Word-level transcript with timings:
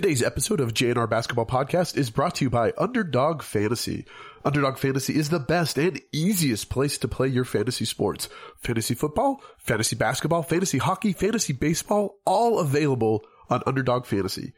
Today's 0.00 0.22
episode 0.22 0.60
of 0.60 0.72
JNR 0.72 1.10
Basketball 1.10 1.44
Podcast 1.44 1.94
is 1.94 2.08
brought 2.08 2.36
to 2.36 2.46
you 2.46 2.48
by 2.48 2.72
Underdog 2.78 3.42
Fantasy. 3.42 4.06
Underdog 4.46 4.78
Fantasy 4.78 5.14
is 5.14 5.28
the 5.28 5.38
best 5.38 5.76
and 5.76 6.00
easiest 6.10 6.70
place 6.70 6.96
to 6.96 7.06
play 7.06 7.28
your 7.28 7.44
fantasy 7.44 7.84
sports. 7.84 8.30
Fantasy 8.56 8.94
football, 8.94 9.42
fantasy 9.58 9.96
basketball, 9.96 10.42
fantasy 10.42 10.78
hockey, 10.78 11.12
fantasy 11.12 11.52
baseball, 11.52 12.16
all 12.24 12.60
available 12.60 13.26
on 13.50 13.62
Underdog 13.66 14.06
Fantasy. 14.06 14.54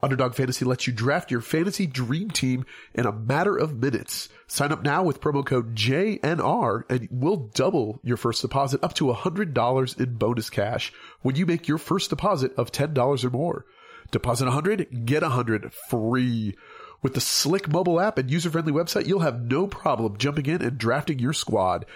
Underdog 0.00 0.34
Fantasy 0.34 0.64
lets 0.64 0.86
you 0.86 0.94
draft 0.94 1.30
your 1.30 1.42
fantasy 1.42 1.86
dream 1.86 2.30
team 2.30 2.64
in 2.94 3.04
a 3.04 3.12
matter 3.12 3.54
of 3.54 3.76
minutes. 3.76 4.30
Sign 4.46 4.72
up 4.72 4.82
now 4.82 5.02
with 5.02 5.20
promo 5.20 5.44
code 5.44 5.74
JNR 5.74 6.84
and 6.88 7.06
we'll 7.10 7.50
double 7.52 8.00
your 8.02 8.16
first 8.16 8.40
deposit 8.40 8.82
up 8.82 8.94
to 8.94 9.12
$100 9.12 10.00
in 10.00 10.14
bonus 10.14 10.48
cash 10.48 10.90
when 11.20 11.36
you 11.36 11.44
make 11.44 11.68
your 11.68 11.76
first 11.76 12.08
deposit 12.08 12.54
of 12.56 12.72
$10 12.72 13.24
or 13.24 13.30
more. 13.30 13.66
Deposit 14.10 14.46
100, 14.46 15.06
get 15.06 15.22
100 15.22 15.72
free. 15.88 16.56
With 17.00 17.14
the 17.14 17.20
slick 17.20 17.68
mobile 17.68 18.00
app 18.00 18.18
and 18.18 18.30
user-friendly 18.30 18.72
website, 18.72 19.06
you'll 19.06 19.20
have 19.20 19.40
no 19.40 19.66
problem 19.66 20.18
jumping 20.18 20.46
in 20.46 20.62
and 20.62 20.76
drafting 20.76 21.18
your 21.20 21.32
squad. 21.32 21.86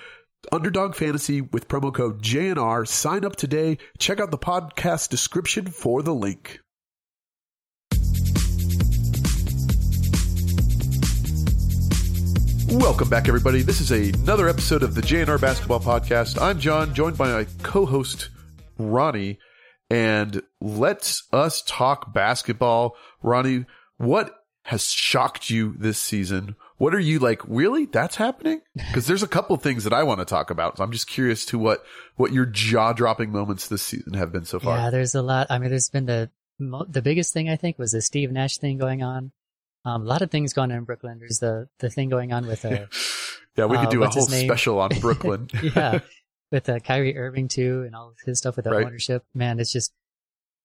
Underdog 0.52 0.94
Fantasy 0.94 1.40
with 1.40 1.68
promo 1.68 1.92
code 1.92 2.22
JNR. 2.22 2.86
Sign 2.86 3.24
up 3.24 3.34
today. 3.34 3.78
Check 3.98 4.20
out 4.20 4.30
the 4.30 4.38
podcast 4.38 5.08
description 5.08 5.66
for 5.66 6.02
the 6.02 6.14
link. 6.14 6.60
Welcome 12.68 13.08
back, 13.08 13.28
everybody. 13.28 13.62
This 13.62 13.80
is 13.80 13.90
another 13.90 14.48
episode 14.48 14.82
of 14.82 14.94
the 14.94 15.00
JNR 15.00 15.40
Basketball 15.40 15.80
Podcast. 15.80 16.40
I'm 16.40 16.58
Jon, 16.58 16.94
joined 16.94 17.16
by 17.16 17.32
my 17.32 17.46
co-host 17.62 18.30
Ronnie, 18.78 19.38
and 19.90 20.42
let's 20.60 21.26
us 21.32 21.62
talk 21.62 22.12
basketball. 22.12 22.96
Ronnie, 23.22 23.66
what 23.96 24.34
has 24.64 24.86
shocked 24.86 25.50
you 25.50 25.74
this 25.78 25.98
season? 25.98 26.56
What 26.78 26.94
are 26.94 27.00
you 27.00 27.18
like? 27.18 27.40
Really, 27.46 27.86
that's 27.86 28.16
happening? 28.16 28.62
Because 28.74 29.06
there's 29.06 29.22
a 29.22 29.28
couple 29.28 29.56
things 29.56 29.84
that 29.84 29.92
I 29.92 30.02
want 30.02 30.20
to 30.20 30.24
talk 30.24 30.50
about. 30.50 30.78
So 30.78 30.84
I'm 30.84 30.90
just 30.92 31.06
curious 31.06 31.44
to 31.46 31.58
what 31.58 31.84
what 32.16 32.32
your 32.32 32.46
jaw 32.46 32.92
dropping 32.92 33.30
moments 33.30 33.68
this 33.68 33.82
season 33.82 34.14
have 34.14 34.32
been 34.32 34.44
so 34.44 34.58
far. 34.58 34.76
Yeah, 34.76 34.90
there's 34.90 35.14
a 35.14 35.22
lot. 35.22 35.46
I 35.50 35.58
mean, 35.58 35.70
there's 35.70 35.90
been 35.90 36.06
the 36.06 36.30
the 36.58 37.02
biggest 37.02 37.32
thing 37.32 37.48
I 37.48 37.56
think 37.56 37.78
was 37.78 37.92
the 37.92 38.02
Steve 38.02 38.32
Nash 38.32 38.58
thing 38.58 38.78
going 38.78 39.02
on. 39.02 39.32
Um, 39.84 40.02
a 40.02 40.04
lot 40.04 40.22
of 40.22 40.30
things 40.30 40.52
going 40.52 40.72
on 40.72 40.78
in 40.78 40.84
Brooklyn. 40.84 41.18
There's 41.18 41.38
the 41.38 41.68
the 41.78 41.90
thing 41.90 42.08
going 42.08 42.32
on 42.32 42.46
with 42.46 42.64
uh, 42.64 42.86
yeah, 43.56 43.66
we 43.66 43.76
could 43.76 43.86
uh, 43.86 43.90
do 43.90 44.02
a 44.02 44.08
whole 44.08 44.22
special 44.22 44.80
on 44.80 44.90
Brooklyn. 45.00 45.48
yeah, 45.62 46.00
with 46.54 46.68
uh, 46.68 46.78
Kyrie 46.78 47.18
Irving 47.18 47.48
too, 47.48 47.82
and 47.84 47.96
all 47.96 48.10
of 48.10 48.16
his 48.24 48.38
stuff 48.38 48.54
with 48.54 48.64
the 48.64 48.70
Right. 48.70 48.86
ownership. 48.86 49.24
Man, 49.34 49.58
it's 49.58 49.72
just, 49.72 49.92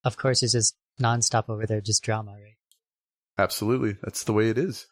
of 0.04 0.18
course, 0.18 0.44
it's 0.44 0.54
just 0.54 0.76
nonstop 1.02 1.50
over 1.50 1.66
there, 1.66 1.82
just 1.82 2.04
drama, 2.04 2.34
right? 2.34 2.58
Absolutely. 3.40 3.98
That's 4.04 4.24
the 4.24 4.34
way 4.34 4.50
it 4.50 4.58
is. 4.58 4.86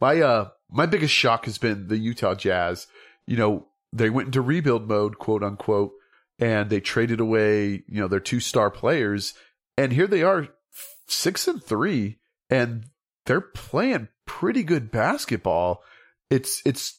My 0.00 0.20
uh 0.20 0.50
my 0.70 0.86
biggest 0.86 1.14
shock 1.14 1.46
has 1.46 1.56
been 1.58 1.88
the 1.88 1.96
Utah 1.96 2.34
Jazz. 2.34 2.86
You 3.26 3.36
know, 3.36 3.68
they 3.92 4.10
went 4.10 4.26
into 4.26 4.42
rebuild 4.42 4.88
mode, 4.88 5.18
quote 5.18 5.42
unquote, 5.42 5.92
and 6.38 6.68
they 6.68 6.80
traded 6.80 7.20
away, 7.20 7.84
you 7.86 8.00
know, 8.00 8.08
their 8.08 8.20
two 8.20 8.40
star 8.40 8.70
players. 8.70 9.32
And 9.78 9.92
here 9.92 10.06
they 10.06 10.22
are, 10.22 10.48
six 11.06 11.48
and 11.48 11.62
three, 11.62 12.18
and 12.50 12.86
they're 13.24 13.40
playing 13.40 14.08
pretty 14.26 14.64
good 14.64 14.90
basketball. 14.90 15.82
It's 16.28 16.60
it's 16.66 16.98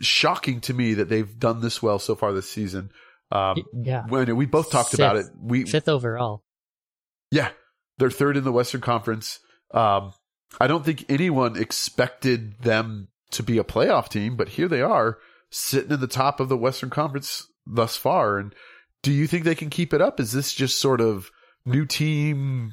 shocking 0.00 0.60
to 0.62 0.74
me 0.74 0.94
that 0.94 1.08
they've 1.08 1.38
done 1.38 1.60
this 1.60 1.82
well 1.82 1.98
so 1.98 2.14
far 2.14 2.32
this 2.32 2.50
season. 2.50 2.90
Um, 3.32 3.62
Yeah, 3.72 4.06
when 4.08 4.36
we 4.36 4.46
both 4.46 4.70
talked 4.70 4.94
about 4.94 5.16
it, 5.16 5.26
Fifth. 5.26 5.34
we 5.40 5.64
fifth 5.64 5.88
overall. 5.88 6.42
yeah, 7.30 7.50
they're 7.98 8.10
third 8.10 8.36
in 8.36 8.44
the 8.44 8.52
Western 8.52 8.80
Conference. 8.80 9.38
Um, 9.72 10.12
I 10.60 10.66
don't 10.66 10.84
think 10.84 11.04
anyone 11.08 11.56
expected 11.56 12.60
them 12.62 13.08
to 13.30 13.42
be 13.42 13.58
a 13.58 13.64
playoff 13.64 14.08
team, 14.08 14.36
but 14.36 14.48
here 14.50 14.66
they 14.66 14.82
are 14.82 15.18
sitting 15.50 15.92
in 15.92 16.00
the 16.00 16.08
top 16.08 16.40
of 16.40 16.48
the 16.48 16.56
Western 16.56 16.90
Conference 16.90 17.46
thus 17.66 17.96
far. 17.96 18.38
And 18.38 18.52
do 19.02 19.12
you 19.12 19.26
think 19.28 19.44
they 19.44 19.54
can 19.54 19.70
keep 19.70 19.94
it 19.94 20.00
up? 20.00 20.18
Is 20.18 20.32
this 20.32 20.52
just 20.52 20.80
sort 20.80 21.00
of 21.00 21.30
new 21.64 21.86
team 21.86 22.72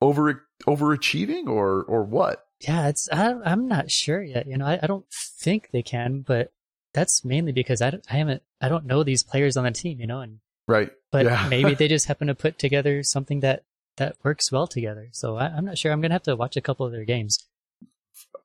over 0.00 0.46
overachieving 0.68 1.48
or 1.48 1.82
or 1.82 2.04
what? 2.04 2.45
Yeah, 2.60 2.88
it's 2.88 3.08
I, 3.12 3.34
I'm 3.44 3.68
not 3.68 3.90
sure 3.90 4.22
yet. 4.22 4.46
You 4.46 4.56
know, 4.56 4.66
I, 4.66 4.78
I 4.82 4.86
don't 4.86 5.04
think 5.10 5.70
they 5.72 5.82
can, 5.82 6.20
but 6.22 6.52
that's 6.94 7.24
mainly 7.24 7.52
because 7.52 7.82
I, 7.82 7.90
don't- 7.90 8.04
I 8.10 8.14
haven't 8.16 8.42
I 8.60 8.68
don't 8.68 8.86
know 8.86 9.02
these 9.02 9.22
players 9.22 9.56
on 9.56 9.64
the 9.64 9.70
team. 9.72 10.00
You 10.00 10.06
know, 10.06 10.20
and 10.20 10.38
Right. 10.68 10.90
but 11.12 11.26
Yeah. 11.26 11.46
maybe 11.50 11.74
they 11.74 11.88
just 11.88 12.06
happen 12.06 12.28
to 12.28 12.34
put 12.34 12.58
together 12.58 13.02
something 13.02 13.40
that 13.40 13.64
that 13.98 14.16
works 14.22 14.50
well 14.52 14.66
together. 14.66 15.08
So 15.12 15.36
I, 15.36 15.46
I'm 15.46 15.64
not 15.64 15.78
sure. 15.78 15.92
I'm 15.92 16.00
gonna 16.00 16.14
have 16.14 16.22
to 16.24 16.36
watch 16.36 16.56
a 16.56 16.60
couple 16.62 16.86
of 16.86 16.92
their 16.92 17.04
games. 17.04 17.38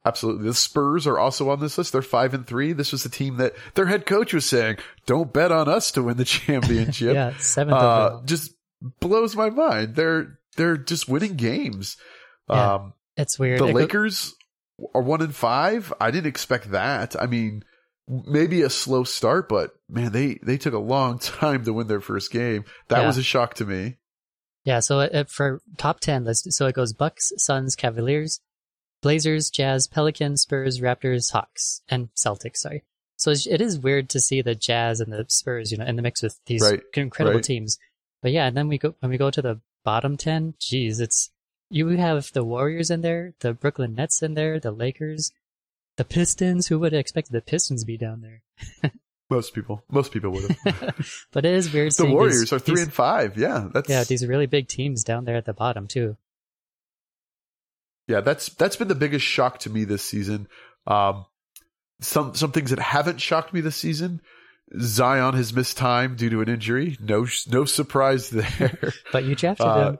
Absolutely. 0.03 0.45
The 0.47 0.53
Spurs 0.55 1.05
are 1.05 1.19
also 1.19 1.49
on 1.49 1.59
this 1.59 1.77
list. 1.77 1.93
They're 1.93 2.01
five 2.01 2.33
and 2.33 2.45
three. 2.45 2.73
This 2.73 2.91
was 2.91 3.03
the 3.03 3.09
team 3.09 3.37
that 3.37 3.53
their 3.75 3.85
head 3.85 4.05
coach 4.07 4.33
was 4.33 4.45
saying, 4.45 4.77
"Don't 5.05 5.31
bet 5.31 5.51
on 5.51 5.69
us 5.69 5.91
to 5.91 6.01
win 6.03 6.17
the 6.17 6.25
championship." 6.25 7.13
Yeah, 7.13 7.37
seventh 7.37 7.77
uh, 7.77 8.21
just 8.25 8.51
blows 8.99 9.35
my 9.35 9.49
mind. 9.51 9.95
They're 9.95 10.39
they're 10.57 10.77
just 10.77 11.07
winning 11.07 11.35
games. 11.35 11.97
Yeah. 12.49 12.73
Um, 12.75 12.93
It's 13.21 13.39
weird. 13.39 13.59
the 13.59 13.65
I 13.65 13.71
go- 13.71 13.77
Lakers 13.79 14.35
are 14.95 15.01
one 15.01 15.21
in 15.21 15.31
five. 15.31 15.93
I 16.01 16.11
didn't 16.11 16.27
expect 16.27 16.71
that. 16.71 17.15
I 17.21 17.27
mean, 17.27 17.63
maybe 18.07 18.61
a 18.63 18.69
slow 18.69 19.03
start, 19.03 19.47
but 19.47 19.71
man, 19.89 20.11
they 20.11 20.39
they 20.43 20.57
took 20.57 20.73
a 20.73 20.79
long 20.79 21.19
time 21.39 21.63
to 21.65 21.73
win 21.73 21.87
their 21.87 22.01
first 22.01 22.31
game. 22.31 22.65
That 22.89 23.01
Yeah. 23.01 23.07
was 23.07 23.17
a 23.17 23.23
shock 23.23 23.53
to 23.55 23.65
me. 23.65 23.97
yeah. 24.65 24.79
So 24.79 24.99
it, 25.01 25.29
for 25.29 25.61
top 25.77 25.99
ten 25.99 26.23
list, 26.25 26.51
so 26.53 26.65
it 26.67 26.75
goes 26.75 26.93
Bucks, 26.93 27.31
Suns, 27.37 27.75
Cavaliers, 27.75 28.39
Blazers, 29.01 29.49
Jazz, 29.49 29.87
Pelicans, 29.87 30.41
Spurs, 30.41 30.79
Raptors, 30.79 31.31
Hawks, 31.31 31.81
and 31.89 32.09
Celtics. 32.15 32.57
Sorry. 32.57 32.83
So 33.17 33.31
it 33.31 33.61
is 33.61 33.77
weird 33.77 34.09
to 34.09 34.19
see 34.19 34.41
the 34.41 34.55
Jazz 34.55 34.99
and 34.99 35.13
the 35.13 35.25
Spurs, 35.27 35.71
you 35.71 35.77
know, 35.77 35.85
in 35.85 35.95
the 35.95 36.01
mix 36.01 36.23
with 36.23 36.39
these 36.47 36.61
Right, 36.63 36.81
incredible 36.95 37.35
right. 37.35 37.43
teams. 37.43 37.77
But 38.23 38.31
yeah, 38.31 38.47
and 38.47 38.57
then 38.57 38.67
we 38.67 38.79
go 38.79 38.95
when 38.99 39.11
we 39.11 39.17
go 39.17 39.29
to 39.29 39.41
the 39.41 39.61
bottom 39.85 40.17
ten. 40.17 40.55
Geez, 40.59 40.99
it's 40.99 41.29
you 41.71 41.87
have 41.89 42.31
the 42.33 42.43
Warriors 42.43 42.91
in 42.91 43.01
there, 43.01 43.33
the 43.39 43.53
Brooklyn 43.53 43.95
Nets 43.95 44.21
in 44.21 44.33
there, 44.35 44.59
the 44.59 44.71
Lakers, 44.71 45.31
the 45.97 46.05
Pistons. 46.05 46.67
Who 46.67 46.77
would 46.79 46.93
have 46.93 46.99
expected 46.99 47.31
the 47.33 47.41
Pistons 47.41 47.81
to 47.81 47.87
be 47.87 47.97
down 47.97 48.21
there? 48.21 48.91
Most 49.29 49.53
people, 49.53 49.81
most 49.89 50.11
people 50.11 50.31
would 50.31 50.57
have. 50.65 50.99
but 51.31 51.45
it 51.45 51.53
is 51.53 51.71
weird. 51.71 51.87
the 51.87 51.95
seeing 51.95 52.09
these- 52.09 52.13
Warriors 52.15 52.51
are 52.51 52.59
three 52.59 52.75
these- 52.75 52.83
and 52.83 52.93
five. 52.93 53.37
Yeah, 53.37 53.69
that's 53.73 53.89
yeah, 53.89 54.03
these 54.03 54.27
really 54.27 54.45
big 54.45 54.67
teams 54.67 55.05
down 55.05 55.23
there 55.23 55.37
at 55.37 55.45
the 55.45 55.53
bottom 55.53 55.87
too. 55.87 56.17
yeah, 58.07 58.19
that's 58.21 58.49
that's 58.55 58.75
been 58.75 58.89
the 58.89 58.95
biggest 58.95 59.25
shock 59.25 59.59
to 59.59 59.69
me 59.69 59.85
this 59.85 60.03
season. 60.03 60.47
Um, 60.85 61.25
some 62.01 62.35
some 62.35 62.51
things 62.51 62.71
that 62.71 62.79
haven't 62.79 63.21
shocked 63.21 63.53
me 63.53 63.61
this 63.61 63.77
season. 63.77 64.19
Zion 64.79 65.33
has 65.35 65.53
missed 65.53 65.77
time 65.77 66.15
due 66.17 66.29
to 66.29 66.41
an 66.41 66.49
injury. 66.49 66.97
No 66.99 67.25
no 67.49 67.63
surprise 67.65 68.29
there. 68.31 68.93
But 69.13 69.23
you 69.23 69.35
drafted 69.35 69.65
Uh, 69.65 69.89
him. 69.91 69.97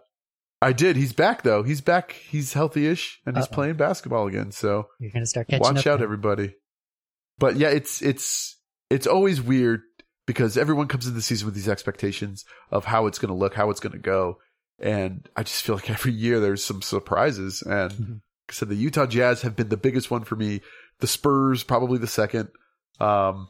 I 0.62 0.74
did. 0.74 0.96
He's 0.96 1.14
back 1.14 1.42
though. 1.44 1.64
He's 1.64 1.82
back. 1.82 2.12
He's 2.12 2.54
healthy-ish 2.54 3.20
and 3.26 3.36
he's 3.36 3.46
Uh-oh. 3.46 3.54
playing 3.56 3.76
basketball 3.76 4.28
again. 4.28 4.52
So 4.52 4.88
You're 5.00 5.12
gonna 5.12 5.26
start 5.26 5.48
catching 5.48 5.62
watch 5.64 5.88
out, 5.88 6.00
now. 6.00 6.04
everybody. 6.04 6.56
But 7.40 7.56
yeah, 7.56 7.70
it's 7.70 8.02
it's 8.02 8.58
it's 8.90 9.08
always 9.08 9.42
weird 9.42 9.82
because 10.28 10.58
everyone 10.58 10.88
comes 10.88 11.06
into 11.08 11.16
the 11.16 11.22
season 11.24 11.46
with 11.48 11.56
these 11.56 11.68
expectations 11.70 12.46
of 12.70 12.86
how 12.86 13.08
it's 13.08 13.18
going 13.18 13.30
to 13.34 13.38
look, 13.38 13.56
how 13.56 13.70
it's 13.72 13.80
going 13.80 13.94
to 13.94 13.98
go, 13.98 14.38
and 14.80 15.28
I 15.36 15.42
just 15.44 15.64
feel 15.64 15.76
like 15.76 15.90
every 15.90 16.12
year 16.12 16.40
there's 16.40 16.64
some 16.64 16.82
surprises. 16.84 17.64
And 17.64 17.92
Mhm. 17.92 18.10
like 18.10 18.50
I 18.50 18.54
said, 18.54 18.70
the 18.70 18.76
Utah 18.76 19.08
Jazz 19.08 19.42
have 19.42 19.56
been 19.56 19.70
the 19.70 19.78
biggest 19.78 20.12
one 20.12 20.24
for 20.24 20.36
me. 20.36 20.62
The 21.00 21.08
Spurs 21.08 21.64
probably 21.64 21.98
the 21.98 22.06
second. 22.08 22.50
Um, 23.00 23.48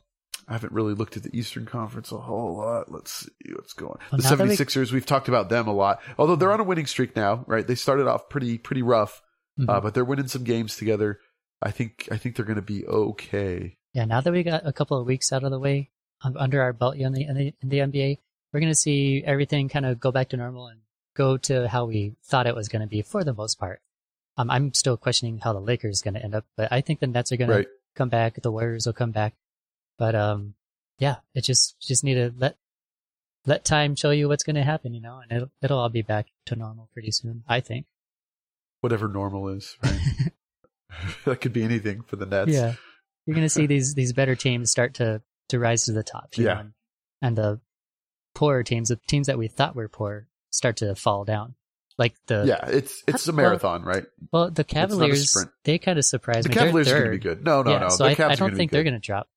I 0.52 0.56
haven't 0.56 0.74
really 0.74 0.94
looked 0.94 1.16
at 1.18 1.24
the 1.24 1.36
Eastern 1.38 1.66
Conference 1.66 2.12
a 2.12 2.18
whole 2.18 2.58
lot. 2.58 2.92
Let's 2.92 3.22
see 3.26 3.54
what's 3.54 3.74
going. 3.74 3.98
Well, 4.12 4.20
the 4.22 4.24
now 4.30 4.36
that 4.36 4.48
we- 4.48 4.56
76ers, 4.56 4.92
we've 4.92 5.06
talked 5.06 5.30
about 5.30 5.50
them 5.50 5.68
a 5.68 5.74
lot. 5.74 6.02
Although 6.18 6.36
they're 6.36 6.52
on 6.52 6.60
a 6.60 6.64
winning 6.64 6.86
streak 6.88 7.16
now, 7.16 7.44
right? 7.48 7.66
They 7.66 7.76
started 7.76 8.08
off 8.08 8.28
pretty 8.30 8.58
pretty 8.58 8.82
rough, 8.82 9.22
Mhm. 9.60 9.70
uh, 9.70 9.80
but 9.82 9.94
they're 9.94 10.06
winning 10.06 10.28
some 10.28 10.44
games 10.44 10.76
together. 10.76 11.20
I 11.62 11.72
think 11.72 12.08
I 12.12 12.18
think 12.18 12.36
they're 12.36 12.46
going 12.46 12.56
to 12.58 12.62
be 12.62 12.86
okay. 12.86 13.78
Yeah, 13.94 14.06
now 14.06 14.22
that 14.22 14.32
we 14.34 14.44
got 14.44 14.66
a 14.66 14.74
couple 14.74 14.98
of 15.00 15.06
weeks 15.06 15.32
out 15.32 15.44
of 15.44 15.52
the 15.52 15.60
way 15.60 15.90
um, 16.24 16.36
under 16.38 16.62
our 16.62 16.74
belt 16.74 16.96
in 16.96 17.14
the, 17.14 17.24
in 17.26 17.36
the 17.36 17.54
in 17.62 17.70
the 17.70 17.80
NBA, 17.80 18.18
we're 18.54 18.60
gonna 18.60 18.76
see 18.76 19.24
everything 19.26 19.70
kind 19.70 19.86
of 19.86 20.00
go 20.00 20.12
back 20.12 20.30
to 20.30 20.38
normal 20.38 20.68
and 20.68 20.82
go 21.16 21.36
to 21.38 21.68
how 21.68 21.86
we 21.86 22.16
thought 22.24 22.46
it 22.48 22.56
was 22.56 22.68
gonna 22.70 22.88
be 22.88 23.02
for 23.02 23.24
the 23.24 23.34
most 23.34 23.58
part. 23.60 23.82
Um, 24.38 24.50
I'm 24.50 24.74
still 24.74 24.98
questioning 24.98 25.40
how 25.40 25.52
the 25.54 25.60
Lakers 25.60 26.02
are 26.02 26.06
going 26.06 26.14
to 26.14 26.24
end 26.24 26.34
up, 26.36 26.46
but 26.56 26.72
I 26.72 26.80
think 26.80 27.02
the 27.02 27.08
Nets 27.08 27.34
are 27.34 27.38
going 27.38 27.50
Right. 27.50 27.64
to 27.66 27.70
come 27.96 28.08
back. 28.08 28.42
The 28.42 28.50
Warriors 28.52 28.86
will 28.86 28.94
come 28.94 29.12
back, 29.12 29.34
but 30.02 30.16
um, 30.16 30.56
yeah, 30.98 31.18
it 31.36 31.44
just 31.44 31.80
just 31.80 32.04
need 32.04 32.16
to 32.16 32.34
let 32.36 32.58
let 33.46 33.64
time 33.64 33.96
show 33.96 34.10
you 34.10 34.28
what's 34.28 34.42
going 34.44 34.56
to 34.56 34.64
happen, 34.64 34.96
you 34.96 35.00
know, 35.00 35.20
and 35.22 35.32
it'll 35.32 35.52
it'll 35.62 35.78
all 35.78 35.90
be 35.90 36.02
back 36.02 36.26
to 36.48 36.56
normal 36.56 36.90
pretty 36.92 37.12
soon. 37.12 37.44
I 37.48 37.60
think. 37.60 37.86
Whatever 38.80 39.08
normal 39.08 39.50
is, 39.50 39.78
right? 39.84 40.00
that 41.26 41.40
could 41.40 41.54
be 41.54 41.64
anything 41.64 42.02
for 42.02 42.16
the 42.16 42.26
Nets. 42.26 42.50
Yeah, 42.50 42.74
you're 43.28 43.36
going 43.36 43.46
to 43.46 43.50
see 43.50 43.68
these 43.68 43.94
these 43.94 44.12
better 44.12 44.36
teams 44.36 44.72
start 44.72 44.96
to 44.96 45.22
to 45.50 45.60
rise 45.60 45.86
to 45.86 45.92
the 45.92 46.02
top. 46.02 46.30
you 46.36 46.46
Yeah. 46.46 46.54
know, 46.56 46.60
and, 46.62 46.74
and 47.22 47.38
the 47.38 47.60
poorer 48.34 48.64
teams, 48.64 48.90
the 48.90 49.00
teams 49.08 49.28
that 49.28 49.38
we 49.38 49.50
thought 49.50 49.76
were 49.76 49.88
poor, 49.88 50.30
start 50.50 50.78
to 50.78 50.96
fall 50.96 51.26
down. 51.26 51.54
Like 52.00 52.16
the 52.26 52.46
yeah, 52.48 52.66
it's 52.76 53.04
it's 53.08 53.28
a 53.28 53.32
well, 53.32 53.36
marathon, 53.46 53.84
right? 53.84 54.06
well, 54.34 54.50
the 54.50 54.64
Cavaliers 54.64 55.38
they 55.64 55.78
kind 55.78 56.00
of 56.00 56.06
surprised 56.06 56.46
The 56.46 56.50
me. 56.50 56.56
Cavaliers 56.56 56.88
are 56.88 56.98
going 56.98 57.06
to 57.06 57.12
be 57.12 57.18
good. 57.20 57.46
No, 57.46 57.62
no, 57.62 57.72
yeah, 57.72 57.80
no. 57.82 57.90
so 57.90 58.06
I, 58.06 58.16
I 58.18 58.34
don't 58.34 58.56
think 58.56 58.72
they're 58.72 58.82
going 58.84 58.96
to 58.96 59.00
drop. 59.00 59.28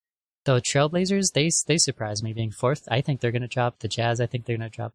The 0.45 0.61
Trailblazers 0.61 1.33
they 1.33 1.49
they 1.67 1.77
surprised 1.77 2.23
me 2.23 2.33
being 2.33 2.51
fourth. 2.51 2.87
I 2.89 3.01
think 3.01 3.19
they're 3.19 3.31
going 3.31 3.41
to 3.41 3.47
drop. 3.47 3.79
The 3.79 3.87
Jazz 3.87 4.21
I 4.21 4.25
think 4.27 4.45
they're 4.45 4.57
going 4.57 4.69
to 4.69 4.75
drop. 4.75 4.93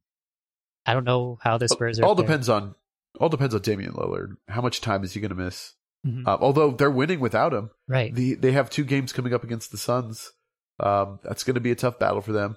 I 0.87 0.95
don't 0.95 1.05
know 1.05 1.39
how 1.43 1.59
the 1.59 1.69
Spurs 1.69 1.99
are. 2.01 2.05
all 2.05 2.13
up 2.13 2.17
there. 2.17 2.27
depends 2.27 2.49
on 2.49 2.75
all 3.19 3.29
depends 3.29 3.55
on 3.55 3.61
Damian 3.61 3.93
Lillard. 3.93 4.37
How 4.49 4.63
much 4.63 4.81
time 4.81 5.05
is 5.05 5.13
he 5.13 5.21
going 5.21 5.31
to 5.31 5.35
miss? 5.35 5.75
Mhm. 6.07 6.27
Uh, 6.27 6.39
although 6.41 6.71
they're 6.71 6.91
winning 6.91 7.21
without 7.21 7.53
him, 7.53 7.71
right? 7.87 8.15
the, 8.15 8.35
they 8.35 8.53
have 8.53 8.71
two 8.71 8.85
games 8.85 9.13
coming 9.13 9.35
up 9.35 9.45
against 9.45 9.71
the 9.71 9.77
Suns. 9.77 10.33
Um, 10.79 11.19
that's 11.23 11.45
going 11.45 11.57
to 11.57 11.61
be 11.61 11.73
a 11.73 11.75
tough 11.77 11.99
battle 11.99 12.23
for 12.23 12.33
them. 12.33 12.57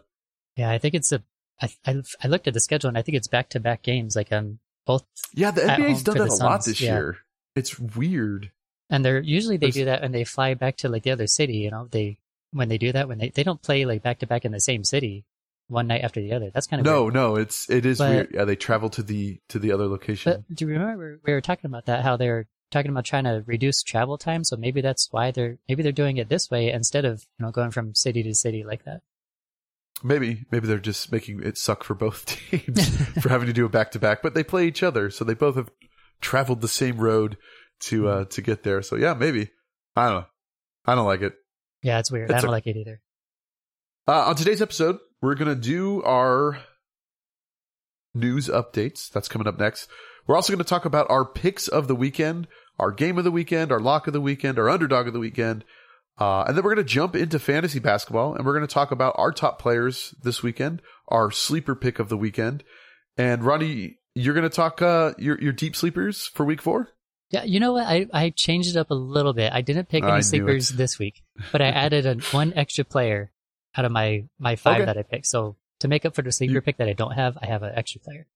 Yeah, 0.56 0.70
I 0.70 0.78
think 0.78 0.94
it's 0.94 1.12
a. 1.12 1.22
I, 1.62 1.70
I, 1.86 2.02
I 2.24 2.28
looked 2.30 2.48
at 2.48 2.54
the 2.54 2.62
schedule 2.62 2.88
and 2.88 2.98
I 2.98 3.02
think 3.02 3.18
it's 3.18 3.28
back 3.28 3.50
to 3.50 3.60
back 3.60 3.84
games 3.84 4.16
like 4.16 4.32
um, 4.32 4.60
both, 4.86 5.04
Yeah, 5.34 5.52
the 5.52 5.62
NBA's 5.62 6.04
done 6.04 6.18
that 6.20 6.30
a 6.30 6.36
lot 6.36 6.64
this 6.64 6.80
yeah. 6.80 6.94
year. 6.94 7.18
It's 7.56 7.78
weird. 7.78 8.52
and 8.90 9.04
they're 9.04 9.20
usually 9.20 9.58
they 9.58 9.66
There's- 9.68 9.74
do 9.76 9.86
that 9.86 10.04
and 10.04 10.14
they 10.16 10.24
fly 10.24 10.54
back 10.54 10.78
to 10.78 10.90
like 10.90 11.04
the 11.04 11.12
other 11.12 11.28
city. 11.28 11.58
You 11.58 11.72
know, 11.72 11.88
they 11.92 12.18
when 12.54 12.70
they 12.70 12.78
do 12.78 12.92
that 12.94 13.08
when 13.08 13.18
they 13.18 13.30
they 13.30 13.44
don't 13.44 13.62
play 13.62 13.86
like 13.86 14.02
back 14.04 14.20
to 14.20 14.28
back 14.28 14.46
in 14.46 14.52
the 14.52 14.60
same 14.62 14.84
city 14.84 15.26
one 15.68 15.88
night 15.88 16.02
after 16.04 16.22
the 16.22 16.34
other. 16.34 16.50
That's 16.54 16.68
kind 16.68 16.80
of 16.80 16.86
No, 16.86 17.04
Weird. 17.04 17.14
no, 17.14 17.36
it's 17.36 17.70
it 17.70 17.86
is 17.86 17.98
But- 17.98 18.10
weird. 18.10 18.32
Yeah, 18.34 18.46
they 18.46 18.56
travel 18.56 18.90
to 18.92 19.04
the 19.04 19.40
to 19.50 19.60
the 19.60 19.72
other 19.72 19.88
location. 19.88 20.44
But 20.48 20.56
do 20.56 20.66
you 20.66 20.72
remember 20.72 21.20
we 21.26 21.34
were 21.34 21.42
talking 21.42 21.66
about 21.70 21.86
that? 21.88 22.04
How 22.04 22.16
they're 22.18 22.48
talking 22.72 22.90
about 22.92 23.06
trying 23.06 23.26
to 23.26 23.44
reduce 23.46 23.84
travel 23.84 24.18
time. 24.18 24.44
So 24.44 24.56
maybe 24.56 24.82
that's 24.82 25.08
why 25.12 25.32
they're 25.32 25.58
maybe 25.68 25.84
they're 25.84 25.92
doing 25.92 26.18
it 26.18 26.30
this 26.30 26.50
way 26.50 26.72
instead 26.72 27.06
of 27.06 27.26
you 27.40 27.46
know 27.46 27.52
going 27.52 27.72
from 27.72 27.94
city 27.96 28.24
to 28.24 28.34
city 28.36 28.64
like 28.64 28.84
that. 28.86 29.02
maybe 30.04 30.46
maybe 30.52 30.68
they're 30.68 30.80
just 30.80 31.12
making 31.12 31.42
it 31.44 31.58
suck 31.58 31.84
for 31.84 31.94
both 31.96 32.26
teams 32.52 32.98
for 33.22 33.30
having 33.30 33.48
to 33.48 33.54
do 33.54 33.66
a 33.66 33.70
back 33.70 33.92
to 33.92 34.00
back. 34.00 34.22
But 34.22 34.34
they 34.34 34.44
play 34.44 34.68
each 34.68 34.84
other, 34.84 35.10
so 35.10 35.24
they 35.24 35.34
both 35.34 35.56
have 35.56 35.70
traveled 36.22 36.62
the 36.62 36.68
same 36.68 36.98
road 36.98 37.38
to 37.82 38.08
uh 38.08 38.26
to 38.26 38.42
get 38.42 38.64
there. 38.64 38.82
So 38.82 38.96
yeah, 38.96 39.14
maybe 39.14 39.50
I 39.96 40.06
don't 40.10 40.22
know. 40.22 40.26
I 40.86 40.96
don't 40.96 41.06
like 41.06 41.22
it. 41.22 41.34
Yeah, 41.84 42.00
it's 42.00 42.10
weird. 42.12 42.32
I 42.32 42.40
don't 42.40 42.50
a- 42.50 42.52
like 42.52 42.68
it 42.68 42.78
either. 42.78 43.02
Uh, 44.08 44.26
on 44.30 44.36
today's 44.36 44.62
episode, 44.62 44.98
we're 45.22 45.36
going 45.36 45.54
to 45.54 45.62
do 45.62 46.02
our 46.04 46.60
news 48.14 48.48
updates. 48.48 49.10
That's 49.10 49.28
coming 49.28 49.48
up 49.48 49.60
next. 49.60 49.88
We're 50.28 50.36
also 50.36 50.54
going 50.54 50.64
to 50.64 50.70
talk 50.70 50.86
about 50.86 51.10
our 51.10 51.26
picks 51.26 51.68
of 51.68 51.88
the 51.88 51.96
weekend, 51.96 52.48
our 52.80 52.92
game 52.92 53.18
of 53.18 53.24
the 53.24 53.32
weekend, 53.32 53.72
our 53.72 53.80
lock 53.80 54.08
of 54.08 54.14
the 54.14 54.22
weekend, 54.22 54.60
our 54.60 54.70
underdog 54.70 55.08
of 55.08 55.14
the 55.14 55.20
weekend. 55.20 55.64
Uh, 56.20 56.44
and 56.44 56.56
then 56.56 56.64
we're 56.64 56.76
going 56.76 56.86
to 56.86 56.94
jump 56.94 57.16
into 57.16 57.40
fantasy 57.40 57.80
basketball 57.80 58.36
and 58.36 58.46
we're 58.46 58.54
going 58.54 58.68
to 58.68 58.74
talk 58.74 58.92
about 58.92 59.16
our 59.18 59.32
top 59.32 59.60
players 59.60 60.14
this 60.22 60.44
weekend, 60.44 60.82
our 61.08 61.32
sleeper 61.32 61.76
pick 61.76 62.00
of 62.00 62.10
the 62.10 62.18
weekend. 62.18 62.64
And 63.18 63.44
Ronnie, 63.44 63.98
you're 64.16 64.36
going 64.36 64.50
to 64.50 64.56
talk 64.56 64.82
uh, 64.82 65.14
your 65.18 65.40
your 65.42 65.54
deep 65.54 65.76
sleepers 65.76 66.28
for 66.28 66.46
week 66.46 66.62
four. 66.62 66.90
Yeah, 67.34 67.44
you 67.46 67.60
know 67.60 67.74
what? 67.74 67.88
I, 67.88 68.06
I 68.14 68.30
changed 68.30 68.70
it 68.70 68.78
up 68.80 68.92
a 68.92 68.96
little 68.96 69.34
bit. 69.34 69.52
I 69.52 69.62
didn't 69.62 69.90
pick 69.90 70.04
any 70.04 70.14
knew 70.14 70.22
sleepers 70.22 70.70
this 70.70 71.00
week, 71.00 71.24
but 71.52 71.62
I 71.64 71.68
added 71.70 72.06
a, 72.06 72.16
one 72.32 72.54
extra 72.56 72.84
player 72.86 73.32
out 73.76 73.86
of 73.86 73.92
my, 73.92 74.26
my 74.38 74.56
five 74.56 74.78
Okay. 74.82 74.86
that 74.86 74.98
I 75.00 75.02
picked. 75.02 75.26
So 75.26 75.58
to 75.80 75.88
make 75.88 76.06
up 76.06 76.14
for 76.14 76.22
the 76.22 76.32
sleeper 76.32 76.54
You- 76.54 76.62
pick 76.62 76.78
that 76.78 76.88
I 76.88 76.94
don't 76.94 77.14
have, 77.14 77.36
I 77.42 77.48
have 77.48 77.64
an 77.64 77.74
extra 77.76 78.00
player. 78.02 78.28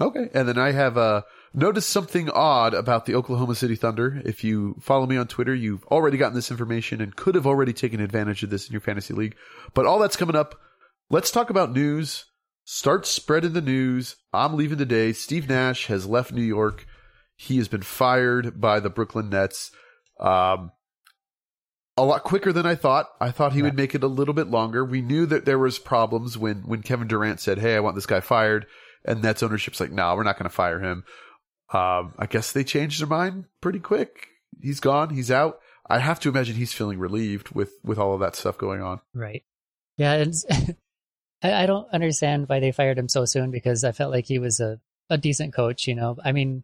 Okay. 0.00 0.28
And 0.32 0.48
then 0.48 0.58
I 0.58 0.70
have 0.70 0.96
uh, 0.96 1.22
noticed 1.52 1.90
something 1.90 2.30
odd 2.30 2.72
about 2.72 3.04
the 3.04 3.16
Oklahoma 3.16 3.54
City 3.56 3.74
Thunder. 3.74 4.22
If 4.24 4.44
you 4.44 4.76
follow 4.80 5.06
me 5.06 5.16
on 5.16 5.26
Twitter, 5.26 5.54
you've 5.54 5.84
already 5.86 6.16
gotten 6.16 6.34
this 6.36 6.50
information 6.52 7.00
and 7.02 7.14
could 7.16 7.34
have 7.34 7.46
already 7.48 7.72
taken 7.74 8.00
advantage 8.00 8.42
of 8.44 8.48
this 8.50 8.66
in 8.68 8.72
your 8.72 8.80
fantasy 8.80 9.12
league. 9.12 9.34
But 9.74 9.84
all 9.86 9.98
that's 9.98 10.16
coming 10.16 10.36
up. 10.36 10.54
Let's 11.10 11.32
talk 11.32 11.50
about 11.50 11.72
news. 11.72 12.26
Start 12.64 13.04
spreading 13.06 13.52
the 13.54 13.60
news. 13.60 14.14
I'm 14.32 14.54
leaving 14.56 14.78
today. 14.78 15.12
Steve 15.12 15.48
Nash 15.48 15.86
has 15.86 16.06
left 16.06 16.32
New 16.32 16.40
York. 16.40 16.86
He 17.42 17.56
has 17.56 17.68
been 17.68 17.80
fired 17.82 18.60
by 18.60 18.80
the 18.80 18.90
Brooklyn 18.90 19.30
Nets. 19.30 19.70
Um, 20.18 20.72
a 21.96 22.04
lot 22.04 22.22
quicker 22.22 22.52
than 22.52 22.66
I 22.66 22.74
thought. 22.74 23.08
I 23.18 23.30
thought 23.30 23.52
he 23.54 23.58
Yeah. 23.60 23.64
would 23.64 23.76
make 23.76 23.94
it 23.94 24.02
a 24.02 24.08
little 24.08 24.34
bit 24.34 24.48
longer. 24.48 24.84
We 24.84 25.00
knew 25.00 25.24
that 25.26 25.46
there 25.46 25.58
was 25.58 25.78
problems 25.78 26.36
when 26.36 26.58
when 26.66 26.82
Kevin 26.82 27.08
Durant 27.08 27.40
said, 27.40 27.58
"Hey, 27.58 27.76
I 27.76 27.80
want 27.80 27.94
this 27.96 28.06
guy 28.06 28.20
fired." 28.20 28.66
and 29.06 29.22
Nets 29.22 29.42
ownership's 29.42 29.80
like, 29.80 29.90
"No, 29.90 30.14
we're 30.14 30.22
not 30.24 30.36
going 30.38 30.50
to 30.50 30.54
fire 30.54 30.80
him." 30.80 31.04
Um, 31.72 32.12
I 32.18 32.26
guess 32.28 32.52
they 32.52 32.62
changed 32.64 33.00
their 33.00 33.08
mind 33.08 33.46
pretty 33.62 33.78
quick. 33.78 34.26
He's 34.60 34.78
gone. 34.80 35.08
He's 35.14 35.30
out. 35.30 35.58
I 35.88 36.00
have 36.00 36.20
to 36.20 36.28
imagine 36.28 36.56
he's 36.56 36.74
feeling 36.74 36.98
relieved 36.98 37.48
with 37.54 37.72
with 37.82 37.98
all 37.98 38.12
of 38.12 38.20
that 38.20 38.36
stuff 38.36 38.58
going 38.58 38.82
on. 38.82 39.00
Right. 39.14 39.44
Yeah, 39.96 40.26
I, 41.42 41.52
I 41.62 41.66
don't 41.66 41.88
understand 41.94 42.50
why 42.50 42.60
they 42.60 42.72
fired 42.72 42.98
him 42.98 43.08
so 43.08 43.24
soon 43.24 43.50
because 43.50 43.82
I 43.82 43.92
felt 43.92 44.12
like 44.12 44.26
he 44.26 44.38
was 44.38 44.60
a, 44.60 44.78
a 45.08 45.16
decent 45.16 45.54
coach, 45.54 45.86
you 45.88 45.94
know. 45.94 46.18
I 46.22 46.32
mean, 46.32 46.62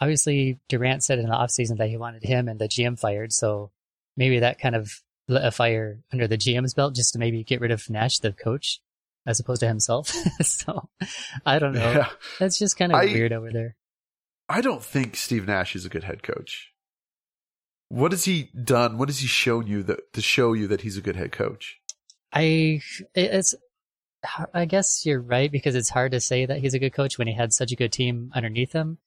obviously 0.00 0.58
Durant 0.68 1.02
said 1.02 1.18
in 1.18 1.26
the 1.26 1.34
offseason 1.34 1.78
that 1.78 1.88
he 1.88 1.96
wanted 1.96 2.22
him 2.22 2.48
and 2.48 2.58
the 2.58 2.68
GM 2.68 2.98
fired, 2.98 3.32
so 3.32 3.70
maybe 4.16 4.40
that 4.40 4.58
kind 4.58 4.74
of 4.74 4.92
lit 5.28 5.44
a 5.44 5.50
fire 5.50 6.00
under 6.12 6.26
the 6.26 6.38
GM's 6.38 6.74
belt 6.74 6.94
just 6.94 7.12
to 7.12 7.18
maybe 7.18 7.44
get 7.44 7.60
rid 7.60 7.70
of 7.70 7.88
Nash, 7.88 8.18
the 8.18 8.32
coach, 8.32 8.80
as 9.26 9.40
opposed 9.40 9.60
to 9.60 9.68
himself. 9.68 10.08
so 10.42 10.88
I 11.46 11.58
don't 11.58 11.74
know. 11.74 11.92
Yeah. 11.92 12.08
That's 12.38 12.58
just 12.58 12.76
kind 12.76 12.92
of 12.92 12.98
I- 12.98 13.06
weird 13.06 13.32
over 13.32 13.50
there. 13.50 13.76
I 14.48 14.62
don't 14.62 14.82
think 14.82 15.14
Steve 15.14 15.46
Nash 15.46 15.76
is 15.76 15.84
a 15.84 15.88
good 15.88 16.02
head 16.02 16.24
coach. 16.24 16.72
What 17.88 18.10
has 18.10 18.24
he 18.24 18.50
done? 18.64 18.98
What 18.98 19.08
has 19.08 19.20
he 19.20 19.28
shown 19.28 19.68
you 19.68 19.84
that 19.84 20.12
to 20.12 20.20
show 20.20 20.54
you 20.54 20.66
that 20.68 20.80
he's 20.80 20.96
a 20.96 21.00
good 21.00 21.14
head 21.14 21.30
coach? 21.30 21.78
I 22.32 22.80
it's 23.14 23.54
I 24.52 24.64
guess 24.64 25.06
you're 25.06 25.20
right 25.20 25.50
because 25.50 25.74
it's 25.74 25.88
hard 25.88 26.12
to 26.12 26.20
say 26.20 26.46
that 26.46 26.58
he's 26.58 26.74
a 26.74 26.78
good 26.78 26.92
coach 26.92 27.16
when 27.16 27.28
he 27.28 27.34
had 27.34 27.52
such 27.52 27.72
a 27.72 27.76
good 27.76 27.92
team 27.92 28.32
underneath 28.34 28.72
him. 28.72 28.98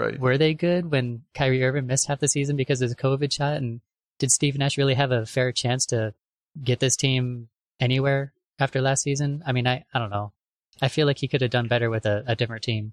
Right. 0.00 0.18
were 0.18 0.38
they 0.38 0.54
good 0.54 0.90
when 0.90 1.24
Kyrie 1.34 1.62
Irving 1.62 1.86
missed 1.86 2.06
half 2.06 2.20
the 2.20 2.28
season 2.28 2.56
because 2.56 2.80
of 2.80 2.88
the 2.88 2.96
COVID 2.96 3.32
shot? 3.32 3.58
And 3.58 3.80
did 4.18 4.30
Steve 4.30 4.56
Nash 4.56 4.78
really 4.78 4.94
have 4.94 5.12
a 5.12 5.26
fair 5.26 5.52
chance 5.52 5.84
to 5.86 6.14
get 6.62 6.80
this 6.80 6.96
team 6.96 7.48
anywhere 7.78 8.32
after 8.58 8.80
last 8.80 9.02
season? 9.02 9.42
I 9.46 9.52
mean, 9.52 9.66
I, 9.66 9.84
I 9.92 9.98
don't 9.98 10.10
know. 10.10 10.32
I 10.80 10.88
feel 10.88 11.06
like 11.06 11.18
he 11.18 11.28
could 11.28 11.42
have 11.42 11.50
done 11.50 11.68
better 11.68 11.90
with 11.90 12.06
a, 12.06 12.24
a 12.26 12.34
different 12.34 12.64
team. 12.64 12.92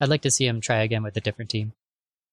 I'd 0.00 0.08
like 0.08 0.22
to 0.22 0.30
see 0.30 0.46
him 0.46 0.60
try 0.60 0.82
again 0.82 1.02
with 1.02 1.16
a 1.16 1.20
different 1.20 1.50
team. 1.50 1.72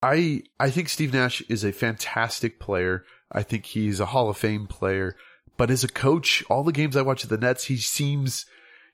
I 0.02 0.44
I 0.60 0.72
think 0.72 0.90
Steve 0.90 1.14
Nash 1.14 1.42
is 1.50 1.64
a 1.64 1.72
fantastic 1.72 2.60
player. 2.60 3.04
I 3.32 3.44
think 3.44 3.66
he's 3.66 4.00
a 4.00 4.08
Hall 4.08 4.30
of 4.30 4.38
Fame 4.38 4.68
player. 4.68 5.16
But 5.58 5.70
as 5.70 5.84
a 5.84 5.88
coach, 5.88 6.44
all 6.50 6.64
the 6.64 6.72
games 6.72 6.96
I 6.96 7.02
watch 7.02 7.24
of 7.24 7.30
the 7.30 7.38
Nets, 7.38 7.66
he 7.66 7.78
seems 7.78 8.46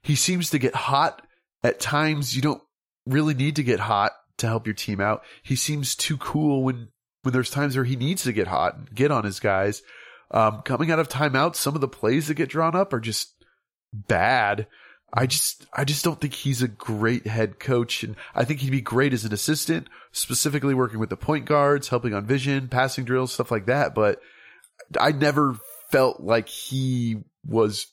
he 0.01 0.15
seems 0.15 0.49
to 0.49 0.59
get 0.59 0.75
hot 0.75 1.25
at 1.63 1.79
times. 1.79 2.35
You 2.35 2.41
don't 2.41 2.61
really 3.05 3.33
need 3.33 3.55
to 3.55 3.63
get 3.63 3.79
hot 3.79 4.11
to 4.37 4.47
help 4.47 4.65
your 4.67 4.73
team 4.73 4.99
out. 4.99 5.23
He 5.43 5.55
seems 5.55 5.95
too 5.95 6.17
cool 6.17 6.63
when 6.63 6.89
when 7.23 7.33
there's 7.33 7.49
times 7.49 7.75
where 7.75 7.85
he 7.85 7.95
needs 7.95 8.23
to 8.23 8.31
get 8.33 8.47
hot 8.47 8.75
and 8.77 8.93
get 8.95 9.11
on 9.11 9.23
his 9.25 9.39
guys. 9.39 9.81
Um, 10.31 10.61
coming 10.63 10.91
out 10.91 10.99
of 10.99 11.09
timeout, 11.09 11.55
some 11.55 11.75
of 11.75 11.81
the 11.81 11.87
plays 11.87 12.27
that 12.27 12.35
get 12.35 12.49
drawn 12.49 12.75
up 12.75 12.93
are 12.93 12.99
just 12.99 13.33
bad. 13.93 14.67
I 15.13 15.25
just 15.25 15.65
I 15.73 15.85
just 15.85 16.03
don't 16.03 16.19
think 16.19 16.33
he's 16.33 16.61
a 16.61 16.67
great 16.67 17.25
head 17.27 17.59
coach 17.59 18.03
and 18.03 18.15
I 18.35 18.43
think 18.43 18.59
he'd 18.59 18.71
be 18.71 18.81
great 18.81 19.13
as 19.13 19.23
an 19.23 19.31
assistant, 19.33 19.87
specifically 20.11 20.73
working 20.73 20.99
with 20.99 21.09
the 21.09 21.15
point 21.17 21.45
guards, 21.45 21.87
helping 21.87 22.13
on 22.13 22.25
vision, 22.25 22.67
passing 22.67 23.05
drills, 23.05 23.31
stuff 23.33 23.49
like 23.51 23.67
that, 23.67 23.95
but 23.95 24.19
I 24.99 25.11
never 25.13 25.57
felt 25.91 26.19
like 26.19 26.49
he 26.49 27.17
was 27.45 27.87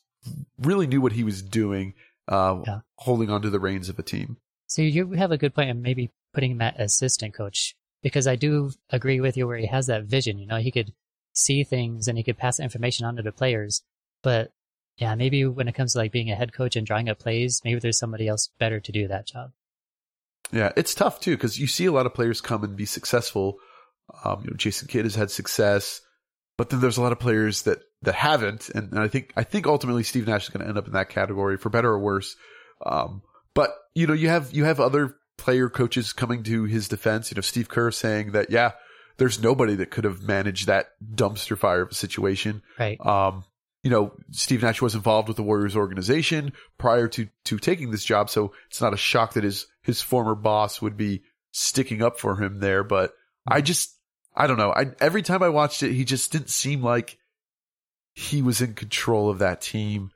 really 0.59 0.87
knew 0.87 0.99
what 0.99 1.13
he 1.13 1.23
was 1.23 1.41
doing 1.41 1.93
uh 2.27 2.61
Yeah. 2.67 2.79
holding 2.95 3.29
onto 3.29 3.49
the 3.49 3.59
reins 3.61 3.87
of 3.87 3.97
a 3.97 4.03
team. 4.03 4.35
So 4.67 4.81
you 4.81 5.11
have 5.13 5.31
a 5.31 5.37
good 5.37 5.55
point 5.55 5.69
in 5.69 5.81
maybe 5.81 6.11
putting 6.35 6.51
him 6.51 6.61
at 6.61 6.79
assistant 6.79 7.33
coach 7.33 7.75
because 8.03 8.27
I 8.27 8.35
do 8.35 8.71
agree 8.91 9.19
with 9.19 9.35
you 9.35 9.47
where 9.47 9.57
he 9.57 9.65
has 9.65 9.87
that 9.87 10.03
vision. 10.03 10.37
You 10.37 10.45
know, 10.45 10.57
he 10.57 10.69
could 10.71 10.93
see 11.33 11.63
things 11.63 12.07
and 12.07 12.17
he 12.17 12.23
could 12.23 12.37
pass 12.37 12.59
information 12.59 13.05
on 13.05 13.15
to 13.15 13.23
the 13.23 13.31
players. 13.31 13.81
But 14.21 14.51
yeah, 14.97 15.15
maybe 15.15 15.45
when 15.45 15.67
it 15.67 15.73
comes 15.73 15.93
to 15.93 15.99
like 15.99 16.11
being 16.11 16.29
a 16.29 16.35
head 16.35 16.53
coach 16.53 16.75
and 16.75 16.85
drawing 16.85 17.09
up 17.09 17.19
plays, 17.19 17.61
maybe 17.65 17.79
there's 17.79 17.97
somebody 17.97 18.27
else 18.27 18.51
better 18.59 18.79
to 18.79 18.91
do 18.91 19.07
that 19.07 19.27
job. 19.27 19.51
Yeah, 20.51 20.71
it's 20.77 20.93
tough 20.93 21.19
too 21.19 21.31
because 21.31 21.59
you 21.59 21.67
see 21.67 21.85
a 21.85 21.91
lot 21.91 22.05
of 22.05 22.13
players 22.13 22.41
come 22.41 22.63
and 22.63 22.75
be 22.75 22.85
successful. 22.85 23.57
Um, 24.23 24.41
you 24.43 24.51
know, 24.51 24.55
Jason 24.55 24.87
Kidd 24.87 25.05
has 25.05 25.15
had 25.15 25.31
success, 25.31 26.01
but 26.57 26.69
then 26.69 26.81
there's 26.81 26.97
a 26.97 27.01
lot 27.01 27.11
of 27.11 27.19
players 27.19 27.63
that 27.63 27.79
that 28.03 28.13
haven't, 28.13 28.69
and, 28.69 28.91
and 28.91 28.99
I 28.99 29.07
think 29.07 29.33
I 29.35 29.43
think 29.43 29.65
ultimately 29.65 30.03
Steve 30.03 30.27
Nash 30.27 30.43
is 30.43 30.49
going 30.49 30.61
to 30.61 30.69
end 30.69 30.77
up 30.77 30.85
in 30.85 30.93
that 30.93 31.09
category 31.09 31.57
for 31.57 31.69
better 31.69 31.89
or 31.89 31.99
worse. 31.99 32.35
Um, 32.85 33.23
but 33.55 33.71
you 33.95 34.05
know, 34.05 34.13
you 34.13 34.29
have 34.29 34.53
you 34.53 34.65
have 34.65 34.79
other 34.79 35.15
player 35.45 35.69
coaches 35.69 36.11
coming 36.11 36.41
to 36.41 36.63
his 36.63 36.87
defense. 36.87 37.29
You 37.29 37.35
know, 37.35 37.41
Steve 37.41 37.69
Kerr 37.69 37.91
saying 37.91 38.31
that 38.31 38.49
yeah, 38.49 38.71
there's 39.17 39.39
nobody 39.39 39.75
that 39.75 39.91
could 39.91 40.03
have 40.03 40.23
managed 40.23 40.65
that 40.65 40.87
dumpster 41.13 41.55
fire 41.55 41.83
of 41.83 41.91
a 41.91 41.95
situation. 41.95 42.63
Right. 42.79 42.99
Um, 43.05 43.43
you 43.83 43.91
know, 43.91 44.13
Steve 44.31 44.63
Nash 44.63 44.81
was 44.81 44.95
involved 44.95 45.27
with 45.27 45.37
the 45.37 45.43
Warriors 45.43 45.75
organization 45.75 46.53
prior 46.79 47.07
to 47.09 47.27
to 47.43 47.59
taking 47.59 47.91
this 47.91 48.03
job, 48.03 48.31
so 48.31 48.53
it's 48.71 48.81
not 48.81 48.95
a 48.95 48.97
shock 48.97 49.33
that 49.33 49.43
his 49.43 49.67
his 49.83 50.01
former 50.01 50.33
boss 50.33 50.81
would 50.81 50.97
be 50.97 51.21
sticking 51.51 52.01
up 52.01 52.19
for 52.19 52.41
him 52.41 52.59
there. 52.59 52.83
But 52.83 53.13
I 53.47 53.61
just, 53.61 53.95
I 54.35 54.47
don't 54.47 54.57
know. 54.57 54.71
I 54.71 54.87
every 54.99 55.21
time 55.21 55.43
I 55.43 55.49
watched 55.49 55.83
it, 55.83 55.93
he 55.93 56.05
just 56.05 56.31
didn't 56.31 56.49
seem 56.49 56.81
like 56.81 57.19
he 58.13 58.41
was 58.41 58.61
in 58.61 58.73
control 58.73 59.29
of 59.29 59.37
that 59.37 59.61
team, 59.61 60.09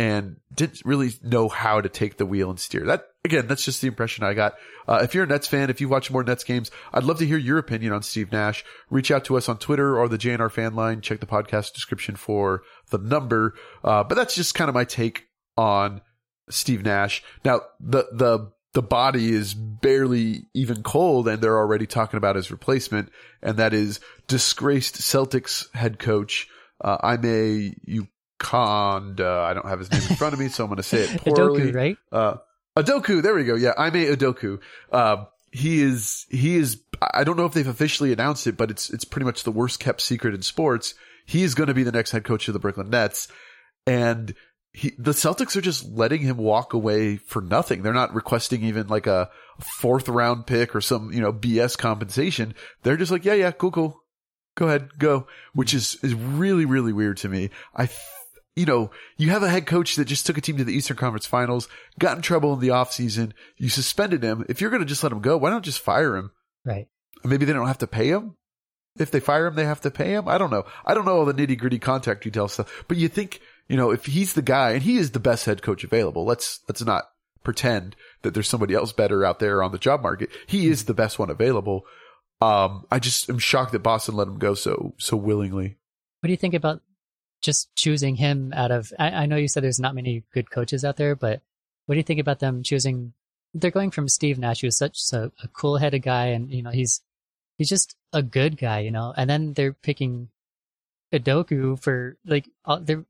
and 0.00 0.36
didn't 0.54 0.80
really 0.86 1.10
know 1.22 1.46
how 1.50 1.78
to 1.78 1.90
take 1.90 2.16
the 2.16 2.24
wheel 2.24 2.48
and 2.48 2.58
steer. 2.58 2.86
That 2.86 3.04
again, 3.22 3.46
that's 3.46 3.66
just 3.66 3.82
the 3.82 3.86
impression 3.88 4.24
I 4.24 4.32
got. 4.32 4.54
Uh, 4.88 5.00
if 5.02 5.14
you're 5.14 5.24
a 5.24 5.26
Nets 5.26 5.46
fan, 5.46 5.68
if 5.68 5.82
you 5.82 5.90
watch 5.90 6.10
more 6.10 6.24
Nets 6.24 6.42
games, 6.42 6.70
I'd 6.90 7.04
love 7.04 7.18
to 7.18 7.26
hear 7.26 7.36
your 7.36 7.58
opinion 7.58 7.92
on 7.92 8.02
Steve 8.02 8.32
Nash. 8.32 8.64
Reach 8.88 9.10
out 9.10 9.26
to 9.26 9.36
us 9.36 9.46
on 9.46 9.58
Twitter 9.58 9.98
or 9.98 10.08
the 10.08 10.16
JNR 10.16 10.50
fan 10.50 10.74
line. 10.74 11.02
Check 11.02 11.20
the 11.20 11.26
podcast 11.26 11.74
description 11.74 12.16
for 12.16 12.62
the 12.88 12.96
number. 12.96 13.52
Uh, 13.84 14.02
but 14.02 14.14
that's 14.14 14.34
just 14.34 14.54
kind 14.54 14.70
of 14.70 14.74
my 14.74 14.84
take 14.84 15.26
on 15.58 16.00
Steve 16.48 16.82
Nash. 16.82 17.22
Now, 17.44 17.60
the, 17.78 18.06
the, 18.10 18.52
the 18.72 18.82
body 18.82 19.34
is 19.34 19.52
barely 19.52 20.46
even 20.54 20.82
cold 20.82 21.28
and 21.28 21.42
they're 21.42 21.58
already 21.58 21.86
talking 21.86 22.16
about 22.16 22.36
his 22.36 22.50
replacement. 22.50 23.10
And 23.42 23.58
that 23.58 23.74
is 23.74 24.00
disgraced 24.28 24.94
Celtics 24.94 25.70
head 25.74 25.98
coach, 25.98 26.48
uh, 26.82 26.96
Ime 27.02 27.74
Udoka. 28.40 29.44
I 29.44 29.54
don't 29.54 29.66
have 29.66 29.78
his 29.78 29.90
name 29.90 30.02
in 30.08 30.16
front 30.16 30.34
of 30.34 30.40
me, 30.40 30.48
so 30.48 30.64
I'm 30.64 30.70
going 30.70 30.78
to 30.78 30.82
say 30.82 31.02
it 31.02 31.20
poorly. 31.24 31.72
Udoka, 31.72 31.74
right? 31.74 31.96
Uh, 32.10 32.34
Udoka, 32.76 33.22
there 33.22 33.34
we 33.34 33.44
go. 33.44 33.54
Yeah, 33.54 33.72
Ime 33.76 33.94
Udoka. 33.94 34.60
Uh, 34.90 35.24
he 35.52 35.82
is, 35.82 36.26
he 36.30 36.56
is, 36.56 36.82
I 37.12 37.24
don't 37.24 37.36
know 37.36 37.46
if 37.46 37.52
they've 37.52 37.66
officially 37.66 38.12
announced 38.12 38.46
it, 38.46 38.56
but 38.56 38.70
it's, 38.70 38.90
it's 38.90 39.04
pretty 39.04 39.26
much 39.26 39.44
the 39.44 39.50
worst 39.50 39.80
kept 39.80 40.00
secret 40.00 40.34
in 40.34 40.42
sports. 40.42 40.94
He 41.26 41.42
is 41.42 41.54
going 41.54 41.68
to 41.68 41.74
be 41.74 41.82
the 41.82 41.92
next 41.92 42.12
head 42.12 42.24
coach 42.24 42.48
of 42.48 42.54
the 42.54 42.60
Brooklyn 42.60 42.90
Nets. 42.90 43.28
And 43.86 44.34
he, 44.72 44.92
the 44.98 45.10
Celtics 45.10 45.56
are 45.56 45.60
just 45.60 45.84
letting 45.90 46.20
him 46.20 46.36
walk 46.36 46.72
away 46.72 47.16
for 47.16 47.42
nothing. 47.42 47.82
They're 47.82 47.92
not 47.92 48.14
requesting 48.14 48.62
even 48.62 48.86
like 48.86 49.06
a 49.08 49.30
fourth 49.58 50.08
round 50.08 50.46
pick 50.46 50.74
or 50.76 50.80
some, 50.80 51.12
you 51.12 51.20
know, 51.20 51.32
BS 51.32 51.76
compensation. 51.76 52.54
They're 52.82 52.96
just 52.96 53.10
like, 53.10 53.24
yeah, 53.24 53.34
yeah, 53.34 53.50
cool, 53.50 53.72
cool. 53.72 54.00
Go 54.56 54.66
ahead, 54.66 54.98
go, 54.98 55.26
which 55.54 55.74
is, 55.74 55.98
is 56.02 56.14
really, 56.14 56.64
really 56.64 56.92
weird 56.92 57.16
to 57.18 57.28
me. 57.28 57.50
I, 57.74 57.88
you 58.56 58.66
know, 58.66 58.90
you 59.16 59.30
have 59.30 59.42
a 59.42 59.48
head 59.48 59.66
coach 59.66 59.96
that 59.96 60.06
just 60.06 60.26
took 60.26 60.36
a 60.36 60.40
team 60.40 60.56
to 60.56 60.64
the 60.64 60.72
Eastern 60.74 60.96
Conference 60.96 61.26
Finals, 61.26 61.68
got 61.98 62.16
in 62.16 62.22
trouble 62.22 62.52
in 62.52 62.60
the 62.60 62.68
offseason. 62.68 63.32
You 63.56 63.68
suspended 63.68 64.22
him. 64.22 64.44
If 64.48 64.60
you're 64.60 64.70
going 64.70 64.82
to 64.82 64.88
just 64.88 65.02
let 65.02 65.12
him 65.12 65.20
go, 65.20 65.36
why 65.36 65.50
don't 65.50 65.64
just 65.64 65.80
fire 65.80 66.16
him? 66.16 66.32
Right. 66.64 66.88
Maybe 67.24 67.44
they 67.44 67.52
don't 67.52 67.68
have 67.68 67.78
to 67.78 67.86
pay 67.86 68.08
him. 68.08 68.36
If 68.98 69.10
they 69.10 69.20
fire 69.20 69.46
him, 69.46 69.54
they 69.54 69.64
have 69.64 69.80
to 69.82 69.90
pay 69.90 70.12
him. 70.12 70.28
I 70.28 70.36
don't 70.36 70.50
know. 70.50 70.64
I 70.84 70.94
don't 70.94 71.04
know 71.04 71.18
all 71.18 71.24
the 71.24 71.34
nitty 71.34 71.58
gritty 71.58 71.78
contact 71.78 72.24
detail 72.24 72.48
stuff, 72.48 72.84
but 72.88 72.96
you 72.96 73.08
think, 73.08 73.40
you 73.68 73.76
know, 73.76 73.90
if 73.90 74.06
he's 74.06 74.34
the 74.34 74.42
guy 74.42 74.72
and 74.72 74.82
he 74.82 74.96
is 74.96 75.12
the 75.12 75.20
best 75.20 75.46
head 75.46 75.62
coach 75.62 75.84
available, 75.84 76.24
let's, 76.24 76.60
let's 76.68 76.84
not 76.84 77.04
pretend 77.44 77.94
that 78.22 78.34
there's 78.34 78.48
somebody 78.48 78.74
else 78.74 78.92
better 78.92 79.24
out 79.24 79.38
there 79.38 79.62
on 79.62 79.72
the 79.72 79.78
job 79.78 80.02
market. 80.02 80.28
He 80.46 80.66
is 80.66 80.84
the 80.84 80.94
best 80.94 81.18
one 81.18 81.30
available. 81.30 81.84
Um, 82.40 82.84
I 82.90 82.98
just 82.98 83.30
am 83.30 83.38
shocked 83.38 83.72
that 83.72 83.78
Boston 83.78 84.16
let 84.16 84.28
him 84.28 84.38
go 84.38 84.54
so, 84.54 84.94
so 84.98 85.16
willingly. 85.16 85.78
What 86.20 86.26
do 86.26 86.32
you 86.32 86.36
think 86.36 86.54
about 86.54 86.82
just 87.40 87.74
choosing 87.76 88.16
him 88.16 88.52
out 88.54 88.70
of? 88.70 88.92
I, 88.98 89.10
I 89.10 89.26
know 89.26 89.36
you 89.36 89.48
said 89.48 89.62
there's 89.62 89.80
not 89.80 89.94
many 89.94 90.24
good 90.32 90.50
coaches 90.50 90.84
out 90.84 90.96
there, 90.96 91.14
but 91.16 91.40
what 91.86 91.94
do 91.94 91.98
you 91.98 92.04
think 92.04 92.20
about 92.20 92.38
them 92.40 92.62
choosing? 92.62 93.12
They're 93.54 93.70
going 93.70 93.90
from 93.90 94.08
Steve 94.08 94.38
Nash, 94.38 94.60
who's 94.60 94.76
such 94.76 94.98
a, 95.12 95.32
a 95.42 95.48
cool-headed 95.48 96.02
guy, 96.02 96.26
and 96.26 96.52
you 96.52 96.62
know 96.62 96.70
he's 96.70 97.00
he's 97.58 97.68
just 97.68 97.96
a 98.12 98.22
good 98.22 98.56
guy, 98.56 98.80
you 98.80 98.90
know, 98.90 99.12
and 99.16 99.28
then 99.28 99.54
they're 99.54 99.72
picking 99.72 100.28
Udoka 101.12 101.80
for 101.80 102.16
like 102.24 102.48
all, 102.64 102.78
they're 102.80 103.04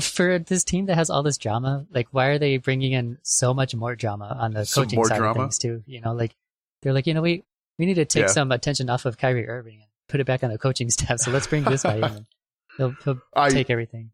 for 0.00 0.38
this 0.38 0.64
team 0.64 0.86
that 0.86 0.96
has 0.96 1.10
all 1.10 1.22
this 1.22 1.38
drama. 1.38 1.86
Like, 1.92 2.08
why 2.10 2.26
are 2.26 2.38
they 2.38 2.56
bringing 2.56 2.92
in 2.92 3.18
so 3.22 3.52
much 3.54 3.74
more 3.74 3.94
drama 3.94 4.36
on 4.40 4.52
the 4.52 4.64
Some 4.64 4.84
coaching 4.84 5.04
side 5.04 5.18
drama? 5.18 5.30
of 5.30 5.36
things 5.46 5.58
too? 5.58 5.82
You 5.86 6.00
know, 6.00 6.12
like 6.12 6.34
they're 6.82 6.92
like, 6.92 7.06
you 7.06 7.14
know, 7.14 7.22
we 7.22 7.44
we 7.78 7.86
need 7.86 7.94
to 7.94 8.04
take 8.04 8.22
Yeah. 8.22 8.28
some 8.28 8.50
attention 8.52 8.90
off 8.90 9.04
of 9.04 9.18
Kyrie 9.18 9.48
Irving 9.48 9.74
and 9.76 9.90
put 10.08 10.20
it 10.20 10.26
back 10.26 10.42
on 10.42 10.50
the 10.50 10.58
coaching 10.58 10.90
staff. 10.90 11.20
So 11.20 11.30
let's 11.30 11.46
bring 11.46 11.64
this 11.64 11.82
guy 11.82 11.96
in. 12.16 12.26
And 12.78 12.94
he'll 13.04 13.14
he'll 13.14 13.22
I, 13.34 13.50
take 13.50 13.70
everything. 13.70 14.10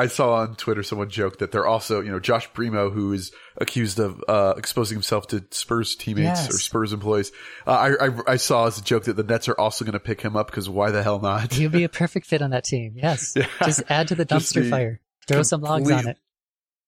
I 0.00 0.06
saw 0.06 0.34
on 0.34 0.54
Twitter 0.54 0.84
someone 0.84 1.10
joke 1.10 1.38
that 1.38 1.50
they're 1.50 1.66
also, 1.66 2.00
you 2.00 2.12
know, 2.12 2.20
Josh 2.20 2.48
Primo, 2.52 2.88
who 2.90 3.12
is 3.12 3.32
accused 3.56 3.98
of 3.98 4.22
uh, 4.28 4.54
exposing 4.56 4.94
himself 4.94 5.26
to 5.28 5.44
Spurs 5.50 5.96
teammates 5.96 6.42
Yes. 6.42 6.54
or 6.54 6.58
Spurs 6.58 6.92
employees. 6.92 7.32
Uh, 7.66 7.70
I, 7.72 8.06
I 8.06 8.10
I 8.28 8.36
saw 8.36 8.66
as 8.68 8.78
a 8.78 8.82
joke 8.82 9.04
that 9.04 9.16
the 9.16 9.24
Nets 9.24 9.48
are 9.48 9.58
also 9.58 9.84
going 9.84 9.94
to 9.94 9.98
pick 10.00 10.20
him 10.20 10.36
up 10.36 10.46
because 10.46 10.68
why 10.68 10.92
the 10.92 11.02
hell 11.02 11.18
not? 11.20 11.52
He'll 11.52 11.68
be 11.70 11.82
a 11.82 11.88
perfect 12.02 12.26
fit 12.26 12.42
on 12.42 12.50
that 12.50 12.62
team. 12.64 12.92
Yes, 12.94 13.32
Yeah. 13.34 13.46
just 13.64 13.82
add 13.88 14.06
to 14.08 14.14
the 14.14 14.24
dumpster 14.24 14.70
fire. 14.70 15.00
Throw 15.26 15.42
some 15.42 15.62
logs 15.62 15.90
on 15.90 16.06
it. 16.06 16.16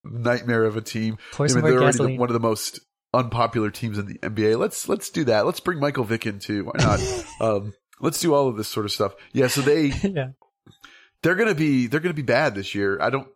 Nightmare 0.05 0.65
of 0.65 0.77
a 0.77 0.81
team. 0.81 1.19
Pour 1.33 1.47
I 1.47 1.49
mean, 1.49 1.61
more 1.61 1.71
they're 1.71 1.83
already 1.83 1.99
the- 1.99 2.17
one 2.19 2.29
of 2.31 2.33
the 2.35 2.41
most 2.41 2.81
unpopular 3.13 3.71
teams 3.71 3.99
in 3.99 4.07
the 4.07 4.19
NBA. 4.21 4.57
Let's 4.57 4.89
let's 4.89 5.11
do 5.11 5.25
that. 5.25 5.45
Let's 5.47 5.61
bring 5.61 5.81
Michael 5.81 6.05
Vick 6.05 6.27
in 6.27 6.39
too. 6.39 6.65
Why 6.65 6.73
not? 6.79 7.25
um, 7.41 7.75
let's 8.01 8.21
do 8.21 8.33
all 8.35 8.47
of 8.49 8.57
this 8.57 8.69
sort 8.69 8.87
of 8.87 8.93
stuff. 8.93 9.15
Yeah. 9.33 9.49
So 9.49 9.61
they 9.63 9.87
yeah, 10.05 10.29
they're 11.23 11.35
gonna 11.35 11.55
be 11.55 11.87
they're 11.87 12.01
gonna 12.01 12.15
be 12.15 12.23
bad 12.23 12.55
this 12.55 12.75
year. 12.75 13.01
I 13.01 13.11
don't. 13.11 13.29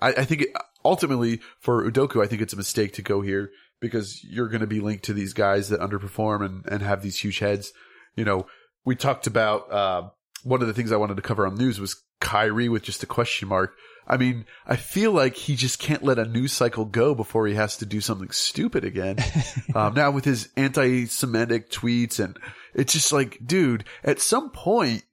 I, 0.00 0.08
I 0.08 0.24
think 0.24 0.42
it, 0.42 0.48
ultimately 0.84 1.40
for 1.58 1.88
Udoka, 1.90 2.22
I 2.22 2.26
think 2.26 2.42
it's 2.42 2.52
a 2.52 2.58
mistake 2.58 2.92
to 2.94 3.02
go 3.02 3.20
here 3.20 3.50
because 3.80 4.22
you're 4.24 4.48
going 4.48 4.60
to 4.60 4.66
be 4.66 4.80
linked 4.80 5.04
to 5.04 5.12
these 5.12 5.32
guys 5.34 5.68
that 5.68 5.80
underperform 5.80 6.44
and 6.44 6.66
and 6.66 6.82
have 6.82 7.02
these 7.02 7.18
huge 7.18 7.38
heads. 7.38 7.72
You 8.16 8.24
know, 8.24 8.46
we 8.84 8.96
talked 8.96 9.26
about 9.26 9.72
uh, 9.72 10.08
one 10.42 10.60
of 10.60 10.68
the 10.68 10.74
things 10.74 10.92
I 10.92 10.96
wanted 10.96 11.16
to 11.16 11.22
cover 11.22 11.46
on 11.46 11.56
news 11.56 11.80
was 11.80 12.02
Kyrie 12.20 12.68
with 12.68 12.82
just 12.82 13.02
a 13.02 13.06
question 13.06 13.48
mark. 13.48 13.74
I 14.06 14.18
mean, 14.18 14.44
I 14.66 14.76
feel 14.76 15.12
like 15.12 15.34
he 15.34 15.56
just 15.56 15.78
can't 15.78 16.02
let 16.02 16.18
a 16.18 16.26
news 16.26 16.52
cycle 16.52 16.84
go 16.84 17.14
before 17.14 17.46
he 17.46 17.54
has 17.54 17.78
to 17.78 17.86
do 17.86 18.02
something 18.02 18.30
stupid 18.30 18.84
again. 18.84 19.16
um, 19.74 19.94
now 19.94 20.10
with 20.10 20.26
his 20.26 20.50
anti-Semitic 20.56 21.70
tweets 21.70 22.22
and 22.22 22.38
it's 22.74 22.92
just 22.92 23.12
like, 23.12 23.38
dude, 23.44 23.84
at 24.02 24.20
some 24.20 24.50
point, 24.50 25.04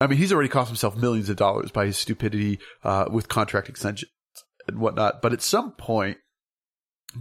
I 0.00 0.06
mean, 0.06 0.18
he's 0.18 0.32
already 0.32 0.48
cost 0.48 0.68
himself 0.68 0.96
millions 0.96 1.28
of 1.28 1.36
dollars 1.36 1.70
by 1.70 1.86
his 1.86 1.96
stupidity, 1.96 2.58
uh, 2.82 3.06
with 3.10 3.28
contract 3.28 3.68
extensions 3.68 4.10
and 4.66 4.78
whatnot. 4.78 5.22
But 5.22 5.32
at 5.32 5.42
some 5.42 5.72
point, 5.72 6.18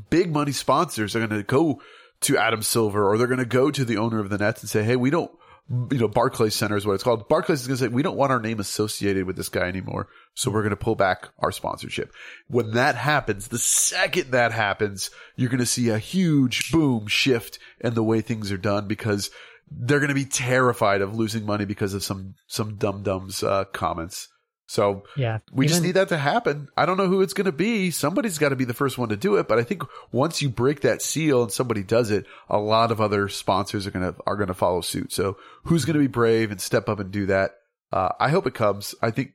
big 0.10 0.32
money 0.32 0.52
sponsors 0.52 1.16
are 1.16 1.20
going 1.20 1.30
to 1.30 1.44
go 1.44 1.82
to 2.22 2.38
Adam 2.38 2.62
Silver 2.62 3.08
or 3.08 3.18
they're 3.18 3.28
going 3.28 3.40
to 3.40 3.46
go 3.46 3.70
to 3.70 3.86
the 3.86 3.98
owner 3.98 4.20
of 4.20 4.30
the 4.30 4.38
Nets 4.38 4.62
and 4.62 4.70
say, 4.70 4.84
Hey, 4.84 4.96
we 4.96 5.10
don't, 5.10 5.32
you 5.70 5.98
know, 5.98 6.08
Barclays 6.08 6.56
Center 6.56 6.76
is 6.76 6.86
what 6.86 6.94
it's 6.94 7.04
called. 7.04 7.30
Barclays 7.30 7.62
is 7.62 7.68
going 7.68 7.78
to 7.78 7.84
say, 7.86 7.88
we 7.88 8.04
don't 8.04 8.18
want 8.18 8.32
our 8.32 8.40
name 8.40 8.60
associated 8.60 9.26
with 9.26 9.38
this 9.38 9.50
guy 9.50 9.68
anymore. 9.68 10.08
So 10.34 10.52
we're 10.52 10.62
going 10.62 10.72
to 10.72 10.76
pull 10.76 10.96
back 10.96 11.30
our 11.40 11.52
sponsorship. 11.52 12.14
When 12.48 12.72
that 12.72 12.96
happens, 12.96 13.48
the 13.48 13.58
second 13.58 14.32
that 14.32 14.52
happens, 14.52 15.10
you're 15.36 15.50
going 15.50 15.60
to 15.60 15.66
see 15.66 15.90
a 15.90 15.98
huge 15.98 16.72
boom 16.72 17.08
shift 17.08 17.60
in 17.80 17.94
the 17.94 18.04
way 18.04 18.22
things 18.22 18.52
are 18.52 18.58
done 18.58 18.88
because 18.88 19.32
they're 19.76 20.00
going 20.00 20.10
to 20.10 20.16
be 20.16 20.26
terrified 20.26 21.02
of 21.02 21.16
losing 21.16 21.46
money 21.46 21.66
because 21.66 21.94
of 21.94 22.04
some, 22.04 22.36
some 22.48 22.76
dum 22.76 23.04
dums, 23.04 23.44
uh, 23.44 23.66
comments. 23.66 24.30
So 24.66 25.04
yeah. 25.18 25.40
we 25.52 25.68
just 25.68 25.84
need 25.84 25.92
that 25.94 26.10
to 26.10 26.18
happen. 26.18 26.68
I 26.76 26.86
don't 26.86 26.98
know 26.98 27.08
who 27.08 27.22
it's 27.22 27.34
going 27.34 27.46
to 27.46 27.52
be. 27.52 27.92
Somebody's 27.92 28.38
got 28.38 28.50
to 28.50 28.56
be 28.56 28.66
the 28.66 28.74
first 28.74 28.98
one 28.98 29.10
to 29.10 29.18
do 29.18 29.36
it. 29.36 29.48
But 29.48 29.60
I 29.60 29.64
think 29.64 29.84
once 30.12 30.42
you 30.42 30.50
break 30.50 30.82
that 30.82 31.02
seal 31.02 31.44
and 31.44 31.52
somebody 31.52 31.84
does 31.84 32.10
it, 32.12 32.26
a 32.50 32.58
lot 32.58 32.92
of 32.92 33.02
other 33.02 33.28
sponsors 33.30 33.86
are 33.86 33.92
going 33.92 34.14
to 34.14 34.20
are 34.26 34.38
going 34.38 34.48
to 34.48 34.54
follow 34.54 34.82
suit. 34.82 35.12
So 35.12 35.38
who's 35.66 35.86
going 35.86 35.96
to 35.96 36.00
be 36.00 36.08
brave 36.08 36.50
and 36.50 36.62
step 36.62 36.90
up 36.90 37.00
and 37.00 37.12
do 37.12 37.28
that? 37.28 37.52
Uh, 37.92 38.10
I 38.20 38.30
hope 38.30 38.48
it 38.48 38.56
comes. 38.56 38.96
I 39.02 39.12
think 39.12 39.34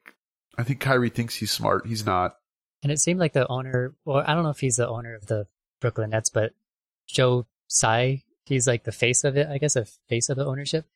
I 0.57 0.64
think 0.64 0.80
Kyrie 0.80 1.11
thinks 1.11 1.37
he's 1.37 1.52
smart. 1.52 1.87
He's 1.87 2.04
not. 2.04 2.35
And 2.83 2.90
it 2.90 2.99
seemed 2.99 3.21
like 3.21 3.33
the 3.33 3.47
owner, 3.49 3.95
well, 4.04 4.25
I 4.26 4.35
don't 4.35 4.42
know 4.42 4.50
if 4.50 4.61
he's 4.61 4.76
the 4.76 4.88
owner 4.88 5.14
of 5.14 5.26
the 5.26 5.47
Brooklyn 5.80 6.11
Nets, 6.11 6.30
but 6.30 6.52
Joe 7.07 7.47
Tsai, 7.68 8.23
he's 8.49 8.67
like 8.67 8.85
the 8.85 8.93
face 8.93 9.25
of 9.25 9.37
it, 9.37 9.49
I 9.49 9.59
guess, 9.59 9.76
a 9.76 9.85
face 10.09 10.28
of 10.28 10.37
the 10.37 10.47
ownership. 10.47 10.87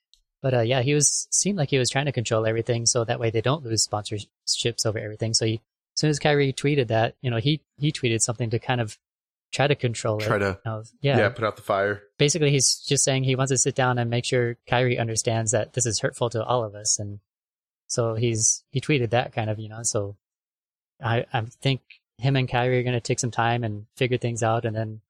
But 0.40 0.54
uh, 0.54 0.60
yeah, 0.60 0.82
he 0.82 0.94
was 0.94 1.28
seemed 1.30 1.56
like 1.56 1.70
he 1.70 1.78
was 1.78 1.90
trying 1.90 2.06
to 2.06 2.12
control 2.12 2.46
everything, 2.46 2.84
so 2.86 3.04
that 3.04 3.20
way 3.20 3.30
they 3.30 3.40
don't 3.40 3.64
lose 3.64 3.86
sponsorships 3.86 4.84
over 4.84 4.98
everything. 4.98 5.34
So 5.34 5.46
he, 5.46 5.54
as 5.54 5.60
soon 6.00 6.10
as 6.10 6.18
Kyrie 6.18 6.52
tweeted 6.52 6.88
that, 6.88 7.14
you 7.22 7.30
know, 7.30 7.36
he 7.36 7.62
he 7.78 7.92
tweeted 7.92 8.20
something 8.22 8.50
to 8.50 8.58
kind 8.58 8.80
of 8.80 8.98
try 9.52 9.68
to 9.68 9.76
control 9.76 10.18
it. 10.18 10.24
Try 10.26 10.38
to 10.38 10.58
You 10.64 10.70
know, 10.70 10.82
yeah. 11.00 11.18
yeah, 11.18 11.28
put 11.28 11.44
out 11.44 11.56
the 11.56 11.62
fire. 11.62 12.02
basically 12.18 12.50
he's 12.50 12.78
just 12.78 13.04
saying 13.04 13.22
he 13.22 13.36
wants 13.36 13.52
to 13.52 13.58
sit 13.58 13.76
down 13.76 13.98
and 13.98 14.10
make 14.10 14.24
sure 14.24 14.56
Kyrie 14.66 14.98
understands 14.98 15.52
that 15.52 15.74
this 15.74 15.86
is 15.86 16.00
hurtful 16.00 16.30
to 16.30 16.42
all 16.42 16.64
of 16.64 16.74
us, 16.74 16.98
and 16.98 17.20
so 17.86 18.14
he's 18.14 18.64
he 18.70 18.80
tweeted 18.80 19.10
that 19.10 19.32
kind 19.32 19.48
of, 19.48 19.60
you 19.60 19.68
know. 19.68 19.82
So 19.84 20.16
I 21.00 21.24
I 21.32 21.42
think 21.42 21.82
him 22.18 22.34
and 22.34 22.48
Kyrie 22.48 22.80
are 22.80 22.84
going 22.84 22.94
to 22.94 23.00
take 23.00 23.20
some 23.20 23.30
time 23.30 23.62
and 23.62 23.86
figure 23.96 24.18
things 24.18 24.42
out, 24.42 24.64
and 24.64 24.74
then 24.74 25.02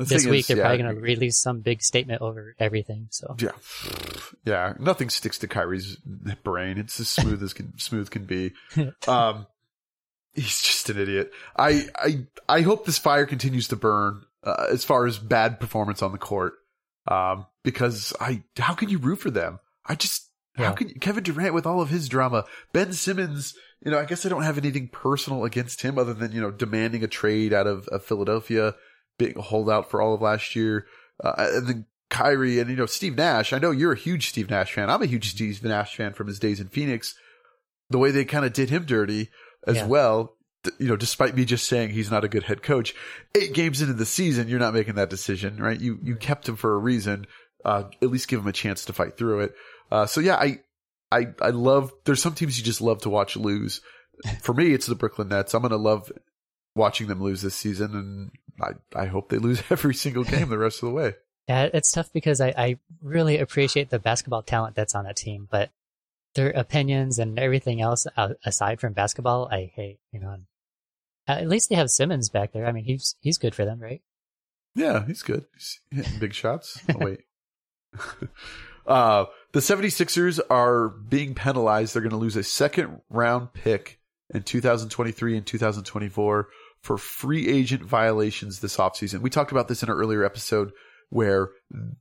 The 0.00 0.14
this 0.14 0.26
week 0.26 0.40
is, 0.40 0.46
they're 0.46 0.56
yeah, 0.56 0.62
probably 0.62 0.82
going 0.82 0.94
to 0.94 1.00
release 1.00 1.38
some 1.38 1.60
big 1.60 1.82
statement 1.82 2.22
over 2.22 2.54
everything. 2.58 3.08
So 3.10 3.36
Yeah, 3.38 3.52
yeah. 4.44 4.72
Nothing 4.78 5.10
sticks 5.10 5.38
to 5.38 5.48
Kyrie's 5.48 5.96
brain. 6.42 6.78
It's 6.78 6.98
as 7.00 7.08
smooth 7.08 7.42
as 7.42 7.52
can 7.52 7.74
smooth 7.78 8.10
can 8.10 8.24
be. 8.24 8.52
Um, 9.06 9.46
he's 10.32 10.62
just 10.62 10.88
an 10.88 10.98
idiot. 10.98 11.32
I 11.56 11.86
I 11.96 12.26
I 12.48 12.60
hope 12.62 12.86
this 12.86 12.98
fire 12.98 13.26
continues 13.26 13.68
to 13.68 13.76
burn 13.76 14.22
uh, 14.42 14.66
as 14.70 14.84
far 14.84 15.06
as 15.06 15.18
bad 15.18 15.60
performance 15.60 16.02
on 16.02 16.12
the 16.12 16.18
court. 16.18 16.54
Um, 17.06 17.46
because 17.62 18.14
I 18.20 18.42
how 18.58 18.74
can 18.74 18.88
you 18.88 18.98
root 18.98 19.16
for 19.16 19.30
them? 19.30 19.58
I 19.84 19.96
just 19.96 20.30
how 20.56 20.72
can 20.72 20.88
you, 20.88 20.94
Kevin 20.94 21.24
Durant 21.24 21.54
with 21.54 21.66
all 21.66 21.80
of 21.80 21.90
his 21.90 22.08
drama, 22.08 22.44
Ben 22.72 22.92
Simmons. 22.92 23.54
You 23.84 23.90
know, 23.90 23.98
I 23.98 24.04
guess 24.04 24.26
I 24.26 24.28
don't 24.28 24.42
have 24.42 24.58
anything 24.58 24.88
personal 24.88 25.44
against 25.44 25.82
him 25.82 25.98
other 25.98 26.12
than 26.14 26.32
you 26.32 26.40
know 26.40 26.50
demanding 26.50 27.02
a 27.02 27.08
trade 27.08 27.52
out 27.52 27.66
of, 27.66 27.88
of 27.88 28.04
Philadelphia, 28.04 28.74
being 29.20 29.38
a 29.38 29.42
holdout 29.42 29.88
for 29.90 30.02
all 30.02 30.14
of 30.14 30.20
last 30.22 30.56
year, 30.56 30.86
uh, 31.22 31.34
and 31.38 31.68
then 31.68 31.86
Kyrie 32.10 32.58
and 32.58 32.68
you 32.68 32.74
know 32.76 32.86
Steve 32.86 33.16
Nash. 33.16 33.52
I 33.52 33.58
know 33.58 33.70
you're 33.70 33.92
a 33.92 33.96
huge 33.96 34.28
Steve 34.30 34.50
Nash 34.50 34.72
fan. 34.74 34.90
I'm 34.90 35.02
a 35.02 35.06
huge 35.06 35.30
Steve 35.30 35.62
Nash 35.62 35.94
fan 35.94 36.12
from 36.14 36.26
his 36.26 36.38
days 36.40 36.58
in 36.58 36.68
Phoenix. 36.68 37.14
The 37.90 37.98
way 37.98 38.10
they 38.10 38.24
kind 38.24 38.44
of 38.44 38.52
did 38.52 38.70
him 38.70 38.84
dirty 38.84 39.30
as 39.66 39.76
Yeah. 39.76 39.86
well. 39.86 40.36
you 40.78 40.88
know, 40.88 40.96
despite 40.96 41.34
me 41.34 41.44
just 41.46 41.66
saying 41.66 41.88
he's 41.90 42.10
not 42.10 42.22
a 42.24 42.28
good 42.28 42.42
head 42.42 42.62
coach, 42.62 42.94
eight 43.34 43.54
games 43.54 43.80
into 43.80 43.94
the 43.94 44.04
season, 44.04 44.46
you're 44.48 44.58
not 44.58 44.74
making 44.74 44.96
that 44.96 45.08
decision, 45.08 45.56
right? 45.56 45.80
You 45.80 45.98
you 46.02 46.16
kept 46.16 46.48
him 46.48 46.56
for 46.56 46.74
a 46.74 46.78
reason. 46.78 47.26
Uh, 47.64 47.84
at 48.02 48.10
least 48.10 48.28
give 48.28 48.40
him 48.40 48.46
a 48.46 48.52
chance 48.52 48.84
to 48.86 48.92
fight 48.92 49.16
through 49.16 49.40
it. 49.40 49.54
Uh, 49.90 50.04
so 50.06 50.20
yeah, 50.20 50.36
I 50.36 50.58
I 51.12 51.28
I 51.40 51.50
love. 51.50 51.92
There's 52.04 52.22
some 52.22 52.34
teams 52.34 52.58
you 52.58 52.64
just 52.64 52.80
love 52.80 53.00
to 53.02 53.10
watch 53.10 53.36
lose. 53.36 53.80
For 54.42 54.52
me, 54.52 54.72
it's 54.74 54.86
the 54.86 54.94
Brooklyn 54.94 55.28
Nets. 55.28 55.54
I'm 55.54 55.62
gonna 55.62 55.76
love 55.76 56.12
watching 56.74 57.06
them 57.08 57.22
lose 57.22 57.40
this 57.42 57.54
season, 57.54 57.94
and 57.94 58.30
I 58.60 58.72
I 58.94 59.06
hope 59.06 59.28
they 59.28 59.38
lose 59.38 59.62
every 59.70 59.94
single 59.94 60.24
game 60.24 60.48
the 60.48 60.58
rest 60.58 60.82
of 60.82 60.88
the 60.88 60.94
way. 60.94 61.14
Yeah, 61.48 61.68
it's 61.72 61.90
tough 61.90 62.12
because 62.12 62.40
I, 62.40 62.54
I 62.56 62.78
really 63.02 63.38
appreciate 63.38 63.90
the 63.90 63.98
basketball 63.98 64.42
talent 64.42 64.76
that's 64.76 64.94
on 64.94 65.04
that 65.04 65.16
team, 65.16 65.48
but 65.50 65.70
their 66.34 66.50
opinions 66.50 67.18
and 67.18 67.38
everything 67.38 67.80
else 67.80 68.06
aside 68.44 68.80
from 68.80 68.92
basketball, 68.92 69.48
I 69.50 69.72
hate. 69.74 69.98
You 70.12 70.20
know, 70.20 70.36
at 71.26 71.48
least 71.48 71.68
they 71.68 71.76
have 71.76 71.90
Simmons 71.90 72.28
back 72.28 72.52
there. 72.52 72.66
I 72.66 72.72
mean, 72.72 72.84
he's 72.84 73.16
he's 73.20 73.38
good 73.38 73.54
for 73.54 73.64
them, 73.64 73.80
right? 73.80 74.02
Yeah, 74.74 75.04
he's 75.04 75.22
good. 75.22 75.46
He's 75.54 75.80
hitting 75.90 76.18
big 76.18 76.34
shots. 76.34 76.80
Oh, 76.88 76.98
wait. 77.00 77.20
uh, 78.86 79.24
the 79.52 79.60
76ers 79.60 80.38
are 80.48 80.88
being 80.88 81.34
penalized. 81.34 81.94
They're 81.94 82.02
going 82.02 82.10
to 82.10 82.16
lose 82.16 82.36
a 82.36 82.44
second 82.44 83.00
round 83.10 83.52
pick 83.52 83.98
in 84.32 84.42
2023 84.42 85.36
and 85.36 85.46
2024 85.46 86.48
for 86.82 86.96
free 86.98 87.48
agent 87.48 87.82
violations 87.82 88.60
this 88.60 88.76
offseason. 88.76 89.20
We 89.20 89.30
talked 89.30 89.52
about 89.52 89.68
this 89.68 89.82
in 89.82 89.90
an 89.90 89.96
earlier 89.96 90.24
episode 90.24 90.72
where 91.10 91.50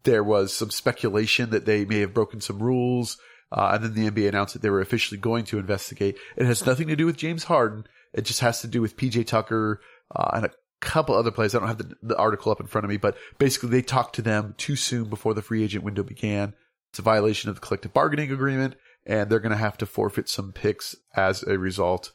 there 0.03 0.23
was 0.23 0.53
some 0.53 0.69
speculation 0.69 1.49
that 1.49 1.65
they 1.65 1.83
may 1.83 1.99
have 1.99 2.13
broken 2.13 2.41
some 2.41 2.61
rules. 2.61 3.17
Uh, 3.51 3.71
and 3.73 3.83
then 3.83 3.93
the 3.93 4.09
NBA 4.11 4.29
announced 4.29 4.53
that 4.53 4.61
they 4.61 4.69
were 4.69 4.81
officially 4.81 5.19
going 5.19 5.43
to 5.45 5.57
investigate. 5.57 6.17
It 6.37 6.45
has 6.45 6.65
nothing 6.65 6.87
to 6.87 6.95
do 6.95 7.07
with 7.07 7.17
James 7.17 7.45
Harden. 7.45 7.85
It 8.13 8.25
just 8.25 8.41
has 8.41 8.61
to 8.61 8.67
do 8.67 8.81
with 8.81 8.95
PJ 8.95 9.25
Tucker 9.25 9.81
uh, 10.15 10.29
and 10.33 10.45
a 10.45 10.51
couple 10.81 11.15
other 11.15 11.31
players. 11.31 11.55
I 11.55 11.59
don't 11.59 11.67
have 11.67 11.79
the, 11.79 11.95
the, 12.01 12.17
article 12.17 12.51
up 12.51 12.59
in 12.59 12.67
front 12.67 12.85
of 12.85 12.89
me, 12.89 12.97
but 12.97 13.17
basically 13.39 13.69
they 13.69 13.81
talked 13.81 14.15
to 14.15 14.21
them 14.21 14.53
too 14.57 14.75
soon 14.75 15.09
before 15.09 15.33
the 15.33 15.41
free 15.41 15.63
agent 15.63 15.83
window 15.83 16.03
began. 16.03 16.53
It's 16.91 16.99
a 16.99 17.03
violation 17.03 17.49
of 17.49 17.55
the 17.55 17.61
collective 17.61 17.93
bargaining 17.93 18.31
agreement, 18.31 18.75
and 19.05 19.29
they're 19.29 19.39
going 19.39 19.51
to 19.51 19.57
have 19.57 19.77
to 19.79 19.85
forfeit 19.85 20.29
some 20.29 20.51
picks 20.51 20.95
as 21.15 21.43
a 21.43 21.57
result. 21.57 22.11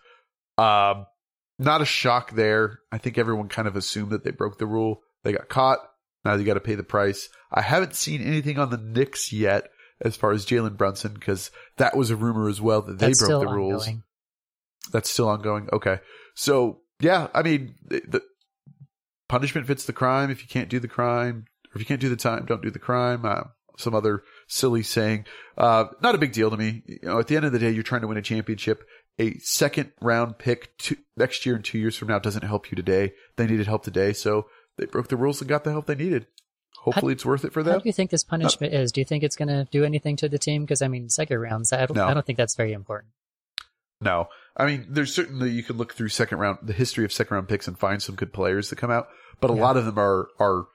Um, 0.57 1.07
not 1.59 1.83
a 1.83 1.87
shock 1.87 2.33
there. 2.33 2.81
I 2.91 2.99
think 2.99 3.19
everyone 3.19 3.49
kind 3.49 3.69
of 3.69 3.77
assumed 3.77 4.11
that 4.11 4.25
they 4.25 4.31
broke 4.31 4.59
the 4.59 4.67
rule. 4.67 5.03
They 5.23 5.33
got 5.33 5.49
caught. 5.49 5.79
Now 6.25 6.35
you 6.35 6.45
got 6.45 6.55
to 6.55 6.61
pay 6.61 6.75
the 6.75 6.83
price. 6.83 7.29
I 7.53 7.61
haven't 7.61 7.95
seen 7.95 8.23
anything 8.23 8.59
on 8.59 8.71
the 8.71 8.79
Knicks 8.79 9.33
yet 9.33 9.69
as 10.01 10.17
far 10.17 10.33
as 10.33 10.47
Jalen 10.47 10.77
Brunson 10.77 11.15
because 11.15 11.51
that 11.77 11.97
was 11.97 12.11
a 12.11 12.17
rumor 12.17 12.49
as 12.49 12.61
well 12.61 12.83
that 12.83 12.99
they 12.99 13.09
That's 13.09 13.27
broke 13.27 13.43
the 13.43 13.53
rules. 13.53 13.89
That's 14.93 15.11
still 15.11 15.29
ongoing. 15.29 15.69
Okay. 15.73 16.01
So 16.35 16.81
yeah, 17.01 17.29
I 17.35 17.43
mean, 17.43 17.75
the, 17.85 18.03
the, 18.07 18.23
punishment 19.29 19.67
fits 19.67 19.85
the 19.85 19.93
crime. 19.93 20.31
If 20.31 20.43
you 20.43 20.49
can't 20.49 20.69
do 20.69 20.79
the 20.79 20.89
crime, 20.89 21.47
or 21.67 21.77
if 21.77 21.81
you 21.81 21.87
can't 21.87 22.01
do 22.01 22.09
the 22.09 22.17
time, 22.17 22.45
don't 22.47 22.63
do 22.63 22.71
the 22.71 22.79
crime. 22.79 23.25
Uh, 23.25 23.45
some 23.79 23.95
other 23.95 24.23
silly 24.47 24.83
saying. 24.83 25.25
Uh, 25.59 25.87
not 26.03 26.15
a 26.15 26.19
big 26.19 26.33
deal 26.33 26.51
to 26.51 26.57
me. 26.57 26.83
You 26.87 26.99
know, 27.03 27.19
at 27.19 27.27
the 27.27 27.37
end 27.37 27.45
of 27.45 27.53
the 27.53 27.59
day, 27.59 27.71
you're 27.71 27.83
trying 27.83 28.03
to 28.03 28.07
win 28.07 28.19
a 28.19 28.23
championship. 28.23 28.85
A 29.19 29.39
second 29.39 29.93
round 30.01 30.39
pick 30.39 30.77
to, 30.79 30.97
next 31.17 31.47
year 31.47 31.55
and 31.55 31.65
two 31.65 31.79
years 31.79 31.97
from 31.97 32.09
now 32.09 32.19
doesn't 32.19 32.45
help 32.45 32.71
you 32.71 32.77
today. 32.77 33.13
They 33.37 33.47
needed 33.47 33.67
help 33.67 33.85
today, 33.85 34.13
so 34.13 34.47
they 34.77 34.87
broke 34.87 35.09
the 35.09 35.17
rules 35.17 35.41
and 35.41 35.49
got 35.49 35.65
the 35.65 35.71
help 35.71 35.87
they 35.87 35.95
needed. 35.95 36.27
Hopefully, 36.79 37.13
it's 37.13 37.25
worth 37.25 37.45
it 37.45 37.53
for 37.53 37.63
them. 37.63 37.75
How 37.75 37.79
do 37.79 37.89
you 37.89 37.93
think 37.93 38.11
this 38.11 38.25
punishment 38.25 38.75
is? 38.75 38.93
Do 38.93 39.01
you 39.01 39.05
think 39.05 39.23
it's 39.23 39.37
going 39.37 39.49
to 39.49 39.67
do 39.71 39.85
anything 39.85 40.17
to 40.17 40.29
the 40.29 40.39
team? 40.39 40.65
Because 40.65 40.83
I 40.83 40.89
mean, 40.89 41.09
second 41.09 41.39
rounds, 41.39 41.73
I 41.73 41.87
don't, 41.87 41.97
no. 41.97 42.07
I 42.07 42.13
don't 42.13 42.27
think 42.27 42.37
that's 42.37 42.57
very 42.57 42.73
important. 42.73 43.13
No, 44.01 44.29
I 44.57 44.67
mean, 44.67 44.87
there's 44.91 45.15
certainly 45.15 45.51
you 45.51 45.63
can 45.63 45.77
look 45.77 45.95
through 45.95 46.09
second 46.09 46.39
round, 46.39 46.59
the 46.63 46.73
history 46.73 47.05
of 47.05 47.13
second 47.13 47.35
round 47.37 47.49
picks, 47.49 47.69
and 47.69 47.79
find 47.79 48.03
some 48.03 48.17
good 48.17 48.33
players 48.33 48.69
that 48.71 48.77
come 48.77 48.91
out, 48.91 49.07
but 49.41 49.51
a 49.51 49.55
yeah. 49.55 49.63
lot 49.63 49.77
of 49.77 49.87
them 49.87 49.99
are 49.99 50.29
are, 50.39 50.67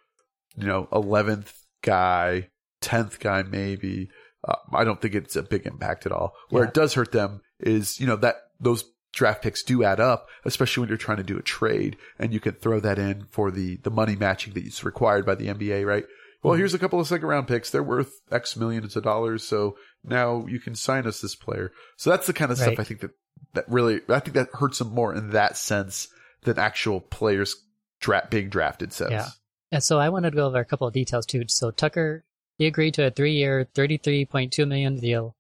you 0.56 0.66
know, 0.66 0.88
eleventh 0.92 1.54
guy, 1.84 2.50
tenth 2.82 3.20
guy, 3.20 3.44
maybe. 3.44 4.10
Uh, 4.48 4.56
I 4.74 4.86
don't 4.86 5.02
think 5.02 5.14
it's 5.14 5.36
a 5.36 5.44
big 5.44 5.68
impact 5.68 6.06
at 6.06 6.12
all. 6.12 6.34
Where 6.50 6.64
yeah. 6.64 6.70
it 6.70 6.74
does 6.74 6.94
hurt 6.94 7.12
them 7.12 7.42
is, 7.60 8.00
you 8.00 8.08
know, 8.08 8.16
that 8.18 8.36
those 8.60 8.84
draft 9.14 9.42
picks 9.42 9.64
do 9.64 9.84
add 9.84 10.00
up, 10.00 10.28
especially 10.46 10.82
when 10.82 10.90
you're 10.90 10.98
trying 10.98 11.18
to 11.18 11.24
do 11.24 11.38
a 11.38 11.42
trade 11.42 11.98
and 12.18 12.34
you 12.34 12.40
can 12.40 12.54
throw 12.54 12.80
that 12.80 13.00
in 13.00 13.26
for 13.26 13.52
the, 13.52 13.78
the 13.78 13.90
money 13.90 14.16
matching 14.16 14.54
that 14.54 14.66
is 14.66 14.84
required 14.84 15.26
by 15.26 15.36
the 15.36 15.48
NBA, 15.48 15.86
right? 15.86 16.06
Well, 16.42 16.54
mm-hmm. 16.54 16.60
here's 16.60 16.74
a 16.74 16.80
couple 16.80 17.00
of 17.00 17.08
second 17.08 17.28
round 17.28 17.48
picks. 17.48 17.70
They're 17.70 17.84
worth 17.84 18.22
X 18.32 18.56
millions 18.56 18.96
of 18.96 19.04
dollars. 19.04 19.44
So 19.44 19.78
now 20.04 20.46
you 20.48 20.60
can 20.60 20.76
sign 20.76 21.08
us 21.08 21.22
this 21.22 21.36
player. 21.36 21.72
So 21.98 22.10
that's 22.10 22.28
the 22.28 22.34
kind 22.34 22.52
of 22.52 22.60
right. 22.60 22.66
stuff 22.66 22.80
I 22.80 22.84
think 22.84 23.02
that, 23.02 23.12
that 23.54 23.66
really, 23.70 24.02
I 24.08 24.20
think 24.20 24.36
that 24.36 24.50
hurts 24.54 24.80
them 24.80 24.94
more 24.94 25.14
in 25.14 25.32
that 25.32 25.58
sense 25.58 26.08
than 26.44 26.60
actual 26.60 27.02
players 27.02 27.56
dra- 28.00 28.28
being 28.30 28.50
drafted 28.50 28.94
says. 28.94 29.12
Yeah. 29.12 29.28
And 29.72 29.84
so 29.84 30.00
I 30.00 30.10
wanted 30.10 30.32
to 30.32 30.36
go 30.36 30.48
over 30.48 30.60
a 30.60 30.66
couple 30.66 30.88
of 30.88 30.94
details 30.94 31.26
too. 31.26 31.44
So 31.48 31.72
Tucker, 31.72 32.24
he 32.58 32.66
agreed 32.66 32.94
to 32.96 33.08
a 33.08 33.12
three 33.12 33.34
year, 33.34 33.68
33.2 33.76 34.68
million 34.68 34.98
deal 34.98 35.36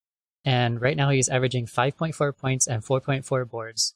and 0.49 0.81
right 0.81 0.97
now 0.97 1.11
he's 1.11 1.29
averaging 1.29 1.67
5.4 1.67 2.35
points 2.35 2.65
and 2.65 2.83
4.4 2.83 3.47
boards. 3.47 3.93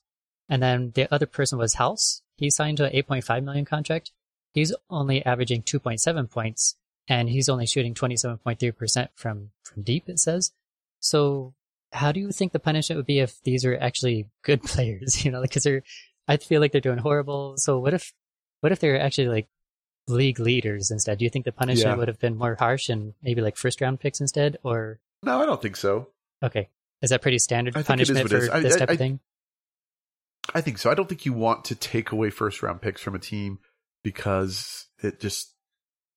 And 0.47 0.61
then 0.61 0.91
the 0.93 1.11
other 1.11 1.25
person 1.25 1.57
was 1.57 1.73
House. 1.73 2.21
He 2.37 2.51
signed 2.51 2.77
to 2.77 2.85
an 2.85 2.93
8.5 2.93 3.43
million 3.43 3.65
contract. 3.65 4.11
He's 4.53 4.71
only 4.87 5.25
averaging 5.25 5.63
2.7 5.63 6.29
points 6.29 6.75
and 7.07 7.27
he's 7.27 7.49
only 7.49 7.65
shooting 7.65 7.95
27.3% 7.95 9.07
from, 9.15 9.49
from 9.63 9.81
deep, 9.81 10.07
it 10.07 10.19
says. 10.19 10.51
So 10.99 11.55
how 11.91 12.11
do 12.11 12.19
you 12.19 12.31
think 12.31 12.51
the 12.51 12.59
punishment 12.59 12.97
would 12.97 13.07
be 13.07 13.17
if 13.17 13.41
these 13.41 13.65
are 13.65 13.75
actually 13.75 14.27
good 14.43 14.61
players? 14.63 15.25
You 15.25 15.31
know, 15.31 15.41
because 15.41 15.63
they're, 15.63 15.81
I 16.27 16.37
feel 16.37 16.61
like 16.61 16.71
they're 16.71 16.81
doing 16.81 16.99
horrible. 16.99 17.55
So 17.57 17.79
what 17.79 17.95
if, 17.95 18.13
what 18.59 18.71
if 18.71 18.77
they're 18.77 19.01
actually 19.01 19.29
like 19.29 19.47
league 20.07 20.39
leaders 20.39 20.91
instead? 20.91 21.17
Do 21.17 21.25
you 21.25 21.31
think 21.31 21.45
the 21.45 21.51
punishment 21.51 21.95
yeah. 21.95 21.97
would 21.97 22.09
have 22.09 22.19
been 22.19 22.37
more 22.37 22.57
harsh 22.59 22.89
and 22.89 23.15
maybe 23.23 23.41
like 23.41 23.57
first 23.57 23.81
round 23.81 24.01
picks 24.01 24.21
instead 24.21 24.59
or? 24.61 24.99
No, 25.23 25.41
I 25.41 25.47
don't 25.47 25.59
think 25.59 25.77
so. 25.77 26.09
Okay. 26.43 26.69
Is 27.01 27.09
that 27.09 27.21
pretty 27.21 27.39
standard 27.39 27.73
punishment 27.85 28.29
for 28.29 28.53
I, 28.53 28.59
this 28.59 28.75
type 28.75 28.89
I, 28.89 28.93
of 28.93 28.97
thing? 28.97 29.19
I 30.53 30.61
think 30.61 30.77
so. 30.77 30.91
I 30.91 30.93
don't 30.93 31.07
think 31.07 31.25
you 31.25 31.33
want 31.33 31.65
to 31.65 31.75
take 31.75 32.11
away 32.11 32.29
first 32.29 32.61
round 32.61 32.81
picks 32.81 33.01
from 33.01 33.15
a 33.15 33.19
team 33.19 33.59
because 34.03 34.87
it 35.01 35.19
just 35.19 35.53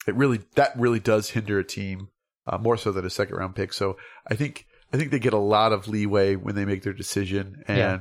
it 0.06 0.14
really 0.14 0.40
that 0.54 0.78
really 0.78 1.00
does 1.00 1.30
hinder 1.30 1.58
a 1.58 1.64
team 1.64 2.08
uh, 2.46 2.58
more 2.58 2.76
so 2.76 2.92
than 2.92 3.04
a 3.04 3.10
second 3.10 3.36
round 3.36 3.54
pick. 3.54 3.72
So 3.72 3.96
I 4.26 4.34
think 4.34 4.66
I 4.92 4.96
think 4.96 5.10
they 5.10 5.18
get 5.18 5.32
a 5.32 5.38
lot 5.38 5.72
of 5.72 5.88
leeway 5.88 6.36
when 6.36 6.54
they 6.54 6.64
make 6.64 6.82
their 6.82 6.92
decision, 6.92 7.64
and 7.66 7.78
yeah. 7.78 7.98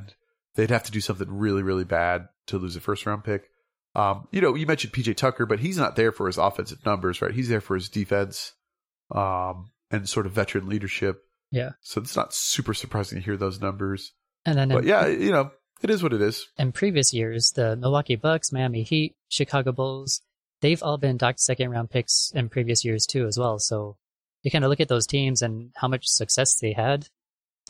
they'd 0.54 0.70
have 0.70 0.84
to 0.84 0.92
do 0.92 1.00
something 1.00 1.28
really 1.30 1.62
really 1.62 1.84
bad 1.84 2.28
to 2.48 2.58
lose 2.58 2.76
a 2.76 2.80
first 2.80 3.06
round 3.06 3.24
pick. 3.24 3.50
Um, 3.94 4.28
you 4.30 4.40
know, 4.40 4.54
you 4.54 4.66
mentioned 4.66 4.92
PJ 4.92 5.16
Tucker, 5.16 5.46
but 5.46 5.58
he's 5.58 5.78
not 5.78 5.96
there 5.96 6.12
for 6.12 6.26
his 6.26 6.36
offensive 6.36 6.84
numbers, 6.84 7.22
right? 7.22 7.32
He's 7.32 7.48
there 7.48 7.62
for 7.62 7.74
his 7.74 7.88
defense 7.88 8.52
um, 9.10 9.70
and 9.90 10.06
sort 10.06 10.26
of 10.26 10.32
veteran 10.32 10.68
leadership. 10.68 11.22
Yeah. 11.56 11.70
So 11.80 12.00
it's 12.00 12.16
not 12.16 12.34
super 12.34 12.74
surprising 12.74 13.18
to 13.18 13.24
hear 13.24 13.36
those 13.36 13.60
numbers. 13.60 14.12
And 14.44 14.56
then, 14.56 14.68
but 14.68 14.84
in, 14.84 14.88
yeah, 14.88 15.06
you 15.06 15.32
know, 15.32 15.50
it 15.82 15.90
is 15.90 16.02
what 16.02 16.12
it 16.12 16.22
is. 16.22 16.46
In 16.58 16.72
previous 16.72 17.12
years, 17.12 17.52
the 17.52 17.76
Milwaukee 17.76 18.16
Bucks, 18.16 18.52
Miami 18.52 18.82
Heat, 18.82 19.16
Chicago 19.28 19.72
Bulls, 19.72 20.22
they've 20.60 20.82
all 20.82 20.98
been 20.98 21.16
docked 21.16 21.40
second 21.40 21.70
round 21.70 21.90
picks 21.90 22.32
in 22.34 22.48
previous 22.48 22.84
years 22.84 23.06
too, 23.06 23.26
as 23.26 23.38
well. 23.38 23.58
So 23.58 23.96
you 24.42 24.50
kind 24.50 24.64
of 24.64 24.70
look 24.70 24.80
at 24.80 24.88
those 24.88 25.06
teams 25.06 25.42
and 25.42 25.72
how 25.74 25.88
much 25.88 26.06
success 26.06 26.58
they 26.60 26.72
had. 26.72 27.08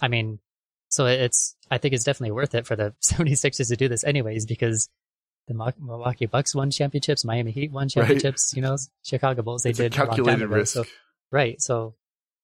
I 0.02 0.08
mean, 0.08 0.40
so 0.88 1.06
it's, 1.06 1.56
I 1.70 1.78
think 1.78 1.94
it's 1.94 2.04
definitely 2.04 2.32
worth 2.32 2.54
it 2.54 2.66
for 2.66 2.76
the 2.76 2.94
76ers 3.04 3.68
to 3.68 3.76
do 3.76 3.88
this 3.88 4.04
anyways, 4.04 4.46
because 4.46 4.88
the 5.48 5.54
Milwaukee 5.54 6.26
Bucks 6.26 6.54
won 6.54 6.70
championships, 6.70 7.24
Miami 7.24 7.52
Heat 7.52 7.72
won 7.72 7.88
championships, 7.88 8.52
right. 8.52 8.56
you 8.56 8.62
know, 8.62 8.76
Chicago 9.04 9.42
Bulls, 9.42 9.62
they 9.62 9.70
it's 9.70 9.78
did 9.78 9.92
calculated 9.92 10.42
a 10.42 10.48
risk. 10.48 10.74
So, 10.74 10.84
right. 11.30 11.60
So 11.60 11.94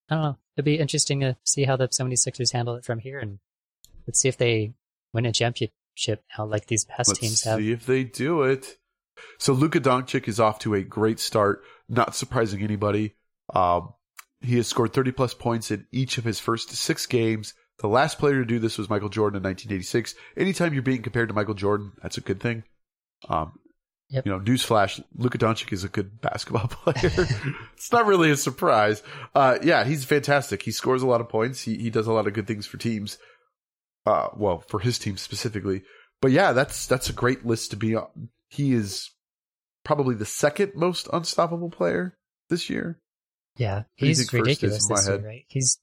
I 0.09 0.15
don't 0.15 0.25
know. 0.25 0.39
It'd 0.57 0.65
be 0.65 0.79
interesting 0.79 1.21
to 1.21 1.37
see 1.45 1.65
how 1.65 1.77
the 1.77 1.89
76ers 1.89 2.53
handle 2.53 2.75
it 2.75 2.85
from 2.85 2.99
here, 2.99 3.19
and 3.19 3.39
let's 4.07 4.21
see 4.21 4.29
if 4.29 4.37
they 4.37 4.75
win 5.13 5.27
a 5.27 5.33
championship 5.33 6.23
now, 6.37 6.45
like 6.45 6.67
these 6.67 6.85
past 6.85 7.09
let's 7.09 7.21
teams 7.21 7.43
have. 7.45 7.59
See 7.59 7.73
if 7.73 7.87
they 7.87 8.05
do 8.05 8.43
it. 8.43 8.77
So 9.39 9.53
Luka 9.53 9.81
Doncic 9.81 10.29
is 10.29 10.41
off 10.41 10.59
to 10.61 10.75
a 10.75 10.83
great 10.83 11.21
start, 11.21 11.63
not 11.89 12.15
surprising 12.15 12.63
anybody. 12.63 13.15
Um, 13.55 13.95
he 14.41 14.57
has 14.57 14.67
scored 14.67 14.93
30 14.93 15.13
plus 15.13 15.35
points 15.35 15.71
in 15.71 15.87
each 15.93 16.19
of 16.19 16.25
his 16.25 16.41
first 16.41 16.71
six 16.71 17.07
games. 17.07 17.55
The 17.79 17.89
last 17.89 18.19
player 18.19 18.41
to 18.41 18.45
do 18.45 18.59
this 18.59 18.79
was 18.79 18.91
Michael 18.91 19.09
Jordan 19.09 19.39
in 19.39 19.43
1986. 19.45 20.15
Anytime 20.37 20.75
you're 20.75 20.83
being 20.83 21.03
compared 21.03 21.29
to 21.29 21.35
Michael 21.35 21.55
Jordan, 21.55 21.93
that's 22.03 22.19
a 22.19 22.23
good 22.23 22.41
thing. 22.41 22.65
Um, 23.29 23.59
Yep. 24.13 24.27
You 24.27 24.33
know, 24.33 24.41
newsflash: 24.41 25.03
Luka 25.17 25.39
Doncic 25.39 25.73
is 25.73 25.85
a 25.85 25.89
good 25.89 26.21
basketball 26.21 26.69
player. 26.71 27.27
it's 27.75 27.91
not 27.91 28.07
really 28.07 28.31
a 28.31 28.37
surprise. 28.37 29.03
Uh, 29.35 29.59
yeah, 29.63 29.85
he's 29.85 30.05
fantastic. 30.05 30.63
He 30.63 30.71
scores 30.71 31.03
a 31.03 31.07
lot 31.07 31.23
of 31.23 31.29
points. 31.29 31.63
He 31.63 31.79
he 31.79 31.89
does 31.91 32.07
a 32.07 32.13
lot 32.13 32.27
of 32.27 32.35
good 32.35 32.47
things 32.47 32.67
for 32.67 32.77
teams. 32.77 33.19
Uh, 34.05 34.29
well, 34.37 34.65
for 34.69 34.81
his 34.81 34.99
team 34.99 35.17
specifically. 35.17 35.83
But 36.21 36.31
yeah, 36.31 36.53
that's 36.53 36.87
that's 36.87 37.09
a 37.09 37.13
great 37.15 37.47
list 37.47 37.71
to 37.71 37.77
be 37.77 37.97
on. 37.97 38.29
He 38.49 38.75
is 38.75 39.11
probably 39.83 40.15
the 40.15 40.27
second 40.27 40.73
most 40.75 41.09
unstoppable 41.13 41.71
player 41.71 42.17
this 42.51 42.69
year. 42.69 43.01
Yeah, 43.57 43.85
he's 43.95 44.31
ridiculous 44.33 44.87
this 44.89 45.09
year, 45.09 45.19
right? 45.19 45.45
He's 45.49 45.79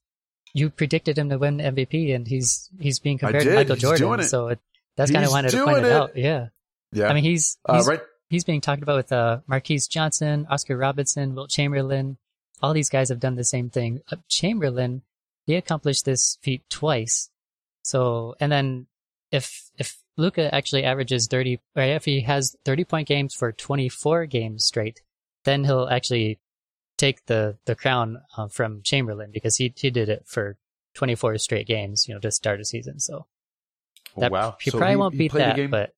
you 0.54 0.70
predicted 0.70 1.18
him 1.18 1.30
to 1.30 1.38
win 1.38 1.58
MVP, 1.58 2.14
and 2.14 2.28
he's 2.28 2.70
he's 2.78 3.00
being 3.00 3.18
compared 3.18 3.42
to 3.42 3.54
Michael 3.54 3.76
Jordan. 3.76 4.24
So 4.24 4.48
it, 4.48 4.60
that's 4.96 5.10
kind 5.10 5.24
of 5.24 5.28
He's 5.28 5.32
wanted 5.32 5.50
to 5.50 5.64
point 5.64 5.78
it, 5.78 5.84
it. 5.86 5.92
out. 5.92 6.16
Yeah. 6.16 6.46
Yeah. 6.92 7.08
I 7.08 7.14
mean, 7.14 7.24
he's, 7.24 7.56
uh, 7.64 7.76
he's 7.76 7.86
right. 7.86 8.00
He's 8.30 8.44
being 8.44 8.60
talked 8.62 8.82
about 8.82 8.96
with 8.96 9.12
uh, 9.12 9.40
Marquise 9.46 9.86
Johnson, 9.88 10.46
Oscar 10.48 10.76
Robinson, 10.76 11.34
Wilt 11.34 11.50
Chamberlain. 11.50 12.16
All 12.62 12.72
these 12.72 12.88
guys 12.88 13.08
have 13.10 13.20
done 13.20 13.34
the 13.34 13.44
same 13.44 13.68
thing. 13.70 14.00
Uh, 14.10 14.16
Chamberlain, 14.28 15.02
he 15.46 15.56
accomplished 15.56 16.04
this 16.04 16.38
feat 16.40 16.62
twice. 16.70 17.28
So, 17.82 18.36
and 18.40 18.50
then 18.52 18.86
if 19.32 19.70
if 19.78 19.98
Luka 20.16 20.54
actually 20.54 20.84
averages 20.84 21.26
thirty, 21.26 21.58
or 21.74 21.82
if 21.82 22.04
he 22.04 22.20
has 22.20 22.54
thirty 22.64 22.84
point 22.84 23.08
games 23.08 23.34
for 23.34 23.50
twenty 23.52 23.88
four 23.88 24.26
games 24.26 24.64
straight, 24.64 25.00
then 25.44 25.64
he'll 25.64 25.88
actually 25.88 26.38
take 26.98 27.26
the 27.26 27.56
the 27.64 27.74
crown 27.74 28.20
uh, 28.36 28.46
from 28.48 28.82
Chamberlain 28.82 29.30
because 29.32 29.56
he 29.56 29.72
he 29.76 29.90
did 29.90 30.08
it 30.08 30.22
for 30.26 30.56
twenty 30.94 31.14
four 31.16 31.36
straight 31.38 31.66
games, 31.66 32.06
you 32.06 32.14
know, 32.14 32.20
to 32.20 32.30
start 32.30 32.60
a 32.60 32.64
season. 32.64 33.00
So 33.00 33.26
Oh, 34.16 34.20
that, 34.22 34.30
wow. 34.32 34.56
he 34.60 34.70
So 34.70 34.78
probably 34.78 34.96
won't 34.96 35.14
he 35.14 35.18
beat 35.18 35.32
that, 35.32 35.56
game- 35.56 35.70
but 35.70 35.94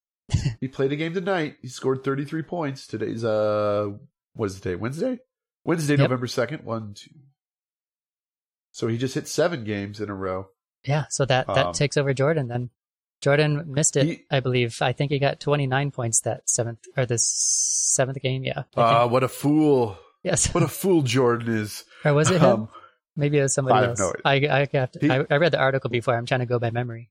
He 0.61 0.69
played 0.69 0.93
a 0.93 0.97
game 0.97 1.13
tonight. 1.15 1.57
He 1.63 1.69
scored 1.69 2.05
33 2.05 2.43
points. 2.43 2.87
Today's 2.87 3.25
uh 3.25 3.91
what 4.35 4.47
is 4.47 4.61
the 4.61 4.71
day? 4.71 4.75
Wednesday? 4.77 5.19
Wednesday, 5.65 5.95
Yep. 5.95 6.01
November 6.01 6.27
2nd. 6.27 6.65
One, 6.65 6.95
two. 6.95 7.11
So 8.73 8.89
he 8.89 8.97
just 8.99 9.15
hit 9.15 9.29
seven 9.29 9.65
games 9.65 10.01
in 10.01 10.09
a 10.09 10.15
row. 10.15 10.49
Yeah, 10.85 11.05
so 11.11 11.25
that 11.27 11.47
that 11.49 11.67
Um, 11.67 11.73
takes 11.75 11.97
over 11.97 12.15
Jordan. 12.15 12.49
Then 12.49 12.71
Jordan 13.21 13.73
missed 13.73 13.97
it, 13.97 14.07
He- 14.07 14.25
I 14.31 14.41
believe. 14.41 14.81
I 14.83 14.93
think 14.93 15.13
he 15.13 15.19
got 15.19 15.39
29 15.41 15.91
points 15.93 16.21
that 16.23 16.49
seventh 16.49 16.81
or 16.97 17.07
the 17.07 17.19
seventh 17.19 18.21
game. 18.21 18.43
Yeah. 18.45 18.65
Ah, 18.77 19.01
think. 19.03 19.13
what 19.13 19.23
a 19.23 19.29
fool. 19.29 19.99
yes. 20.23 20.53
What 20.55 20.63
a 20.65 20.69
fool 20.69 21.03
Jordan 21.03 21.55
is. 21.55 21.85
or 22.05 22.15
was 22.15 22.31
it 22.31 22.41
him? 22.41 22.51
Um, 22.51 22.69
Maybe 23.15 23.39
it 23.39 23.43
was 23.43 23.53
somebody 23.55 23.85
I 23.87 23.89
else. 23.91 24.01
no 24.01 24.13
I 24.25 24.35
I, 24.63 24.65
to- 24.65 24.89
He- 25.01 25.11
I 25.11 25.27
I 25.31 25.37
read 25.37 25.53
the 25.53 25.59
article 25.61 25.91
before. 25.91 26.17
I'm 26.17 26.25
trying 26.27 26.41
to 26.41 26.47
go 26.47 26.59
by 26.59 26.71
memory. 26.71 27.11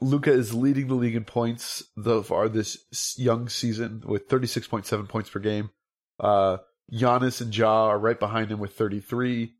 Luka 0.00 0.32
is 0.32 0.52
leading 0.52 0.88
the 0.88 0.94
league 0.94 1.14
in 1.14 1.24
points 1.24 1.84
so 2.02 2.22
far 2.22 2.48
this 2.48 2.78
young 3.16 3.48
season 3.48 4.02
with 4.06 4.28
36.7 4.28 5.08
points 5.08 5.30
per 5.30 5.38
game. 5.40 5.70
Uh, 6.18 6.58
Giannis 6.92 7.40
and 7.40 7.56
Ja 7.56 7.86
are 7.86 7.98
right 7.98 8.18
behind 8.18 8.50
him 8.50 8.58
with 8.58 8.74
33. 8.76 9.54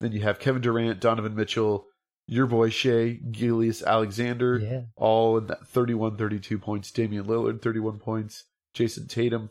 Then 0.00 0.12
you 0.12 0.20
have 0.22 0.38
Kevin 0.38 0.62
Durant, 0.62 1.00
Donovan 1.00 1.34
Mitchell, 1.34 1.86
your 2.26 2.46
boy 2.46 2.70
Shai, 2.70 3.18
Gilius 3.30 3.84
Alexander, 3.84 4.58
Yeah. 4.58 4.80
all 4.96 5.38
in 5.38 5.46
that 5.48 5.66
31 5.68 6.16
32 6.16 6.58
points. 6.58 6.90
Damian 6.90 7.24
Lillard, 7.26 7.60
31 7.62 7.98
points. 7.98 8.44
Jayson 8.74 9.08
Tatum, 9.08 9.48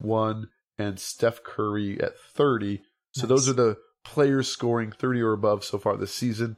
31. 0.00 0.48
And 0.78 0.98
Steph 0.98 1.42
Curry 1.44 2.00
at 2.00 2.18
30. 2.18 2.82
So 3.12 3.22
Nice. 3.22 3.28
those 3.28 3.48
are 3.48 3.52
the 3.52 3.78
players 4.04 4.48
scoring 4.48 4.90
30 4.92 5.20
or 5.22 5.32
above 5.32 5.64
so 5.64 5.78
far 5.78 5.96
this 5.96 6.12
season. 6.14 6.56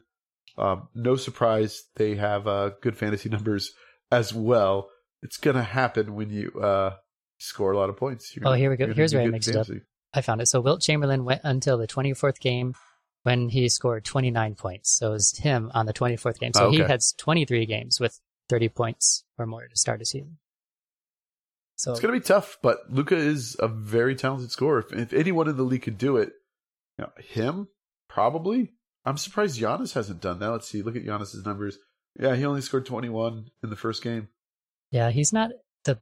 Um, 0.59 0.89
no 0.95 1.17
surprise 1.17 1.85
they 1.97 2.15
have 2.17 2.47
uh, 2.47 2.71
good 2.83 2.97
fantasy 2.97 3.29
numbers 3.29 3.73
as 4.11 4.33
well. 4.33 4.89
It's 5.23 5.37
going 5.37 5.57
to 5.57 5.63
happen 5.63 6.15
when 6.15 6.31
you 6.31 6.51
uh, 6.61 6.95
score 7.39 7.73
a 7.73 7.77
lot 7.79 7.89
of 7.91 7.97
points. 7.97 8.35
You're 8.35 8.45
Oh, 8.45 8.51
gonna- 8.51 8.59
here 8.59 8.71
we 8.71 8.77
go. 8.77 8.93
Here's 8.93 9.13
where 9.15 9.23
I 9.23 9.27
mixed 9.27 9.49
it 9.49 9.57
up. 9.57 9.67
I 10.15 10.21
found 10.23 10.41
it. 10.41 10.47
So 10.47 10.61
Wilt 10.61 10.81
Chamberlain 10.81 11.25
went 11.25 11.43
until 11.45 11.77
the 11.77 11.87
24th 11.87 12.41
game 12.41 12.75
when 13.25 13.49
he 13.51 13.69
scored 13.69 14.05
29 14.05 14.55
points. 14.55 14.97
So 14.97 15.09
it 15.09 15.13
was 15.13 15.37
him 15.37 15.71
on 15.75 15.85
the 15.87 15.93
24th 15.93 16.39
game. 16.39 16.53
So 16.55 16.71
he 16.71 16.81
Okay. 16.83 16.91
had 16.93 17.01
23 17.19 17.67
games 17.67 17.99
with 18.01 18.19
30 18.49 18.69
points 18.71 19.25
or 19.37 19.47
more 19.47 19.67
to 19.67 19.77
start 19.77 20.01
a 20.01 20.05
season. 20.05 20.39
So 21.75 21.91
It's 21.93 22.01
going 22.01 22.15
to 22.15 22.21
be 22.21 22.25
tough, 22.25 22.57
but 22.63 22.79
Luka 22.91 23.17
is 23.17 23.57
a 23.59 23.69
very 23.69 24.15
talented 24.15 24.51
scorer. 24.51 24.79
If, 24.79 24.93
if 24.93 25.13
anyone 25.13 25.49
in 25.49 25.57
the 25.57 25.63
league 25.65 25.83
could 25.83 25.99
do 25.99 26.17
it, 26.17 26.31
you 26.99 27.05
know, 27.05 27.11
him 27.19 27.69
probably. 28.09 28.73
I'm 29.07 29.17
surprised 29.17 29.61
Giannis 29.61 29.95
hasn't 29.95 30.21
done 30.21 30.41
that. 30.41 30.51
Let's 30.51 30.69
see. 30.69 30.83
Look 30.83 30.97
at 30.97 31.05
Giannis's 31.05 31.47
numbers. 31.47 31.79
Yeah, 32.19 32.35
he 32.35 32.45
only 32.45 32.61
scored 32.61 32.87
21 32.87 33.51
in 33.63 33.71
the 33.71 33.77
first 33.77 34.03
game. 34.03 34.29
Yeah, 34.91 35.11
he's 35.11 35.33
not 35.33 35.51
the. 35.85 35.99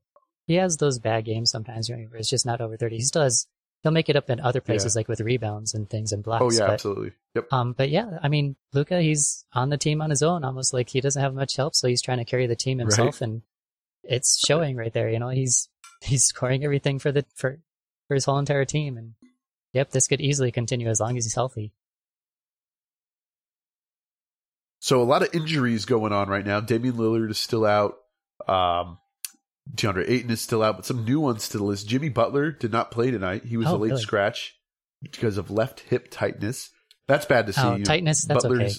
He 0.47 0.55
has 0.55 0.79
those 0.79 0.99
bad 0.99 1.25
games 1.25 1.51
sometimes 1.51 1.90
where 1.90 2.09
it's 2.14 2.29
just 2.29 2.47
not 2.47 2.61
over 2.61 2.77
thirty. 2.77 2.97
He 2.97 3.03
still 3.03 3.23
has. 3.23 3.47
He'll 3.83 3.93
make 3.93 4.09
it 4.09 4.17
up 4.17 4.31
in 4.31 4.40
other 4.40 4.62
places 4.62 4.97
like 4.97 5.09
with 5.09 5.21
rebounds 5.21 5.75
and 5.75 5.88
things 5.88 6.12
and 6.12 6.23
blocks. 6.23 6.43
Oh 6.43 6.51
yeah, 6.51 6.67
but, 6.67 6.73
absolutely. 6.75 7.12
Yep. 7.35 7.53
Um, 7.53 7.73
but 7.73 7.90
yeah, 7.90 8.19
I 8.23 8.29
mean, 8.29 8.57
Luka, 8.73 9.03
he's 9.03 9.45
on 9.53 9.69
the 9.69 9.77
team 9.77 10.01
on 10.01 10.09
his 10.09 10.23
own, 10.23 10.43
almost 10.43 10.73
like 10.73 10.88
he 10.88 11.03
doesn't 11.03 11.21
have 11.21 11.35
much 11.35 11.57
help, 11.57 11.75
so 11.75 11.88
he's 11.88 12.01
trying 12.01 12.19
to 12.19 12.25
carry 12.25 12.47
the 12.47 12.57
team 12.57 12.79
himself, 12.79 13.21
and 13.21 13.43
it's 14.03 14.43
showing 14.47 14.77
right 14.77 14.93
there. 14.93 15.11
You 15.11 15.19
know, 15.19 15.29
he's 15.29 15.69
he's 16.03 16.25
scoring 16.25 16.64
everything 16.64 16.99
for 16.99 17.12
the 17.12 17.27
for 17.35 17.59
for 18.09 18.14
his 18.14 18.25
whole 18.25 18.38
entire 18.38 18.64
team, 18.64 18.97
and 18.97 19.14
yep, 19.73 19.90
this 19.90 20.07
could 20.07 20.21
easily 20.21 20.51
continue 20.51 20.88
as 20.88 21.01
long 21.01 21.17
as 21.19 21.25
he's 21.25 21.35
healthy. 21.35 21.73
So 24.85 25.01
a 25.01 25.03
lot 25.03 25.23
of 25.23 25.35
injuries 25.35 25.87
going 25.87 26.12
on 26.12 26.29
right 26.29 26.44
now. 26.44 26.61
Damian 26.61 26.97
Lillard 26.97 27.31
is 27.31 27.38
still 27.38 27.64
out. 27.64 27.94
Um, 28.47 28.99
DeAndre 29.75 30.07
Ayton 30.11 30.31
is 30.31 30.42
still 30.42 30.62
out, 30.62 30.77
but 30.77 30.85
some 30.85 31.07
new 31.07 31.20
ones 31.20 31.49
to 31.49 31.57
the 31.57 31.64
list. 31.64 31.88
Jimmy 31.88 32.11
Butler 32.11 32.51
did 32.53 32.70
not 32.70 32.90
play 32.90 33.11
tonight. 33.11 33.47
He 33.47 33.57
was 33.57 33.66
Oh, 33.68 33.77
a 33.77 33.79
late 33.79 33.92
really? 33.92 34.03
scratch 34.03 34.55
because 35.01 35.38
of 35.38 35.51
left 35.51 35.81
hip 35.81 36.09
tightness. 36.11 36.68
That's 37.09 37.25
bad 37.25 37.47
to 37.47 37.55
see. 37.55 37.62
Oh, 37.62 37.79
know, 37.79 37.83
tightness, 37.85 38.27
that's 38.27 38.44
okay. 38.44 38.73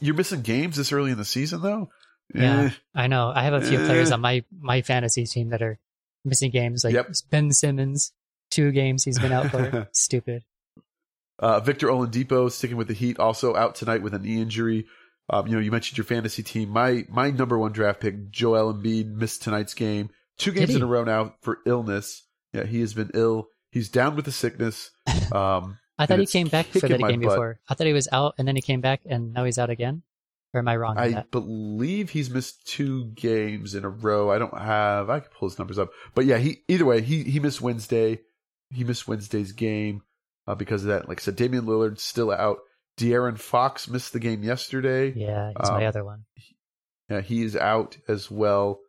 You're 0.00 0.16
missing 0.16 0.42
games 0.42 0.76
this 0.76 0.92
early 0.92 1.12
in 1.12 1.16
the 1.16 1.24
season, 1.24 1.62
though. 1.62 1.88
Yeah. 2.34 2.64
Eh, 2.64 2.70
I 2.94 3.06
know. 3.06 3.32
I 3.34 3.44
have 3.44 3.54
a 3.54 3.62
few 3.62 3.80
Eh. 3.80 3.86
players 3.86 4.12
on 4.12 4.20
my 4.20 4.44
my 4.60 4.82
fantasy 4.82 5.24
team 5.24 5.48
that 5.48 5.62
are 5.62 5.78
missing 6.26 6.50
games, 6.50 6.84
like 6.84 6.92
Yep. 6.92 7.10
Ben 7.30 7.52
Simmons, 7.52 8.12
two 8.50 8.70
games 8.70 9.04
he's 9.04 9.18
been 9.18 9.32
out 9.32 9.50
for. 9.50 9.88
Stupid. 9.92 10.42
Uh, 11.38 11.60
Victor 11.60 11.88
Oladipo 11.88 12.50
sticking 12.50 12.76
with 12.76 12.88
the 12.88 12.94
Heat, 12.94 13.18
also 13.18 13.56
out 13.56 13.74
tonight 13.74 14.02
with 14.02 14.14
a 14.14 14.18
knee 14.18 14.40
injury. 14.40 14.86
Um, 15.30 15.46
you 15.46 15.54
know, 15.54 15.60
you 15.60 15.70
mentioned 15.70 15.98
your 15.98 16.04
fantasy 16.04 16.42
team. 16.42 16.68
My 16.68 17.04
my 17.08 17.30
number 17.30 17.58
one 17.58 17.72
draft 17.72 18.00
pick, 18.00 18.30
Joel 18.30 18.74
Embiid, 18.74 19.14
missed 19.14 19.42
tonight's 19.42 19.74
game. 19.74 20.10
Two 20.36 20.52
games 20.52 20.74
in 20.74 20.82
a 20.82 20.86
row 20.86 21.04
now 21.04 21.34
for 21.40 21.58
illness. 21.66 22.24
Yeah, 22.52 22.64
he 22.64 22.80
has 22.80 22.94
been 22.94 23.10
ill. 23.14 23.48
He's 23.70 23.88
down 23.88 24.16
with 24.16 24.24
the 24.24 24.32
sickness. 24.32 24.90
Um, 25.32 25.78
I 25.98 26.06
thought 26.06 26.18
he 26.18 26.26
came 26.26 26.48
back 26.48 26.66
for 26.66 26.80
that 26.80 27.00
game 27.00 27.20
butt. 27.20 27.30
before. 27.30 27.58
I 27.68 27.74
thought 27.74 27.86
he 27.86 27.92
was 27.92 28.08
out 28.12 28.34
and 28.36 28.46
then 28.46 28.56
he 28.56 28.62
came 28.62 28.80
back 28.80 29.00
and 29.06 29.32
now 29.32 29.44
he's 29.44 29.58
out 29.58 29.70
again. 29.70 30.02
Or 30.52 30.60
am 30.60 30.68
I 30.68 30.76
wrong? 30.76 30.98
I 30.98 31.12
that? 31.12 31.30
believe 31.30 32.10
he's 32.10 32.30
missed 32.30 32.66
two 32.66 33.06
games 33.06 33.74
in 33.74 33.84
a 33.84 33.88
row. 33.88 34.30
I 34.30 34.38
don't 34.38 34.56
have. 34.56 35.08
I 35.08 35.20
can 35.20 35.30
pull 35.30 35.48
his 35.48 35.58
numbers 35.58 35.78
up, 35.78 35.90
but 36.14 36.26
yeah, 36.26 36.38
he 36.38 36.58
either 36.68 36.84
way 36.84 37.00
he 37.00 37.24
he 37.24 37.40
missed 37.40 37.60
Wednesday. 37.60 38.20
He 38.70 38.84
missed 38.84 39.08
Wednesday's 39.08 39.52
game 39.52 40.02
uh, 40.46 40.54
because 40.54 40.82
of 40.82 40.88
that. 40.88 41.08
Like 41.08 41.20
I 41.20 41.22
said, 41.22 41.36
Damian 41.36 41.66
Lillard 41.66 41.98
still 41.98 42.30
out. 42.30 42.58
De'Aaron 42.98 43.38
Fox 43.38 43.88
missed 43.88 44.12
the 44.12 44.20
game 44.20 44.42
yesterday. 44.42 45.12
Yeah, 45.16 45.48
he's 45.58 45.70
my 45.70 45.82
Um, 45.82 45.88
other 45.88 46.04
one. 46.04 46.24
Yeah, 47.10 47.20
he 47.20 47.42
is 47.42 47.56
out 47.56 47.96
as 48.08 48.30
well. 48.30 48.80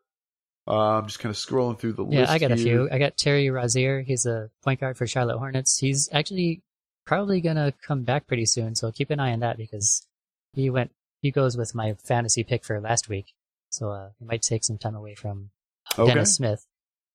Uh, 0.68 0.98
I'm 0.98 1.06
just 1.08 1.20
kind 1.20 1.30
of 1.32 1.38
scrolling 1.38 1.78
through 1.80 1.94
the 1.94 2.06
Yeah, 2.06 2.22
list. 2.22 2.30
Yeah, 2.30 2.36
I 2.36 2.40
got 2.40 2.52
a 2.52 2.58
few. 2.58 2.90
I 2.92 2.98
got 2.98 3.18
Terry 3.18 3.50
Rozier. 3.50 4.02
He's 4.02 4.26
a 4.26 4.50
point 4.64 4.80
guard 4.80 4.98
for 4.98 5.06
Charlotte 5.08 5.38
Hornets. 5.38 5.78
He's 5.78 6.10
actually 6.12 6.62
probably 7.06 7.40
gonna 7.42 7.72
come 7.84 8.04
back 8.04 8.26
pretty 8.28 8.46
soon, 8.46 8.74
so 8.76 8.92
keep 8.92 9.10
an 9.12 9.20
eye 9.20 9.32
on 9.32 9.40
that 9.42 9.58
because 9.58 10.08
he 10.54 10.70
went. 10.70 10.92
He 11.22 11.32
goes 11.32 11.58
with 11.58 11.74
my 11.76 11.94
fantasy 12.04 12.44
pick 12.44 12.64
for 12.64 12.80
last 12.80 13.10
week, 13.10 13.34
so 13.70 13.92
uh, 13.92 14.10
he 14.20 14.26
might 14.26 14.42
take 14.44 14.64
some 14.64 14.78
time 14.78 14.96
away 14.96 15.16
from 15.16 15.50
Okay. 15.98 16.14
Dennis 16.14 16.36
Smith. 16.36 16.66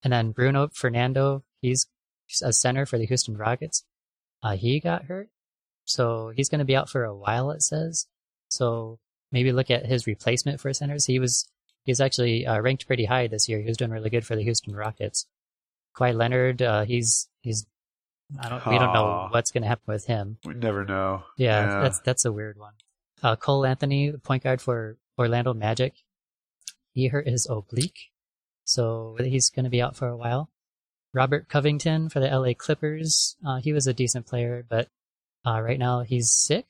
And 0.03 0.13
then 0.13 0.31
Bruno 0.33 0.69
Fernando, 0.73 1.43
he's 1.61 1.87
a 2.43 2.53
center 2.53 2.87
for 2.87 2.99
the 2.99 3.05
Houston 3.07 3.37
Rockets. 3.37 3.85
Uh, 4.43 4.57
he 4.57 4.81
got 4.81 5.05
hurt, 5.05 5.29
so 5.85 6.33
he's 6.35 6.49
going 6.49 6.61
to 6.61 6.65
be 6.65 6.77
out 6.77 6.89
for 6.89 7.05
a 7.05 7.15
while. 7.17 7.51
It 7.51 7.63
says. 7.63 8.07
So 8.49 8.99
maybe 9.31 9.53
look 9.53 9.71
at 9.71 9.87
his 9.87 10.07
replacement 10.07 10.61
for 10.61 10.73
centers. 10.73 11.07
He 11.07 11.19
was 11.19 11.49
he's 11.85 12.01
actually 12.01 12.47
uh, 12.47 12.61
ranked 12.61 12.87
pretty 12.87 13.05
high 13.05 13.27
this 13.27 13.49
year. 13.49 13.61
He 13.61 13.69
was 13.69 13.77
doing 13.77 13.91
really 13.91 14.11
good 14.11 14.27
for 14.27 14.37
the 14.37 14.43
Houston 14.43 14.75
Rockets. 14.75 15.27
Kawhi 15.97 16.15
Leonard, 16.15 16.63
uh, 16.63 16.85
he's 16.85 17.29
he's 17.43 17.67
I 18.39 18.49
don't 18.49 18.67
we 18.67 18.79
don't 18.79 18.93
know 18.93 19.29
what's 19.31 19.51
going 19.51 19.63
to 19.63 19.69
happen 19.69 19.93
with 19.93 20.07
him. 20.07 20.39
We 20.45 20.55
never 20.55 20.85
know. 20.85 21.25
Yeah, 21.37 21.81
that's 21.83 22.01
that's 22.01 22.25
a 22.25 22.33
weird 22.33 22.59
one. 22.59 22.75
Uh, 23.23 23.37
Cole 23.37 23.67
Anthony, 23.67 24.13
point 24.13 24.45
guard 24.45 24.63
for 24.63 24.97
Orlando 25.19 25.53
Magic, 25.53 25.95
he 26.93 27.09
hurt 27.09 27.29
his 27.29 27.47
oblique, 27.51 28.11
so 28.65 29.17
he's 29.19 29.51
going 29.51 29.65
to 29.65 29.71
be 29.71 29.83
out 29.83 29.97
for 29.97 30.09
a 30.09 30.17
while. 30.17 30.49
Robert 31.13 31.49
Covington 31.49 32.09
for 32.09 32.21
the 32.21 32.29
LA 32.29 32.53
Clippers, 32.57 33.37
uh, 33.47 33.57
he 33.61 33.73
was 33.73 33.87
a 33.87 33.95
decent 33.95 34.27
player, 34.27 34.65
but 34.69 34.89
uh, 35.47 35.61
right 35.61 35.79
now 35.79 36.01
he's 36.01 36.31
sick. 36.31 36.67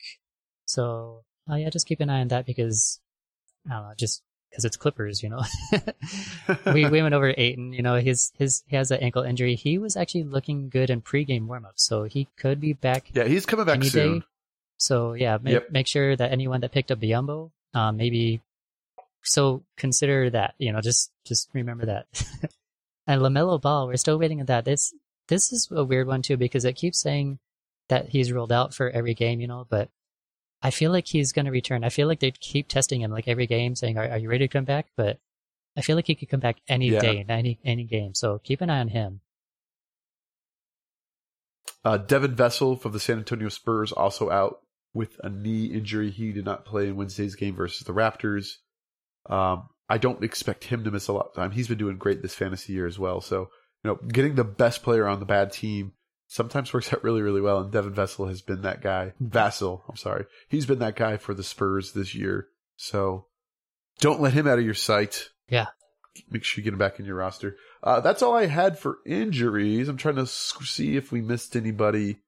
So 0.67 1.25
uh, 1.51 1.57
yeah, 1.57 1.71
just 1.71 1.87
keep 1.87 2.01
an 2.01 2.11
eye 2.11 2.21
on 2.21 2.29
that 2.29 2.47
because 2.47 3.01
I 3.69 3.75
don't 3.75 3.83
know, 3.83 3.95
just 3.99 4.23
because 4.51 4.65
it's 4.65 4.77
Clippers, 4.77 5.23
you 5.23 5.29
know. 5.29 5.43
we 6.73 6.89
we 6.89 7.03
went 7.03 7.15
over 7.15 7.35
Ayton, 7.37 7.73
you 7.73 7.83
know, 7.83 7.97
his 7.97 8.33
his 8.39 8.63
he 8.67 8.77
has 8.77 8.91
an 8.91 9.01
ankle 9.01 9.23
injury. 9.23 9.55
He 9.55 9.79
was 9.79 9.97
actually 9.97 10.25
looking 10.25 10.69
good 10.69 10.91
in 10.91 11.03
pregame 11.03 11.47
warmups, 11.47 11.79
so 11.81 12.05
he 12.05 12.29
could 12.37 12.61
be 12.61 12.73
back 12.73 13.11
yeah, 13.13 13.25
he's 13.25 13.47
coming 13.47 13.67
back 13.67 13.83
soon. 13.85 14.21
day. 14.21 14.27
So 14.79 15.13
yeah, 15.13 15.39
make, 15.43 15.53
Yep. 15.53 15.71
make 15.71 15.87
sure 15.87 16.17
that 16.17 16.33
anyone 16.33 16.63
that 16.63 16.73
picked 16.73 16.91
up 16.91 17.01
Biyombo, 17.01 17.51
um, 17.75 17.97
maybe 17.99 18.41
so 19.23 19.63
consider 19.77 20.31
that. 20.31 20.55
You 20.59 20.73
know, 20.73 20.81
just 20.81 21.11
just 21.27 21.49
remember 21.53 21.87
that. 21.87 22.07
and 23.11 23.21
LaMelo 23.23 23.61
Ball, 23.61 23.89
we're 23.89 23.97
still 23.97 24.19
waiting 24.19 24.39
on 24.41 24.47
that. 24.47 24.65
This 24.65 24.95
this 25.29 25.53
is 25.53 25.69
a 25.71 25.85
weird 25.85 26.07
one 26.07 26.23
too 26.23 26.37
because 26.37 26.65
it 26.65 26.75
keeps 26.75 27.01
saying 27.01 27.39
that 27.89 28.09
he's 28.11 28.31
ruled 28.33 28.53
out 28.53 28.73
for 28.73 28.89
every 28.91 29.15
game. 29.15 29.41
You 29.41 29.49
know, 29.49 29.67
but 29.69 29.91
I 30.63 30.71
feel 30.71 30.93
like 30.93 31.07
he's 31.09 31.33
going 31.33 31.47
to 31.47 31.51
return. 31.51 31.83
I 31.83 31.89
feel 31.89 32.07
like 32.07 32.21
they 32.21 32.31
keep 32.31 32.69
testing 32.69 33.01
him 33.01 33.11
like 33.11 33.27
every 33.27 33.47
game, 33.47 33.75
saying, 33.75 33.99
"Are, 33.99 34.09
are 34.09 34.19
you 34.19 34.29
ready 34.31 34.47
to 34.47 34.53
come 34.53 34.65
back?" 34.65 34.87
But 34.97 35.19
I 35.77 35.81
feel 35.81 35.97
like 35.97 36.07
he 36.07 36.15
could 36.15 36.29
come 36.29 36.41
back 36.41 36.59
any 36.69 36.89
Yeah. 36.91 37.01
day, 37.01 37.25
any 37.29 37.59
any 37.65 37.85
game. 37.85 38.15
So 38.15 38.39
keep 38.39 38.61
an 38.61 38.71
eye 38.71 38.81
on 38.81 38.89
him. 38.89 39.21
Uh, 41.85 41.97
Devin 41.97 42.35
Vessel 42.37 42.77
from 42.77 42.93
the 42.93 43.01
San 43.01 43.19
Antonio 43.19 43.49
Spurs 43.49 43.91
also 43.91 44.31
out 44.31 44.61
with 44.93 45.19
a 45.25 45.29
knee 45.31 45.67
injury. 45.67 46.11
He 46.11 46.33
did 46.33 46.45
not 46.45 46.65
play 46.65 46.89
in 46.89 46.97
Wednesday's 46.97 47.35
game 47.35 47.57
versus 47.57 47.87
the 47.87 47.93
Raptors. 47.95 48.59
Um, 49.29 49.69
I 49.91 49.99
don't 49.99 50.23
expect 50.23 50.65
him 50.65 50.85
to 50.85 50.91
miss 50.91 51.09
a 51.09 51.13
lot 51.13 51.27
of 51.27 51.35
time. 51.35 51.51
He's 51.51 51.67
been 51.67 51.77
doing 51.77 51.99
great 51.99 52.23
this 52.23 52.35
fantasy 52.35 52.73
year 52.73 52.87
as 52.87 52.99
well. 52.99 53.21
So, 53.21 53.51
you 53.83 53.91
know, 53.91 53.97
getting 53.97 54.37
the 54.37 54.45
best 54.45 54.85
player 54.85 55.09
on 55.09 55.19
the 55.19 55.27
bad 55.27 55.53
team 55.53 55.93
sometimes 56.29 56.73
works 56.73 56.93
out 56.93 57.03
really, 57.03 57.23
really 57.23 57.41
well. 57.41 57.59
And 57.59 57.73
Devin 57.73 57.93
Vessel 57.93 58.29
has 58.29 58.41
been 58.41 58.63
that 58.63 58.83
guy. 58.83 59.15
Vassell, 59.21 59.83
I'm 59.89 59.97
sorry. 59.97 60.27
He's 60.49 60.65
been 60.65 60.79
that 60.79 60.95
guy 60.95 61.17
for 61.17 61.35
the 61.35 61.43
Spurs 61.43 61.93
this 61.93 62.15
year. 62.15 62.47
So 62.77 63.27
don't 63.99 64.21
let 64.21 64.33
him 64.33 64.47
out 64.47 64.61
of 64.61 64.65
your 64.65 64.75
sight. 64.75 65.31
Yeah. 65.49 65.67
Make 66.31 66.45
sure 66.45 66.61
you 66.61 66.65
get 66.65 66.73
him 66.73 66.79
back 66.79 67.01
in 67.01 67.05
your 67.05 67.17
roster. 67.17 67.57
Uh, 67.83 67.99
that's 68.01 68.23
all 68.23 68.35
I 68.35 68.47
had 68.47 68.79
for 68.79 68.99
injuries. 69.05 69.89
I'm 69.89 69.97
trying 69.97 70.17
to 70.17 70.27
see 70.27 70.97
if 70.97 71.11
we 71.11 71.21
missed 71.21 71.57
anybody. 71.57 72.19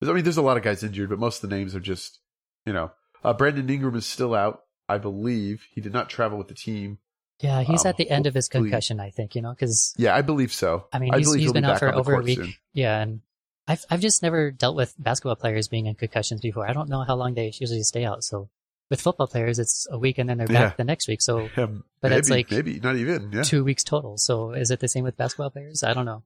I 0.00 0.06
mean, 0.12 0.22
there's 0.22 0.36
a 0.36 0.42
lot 0.42 0.56
of 0.56 0.62
guys 0.62 0.84
injured, 0.84 1.10
but 1.10 1.18
most 1.18 1.42
of 1.42 1.50
the 1.50 1.56
names 1.56 1.74
are 1.74 1.80
just, 1.80 2.20
you 2.64 2.72
know, 2.72 2.92
uh, 3.24 3.34
Brandon 3.34 3.68
Ingram 3.68 3.96
is 3.96 4.06
still 4.06 4.34
out, 4.34 4.60
I 4.90 4.98
believe. 4.98 5.66
He 5.72 5.80
did 5.80 5.92
not 5.92 6.08
travel 6.10 6.36
with 6.38 6.48
the 6.48 6.54
team. 6.54 6.98
Yeah, 7.40 7.62
he's 7.62 7.84
Um, 7.86 7.90
at 7.90 7.96
the 7.96 8.10
end 8.10 8.26
of 8.26 8.34
his 8.34 8.48
concussion, 8.48 9.00
I 9.00 9.10
think. 9.10 9.34
You 9.34 9.40
know, 9.42 9.50
because 9.50 9.94
Yeah, 9.96 10.14
I 10.14 10.20
believe 10.22 10.52
so. 10.52 10.86
I 10.92 10.98
mean, 10.98 11.12
he's, 11.14 11.26
believe 11.26 11.38
he's 11.40 11.46
he'll 11.46 11.52
be 11.54 11.60
been 11.60 11.70
out 11.70 11.78
for 11.78 11.94
over 11.94 12.14
a 12.14 12.22
week. 12.22 12.38
soon. 12.38 12.54
Yeah, 12.74 13.00
and 13.00 13.20
I've 13.66 13.84
I've 13.90 14.00
just 14.00 14.22
never 14.22 14.50
dealt 14.50 14.76
with 14.76 14.94
basketball 14.98 15.36
players 15.36 15.68
being 15.68 15.86
in 15.86 15.94
concussions 15.94 16.40
before. 16.42 16.68
I 16.68 16.72
don't 16.74 16.88
know 16.90 17.02
how 17.02 17.14
long 17.16 17.34
they 17.34 17.46
usually 17.58 17.82
stay 17.82 18.04
out. 18.04 18.24
So 18.24 18.50
with 18.90 19.00
football 19.00 19.26
players, 19.28 19.58
it's 19.58 19.86
a 19.90 19.96
week 19.98 20.18
and 20.18 20.28
then 20.28 20.38
they're 20.38 20.46
back 20.48 20.72
Yeah. 20.72 20.74
the 20.76 20.84
next 20.84 21.08
week. 21.08 21.22
So 21.22 21.48
Um, 21.56 21.84
But 22.02 22.10
maybe, 22.10 22.18
it's 22.18 22.30
like 22.30 22.50
maybe 22.50 22.78
not 22.80 22.96
even. 22.96 23.30
Yeah, 23.32 23.42
two 23.42 23.64
weeks 23.64 23.84
total. 23.84 24.18
So 24.18 24.50
is 24.52 24.70
it 24.70 24.80
the 24.80 24.88
same 24.88 25.04
with 25.04 25.16
basketball 25.16 25.50
players? 25.50 25.82
I 25.82 25.94
don't 25.94 26.06
know. 26.06 26.24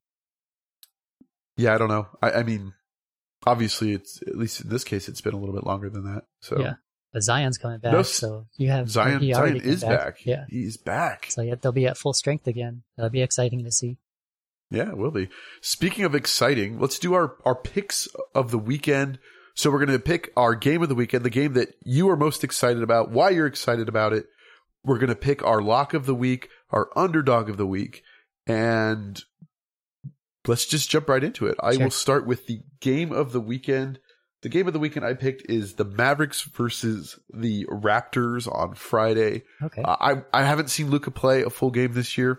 yeah. 1.56 1.74
I 1.74 1.78
don't 1.78 1.88
know. 1.88 2.08
I, 2.22 2.30
I 2.32 2.42
mean, 2.42 2.72
obviously, 3.46 3.92
it's 3.92 4.20
at 4.22 4.36
least 4.36 4.62
in 4.62 4.68
this 4.70 4.84
case, 4.84 5.08
it's 5.08 5.20
been 5.20 5.34
a 5.34 5.38
little 5.38 5.54
bit 5.54 5.64
longer 5.64 5.90
than 5.90 6.04
that. 6.04 6.24
So 6.40 6.58
Yeah. 6.60 6.74
But 7.14 7.22
Zion's 7.22 7.56
coming 7.58 7.78
back, 7.78 7.92
No, 7.92 8.02
so 8.02 8.48
you 8.56 8.68
have 8.70 8.90
Zion, 8.90 9.20
Zion 9.32 9.56
is 9.58 9.82
back. 9.82 10.26
Yeah. 10.26 10.46
he's 10.50 10.76
back. 10.76 11.26
So 11.30 11.42
yeah, 11.42 11.54
they'll 11.54 11.70
be 11.70 11.86
at 11.86 11.96
full 11.96 12.12
strength 12.12 12.48
again. 12.48 12.82
That'll 12.96 13.08
be 13.08 13.22
exciting 13.22 13.62
to 13.64 13.70
see. 13.70 13.98
Yeah, 14.68 14.88
it 14.88 14.96
will 14.96 15.12
be. 15.12 15.28
Speaking 15.62 16.04
of 16.04 16.16
exciting, 16.16 16.80
let's 16.80 16.98
do 16.98 17.14
our, 17.14 17.36
our 17.44 17.54
picks 17.54 18.08
of 18.34 18.50
the 18.50 18.58
weekend. 18.58 19.20
So 19.54 19.70
we're 19.70 19.78
going 19.86 19.96
to 19.96 20.04
pick 20.04 20.32
our 20.36 20.56
game 20.56 20.82
of 20.82 20.88
the 20.88 20.96
weekend, 20.96 21.24
the 21.24 21.30
game 21.30 21.52
that 21.52 21.68
you 21.84 22.10
are 22.10 22.16
most 22.16 22.42
excited 22.42 22.82
about, 22.82 23.12
why 23.12 23.30
you're 23.30 23.46
excited 23.46 23.88
about 23.88 24.12
it. 24.12 24.26
We're 24.82 24.98
going 24.98 25.08
to 25.08 25.14
pick 25.14 25.44
our 25.44 25.62
lock 25.62 25.94
of 25.94 26.06
the 26.06 26.14
week, 26.16 26.48
our 26.70 26.88
underdog 26.96 27.48
of 27.48 27.56
the 27.58 27.66
week, 27.66 28.02
and 28.48 29.22
let's 30.48 30.66
just 30.66 30.90
jump 30.90 31.08
right 31.08 31.22
into 31.22 31.46
it. 31.46 31.56
I 31.60 31.74
Sure. 31.74 31.84
will 31.84 31.90
start 31.92 32.26
with 32.26 32.46
the 32.48 32.58
game 32.80 33.12
of 33.12 33.30
the 33.30 33.40
weekend. 33.40 34.00
The 34.44 34.50
game 34.50 34.66
of 34.66 34.72
the 34.74 34.78
weekend 34.78 35.04
I 35.06 35.14
picked 35.14 35.50
is 35.50 35.74
the 35.74 35.84
Mavericks 35.86 36.42
versus 36.42 37.18
the 37.32 37.64
Raptors 37.66 38.46
on 38.46 38.74
Friday. 38.74 39.42
Okay. 39.62 39.82
Uh, 39.82 39.96
I 39.98 40.22
I 40.38 40.42
haven't 40.44 40.68
seen 40.68 40.90
Luka 40.90 41.10
play 41.10 41.42
a 41.42 41.50
full 41.50 41.70
game 41.70 41.94
this 41.94 42.16
year. 42.18 42.38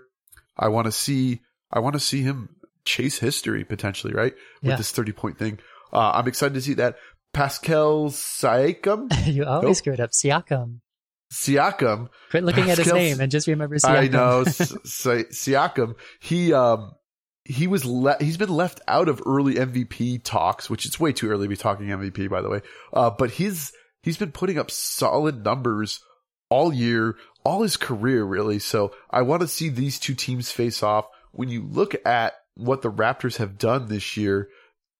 I 0.57 0.67
want 0.69 0.85
to 0.85 0.91
see 0.91 1.41
I 1.71 1.79
want 1.79 1.93
to 1.95 1.99
see 1.99 2.21
him 2.21 2.55
chase 2.85 3.17
history 3.17 3.63
potentially, 3.65 4.13
right? 4.13 4.33
With 4.61 4.69
Yeah. 4.69 4.75
this 4.77 4.91
thirty 4.91 5.13
point 5.13 5.39
thing. 5.39 5.57
Uh, 5.91 6.11
I'm 6.13 6.27
excited 6.27 6.53
to 6.53 6.61
see 6.61 6.75
that. 6.75 6.95
Pascal 7.33 8.11
Siakam, 8.11 9.07
you 9.33 9.43
always 9.43 9.67
Nope. 9.67 9.75
screw 9.75 9.93
it 9.93 9.99
up. 9.99 10.11
Siakam. 10.11 10.81
Siakam. 11.33 12.09
Quit 12.29 12.43
looking 12.43 12.69
at 12.69 12.77
his 12.77 12.93
name 12.93 13.19
and 13.19 13.31
just 13.31 13.47
remember 13.47 13.77
Siakam. 13.77 13.89
I 13.89 14.07
know 14.07 14.41
S- 14.47 14.77
Si- 14.85 15.25
Siakam. 15.51 15.95
He 16.21 16.53
um 16.53 16.91
he 17.45 17.67
was 17.67 17.85
le- 17.85 18.17
he's 18.19 18.37
been 18.37 18.49
left 18.49 18.81
out 18.87 19.07
of 19.07 19.21
early 19.25 19.55
MVP 19.55 20.23
talks, 20.23 20.69
which 20.69 20.85
it's 20.85 20.99
way 20.99 21.13
too 21.13 21.29
early 21.29 21.45
to 21.45 21.49
be 21.49 21.55
talking 21.55 21.87
MVP 21.87 22.29
by 22.29 22.41
the 22.41 22.49
way. 22.49 22.61
Uh, 22.91 23.11
but 23.11 23.31
he's 23.31 23.71
he's 24.01 24.17
been 24.17 24.31
putting 24.31 24.57
up 24.57 24.71
solid 24.71 25.45
numbers 25.45 26.01
all 26.49 26.73
year, 26.73 27.15
all 27.43 27.61
his 27.61 27.77
career 27.77 28.23
really. 28.23 28.59
So 28.59 28.93
I 29.11 29.21
want 29.21 29.41
to 29.41 29.47
see 29.47 29.69
these 29.69 29.99
two 29.99 30.15
teams 30.15 30.51
face 30.51 30.81
off. 30.81 31.05
When 31.31 31.49
you 31.49 31.63
look 31.63 31.95
at 32.05 32.33
what 32.55 32.81
the 32.81 32.91
Raptors 32.91 33.37
have 33.37 33.57
done 33.57 33.87
this 33.87 34.17
year, 34.17 34.49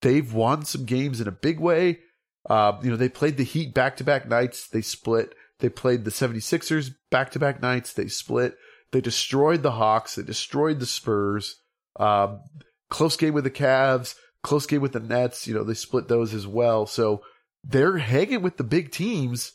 they've 0.02 0.32
won 0.32 0.66
some 0.66 0.86
games 0.86 1.20
in 1.20 1.28
a 1.28 1.32
big 1.32 1.60
way. 1.60 2.00
Uh, 2.48 2.78
you 2.84 2.92
know, 2.92 2.98
they 2.98 3.10
played 3.10 3.38
the 3.38 3.44
Heat 3.44 3.74
back 3.74 3.98
to 3.98 4.04
back 4.04 4.28
nights. 4.28 4.68
They 4.68 4.82
split. 4.82 5.34
They 5.60 5.70
played 5.70 6.04
the 6.04 6.12
76ers 6.12 6.94
back 7.10 7.32
to 7.32 7.40
back 7.40 7.62
nights. 7.62 7.94
They 7.94 8.08
split. 8.08 8.56
They 8.92 9.02
destroyed 9.02 9.64
the 9.64 9.72
Hawks. 9.72 10.16
They 10.16 10.24
destroyed 10.24 10.80
the 10.80 10.86
Spurs. 10.86 11.62
Um, 11.98 12.42
close 12.90 13.18
game 13.18 13.34
with 13.34 13.44
the 13.44 13.52
Cavs. 13.52 14.16
Close 14.44 14.66
game 14.66 14.82
with 14.82 14.94
the 14.94 15.00
Nets. 15.00 15.48
You 15.48 15.56
know, 15.56 15.64
they 15.64 15.74
split 15.74 16.08
those 16.08 16.34
as 16.34 16.46
well. 16.46 16.86
So 16.86 17.24
they're 17.64 17.98
hanging 17.98 18.42
with 18.42 18.58
the 18.58 18.64
big 18.64 18.92
teams. 18.92 19.54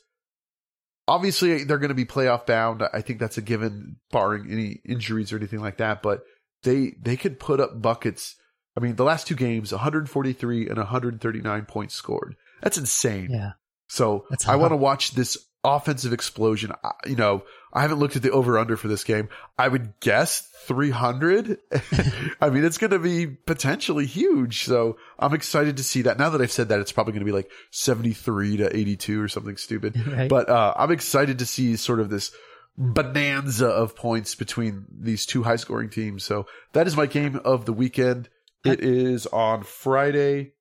Obviously, 1.06 1.64
they're 1.64 1.78
going 1.78 1.88
to 1.88 1.94
be 1.94 2.04
playoff 2.04 2.46
bound. 2.46 2.82
I 2.92 3.00
think 3.00 3.18
that's 3.18 3.38
a 3.38 3.42
given, 3.42 3.96
barring 4.10 4.50
any 4.50 4.80
injuries 4.84 5.32
or 5.32 5.36
anything 5.36 5.60
like 5.60 5.78
that. 5.78 6.02
But 6.02 6.22
they 6.62 6.94
they 7.00 7.16
could 7.16 7.40
put 7.40 7.60
up 7.60 7.80
buckets. 7.80 8.36
I 8.76 8.80
mean, 8.80 8.96
the 8.96 9.04
last 9.04 9.26
two 9.26 9.34
games, 9.34 9.72
143 9.72 10.68
and 10.68 10.76
139 10.76 11.64
points 11.66 11.94
scored. 11.94 12.36
That's 12.62 12.78
insane. 12.78 13.28
Yeah. 13.30 13.52
So 13.88 14.26
That's 14.30 14.46
I 14.46 14.56
want 14.56 14.70
to 14.72 14.76
watch 14.76 15.12
this 15.12 15.36
offensive 15.64 16.12
explosion. 16.12 16.72
You 17.04 17.16
know, 17.16 17.42
I 17.72 17.82
haven't 17.82 17.98
looked 17.98 18.16
at 18.16 18.22
the 18.22 18.30
over 18.30 18.58
under 18.58 18.76
for 18.76 18.88
this 18.88 19.04
game. 19.04 19.28
I 19.58 19.68
would 19.68 19.98
guess 20.00 20.40
300. 20.64 21.58
I 22.40 22.50
mean, 22.50 22.64
it's 22.64 22.78
going 22.78 22.90
to 22.90 22.98
be 22.98 23.26
potentially 23.26 24.06
huge. 24.06 24.64
So 24.64 24.96
I'm 25.18 25.34
excited 25.34 25.76
to 25.76 25.84
see 25.84 26.02
that. 26.02 26.18
Now 26.18 26.30
that 26.30 26.40
I've 26.40 26.50
said 26.50 26.68
that, 26.68 26.80
it's 26.80 26.92
probably 26.92 27.12
going 27.12 27.24
to 27.24 27.32
be 27.32 27.36
like 27.36 27.50
73 27.70 28.58
to 28.58 28.76
82 28.76 29.22
or 29.22 29.28
something 29.28 29.56
stupid. 29.56 29.96
Right. 30.10 30.28
But 30.28 30.48
uh, 30.48 30.74
I'm 30.76 30.90
excited 30.90 31.38
to 31.38 31.46
see 31.46 31.76
sort 31.76 32.00
of 32.00 32.10
this 32.10 32.32
bonanza 32.76 33.68
of 33.68 33.94
points 33.94 34.34
between 34.34 34.86
these 34.90 35.24
two 35.24 35.44
high 35.44 35.56
scoring 35.56 35.88
teams. 35.88 36.24
So 36.24 36.46
that 36.72 36.88
is 36.88 36.96
my 36.96 37.06
game 37.06 37.40
of 37.44 37.64
the 37.64 37.72
weekend. 37.72 38.28
It 38.64 38.80
is 38.80 39.26
on 39.26 39.62
Friday. 39.62 40.54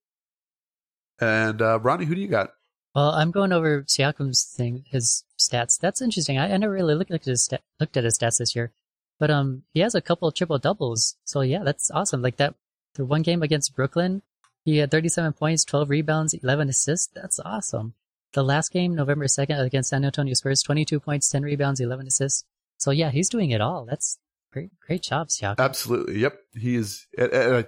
And 1.20 1.62
uh, 1.62 1.80
Ronnie, 1.80 2.06
who 2.06 2.16
do 2.16 2.22
you 2.22 2.28
got? 2.28 2.52
Well, 2.96 3.12
I'm 3.12 3.32
going 3.32 3.52
over 3.52 3.84
Siakam's 3.84 4.44
thing, 4.44 4.84
his 4.88 5.24
stats. 5.38 5.80
That's 5.80 6.02
interesting. 6.02 6.38
I, 6.38 6.54
I 6.54 6.58
never 6.58 6.74
really 6.74 6.96
looked 6.96 7.12
at 7.12 7.26
his 7.26 7.50
looked 7.80 7.98
at 7.98 8.04
his 8.04 8.18
stats 8.18 8.40
this 8.40 8.56
year, 8.56 8.72
but 9.20 9.30
um, 9.30 9.64
he 9.74 9.82
has 9.82 9.96
a 9.96 10.02
couple 10.02 10.32
triple 10.32 10.58
doubles. 10.58 11.16
So 11.24 11.42
yeah, 11.42 11.64
that's 11.64 11.92
awesome. 11.92 12.22
Like 12.22 12.38
that, 12.38 12.56
the 12.96 13.06
one 13.06 13.22
game 13.22 13.44
against 13.44 13.76
Brooklyn, 13.76 14.24
he 14.66 14.78
had 14.78 14.92
37 14.92 15.34
points, 15.34 15.64
12 15.66 15.90
rebounds, 15.90 16.34
11 16.34 16.70
assists. 16.70 17.10
That's 17.14 17.40
awesome. 17.40 17.94
The 18.34 18.44
last 18.44 18.72
game, 18.72 18.96
November 18.96 19.26
2nd, 19.26 19.64
against 19.64 19.90
San 19.90 20.06
Antonio 20.06 20.34
Spurs, 20.34 20.62
22 20.62 21.00
points, 21.00 21.30
10 21.30 21.44
rebounds, 21.44 21.80
11 21.80 22.08
assists. 22.08 22.44
So 22.78 22.92
yeah, 22.92 23.12
he's 23.12 23.30
doing 23.30 23.52
it 23.52 23.62
all. 23.62 23.86
That's 23.86 24.20
great, 24.52 24.72
great 24.80 25.04
job, 25.04 25.30
Siakam. 25.30 25.58
Absolutely. 25.60 26.20
Yep. 26.20 26.40
He 26.56 26.76
is. 26.76 27.08
And, 27.18 27.32
and, 27.32 27.54
uh, 27.54 27.64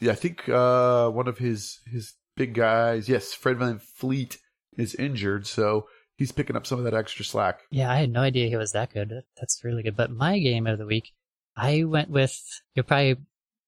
yeah, 0.00 0.12
I 0.12 0.14
think 0.14 0.48
uh, 0.48 1.08
one 1.10 1.28
of 1.28 1.38
his 1.38 1.80
his 1.90 2.14
big 2.36 2.54
guys, 2.54 3.08
yes, 3.08 3.32
Fred 3.32 3.56
VanVleet 3.56 4.38
is 4.76 4.94
injured, 4.94 5.46
so 5.46 5.86
he's 6.16 6.32
picking 6.32 6.56
up 6.56 6.66
some 6.66 6.78
of 6.78 6.84
that 6.84 6.94
extra 6.94 7.24
slack. 7.24 7.60
Yeah, 7.70 7.90
I 7.90 7.96
had 7.96 8.10
no 8.10 8.20
idea 8.20 8.48
he 8.48 8.56
was 8.56 8.72
that 8.72 8.92
good. 8.92 9.12
That's 9.38 9.64
really 9.64 9.82
good. 9.82 9.96
But 9.96 10.10
my 10.10 10.38
game 10.38 10.66
of 10.66 10.78
the 10.78 10.86
week, 10.86 11.12
I 11.56 11.84
went 11.84 12.10
with 12.10 12.38
you'll 12.74 12.84
probably 12.84 13.16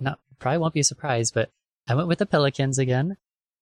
not 0.01 0.19
probably 0.39 0.59
won't 0.59 0.75
be 0.75 0.83
surprised, 0.83 1.35
but 1.35 1.51
I 1.89 1.95
went 1.95 2.09
with 2.09 2.19
the 2.19 2.27
Pelicans 2.27 2.79
again. 2.79 3.17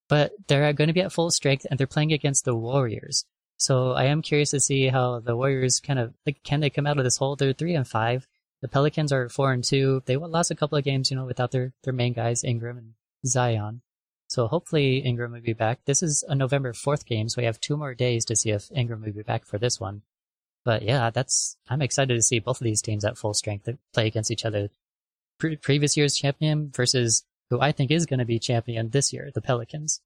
But 0.08 0.32
they're 0.46 0.72
going 0.72 0.88
to 0.88 0.94
be 0.94 1.00
at 1.00 1.12
full 1.12 1.30
strength 1.30 1.66
and 1.68 1.78
they're 1.78 1.86
playing 1.86 2.12
against 2.12 2.44
the 2.44 2.54
Warriors. 2.54 3.24
So 3.56 3.92
I 3.92 4.04
am 4.04 4.22
curious 4.22 4.50
to 4.50 4.60
see 4.60 4.88
how 4.88 5.18
the 5.18 5.36
Warriors 5.36 5.80
kind 5.80 5.98
of 5.98 6.14
like 6.24 6.42
can 6.44 6.60
they 6.60 6.70
come 6.70 6.86
out 6.86 6.98
of 6.98 7.04
this 7.04 7.16
hole? 7.16 7.36
They're 7.36 7.52
three 7.52 7.74
and 7.74 7.86
five. 7.86 8.26
The 8.62 8.68
Pelicans 8.68 9.12
are 9.12 9.28
four 9.28 9.52
and 9.52 9.64
two. 9.64 10.02
They 10.06 10.16
lost 10.16 10.50
a 10.50 10.54
couple 10.54 10.78
of 10.78 10.84
games, 10.84 11.10
you 11.10 11.16
know, 11.16 11.24
without 11.24 11.50
their 11.50 11.72
their 11.84 11.92
main 11.92 12.12
guys 12.12 12.44
Ingram 12.44 12.78
and 12.78 12.94
Zion. 13.26 13.82
So 14.28 14.48
hopefully 14.48 14.98
Ingram 14.98 15.32
will 15.32 15.40
be 15.40 15.52
back. 15.52 15.80
This 15.84 16.02
is 16.02 16.24
a 16.28 16.34
November 16.34 16.72
4th 16.72 17.06
game, 17.06 17.28
so 17.28 17.40
we 17.40 17.46
have 17.46 17.60
two 17.60 17.76
more 17.76 17.94
days 17.94 18.24
to 18.26 18.36
see 18.36 18.50
if 18.50 18.70
Ingram 18.74 19.02
will 19.02 19.12
be 19.12 19.22
back 19.22 19.44
for 19.44 19.58
this 19.58 19.80
one. 19.80 20.02
But 20.64 20.82
yeah, 20.82 21.10
that's 21.10 21.56
I'm 21.68 21.80
excited 21.80 22.14
to 22.14 22.22
see 22.22 22.40
both 22.40 22.60
of 22.60 22.64
these 22.64 22.82
teams 22.82 23.04
at 23.04 23.16
full 23.16 23.34
strength 23.34 23.68
play 23.94 24.08
against 24.08 24.32
each 24.32 24.44
other. 24.44 24.68
Pre- 25.38 25.56
previous 25.56 25.96
year's 25.96 26.16
champion 26.16 26.72
versus 26.74 27.24
who 27.50 27.60
I 27.60 27.70
think 27.70 27.92
is 27.92 28.06
going 28.06 28.18
to 28.18 28.24
be 28.24 28.40
champion 28.40 28.90
this 28.90 29.12
year, 29.12 29.30
the 29.32 29.40
Pelicans. 29.40 30.00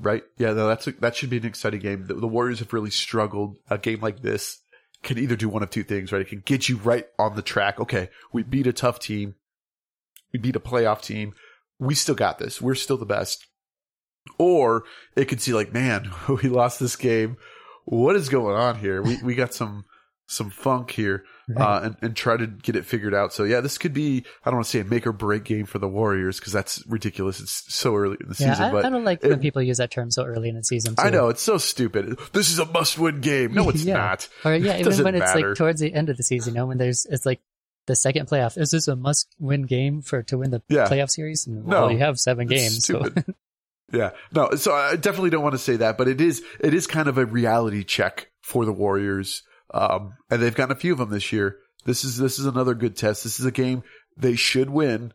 Right? 0.00 0.24
Yeah, 0.38 0.54
no, 0.54 0.66
that's 0.66 0.88
a, 0.88 0.92
that 0.92 1.14
should 1.14 1.30
be 1.30 1.36
an 1.36 1.46
exciting 1.46 1.80
game. 1.80 2.06
The, 2.06 2.14
the 2.14 2.26
Warriors 2.26 2.58
have 2.58 2.72
really 2.72 2.90
struggled. 2.90 3.58
A 3.70 3.78
game 3.78 4.00
like 4.00 4.22
this 4.22 4.60
can 5.04 5.18
either 5.18 5.36
do 5.36 5.48
one 5.48 5.62
of 5.62 5.70
two 5.70 5.84
things, 5.84 6.10
right? 6.10 6.22
It 6.22 6.28
can 6.28 6.40
get 6.40 6.68
you 6.68 6.78
right 6.78 7.06
on 7.18 7.36
the 7.36 7.42
track. 7.42 7.78
Okay, 7.78 8.08
we 8.32 8.42
beat 8.42 8.66
a 8.66 8.72
tough 8.72 8.98
team. 8.98 9.36
We 10.32 10.40
beat 10.40 10.56
a 10.56 10.60
playoff 10.60 11.02
team. 11.02 11.34
We 11.80 11.94
still 11.94 12.14
got 12.14 12.38
this. 12.38 12.60
We're 12.60 12.74
still 12.76 12.96
the 12.98 13.06
best. 13.06 13.46
Or 14.38 14.84
it 15.16 15.26
could 15.26 15.40
see 15.40 15.52
like, 15.54 15.72
man, 15.72 16.10
we 16.28 16.48
lost 16.48 16.78
this 16.78 16.96
game. 16.96 17.36
What 17.86 18.16
is 18.16 18.28
going 18.28 18.54
on 18.56 18.78
here? 18.78 19.02
We 19.02 19.20
we 19.22 19.34
got 19.34 19.54
some 19.54 19.84
some 20.26 20.50
funk 20.50 20.92
here, 20.92 21.24
uh, 21.56 21.80
and 21.82 21.96
and 22.02 22.14
try 22.16 22.36
to 22.36 22.46
get 22.46 22.76
it 22.76 22.84
figured 22.84 23.14
out. 23.14 23.32
So 23.32 23.42
yeah, 23.44 23.60
this 23.60 23.78
could 23.78 23.92
be 23.94 24.24
I 24.44 24.50
don't 24.50 24.56
want 24.58 24.66
to 24.66 24.70
say 24.70 24.80
a 24.80 24.84
make 24.84 25.06
or 25.06 25.12
break 25.12 25.44
game 25.44 25.64
for 25.66 25.78
the 25.78 25.88
Warriors 25.88 26.38
because 26.38 26.52
that's 26.52 26.84
ridiculous. 26.86 27.40
It's 27.40 27.74
so 27.74 27.96
early 27.96 28.18
in 28.20 28.28
the 28.28 28.36
yeah, 28.38 28.50
season, 28.52 28.64
I, 28.66 28.72
but 28.72 28.84
I 28.84 28.90
don't 28.90 29.04
like 29.04 29.24
it- 29.24 29.30
when 29.30 29.40
people 29.40 29.62
use 29.62 29.78
that 29.78 29.90
term 29.90 30.10
so 30.10 30.24
early 30.24 30.50
in 30.50 30.54
the 30.54 30.62
season. 30.62 30.94
Too. 30.94 31.02
I 31.02 31.10
know 31.10 31.30
it's 31.30 31.42
so 31.42 31.56
stupid. 31.58 32.18
This 32.32 32.50
is 32.50 32.58
a 32.58 32.66
must 32.66 32.98
win 32.98 33.20
game. 33.22 33.54
No, 33.54 33.70
it's 33.70 33.82
Yeah. 33.84 33.94
not. 33.96 34.28
Or 34.44 34.54
yeah, 34.54 34.74
It 34.74 34.86
even 34.86 35.02
when 35.02 35.14
it's 35.16 35.24
matter. 35.34 35.48
like 35.48 35.56
towards 35.56 35.80
the 35.80 35.92
end 35.92 36.10
of 36.10 36.16
the 36.18 36.22
season, 36.22 36.54
you 36.54 36.60
know, 36.60 36.66
when 36.66 36.78
there's 36.78 37.06
it's 37.06 37.26
like 37.26 37.40
the 37.86 37.96
second 37.96 38.28
playoff. 38.28 38.58
Is 38.58 38.70
this 38.70 38.88
a 38.88 38.96
must-win 38.96 39.62
game 39.62 40.02
for 40.02 40.22
to 40.24 40.38
win 40.38 40.50
the 40.50 40.62
Yeah. 40.68 40.86
playoff 40.88 41.10
series? 41.10 41.46
And, 41.46 41.64
No. 41.66 41.82
well, 41.82 41.92
you 41.92 41.98
have 41.98 42.18
seven 42.20 42.46
games. 42.46 42.84
So. 42.86 43.04
yeah, 43.92 44.10
no. 44.32 44.50
So 44.56 44.72
I 44.72 44.96
definitely 44.96 45.30
don't 45.30 45.42
want 45.42 45.54
to 45.54 45.58
say 45.58 45.76
that, 45.76 45.98
but 45.98 46.08
it 46.08 46.20
is 46.20 46.42
it 46.60 46.74
is 46.74 46.86
kind 46.86 47.08
of 47.08 47.18
a 47.18 47.26
reality 47.26 47.82
check 47.84 48.30
for 48.42 48.64
the 48.64 48.72
Warriors, 48.72 49.42
um, 49.72 50.14
and 50.30 50.40
they've 50.42 50.54
gotten 50.54 50.76
a 50.76 50.80
few 50.80 50.92
of 50.92 50.98
them 50.98 51.10
this 51.10 51.32
year. 51.32 51.56
This 51.84 52.04
is 52.04 52.16
this 52.18 52.38
is 52.38 52.46
another 52.46 52.74
good 52.74 52.96
test. 52.96 53.24
This 53.24 53.40
is 53.40 53.46
a 53.46 53.50
game 53.52 53.82
they 54.16 54.36
should 54.36 54.70
win. 54.70 55.12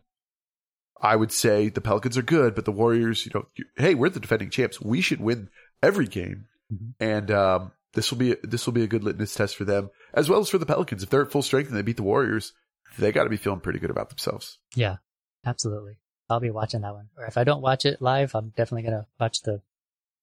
I 1.02 1.16
would 1.16 1.32
say 1.32 1.70
the 1.70 1.82
Pelicans 1.82 2.18
are 2.18 2.22
good, 2.24 2.56
but 2.56 2.66
the 2.66 2.72
Warriors, 2.72 3.26
you 3.26 3.32
know, 3.36 3.46
you, 3.56 3.66
hey, 3.78 3.94
we're 3.96 4.10
the 4.10 4.20
defending 4.20 4.50
champs. 4.50 4.82
We 4.82 5.02
should 5.02 5.20
win 5.22 5.50
every 5.84 6.08
game, 6.08 6.46
Mhm. 6.74 6.94
and 7.00 7.32
um, 7.32 7.72
this 7.96 8.12
will 8.12 8.18
be 8.20 8.36
this 8.44 8.66
will 8.66 8.74
be 8.74 8.84
a 8.84 8.88
good 8.88 9.04
litmus 9.04 9.34
test 9.34 9.56
for 9.56 9.66
them 9.66 9.90
as 10.14 10.30
well 10.30 10.40
as 10.40 10.50
for 10.50 10.58
the 10.60 10.66
Pelicans. 10.66 11.02
If 11.04 11.10
they're 11.10 11.24
at 11.24 11.32
full 11.32 11.42
strength 11.42 11.70
and 11.70 11.78
they 11.78 11.82
beat 11.82 11.98
the 11.98 12.04
Warriors, 12.04 12.54
they 13.00 13.12
got 13.12 13.24
to 13.24 13.30
be 13.30 13.38
feeling 13.38 13.60
pretty 13.62 13.80
good 13.80 13.90
about 13.90 14.10
themselves. 14.10 14.60
Yeah, 14.76 14.98
absolutely. 15.46 15.98
I'll 16.30 16.40
be 16.40 16.50
watching 16.52 16.82
that 16.82 16.94
one. 16.94 17.10
Or 17.18 17.26
if 17.26 17.38
I 17.38 17.44
don't 17.44 17.62
watch 17.62 17.86
it 17.86 18.02
live, 18.02 18.36
I'm 18.36 18.50
definitely 18.50 18.84
gonna 18.84 19.08
watch 19.20 19.42
the 19.42 19.62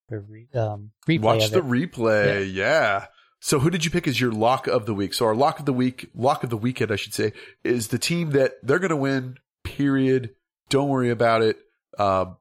the 0.08 0.18
re, 0.20 0.48
um, 0.54 0.90
replay 1.08 1.20
Watch 1.20 1.50
the 1.50 1.60
replay. 1.60 2.52
Yeah. 2.52 3.06
So 3.40 3.58
who 3.58 3.70
did 3.70 3.84
you 3.84 3.90
pick 3.90 4.06
as 4.06 4.20
your 4.20 4.30
lock 4.30 4.66
of 4.68 4.86
the 4.86 4.94
week? 4.94 5.14
So 5.14 5.26
our 5.26 5.34
lock 5.34 5.58
of 5.58 5.64
the 5.66 5.72
week, 5.72 6.08
lock 6.14 6.44
of 6.44 6.50
the 6.50 6.56
weekend, 6.56 6.92
I 6.92 6.96
should 6.96 7.14
say, 7.14 7.32
is 7.64 7.88
the 7.88 7.98
team 7.98 8.30
that 8.30 8.52
they're 8.62 8.78
going 8.78 8.90
to 8.90 8.96
win. 8.96 9.36
Period. 9.64 10.30
Don't 10.68 10.88
worry 10.88 11.10
about 11.10 11.42
it. 11.42 11.56
Um, 11.98 12.36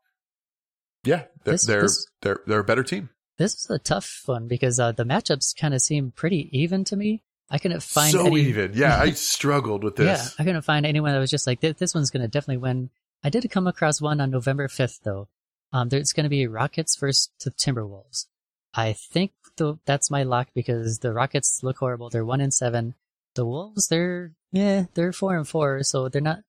yeah, 1.04 1.24
they're 1.44 1.54
This- 1.54 1.65
they're, 1.65 1.82
this- 1.84 2.08
they're 2.22 2.39
they're 2.46 2.60
a 2.60 2.63
better 2.63 2.84
team. 2.84 3.10
This 3.42 3.56
is 3.56 3.70
a 3.72 3.80
tough 3.80 4.22
one 4.28 4.48
because 4.48 4.80
uh, 4.80 4.92
the 4.92 5.04
matchups 5.04 5.60
kind 5.60 5.74
of 5.74 5.82
seem 5.82 6.12
pretty 6.12 6.48
even 6.52 6.84
to 6.84 6.96
me. 6.96 7.24
I 7.50 7.58
couldn't 7.58 7.82
find 7.82 8.12
so 8.12 8.28
any. 8.28 8.42
even. 8.42 8.74
Yeah, 8.76 9.00
I 9.00 9.12
struggled 9.14 9.84
with 9.84 9.96
this. 9.98 10.06
Yeah. 10.06 10.30
I 10.38 10.46
couldn't 10.46 10.62
find 10.62 10.86
anyone 10.86 11.12
that 11.14 11.18
was 11.18 11.32
just 11.32 11.48
like 11.48 11.60
this. 11.60 11.96
One's 11.96 12.12
gonna 12.12 12.28
definitely 12.28 12.58
win. 12.58 12.92
I 13.24 13.32
did 13.32 13.50
come 13.50 13.66
across 13.66 14.00
one 14.00 14.22
on 14.22 14.30
November 14.30 14.68
fifth 14.68 15.00
though. 15.04 15.28
Um, 15.74 15.90
there's 15.90 16.14
gonna 16.14 16.30
be 16.30 16.46
Rockets 16.46 16.96
versus 16.98 17.32
the 17.44 17.50
Timberwolves. 17.50 18.28
I 18.76 18.94
think 18.94 19.32
the, 19.58 19.80
that's 19.86 20.12
my 20.12 20.22
lock 20.22 20.50
because 20.54 21.00
the 21.00 21.12
Rockets 21.12 21.62
look 21.64 21.80
horrible. 21.80 22.12
They're 22.12 22.24
one 22.24 22.42
and 22.42 22.54
seven. 22.54 22.94
The 23.34 23.46
Wolves, 23.46 23.88
they're 23.88 24.34
yeah, 24.52 24.86
they're 24.94 25.14
four 25.14 25.36
and 25.36 25.48
four, 25.48 25.82
so 25.82 26.10
they're 26.10 26.22
not 26.22 26.44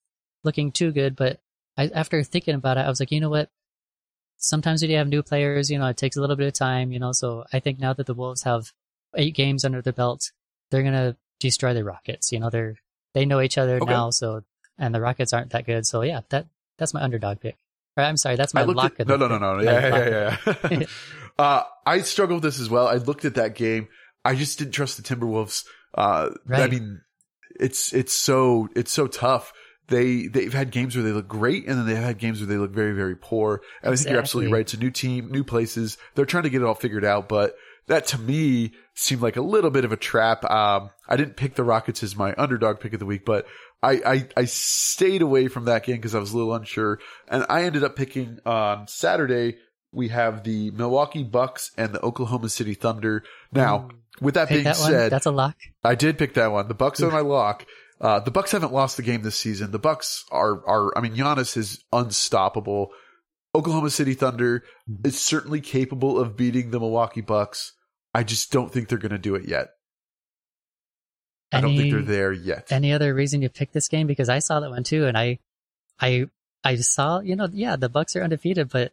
looking 0.44 0.70
too 0.70 0.92
good. 0.92 1.16
But 1.16 1.40
I, 1.74 1.88
after 1.88 2.22
thinking 2.22 2.54
about 2.54 2.76
it, 2.76 2.80
I 2.80 2.88
was 2.90 3.00
like, 3.00 3.12
you 3.12 3.20
know 3.20 3.30
what? 3.30 3.48
Sometimes 4.42 4.82
when 4.82 4.90
you 4.90 4.98
have 4.98 5.08
new 5.08 5.22
players, 5.22 5.70
you 5.70 5.78
know, 5.78 5.86
it 5.86 5.96
takes 5.96 6.16
a 6.16 6.20
little 6.20 6.36
bit 6.36 6.48
of 6.48 6.52
time, 6.52 6.92
you 6.92 6.98
know. 6.98 7.12
So 7.12 7.44
I 7.52 7.60
think 7.60 7.78
now 7.78 7.92
that 7.92 8.06
the 8.06 8.14
Wolves 8.14 8.42
have 8.42 8.72
eight 9.16 9.34
games 9.34 9.64
under 9.64 9.80
their 9.80 9.92
belt, 9.92 10.30
they're 10.70 10.82
gonna 10.82 11.16
destroy 11.38 11.74
the 11.74 11.84
Rockets. 11.84 12.32
You 12.32 12.40
know, 12.40 12.50
they're 12.50 12.76
they 13.14 13.24
know 13.24 13.40
each 13.40 13.56
other 13.56 13.76
Okay. 13.76 13.90
now, 13.90 14.10
so 14.10 14.42
and 14.78 14.94
the 14.94 15.00
Rockets 15.00 15.32
aren't 15.32 15.50
that 15.52 15.64
good. 15.64 15.86
So 15.86 16.02
yeah, 16.02 16.22
that 16.30 16.46
that's 16.78 16.92
my 16.92 17.02
underdog 17.02 17.40
pick. 17.40 17.56
Or, 17.96 18.04
I'm 18.04 18.16
sorry, 18.16 18.36
that's 18.36 18.54
my 18.54 18.64
lock. 18.64 18.94
at, 18.98 19.00
of 19.02 19.08
no, 19.08 19.16
no, 19.16 19.28
no, 19.28 19.38
no. 19.38 19.58
pick. 19.58 19.66
Yeah, 19.66 19.96
yeah, 19.96 20.36
yeah. 20.70 20.78
yeah. 20.78 20.86
uh, 21.38 21.62
I 21.86 22.00
struggled 22.00 22.42
with 22.42 22.52
this 22.52 22.60
as 22.60 22.68
well. 22.70 22.88
I 22.88 22.94
looked 22.94 23.24
at 23.24 23.34
that 23.36 23.54
game. 23.54 23.88
I 24.24 24.34
just 24.34 24.58
didn't 24.58 24.72
trust 24.72 24.96
the 24.96 25.02
Timberwolves. 25.02 25.64
Uh, 25.94 26.30
I 26.50 26.68
mean, 26.68 27.00
it's 27.60 27.92
it's 27.92 28.12
so 28.12 28.68
it's 28.74 28.92
so 28.92 29.06
tough. 29.06 29.52
They 29.88 30.26
they've 30.26 30.52
had 30.52 30.70
games 30.70 30.94
where 30.94 31.04
they 31.04 31.12
look 31.12 31.28
great, 31.28 31.66
and 31.66 31.78
then 31.78 31.86
they've 31.86 31.96
had 31.96 32.18
games 32.18 32.40
where 32.40 32.46
they 32.46 32.56
look 32.56 32.72
very 32.72 32.92
very 32.92 33.16
poor. 33.16 33.62
And 33.82 33.92
I 33.92 33.96
think 33.96 34.08
you're 34.10 34.18
absolutely 34.18 34.52
right. 34.52 34.62
It's 34.62 34.74
a 34.74 34.78
new 34.78 34.90
team, 34.90 35.30
new 35.30 35.44
places. 35.44 35.98
They're 36.14 36.24
trying 36.24 36.44
to 36.44 36.50
get 36.50 36.62
it 36.62 36.64
all 36.64 36.74
figured 36.74 37.04
out, 37.04 37.28
but 37.28 37.54
that 37.88 38.06
to 38.08 38.18
me 38.18 38.72
seemed 38.94 39.22
like 39.22 39.36
a 39.36 39.42
little 39.42 39.70
bit 39.70 39.84
of 39.84 39.92
a 39.92 39.96
trap. 39.96 40.44
Um, 40.44 40.90
I 41.08 41.16
didn't 41.16 41.36
pick 41.36 41.54
the 41.54 41.64
Rockets 41.64 42.02
as 42.02 42.16
my 42.16 42.34
underdog 42.38 42.80
pick 42.80 42.92
of 42.92 43.00
the 43.00 43.06
week, 43.06 43.24
but 43.24 43.46
I, 43.82 43.92
I, 44.06 44.28
I 44.36 44.44
stayed 44.44 45.22
away 45.22 45.48
from 45.48 45.64
that 45.64 45.84
game 45.84 45.96
because 45.96 46.14
I 46.14 46.20
was 46.20 46.32
a 46.32 46.36
little 46.36 46.54
unsure. 46.54 47.00
And 47.28 47.44
I 47.48 47.64
ended 47.64 47.82
up 47.82 47.96
picking 47.96 48.38
on 48.46 48.86
Saturday. 48.86 49.56
We 49.90 50.08
have 50.08 50.44
the 50.44 50.70
Milwaukee 50.70 51.24
Bucks 51.24 51.72
and 51.76 51.92
the 51.92 52.00
Oklahoma 52.00 52.48
City 52.48 52.74
Thunder. 52.74 53.24
Now, 53.52 53.88
with 54.20 54.34
that 54.34 54.48
Pick 54.48 54.56
being 54.56 54.64
that 54.64 54.78
one. 54.78 54.90
said, 54.90 55.12
That's 55.12 55.26
a 55.26 55.30
lock. 55.30 55.56
I 55.82 55.94
did 55.96 56.16
pick 56.16 56.34
that 56.34 56.52
one. 56.52 56.68
The 56.68 56.74
Bucks 56.74 57.02
are 57.02 57.10
my 57.10 57.20
lock. 57.20 57.66
Uh, 58.02 58.18
the 58.18 58.32
Bucks 58.32 58.50
haven't 58.50 58.72
lost 58.72 58.96
the 58.96 59.02
game 59.04 59.22
this 59.22 59.36
season. 59.38 59.70
The 59.70 59.78
Bucks 59.78 60.24
are 60.32 60.66
are. 60.66 60.98
I 60.98 61.00
mean, 61.00 61.14
Giannis 61.14 61.56
is 61.56 61.82
unstoppable. 61.92 62.90
Oklahoma 63.54 63.90
City 63.90 64.14
Thunder 64.14 64.64
Mm-hmm. 64.90 65.06
is 65.06 65.18
certainly 65.20 65.60
capable 65.60 66.18
of 66.18 66.36
beating 66.36 66.70
the 66.72 66.80
Milwaukee 66.80 67.20
Bucks. 67.20 67.72
I 68.12 68.24
just 68.24 68.50
don't 68.50 68.72
think 68.72 68.88
they're 68.88 68.98
going 68.98 69.12
to 69.12 69.18
do 69.18 69.36
it 69.36 69.46
yet. 69.48 69.68
I 71.52 71.60
don't 71.60 71.76
think 71.76 71.92
they're 71.92 72.02
there 72.02 72.32
yet. 72.32 72.72
Any 72.72 72.92
other 72.92 73.14
reason 73.14 73.42
you 73.42 73.48
picked 73.50 73.74
this 73.74 73.88
game? 73.88 74.06
Because 74.06 74.28
I 74.28 74.38
saw 74.40 74.60
that 74.60 74.70
one 74.70 74.84
too, 74.84 75.06
and 75.06 75.16
I, 75.16 75.38
I, 76.00 76.26
I 76.64 76.76
saw. 76.76 77.20
You 77.20 77.36
know, 77.36 77.48
yeah, 77.52 77.76
the 77.76 77.88
Bucks 77.90 78.16
are 78.16 78.22
undefeated, 78.22 78.70
but 78.70 78.92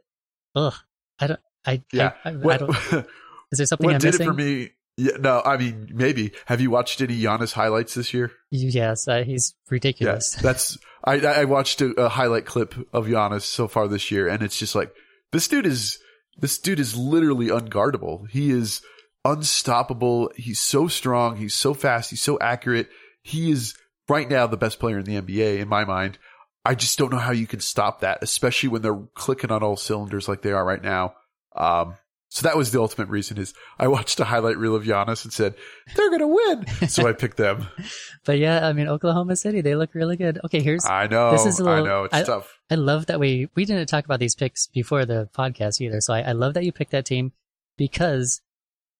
ugh, 0.55 0.73
I 1.19 1.27
don't. 1.27 1.39
I 1.65 1.81
yeah. 1.93 2.13
I, 2.23 2.29
I, 2.31 2.33
I 2.33 2.57
don't. 2.57 2.69
Is 3.51 3.57
there 3.57 3.65
something 3.65 3.85
what 3.85 3.95
I'm 3.95 3.99
did 4.01 4.07
missing? 4.07 4.27
it 4.27 4.29
for 4.29 4.33
me? 4.33 4.69
Yeah, 4.99 5.17
no, 5.17 5.41
I 5.43 5.55
mean 5.55 5.91
maybe. 5.93 6.33
Have 6.47 6.59
you 6.59 6.69
watched 6.69 6.99
any 6.99 7.17
Giannis 7.17 7.53
highlights 7.53 7.93
this 7.93 8.13
year? 8.13 8.31
Yes, 8.51 9.07
uh, 9.07 9.23
he's 9.23 9.55
ridiculous. 9.69 10.33
Yes, 10.33 10.43
that's 10.43 10.77
I 11.05 11.19
I 11.19 11.45
watched 11.45 11.79
a, 11.81 11.91
a 11.91 12.09
highlight 12.09 12.45
clip 12.45 12.75
of 12.93 13.07
Giannis 13.07 13.43
so 13.43 13.69
far 13.69 13.87
this 13.87 14.11
year, 14.11 14.27
and 14.27 14.43
it's 14.43 14.59
just 14.59 14.75
like 14.75 14.93
this 15.31 15.47
dude 15.47 15.65
is 15.65 15.99
this 16.37 16.57
dude 16.57 16.81
is 16.81 16.97
literally 16.97 17.47
unguardable. 17.47 18.29
He 18.29 18.51
is 18.51 18.81
unstoppable. 19.23 20.31
He's 20.35 20.59
so 20.59 20.87
strong. 20.87 21.37
He's 21.37 21.53
so 21.53 21.73
fast. 21.73 22.09
He's 22.09 22.21
so 22.21 22.37
accurate. 22.39 22.89
He 23.21 23.51
is 23.51 23.75
right 24.09 24.29
now 24.29 24.47
the 24.47 24.57
best 24.57 24.79
player 24.79 24.99
in 24.99 25.05
the 25.05 25.21
NBA 25.21 25.59
in 25.59 25.69
my 25.69 25.85
mind. 25.85 26.17
I 26.65 26.75
just 26.75 26.97
don't 26.97 27.11
know 27.11 27.19
how 27.19 27.31
you 27.31 27.47
can 27.47 27.61
stop 27.61 28.01
that, 28.01 28.19
especially 28.21 28.69
when 28.69 28.81
they're 28.81 29.01
clicking 29.15 29.51
on 29.51 29.63
all 29.63 29.77
cylinders 29.77 30.27
like 30.27 30.41
they 30.41 30.51
are 30.51 30.65
right 30.65 30.83
now. 30.83 31.13
Um, 31.55 31.95
so 32.29 32.47
that 32.47 32.55
was 32.57 32.71
the 32.71 32.79
ultimate 32.79 33.09
reason 33.09 33.37
is 33.37 33.53
I 33.79 33.87
watched 33.87 34.19
a 34.19 34.25
highlight 34.25 34.57
reel 34.57 34.75
of 34.75 34.83
Giannis 34.83 35.23
and 35.23 35.33
said, 35.33 35.55
they're 35.95 36.09
going 36.09 36.19
to 36.21 36.27
win. 36.27 36.87
So 36.87 37.07
I 37.07 37.13
picked 37.13 37.37
them. 37.37 37.67
But 38.25 38.37
yeah, 38.37 38.67
I 38.67 38.73
mean, 38.73 38.87
Oklahoma 38.87 39.35
City, 39.35 39.61
they 39.61 39.75
look 39.75 39.95
really 39.95 40.15
good. 40.17 40.39
Okay, 40.45 40.61
here's 40.61 40.85
I 40.85 41.07
know. 41.07 41.31
This 41.31 41.45
is 41.47 41.59
a 41.59 41.63
little- 41.63 41.85
know. 41.85 42.03
It's 42.03 42.13
I- 42.13 42.23
tough. 42.23 42.59
I 42.69 42.75
love 42.75 43.07
that 43.07 43.19
we 43.19 43.49
we 43.55 43.65
didn't 43.65 43.87
talk 43.87 44.05
about 44.05 44.19
these 44.19 44.35
picks 44.35 44.67
before 44.67 45.05
the 45.05 45.27
podcast 45.35 45.81
either. 45.81 46.01
So 46.01 46.13
I, 46.13 46.21
I 46.21 46.31
love 46.33 46.53
that 46.53 46.63
you 46.65 46.71
picked 46.71 46.91
that 46.91 47.05
team 47.05 47.31
because 47.77 48.41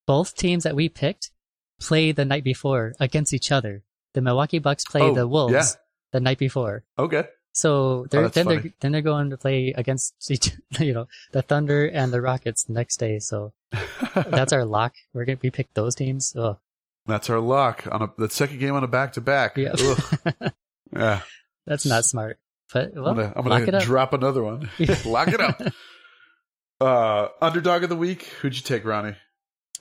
both 0.08 0.36
teams 0.36 0.64
that 0.64 0.76
we 0.76 0.90
picked 0.90 1.30
played 1.80 2.16
the 2.16 2.26
night 2.26 2.44
before 2.44 2.94
against 3.00 3.34
each 3.34 3.52
other. 3.52 3.84
The 4.14 4.22
Milwaukee 4.22 4.58
Bucks 4.60 4.86
play 4.86 5.02
Oh, 5.02 5.14
the 5.14 5.28
Wolves 5.28 5.54
yeah. 5.54 5.64
the 6.14 6.20
night 6.20 6.40
before. 6.40 6.84
Okay. 6.98 7.26
So 7.52 8.06
they're, 8.10 8.26
Oh, 8.26 8.28
then 8.30 8.48
they're 8.48 8.64
then 8.80 8.92
they're 8.92 9.02
going 9.02 9.32
to 9.32 9.38
play 9.38 9.74
against 9.76 10.14
each, 10.32 10.52
you 10.80 10.94
know 10.94 11.08
the 11.32 11.42
Thunder 11.42 11.88
and 11.88 12.12
the 12.14 12.22
Rockets 12.22 12.64
the 12.64 12.74
next 12.74 12.98
day. 12.98 13.20
So 13.20 13.54
that's 14.16 14.54
our 14.54 14.66
lock. 14.66 14.96
We're 15.14 15.26
gonna 15.26 15.40
we 15.42 15.50
picked 15.52 15.74
those 15.76 15.96
teams. 15.96 16.36
Oh 16.36 16.58
That's 17.08 17.30
our 17.30 17.40
lock 17.40 17.88
on 17.92 18.02
a 18.04 18.10
the 18.18 18.30
second 18.30 18.60
game 18.60 18.76
on 18.76 18.84
a 18.84 18.88
back 18.88 19.14
to 19.14 19.22
back. 19.22 19.58
yeah, 19.58 21.22
that's 21.66 21.86
not 21.86 22.06
smart. 22.06 22.40
But 22.74 22.94
well, 22.94 23.08
I'm 23.10 23.16
gonna, 23.16 23.34
I'm 23.36 23.66
gonna 23.66 23.78
up. 23.78 23.84
drop 23.84 24.14
another 24.14 24.44
one. 24.44 24.70
lock 25.06 25.28
it 25.30 25.42
up. 25.42 25.60
Uh, 26.80 27.28
underdog 27.42 27.84
of 27.84 27.90
the 27.90 27.96
week. 27.96 28.24
Who'd 28.42 28.56
you 28.56 28.62
take, 28.62 28.86
Ronnie? 28.86 29.16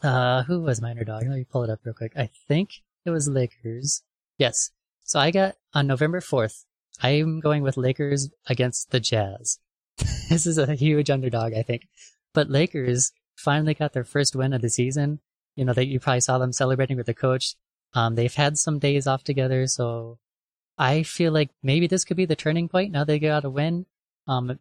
Uh, 0.03 0.43
who 0.45 0.61
was 0.63 0.81
my 0.81 0.91
underdog? 0.91 1.23
Let 1.23 1.37
me 1.37 1.45
pull 1.45 1.65
it 1.65 1.71
up 1.71 1.81
real 1.85 1.95
quick. 1.95 2.13
I 2.17 2.31
think 2.49 2.71
it 3.05 3.11
was 3.11 3.29
Lakers. 3.29 4.03
Yes. 4.39 4.71
So 5.05 5.19
I 5.19 5.31
got 5.31 5.57
on 5.75 5.87
November 5.87 6.21
4th, 6.21 6.65
I'm 7.01 7.40
going 7.40 7.62
with 7.62 7.76
Lakers 7.76 8.30
against 8.46 8.90
the 8.90 9.01
Jazz. 9.01 9.59
this 10.28 10.46
is 10.46 10.59
a 10.59 10.74
huge 10.74 11.11
underdog, 11.11 11.55
I 11.55 11.62
think. 11.62 11.88
But 12.34 12.51
Lakers 12.51 13.12
finally 13.36 13.74
got 13.74 13.92
their 13.92 14.05
first 14.05 14.34
win 14.36 14.53
of 14.53 14.62
the 14.62 14.70
season. 14.70 15.20
You 15.57 15.64
know, 15.64 15.72
that 15.72 15.86
you 15.86 15.99
probably 15.99 16.20
saw 16.20 16.38
them 16.38 16.53
celebrating 16.53 16.96
with 16.96 17.07
the 17.07 17.14
coach. 17.14 17.55
Um, 17.94 18.14
they've 18.14 18.34
had 18.34 18.59
some 18.59 18.78
days 18.78 19.07
off 19.07 19.24
together, 19.24 19.66
so 19.66 20.18
I 20.76 21.03
feel 21.03 21.32
like 21.32 21.51
maybe 21.62 21.86
this 21.86 22.05
could 22.05 22.16
be 22.16 22.26
the 22.26 22.36
turning 22.36 22.68
point. 22.68 22.92
Now 22.92 23.05
they 23.05 23.18
got 23.18 23.44
a 23.44 23.51
win. 23.51 23.86
Um, 24.26 24.59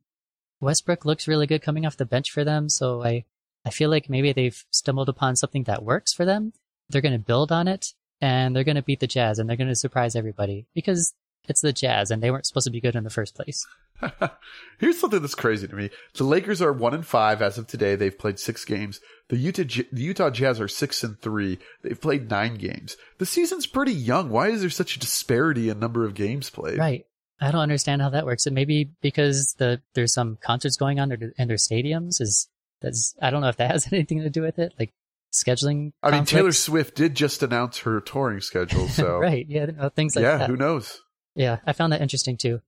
Westbrook 0.60 1.06
looks 1.06 1.28
really 1.28 1.46
good 1.46 1.62
coming 1.62 1.86
off 1.86 1.98
the 1.98 2.06
bench 2.06 2.32
for 2.32 2.44
them, 2.44 2.70
so 2.70 3.04
I, 3.04 3.26
I 3.66 3.70
feel 3.70 3.92
like 3.92 4.10
maybe 4.10 4.32
they've 4.32 4.64
stumbled 4.72 5.10
upon 5.10 5.36
something 5.36 5.64
that 5.64 5.84
works 5.84 6.14
for 6.14 6.26
them. 6.26 6.54
They're 6.90 7.02
going 7.02 7.14
to 7.14 7.20
build 7.20 7.52
on 7.52 7.68
it, 7.68 7.94
and 8.22 8.56
they're 8.56 8.64
going 8.64 8.76
to 8.76 8.82
beat 8.82 9.02
the 9.02 9.08
Jazz, 9.08 9.38
and 9.38 9.48
they're 9.48 9.58
going 9.58 9.68
to 9.68 9.76
surprise 9.76 10.16
everybody 10.16 10.66
because 10.74 11.14
it's 11.46 11.62
the 11.62 11.74
Jazz, 11.74 12.12
and 12.12 12.22
they 12.22 12.32
weren't 12.32 12.46
supposed 12.46 12.66
to 12.66 12.72
be 12.72 12.82
good 12.82 12.96
in 12.96 13.04
the 13.04 13.10
first 13.10 13.36
place. 13.36 13.66
Here's 14.80 15.00
something 15.00 15.22
that's 15.22 15.36
crazy 15.36 15.68
to 15.68 15.76
me. 15.76 15.90
The 16.16 16.24
Lakers 16.24 16.62
are 16.62 16.74
one 16.74 16.94
and 16.94 17.06
five 17.06 17.42
as 17.42 17.58
of 17.58 17.68
today. 17.68 17.96
They've 17.96 18.18
played 18.18 18.40
six 18.40 18.64
games. 18.66 19.00
The 19.30 19.38
Utah 19.38 19.64
the 19.92 20.02
Utah 20.04 20.30
Jazz 20.30 20.62
are 20.62 20.68
six 20.68 21.04
and 21.04 21.20
three. 21.20 21.60
They've 21.84 22.00
played 22.00 22.30
nine 22.30 22.56
games. 22.56 22.96
The 23.18 23.26
season's 23.26 23.66
pretty 23.66 23.94
young. 23.94 24.30
Why 24.30 24.50
is 24.50 24.62
there 24.62 24.70
such 24.70 24.96
a 24.96 25.00
disparity 25.00 25.70
in 25.70 25.80
number 25.80 26.06
of 26.06 26.14
games 26.14 26.50
played? 26.50 26.78
Right. 26.78 27.06
I 27.40 27.52
don't 27.52 27.62
understand 27.62 28.02
how 28.02 28.10
that 28.10 28.26
works. 28.26 28.48
It 28.48 28.54
may 28.54 28.66
be 28.66 28.92
because 29.02 29.56
the 29.58 29.82
there's 29.94 30.14
some 30.14 30.38
concerts 30.42 30.76
going 30.76 31.00
on 31.00 31.12
in 31.12 31.48
their 31.48 31.58
stadiums. 31.58 32.22
Is 32.22 32.48
that's 32.82 33.16
I 33.22 33.30
don't 33.30 33.42
know 33.42 33.50
if 33.50 33.58
that 33.58 33.72
has 33.72 33.88
anything 33.94 34.22
to 34.22 34.30
do 34.30 34.42
with 34.42 34.60
it. 34.60 34.74
Like 34.80 34.94
scheduling. 35.32 35.92
I 36.02 36.12
mean, 36.12 36.26
Taylor 36.26 36.52
Swift 36.52 36.96
did 36.96 37.16
just 37.16 37.44
announce 37.44 37.80
her 37.80 38.00
touring 38.02 38.42
schedule, 38.42 38.88
so 38.88 39.18
right, 39.18 39.46
yeah, 39.48 39.90
things 39.90 40.16
like 40.16 40.24
yeah, 40.24 40.38
that. 40.38 40.50
who 40.50 40.58
knows? 40.58 41.02
Yeah, 41.38 41.60
I 41.66 41.74
found 41.74 41.94
that 41.94 42.02
interesting 42.02 42.36
too. 42.36 42.62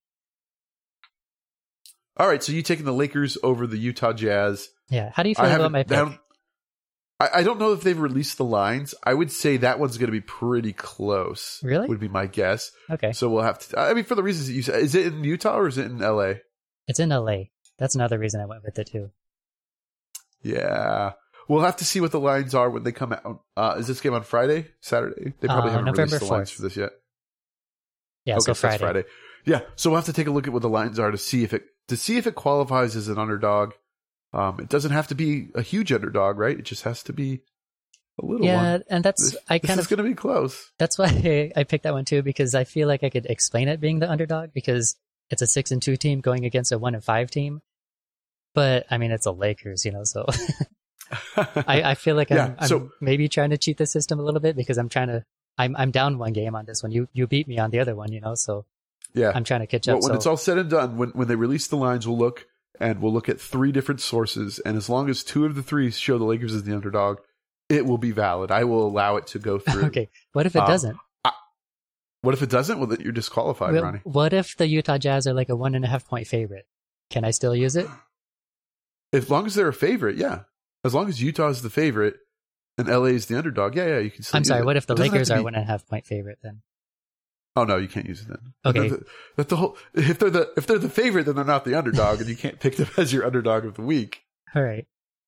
All 2.17 2.27
right, 2.27 2.43
so 2.43 2.51
you 2.51 2.61
taking 2.61 2.85
the 2.85 2.93
Lakers 2.93 3.37
over 3.41 3.65
the 3.65 3.77
Utah 3.77 4.13
Jazz? 4.13 4.69
Yeah. 4.89 5.09
How 5.13 5.23
do 5.23 5.29
you 5.29 5.35
feel 5.35 5.45
about 5.45 5.71
my 5.71 5.83
pick? 5.83 6.19
I, 7.19 7.29
I 7.35 7.43
don't 7.43 7.59
know 7.59 7.73
if 7.73 7.81
they've 7.81 7.99
released 7.99 8.37
the 8.37 8.45
lines. 8.45 8.93
I 9.03 9.13
would 9.13 9.31
say 9.31 9.57
that 9.57 9.79
one's 9.79 9.97
going 9.97 10.07
to 10.07 10.11
be 10.11 10.21
pretty 10.21 10.73
close. 10.73 11.59
Really? 11.63 11.87
Would 11.87 11.99
be 11.99 12.07
my 12.07 12.27
guess. 12.27 12.71
Okay. 12.89 13.11
So 13.11 13.29
we'll 13.29 13.43
have 13.43 13.59
to. 13.59 13.79
I 13.79 13.93
mean, 13.93 14.03
for 14.03 14.15
the 14.15 14.23
reasons 14.23 14.47
that 14.47 14.53
you 14.53 14.61
said, 14.61 14.81
is 14.81 14.95
it 14.95 15.07
in 15.07 15.23
Utah 15.23 15.57
or 15.57 15.67
is 15.67 15.77
it 15.77 15.85
in 15.85 15.99
LA? 15.99 16.33
It's 16.87 16.99
in 16.99 17.09
LA. 17.09 17.45
That's 17.77 17.95
another 17.95 18.19
reason 18.19 18.41
I 18.41 18.45
went 18.45 18.63
with 18.63 18.77
it 18.77 18.87
too. 18.87 19.09
Yeah. 20.43 21.13
We'll 21.47 21.61
have 21.61 21.77
to 21.77 21.85
see 21.85 21.99
what 21.99 22.11
the 22.11 22.19
lines 22.19 22.53
are 22.53 22.69
when 22.69 22.83
they 22.83 22.91
come 22.91 23.13
out. 23.13 23.43
Uh, 23.57 23.75
is 23.79 23.87
this 23.87 24.01
game 24.01 24.13
on 24.13 24.23
Friday, 24.23 24.67
Saturday? 24.81 25.33
They 25.39 25.47
probably 25.47 25.71
uh, 25.71 25.73
haven't 25.73 25.85
November 25.85 26.03
released 26.03 26.19
the 26.19 26.25
4th. 26.25 26.29
lines 26.29 26.51
for 26.51 26.61
this 26.61 26.77
yet. 26.77 26.91
Yeah, 28.25 28.35
okay, 28.35 28.41
so 28.45 28.53
Friday. 28.53 28.77
Friday. 28.77 29.03
Yeah, 29.45 29.61
so 29.75 29.89
we'll 29.89 29.97
have 29.97 30.05
to 30.05 30.13
take 30.13 30.27
a 30.27 30.31
look 30.31 30.47
at 30.47 30.53
what 30.53 30.61
the 30.61 30.69
lines 30.69 30.99
are 30.99 31.11
to 31.11 31.17
see 31.17 31.43
if 31.43 31.53
it 31.53 31.63
to 31.87 31.97
see 31.97 32.17
if 32.17 32.27
it 32.27 32.35
qualifies 32.35 32.95
as 32.95 33.07
an 33.07 33.17
underdog. 33.17 33.73
Um, 34.33 34.59
it 34.59 34.69
doesn't 34.69 34.91
have 34.91 35.07
to 35.07 35.15
be 35.15 35.49
a 35.55 35.61
huge 35.61 35.91
underdog, 35.91 36.37
right? 36.37 36.57
It 36.59 36.65
just 36.65 36.83
has 36.83 37.01
to 37.03 37.13
be 37.13 37.41
a 38.21 38.25
little 38.25 38.45
yeah, 38.45 38.73
one. 38.73 38.83
and 38.89 39.03
that's 39.03 39.31
This, 39.31 39.41
I 39.49 39.57
kind 39.59 39.79
is 39.79 39.85
of 39.85 39.89
going 39.89 40.03
to 40.05 40.09
be 40.09 40.13
close. 40.13 40.71
that's 40.77 40.97
why 40.99 41.51
I 41.55 41.63
picked 41.63 41.83
that 41.85 41.93
one 41.93 42.05
too 42.05 42.21
because 42.21 42.53
I 42.53 42.63
feel 42.65 42.87
like 42.87 43.03
I 43.03 43.09
could 43.09 43.25
explain 43.25 43.67
it 43.69 43.79
being 43.79 43.99
the 43.99 44.09
underdog 44.11 44.51
because 44.53 44.97
it's 45.31 45.41
a 45.41 45.47
six 45.47 45.71
and 45.71 45.81
two 45.81 45.95
team 45.97 46.19
going 46.21 46.45
against 46.45 46.71
a 46.71 46.77
one 46.77 46.93
and 46.93 47.03
five 47.03 47.31
team. 47.31 47.61
But 48.53 48.85
I 48.91 48.97
mean, 48.99 49.11
it's 49.11 49.25
a 49.25 49.31
Lakers, 49.31 49.85
you 49.85 49.91
know, 49.93 50.03
so 50.03 50.25
I, 51.35 51.81
I 51.91 51.95
feel 51.95 52.15
like 52.15 52.29
I'm, 52.31 52.37
Yeah, 52.37 52.65
so- 52.65 52.77
I'm 52.77 52.91
maybe 53.01 53.29
trying 53.29 53.49
to 53.51 53.57
cheat 53.57 53.77
the 53.77 53.85
system 53.87 54.19
a 54.19 54.23
little 54.23 54.41
bit 54.41 54.55
because 54.55 54.77
I'm 54.77 54.89
trying 54.89 55.07
to. 55.07 55.23
I'm 55.59 55.75
I'm 55.75 55.91
down 55.91 56.17
one 56.17 56.33
game 56.33 56.55
on 56.55 56.65
this 56.65 56.81
one. 56.81 56.91
You 56.91 57.07
you 57.13 57.27
beat 57.27 57.47
me 57.47 57.59
on 57.59 57.69
the 57.69 57.79
other 57.79 57.95
one, 57.95 58.11
you 58.11 58.21
know, 58.21 58.33
so 58.33 58.65
yeah. 59.13 59.31
I'm 59.35 59.43
trying 59.43 59.59
to 59.59 59.67
catch 59.67 59.87
up. 59.87 59.95
Well, 59.95 60.01
when 60.01 60.09
so 60.11 60.15
it's 60.15 60.25
all 60.25 60.37
said 60.37 60.57
and 60.57 60.69
done, 60.69 60.97
when 60.97 61.09
when 61.09 61.27
they 61.27 61.35
release 61.35 61.67
the 61.67 61.75
lines, 61.75 62.07
we'll 62.07 62.17
look 62.17 62.47
and 62.79 63.01
we'll 63.01 63.13
look 63.13 63.29
at 63.29 63.39
three 63.41 63.71
different 63.71 64.01
sources, 64.01 64.57
and 64.59 64.77
as 64.77 64.89
long 64.89 65.09
as 65.09 65.23
two 65.23 65.45
of 65.45 65.53
the 65.55 65.61
three 65.61 65.91
show 65.91 66.17
the 66.17 66.23
Lakers 66.23 66.55
as 66.55 66.63
the 66.63 66.73
underdog, 66.73 67.19
it 67.67 67.85
will 67.85 67.97
be 67.97 68.11
valid. 68.11 68.49
I 68.51 68.63
will 68.63 68.87
allow 68.87 69.17
it 69.17 69.27
to 69.27 69.39
go 69.39 69.59
through. 69.59 69.85
okay. 69.87 70.09
What 70.31 70.45
if 70.47 70.55
it 70.55 70.59
Um, 70.59 70.67
doesn't? 70.67 70.97
What 72.21 72.33
if 72.33 72.41
it 72.41 72.49
doesn't? 72.49 72.77
Well, 72.79 72.87
then 72.87 72.99
you're 73.01 73.13
disqualified, 73.13 73.73
Well, 73.73 73.83
Ronnie. 73.83 73.99
what 74.03 74.33
if 74.33 74.57
the 74.57 74.67
Utah 74.67 74.97
Jazz 74.97 75.25
are 75.27 75.33
like 75.33 75.47
a 75.49 75.55
one 75.55 75.73
and 75.75 75.85
a 75.85 75.87
half 75.87 76.05
point 76.05 76.27
favorite? 76.27 76.67
Can 77.09 77.23
I 77.23 77.31
still 77.31 77.55
use 77.55 77.75
it? 77.77 77.87
As 79.13 79.29
long 79.29 79.45
as 79.45 79.55
they're 79.55 79.69
a 79.69 79.73
favorite, 79.73 80.17
yeah. 80.17 80.41
As 80.83 80.93
long 80.93 81.07
as 81.09 81.21
Utah 81.21 81.47
is 81.49 81.61
the 81.61 81.69
favorite 81.69 82.17
and 82.79 82.87
LA 82.87 83.05
is 83.05 83.27
the 83.27 83.37
underdog, 83.37 83.75
yeah, 83.75 83.87
yeah, 83.87 83.99
you 83.99 84.09
can. 84.11 84.23
I'm 84.33 84.43
sorry. 84.43 84.63
What 84.63 84.77
if 84.77 84.87
the 84.87 84.93
It 84.93 84.97
doesn't 84.97 85.05
have 85.11 85.13
Lakers 85.13 85.31
are 85.31 85.43
one 85.43 85.55
and 85.55 85.63
a 85.63 85.67
half 85.67 85.85
point 85.87 86.05
favorite 86.05 86.39
then? 86.41 86.61
Oh 87.55 87.65
no, 87.65 87.77
you 87.77 87.87
can't 87.87 88.07
use 88.07 88.21
it 88.21 88.27
then. 88.29 88.53
Okay. 88.65 88.89
That, 88.89 89.07
that 89.35 89.49
the 89.49 89.55
whole 89.57 89.77
if 89.93 90.19
they're 90.19 90.29
the 90.29 90.51
if 90.55 90.65
they're 90.67 90.79
the 90.79 90.89
favorite, 90.89 91.25
then 91.25 91.35
they're 91.35 91.45
not 91.45 91.65
the 91.65 91.75
underdog, 91.75 92.19
and 92.19 92.29
you 92.29 92.35
can't 92.35 92.59
pick 92.59 92.77
them 92.77 92.87
as 92.97 93.11
your 93.11 93.25
underdog 93.25 93.65
of 93.65 93.75
the 93.75 93.81
week. 93.81 94.21
All 94.55 94.63
right. 94.63 94.87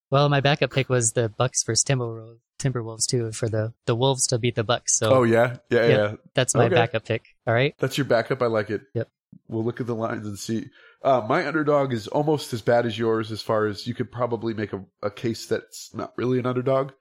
Well, 0.09 0.29
my 0.29 0.41
backup 0.41 0.71
pick 0.71 0.89
was 0.89 1.11
the 1.13 1.29
Bucks 1.29 1.63
versus 1.63 1.83
Timberwolves, 1.85 2.37
Timberwolves 2.59 3.05
too, 3.07 3.31
for 3.31 3.49
the 3.49 3.73
the 3.85 3.95
Wolves 3.95 4.27
to 4.27 4.37
beat 4.37 4.55
the 4.55 4.63
Bucks. 4.63 4.97
So 4.97 5.09
Oh 5.11 5.23
yeah, 5.23 5.57
yeah, 5.69 5.87
Yep. 5.87 5.89
yeah. 5.89 6.15
that's 6.33 6.55
my 6.55 6.65
okay. 6.65 6.75
backup 6.75 7.05
pick. 7.05 7.23
All 7.47 7.53
right. 7.53 7.75
That's 7.79 7.97
your 7.97 8.05
backup. 8.05 8.41
I 8.41 8.47
like 8.47 8.69
it. 8.69 8.81
Yep. 8.93 9.09
We'll 9.47 9.63
look 9.63 9.79
at 9.79 9.87
the 9.87 9.95
lines 9.95 10.27
and 10.27 10.37
see. 10.37 10.65
Uh, 11.03 11.21
my 11.27 11.47
underdog 11.47 11.93
is 11.93 12.07
almost 12.07 12.53
as 12.53 12.61
bad 12.61 12.85
as 12.85 12.97
yours, 12.99 13.31
as 13.31 13.41
far 13.41 13.65
as 13.65 13.87
you 13.87 13.93
could 13.95 14.11
probably 14.11 14.53
make 14.53 14.73
a, 14.73 14.83
a 15.01 15.09
case 15.09 15.47
that's 15.47 15.93
not 15.95 16.13
really 16.17 16.37
an 16.37 16.45
underdog. 16.45 16.91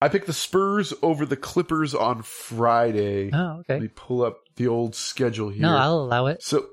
I 0.00 0.08
picked 0.08 0.26
the 0.26 0.32
Spurs 0.32 0.94
over 1.02 1.26
the 1.26 1.36
Clippers 1.36 1.94
on 1.94 2.22
Friday. 2.22 3.30
Oh, 3.32 3.60
okay. 3.60 3.74
Let 3.74 3.82
me 3.82 3.88
pull 3.88 4.22
up 4.22 4.38
the 4.56 4.68
old 4.68 4.94
schedule 4.94 5.48
here. 5.48 5.62
No, 5.62 5.76
I'll 5.76 5.98
allow 6.00 6.26
it. 6.26 6.42
So 6.42 6.66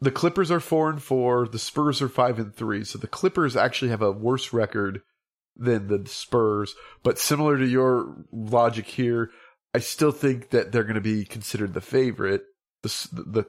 the 0.00 0.10
Clippers 0.10 0.50
are 0.50 0.60
four 0.60 0.90
and 0.90 1.02
four. 1.02 1.48
The 1.48 1.58
Spurs 1.58 2.02
are 2.02 2.08
five 2.08 2.38
and 2.38 2.54
three. 2.54 2.84
So 2.84 2.98
the 2.98 3.06
Clippers 3.06 3.56
actually 3.56 3.90
have 3.90 4.02
a 4.02 4.12
worse 4.12 4.52
record 4.52 5.00
than 5.56 5.88
the 5.88 6.06
Spurs. 6.08 6.74
But 7.02 7.18
similar 7.18 7.56
to 7.58 7.66
your 7.66 8.16
logic 8.32 8.86
here, 8.86 9.30
I 9.74 9.78
still 9.78 10.12
think 10.12 10.50
that 10.50 10.70
they're 10.72 10.84
going 10.84 10.94
to 10.94 11.00
be 11.00 11.24
considered 11.24 11.74
the 11.74 11.80
favorite. 11.80 12.42
The 12.82 13.08
the 13.12 13.44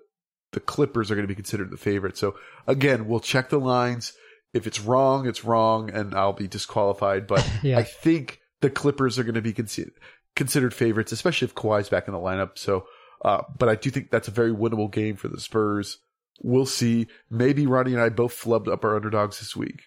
the 0.51 0.59
Clippers 0.59 1.11
are 1.11 1.15
going 1.15 1.27
to 1.27 1.31
be 1.31 1.35
considered 1.35 1.71
the 1.71 1.77
favorite. 1.77 2.17
So 2.17 2.35
again, 2.65 3.07
we'll 3.07 3.19
check 3.19 3.49
the 3.49 3.59
lines. 3.59 4.13
If 4.53 4.65
it's 4.65 4.79
wrong, 4.79 5.27
it's 5.27 5.45
wrong, 5.45 5.91
and 5.91 6.15
I'll 6.15 6.33
be 6.33 6.47
disqualified. 6.47 7.27
But 7.27 7.47
Yeah. 7.63 7.77
I 7.77 7.83
think 7.83 8.39
the 8.61 8.69
Clippers 8.69 9.17
are 9.19 9.23
going 9.23 9.35
to 9.35 9.41
be 9.41 9.53
considered 9.53 9.93
considered 10.35 10.73
favorites, 10.73 11.11
especially 11.11 11.47
if 11.47 11.55
Kawhi's 11.55 11.89
back 11.89 12.07
in 12.07 12.13
the 12.13 12.19
lineup. 12.19 12.57
So, 12.57 12.85
uh, 13.25 13.41
but 13.57 13.67
I 13.69 13.75
do 13.75 13.89
think 13.89 14.11
that's 14.11 14.27
a 14.27 14.31
very 14.31 14.51
winnable 14.53 14.91
game 14.91 15.15
for 15.15 15.27
the 15.27 15.39
Spurs. 15.39 15.97
We'll 16.41 16.65
see. 16.65 17.07
Maybe 17.29 17.65
Ronnie 17.67 17.93
and 17.93 18.01
I 18.01 18.09
both 18.09 18.33
flubbed 18.33 18.67
up 18.71 18.85
our 18.85 18.95
underdogs 18.95 19.39
this 19.39 19.55
week 19.57 19.81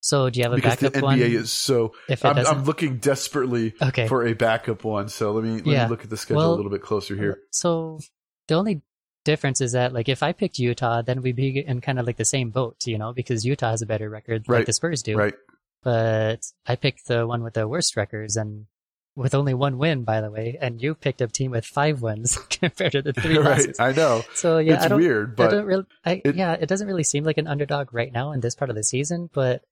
So 0.00 0.30
do 0.30 0.38
you 0.40 0.44
have 0.44 0.52
a 0.52 0.56
because 0.56 0.76
the 0.76 0.90
backup 0.90 1.10
NBA 1.10 1.20
one? 1.20 1.20
is 1.20 1.52
so. 1.52 1.92
if 2.08 2.24
I'm. 2.24 2.38
I'm 2.38 2.64
looking 2.64 2.98
desperately 2.98 3.74
okay. 3.82 4.08
for 4.08 4.26
a 4.26 4.32
backup 4.34 4.84
one. 4.84 5.08
So 5.10 5.32
let 5.32 5.44
me 5.44 5.56
let 5.56 5.66
Yeah. 5.66 5.84
me 5.84 5.90
look 5.90 6.04
at 6.04 6.10
the 6.10 6.16
schedule 6.16 6.42
Well, 6.42 6.54
a 6.54 6.56
little 6.56 6.70
bit 6.70 6.80
closer 6.82 7.14
here. 7.16 7.40
So 7.50 7.98
the 8.46 8.54
only 8.54 8.80
difference 9.24 9.60
is 9.60 9.72
that 9.72 9.92
like 9.92 10.08
if 10.08 10.22
I 10.22 10.32
picked 10.32 10.58
Utah, 10.58 11.02
then 11.02 11.20
we'd 11.20 11.36
be 11.36 11.58
in 11.58 11.80
kind 11.82 11.98
of 11.98 12.06
like 12.06 12.16
the 12.16 12.24
same 12.24 12.48
boat, 12.50 12.76
you 12.86 12.96
know, 12.96 13.12
because 13.12 13.44
Utah 13.44 13.70
has 13.70 13.82
a 13.82 13.86
better 13.86 14.08
record 14.08 14.44
Right. 14.48 14.58
like 14.58 14.66
the 14.66 14.72
Spurs 14.72 15.02
do. 15.02 15.16
Right? 15.16 15.34
But 15.82 16.40
I 16.66 16.76
picked 16.76 17.06
the 17.06 17.26
one 17.26 17.42
with 17.42 17.54
the 17.54 17.68
worst 17.68 17.96
records 17.96 18.36
and 18.36 18.66
with 19.14 19.34
only 19.34 19.54
one 19.54 19.78
win, 19.78 20.04
by 20.04 20.20
the 20.20 20.30
way, 20.30 20.56
and 20.60 20.80
you 20.80 20.94
picked 20.94 21.20
a 21.20 21.26
team 21.26 21.50
with 21.50 21.64
five 21.64 22.02
wins 22.02 22.36
compared 22.50 22.92
to 22.92 23.02
the 23.02 23.12
three 23.12 23.36
right. 23.38 23.58
losses. 23.58 23.80
I 23.80 23.92
know 23.92 24.22
So 24.34 24.58
yeah, 24.58 24.84
it's 24.84 24.92
I 24.92 24.94
weird, 24.94 25.32
I 25.32 25.34
but 25.34 25.50
don't 25.50 25.64
really, 25.66 25.84
I, 26.04 26.22
it- 26.24 26.36
yeah, 26.36 26.52
it 26.52 26.68
doesn't 26.68 26.86
really 26.86 27.02
seem 27.04 27.24
like 27.24 27.38
an 27.38 27.46
underdog 27.48 27.92
right 27.92 28.12
now 28.12 28.30
in 28.32 28.40
this 28.40 28.54
part 28.54 28.70
of 28.70 28.76
the 28.76 28.84
season, 28.84 29.28
but 29.32 29.62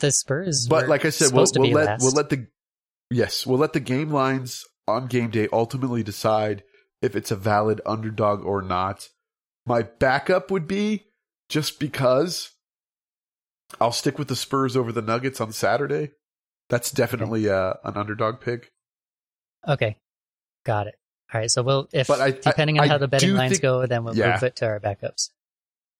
the 0.00 0.10
Spurs. 0.10 0.66
but 0.68 0.88
like 0.88 1.04
I 1.04 1.10
said, 1.10 1.32
we'll, 1.32 1.46
we'll 1.56 1.70
let 1.70 1.86
last. 1.86 2.02
we'll 2.02 2.12
let 2.12 2.28
the 2.28 2.46
yes 3.10 3.46
we'll 3.46 3.58
let 3.58 3.72
the 3.72 3.80
game 3.80 4.10
lines 4.10 4.64
on 4.88 5.06
game 5.06 5.30
day 5.30 5.48
ultimately 5.52 6.02
decide 6.02 6.64
if 7.00 7.14
it's 7.16 7.30
a 7.30 7.36
valid 7.36 7.80
underdog 7.86 8.44
or 8.44 8.60
not. 8.60 9.08
My 9.66 9.82
backup 9.82 10.50
would 10.50 10.66
be 10.66 11.04
just 11.48 11.78
because 11.80 12.50
I'll 13.80 13.92
stick 13.92 14.18
with 14.18 14.28
the 14.28 14.36
Spurs 14.36 14.76
over 14.76 14.92
the 14.92 15.02
Nuggets 15.02 15.40
on 15.40 15.52
Saturday. 15.52 16.10
That's 16.68 16.90
definitely 16.90 17.48
uh, 17.48 17.74
an 17.84 17.96
underdog 17.96 18.40
pick. 18.40 18.72
Okay, 19.66 19.96
got 20.64 20.86
it. 20.86 20.94
All 21.32 21.40
right, 21.40 21.50
so 21.50 21.62
we'll 21.62 21.88
if 21.92 22.10
I- 22.10 22.30
depending 22.30 22.78
I- 22.78 22.82
on 22.82 22.84
I 22.84 22.88
how 22.92 22.98
the 22.98 23.08
betting 23.08 23.34
lines 23.34 23.52
think- 23.52 23.62
go, 23.62 23.86
then 23.86 24.04
we'll 24.04 24.16
Yeah. 24.16 24.32
move 24.32 24.42
it 24.42 24.56
to 24.56 24.66
our 24.66 24.80
backups. 24.80 25.30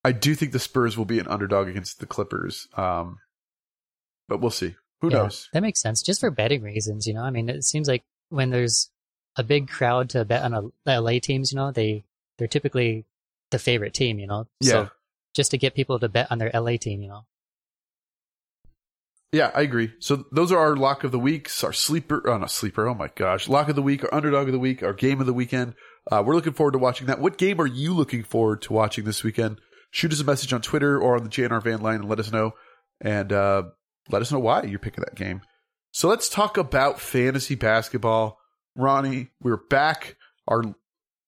I 0.04 0.12
do 0.12 0.34
think 0.34 0.52
the 0.52 0.58
Spurs 0.58 0.96
will 0.98 1.06
be 1.06 1.18
an 1.18 1.26
underdog 1.28 1.68
against 1.68 1.98
the 1.98 2.06
Clippers, 2.06 2.68
um, 2.74 3.18
but 4.28 4.38
we'll 4.40 4.50
see. 4.50 4.76
Who 5.00 5.10
Yeah, 5.10 5.18
knows? 5.24 5.48
That 5.52 5.62
makes 5.62 5.80
sense, 5.80 6.02
just 6.02 6.20
for 6.20 6.30
betting 6.30 6.62
reasons. 6.62 7.06
You 7.06 7.14
know, 7.14 7.22
I 7.22 7.30
mean, 7.30 7.48
it 7.48 7.64
seems 7.64 7.88
like 7.88 8.04
when 8.28 8.50
there's 8.50 8.90
a 9.36 9.42
big 9.42 9.68
crowd 9.68 10.10
to 10.10 10.24
bet 10.24 10.42
on 10.42 10.54
a 10.86 10.90
LA 11.00 11.18
teams, 11.20 11.52
you 11.52 11.56
know, 11.56 11.72
they 11.72 12.04
they're 12.38 12.48
typically 12.48 13.06
the 13.50 13.58
favorite 13.58 13.94
team. 13.94 14.18
You 14.18 14.26
know, 14.26 14.46
Yeah. 14.60 14.70
so 14.70 14.90
just 15.34 15.50
to 15.52 15.58
get 15.58 15.74
people 15.74 15.98
to 15.98 16.08
bet 16.08 16.30
on 16.30 16.38
their 16.38 16.50
LA 16.54 16.76
team, 16.78 17.00
you 17.02 17.08
know. 17.08 17.26
Yeah, 19.34 19.50
I 19.52 19.62
agree. 19.62 19.92
So 19.98 20.26
those 20.30 20.52
are 20.52 20.58
our 20.60 20.76
lock 20.76 21.02
of 21.02 21.10
the 21.10 21.18
weeks, 21.18 21.64
our 21.64 21.72
sleeper, 21.72 22.22
oh 22.30 22.38
not 22.38 22.52
sleeper, 22.52 22.86
oh 22.86 22.94
my 22.94 23.10
gosh, 23.16 23.48
lock 23.48 23.68
of 23.68 23.74
the 23.74 23.82
week, 23.82 24.04
our 24.04 24.14
underdog 24.14 24.46
of 24.46 24.52
the 24.52 24.60
week, 24.60 24.80
our 24.80 24.92
game 24.92 25.18
of 25.18 25.26
the 25.26 25.32
weekend. 25.32 25.74
Uh, 26.08 26.22
we're 26.24 26.36
looking 26.36 26.52
forward 26.52 26.70
to 26.70 26.78
watching 26.78 27.08
that. 27.08 27.18
What 27.18 27.36
game 27.36 27.60
are 27.60 27.66
you 27.66 27.94
looking 27.94 28.22
forward 28.22 28.62
to 28.62 28.72
watching 28.72 29.04
this 29.04 29.24
weekend? 29.24 29.60
Shoot 29.90 30.12
us 30.12 30.20
a 30.20 30.24
message 30.24 30.52
on 30.52 30.62
Twitter 30.62 31.00
or 31.00 31.16
on 31.16 31.24
the 31.24 31.28
JNR 31.28 31.64
Fan 31.64 31.80
line 31.80 31.96
and 31.96 32.08
let 32.08 32.20
us 32.20 32.30
know, 32.30 32.52
and 33.00 33.32
uh, 33.32 33.64
let 34.08 34.22
us 34.22 34.30
know 34.30 34.38
why 34.38 34.62
you're 34.62 34.78
picking 34.78 35.02
that 35.02 35.16
game. 35.16 35.40
So 35.90 36.08
let's 36.08 36.28
talk 36.28 36.56
about 36.56 37.00
fantasy 37.00 37.56
basketball. 37.56 38.38
Ronnie, 38.76 39.30
we're 39.40 39.56
back. 39.56 40.14
Our 40.46 40.62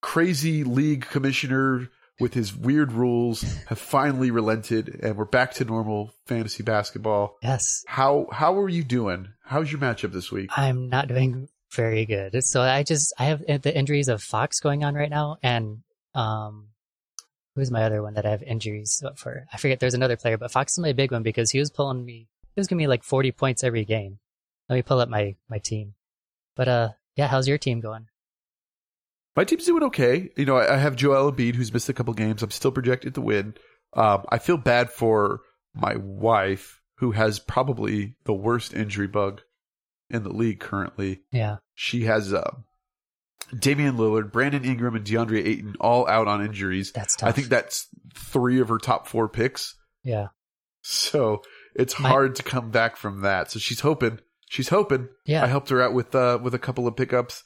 crazy 0.00 0.62
league 0.62 1.06
commissioner 1.06 1.88
with 2.18 2.34
his 2.34 2.54
weird 2.54 2.92
rules 2.92 3.42
have 3.66 3.78
finally 3.78 4.30
relented, 4.30 5.00
and 5.02 5.16
we're 5.16 5.24
back 5.24 5.52
to 5.54 5.64
normal 5.64 6.12
fantasy 6.26 6.62
basketball. 6.62 7.36
Yes, 7.42 7.84
How 7.86 8.26
how 8.32 8.58
are 8.58 8.68
you 8.68 8.84
doing? 8.84 9.28
How's 9.44 9.70
your 9.70 9.80
matchup 9.80 10.12
this 10.12 10.32
week? 10.32 10.50
I'm 10.56 10.88
not 10.88 11.08
doing 11.08 11.48
very 11.72 12.06
good. 12.06 12.42
So 12.44 12.62
I 12.62 12.82
just 12.82 13.12
I 13.18 13.24
have 13.26 13.42
the 13.62 13.76
injuries 13.76 14.08
of 14.08 14.22
Fox 14.22 14.60
going 14.60 14.84
on 14.84 14.94
right 14.94 15.10
now, 15.10 15.36
and 15.42 15.78
um 16.14 16.68
who's 17.54 17.70
my 17.70 17.84
other 17.84 18.02
one 18.02 18.14
that 18.14 18.26
I 18.26 18.30
have 18.30 18.42
injuries 18.42 19.02
for? 19.16 19.46
I 19.52 19.56
forget. 19.56 19.80
There's 19.80 19.94
another 19.94 20.16
player, 20.16 20.38
but 20.38 20.50
Fox 20.50 20.72
is 20.72 20.78
my 20.78 20.92
big 20.92 21.12
one 21.12 21.22
because 21.22 21.50
he 21.50 21.58
was 21.58 21.70
pulling 21.70 22.04
me. 22.04 22.28
He 22.54 22.60
was 22.60 22.66
giving 22.66 22.78
me 22.78 22.86
like 22.86 23.02
40 23.02 23.32
points 23.32 23.64
every 23.64 23.84
game. 23.84 24.18
Let 24.68 24.76
me 24.76 24.82
pull 24.82 25.00
up 25.00 25.08
my 25.08 25.36
my 25.48 25.58
team. 25.58 25.94
But 26.54 26.68
uh, 26.68 26.88
yeah, 27.16 27.28
how's 27.28 27.48
your 27.48 27.58
team 27.58 27.80
going? 27.80 28.06
My 29.36 29.44
team's 29.44 29.66
doing 29.66 29.82
okay. 29.84 30.30
You 30.36 30.46
know, 30.46 30.56
I, 30.56 30.74
I 30.74 30.76
have 30.78 30.96
Joel 30.96 31.30
Embiid, 31.30 31.54
who's 31.54 31.72
missed 31.72 31.88
a 31.88 31.92
couple 31.92 32.14
games. 32.14 32.42
I'm 32.42 32.50
still 32.50 32.72
projected 32.72 33.14
to 33.14 33.20
win. 33.20 33.54
Um, 33.92 34.24
I 34.30 34.38
feel 34.38 34.56
bad 34.56 34.90
for 34.90 35.40
my 35.74 35.96
wife, 35.96 36.80
who 36.98 37.12
has 37.12 37.38
probably 37.38 38.16
the 38.24 38.32
worst 38.32 38.72
injury 38.74 39.06
bug 39.06 39.42
in 40.08 40.22
the 40.22 40.32
league 40.32 40.60
currently. 40.60 41.20
Yeah, 41.32 41.56
She 41.74 42.04
has 42.04 42.32
uh, 42.32 42.50
Damian 43.56 43.96
Lillard, 43.96 44.32
Brandon 44.32 44.64
Ingram, 44.64 44.96
and 44.96 45.04
DeAndre 45.04 45.44
Ayton 45.46 45.76
all 45.80 46.08
out 46.08 46.28
on 46.28 46.44
injuries. 46.44 46.92
that's 46.92 47.16
tough. 47.16 47.28
I 47.28 47.32
think 47.32 47.48
that's 47.48 47.88
three 48.14 48.60
of 48.60 48.68
her 48.68 48.78
top 48.78 49.06
four 49.06 49.28
picks. 49.28 49.74
yeah, 50.02 50.28
So 50.82 51.42
it's 51.74 51.92
hard 51.92 52.36
to 52.36 52.42
come 52.42 52.70
back 52.70 52.96
from 52.96 53.20
that. 53.20 53.50
So 53.50 53.58
she's 53.58 53.80
hoping. 53.80 54.20
She's 54.48 54.68
hoping. 54.68 55.08
yeah. 55.26 55.44
I 55.44 55.46
helped 55.48 55.68
her 55.70 55.82
out 55.82 55.92
with 55.92 56.14
uh, 56.14 56.38
with 56.42 56.54
a 56.54 56.58
couple 56.58 56.86
of 56.86 56.96
pickups 56.96 57.42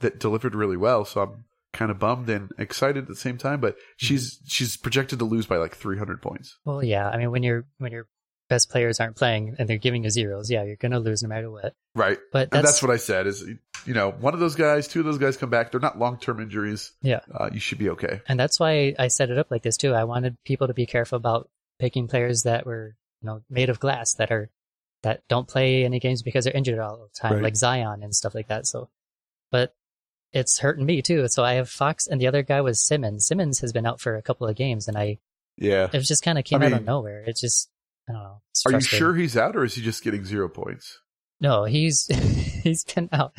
that 0.00 0.18
delivered 0.18 0.54
really 0.54 0.76
well. 0.76 1.04
So 1.04 1.22
I'm 1.22 1.44
kind 1.72 1.90
of 1.90 1.98
bummed 1.98 2.28
and 2.28 2.50
excited 2.58 3.02
at 3.04 3.08
the 3.08 3.14
same 3.16 3.38
time. 3.38 3.60
But 3.60 3.76
she's 3.96 4.40
she's 4.46 4.76
projected 4.76 5.18
to 5.20 5.24
lose 5.24 5.46
by 5.46 5.56
like 5.56 5.74
300 5.76 6.20
points. 6.20 6.58
Well, 6.64 6.82
yeah. 6.82 7.08
I 7.08 7.16
mean, 7.16 7.30
when 7.30 7.42
your 7.42 7.66
when 7.78 7.92
your 7.92 8.06
best 8.48 8.68
players 8.70 8.98
aren't 8.98 9.14
playing 9.16 9.54
and 9.58 9.68
they're 9.68 9.78
giving 9.78 10.02
you 10.02 10.10
zeros, 10.10 10.50
yeah, 10.50 10.64
you're 10.64 10.76
gonna 10.76 10.98
lose 10.98 11.22
no 11.22 11.28
matter 11.28 11.50
what. 11.50 11.74
Right. 11.94 12.18
But 12.32 12.48
and 12.52 12.64
that's, 12.64 12.66
that's 12.66 12.82
what 12.82 12.90
I 12.90 12.96
said. 12.96 13.26
Is 13.26 13.44
you 13.86 13.94
know 13.94 14.10
one 14.10 14.34
of 14.34 14.40
those 14.40 14.56
guys, 14.56 14.88
two 14.88 15.00
of 15.00 15.06
those 15.06 15.18
guys 15.18 15.36
come 15.36 15.50
back. 15.50 15.70
They're 15.70 15.80
not 15.80 15.98
long 15.98 16.18
term 16.18 16.40
injuries. 16.40 16.92
Yeah. 17.02 17.20
Uh, 17.32 17.50
you 17.52 17.60
should 17.60 17.78
be 17.78 17.90
okay. 17.90 18.20
and 18.28 18.38
that's 18.40 18.58
why 18.58 18.94
I 18.98 19.08
set 19.08 19.30
it 19.30 19.38
up 19.38 19.50
like 19.50 19.62
this 19.62 19.76
too. 19.76 19.94
I 19.94 20.04
wanted 20.04 20.36
people 20.44 20.66
to 20.66 20.74
be 20.74 20.86
careful 20.86 21.16
about 21.16 21.48
picking 21.78 22.08
players 22.08 22.42
that 22.42 22.66
were 22.66 22.96
you 23.22 23.26
know 23.26 23.42
made 23.48 23.70
of 23.70 23.78
glass 23.80 24.14
that 24.14 24.30
are 24.32 24.50
that 25.02 25.22
don't 25.28 25.48
play 25.48 25.84
any 25.84 25.98
games 26.00 26.22
because 26.22 26.44
they're 26.44 26.52
injured 26.52 26.78
all 26.78 26.96
the 26.98 27.18
time, 27.20 27.34
Right. 27.34 27.42
like 27.44 27.56
Zion 27.56 28.02
and 28.02 28.14
stuff 28.14 28.34
like 28.34 28.48
that. 28.48 28.66
So, 28.66 28.90
but 29.50 29.74
it's 30.32 30.58
hurting 30.58 30.86
me 30.86 31.02
too. 31.02 31.26
So 31.28 31.42
I 31.44 31.54
have 31.54 31.68
Fox, 31.68 32.06
and 32.06 32.20
the 32.20 32.26
other 32.26 32.42
guy 32.42 32.60
was 32.60 32.84
Simmons. 32.84 33.26
Simmons 33.26 33.60
has 33.60 33.72
been 33.72 33.86
out 33.86 34.00
for 34.00 34.16
a 34.16 34.22
couple 34.22 34.46
of 34.46 34.56
games, 34.56 34.88
and 34.88 34.96
I 34.96 35.18
Yeah. 35.56 35.88
it 35.92 36.00
just 36.00 36.22
kind 36.22 36.38
of 36.38 36.44
came 36.44 36.62
I 36.62 36.66
out 36.66 36.72
of 36.72 36.84
nowhere. 36.84 37.22
It 37.26 37.36
just 37.36 37.68
I 38.08 38.12
don't 38.12 38.22
know. 38.22 38.40
Are 38.66 38.72
you 38.72 38.80
sure 38.80 39.14
he's 39.14 39.36
out, 39.36 39.56
or 39.56 39.64
is 39.64 39.74
he 39.74 39.82
just 39.82 40.02
getting 40.02 40.24
zero 40.24 40.48
points? 40.48 40.98
No, 41.40 41.64
he's 41.64 42.06
he's 42.62 42.84
been 42.84 43.08
out. 43.12 43.32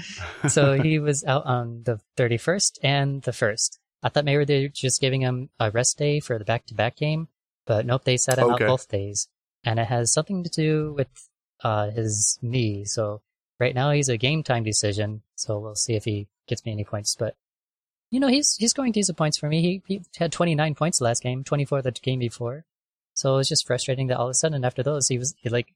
So 0.48 0.74
he 0.74 0.98
was 1.08 1.24
out 1.24 1.46
on 1.46 1.84
the 1.84 2.00
31st 2.18 2.80
and 2.84 3.22
the 3.22 3.32
1st. 3.32 3.78
I 4.04 4.10
thought 4.10 4.26
maybe 4.26 4.46
they're 4.46 4.68
just 4.70 5.00
giving 5.00 5.22
him 5.22 5.50
a 5.60 5.70
rest 5.70 5.98
day 6.00 6.20
for 6.20 6.40
the 6.40 6.46
back-to-back 6.46 6.96
game, 6.96 7.28
but 7.68 7.86
nope, 7.86 8.04
they 8.04 8.18
set 8.18 8.40
him 8.40 8.46
Okay. 8.46 8.64
out 8.66 8.68
both 8.68 8.88
days. 8.90 9.28
And 9.64 9.78
it 9.80 9.86
has 9.86 10.12
something 10.12 10.44
to 10.44 10.50
do 10.50 10.94
with 10.98 11.08
uh, 11.64 11.92
his 11.92 12.40
knee. 12.42 12.84
So 12.86 13.22
right 13.60 13.76
now 13.76 13.92
he's 13.92 14.10
a 14.10 14.18
game 14.18 14.42
time 14.42 14.64
decision. 14.64 15.22
So 15.36 15.60
we'll 15.60 15.76
see 15.76 15.94
if 15.94 16.06
he 16.06 16.28
gets 16.48 16.66
me 16.66 16.72
any 16.72 16.84
points. 16.84 17.16
But 17.16 17.36
you 18.10 18.20
know, 18.20 18.28
he's 18.28 18.56
he's 18.56 18.72
scoring 18.72 18.92
decent 18.92 19.18
points 19.18 19.38
for 19.38 19.48
me. 19.48 19.62
He 19.62 19.82
he 19.86 20.02
had 20.18 20.32
29 20.32 20.76
points 20.76 21.02
last 21.02 21.24
game, 21.24 21.44
24 21.44 21.82
the 21.82 21.92
game 21.92 22.20
before. 22.20 22.66
So 23.14 23.38
it's 23.38 23.50
just 23.50 23.68
frustrating 23.68 24.08
that 24.08 24.18
all 24.18 24.28
of 24.28 24.32
a 24.32 24.36
sudden 24.36 24.64
after 24.64 24.84
those 24.84 25.08
he 25.08 25.18
was 25.18 25.36
he 25.38 25.50
like 25.50 25.74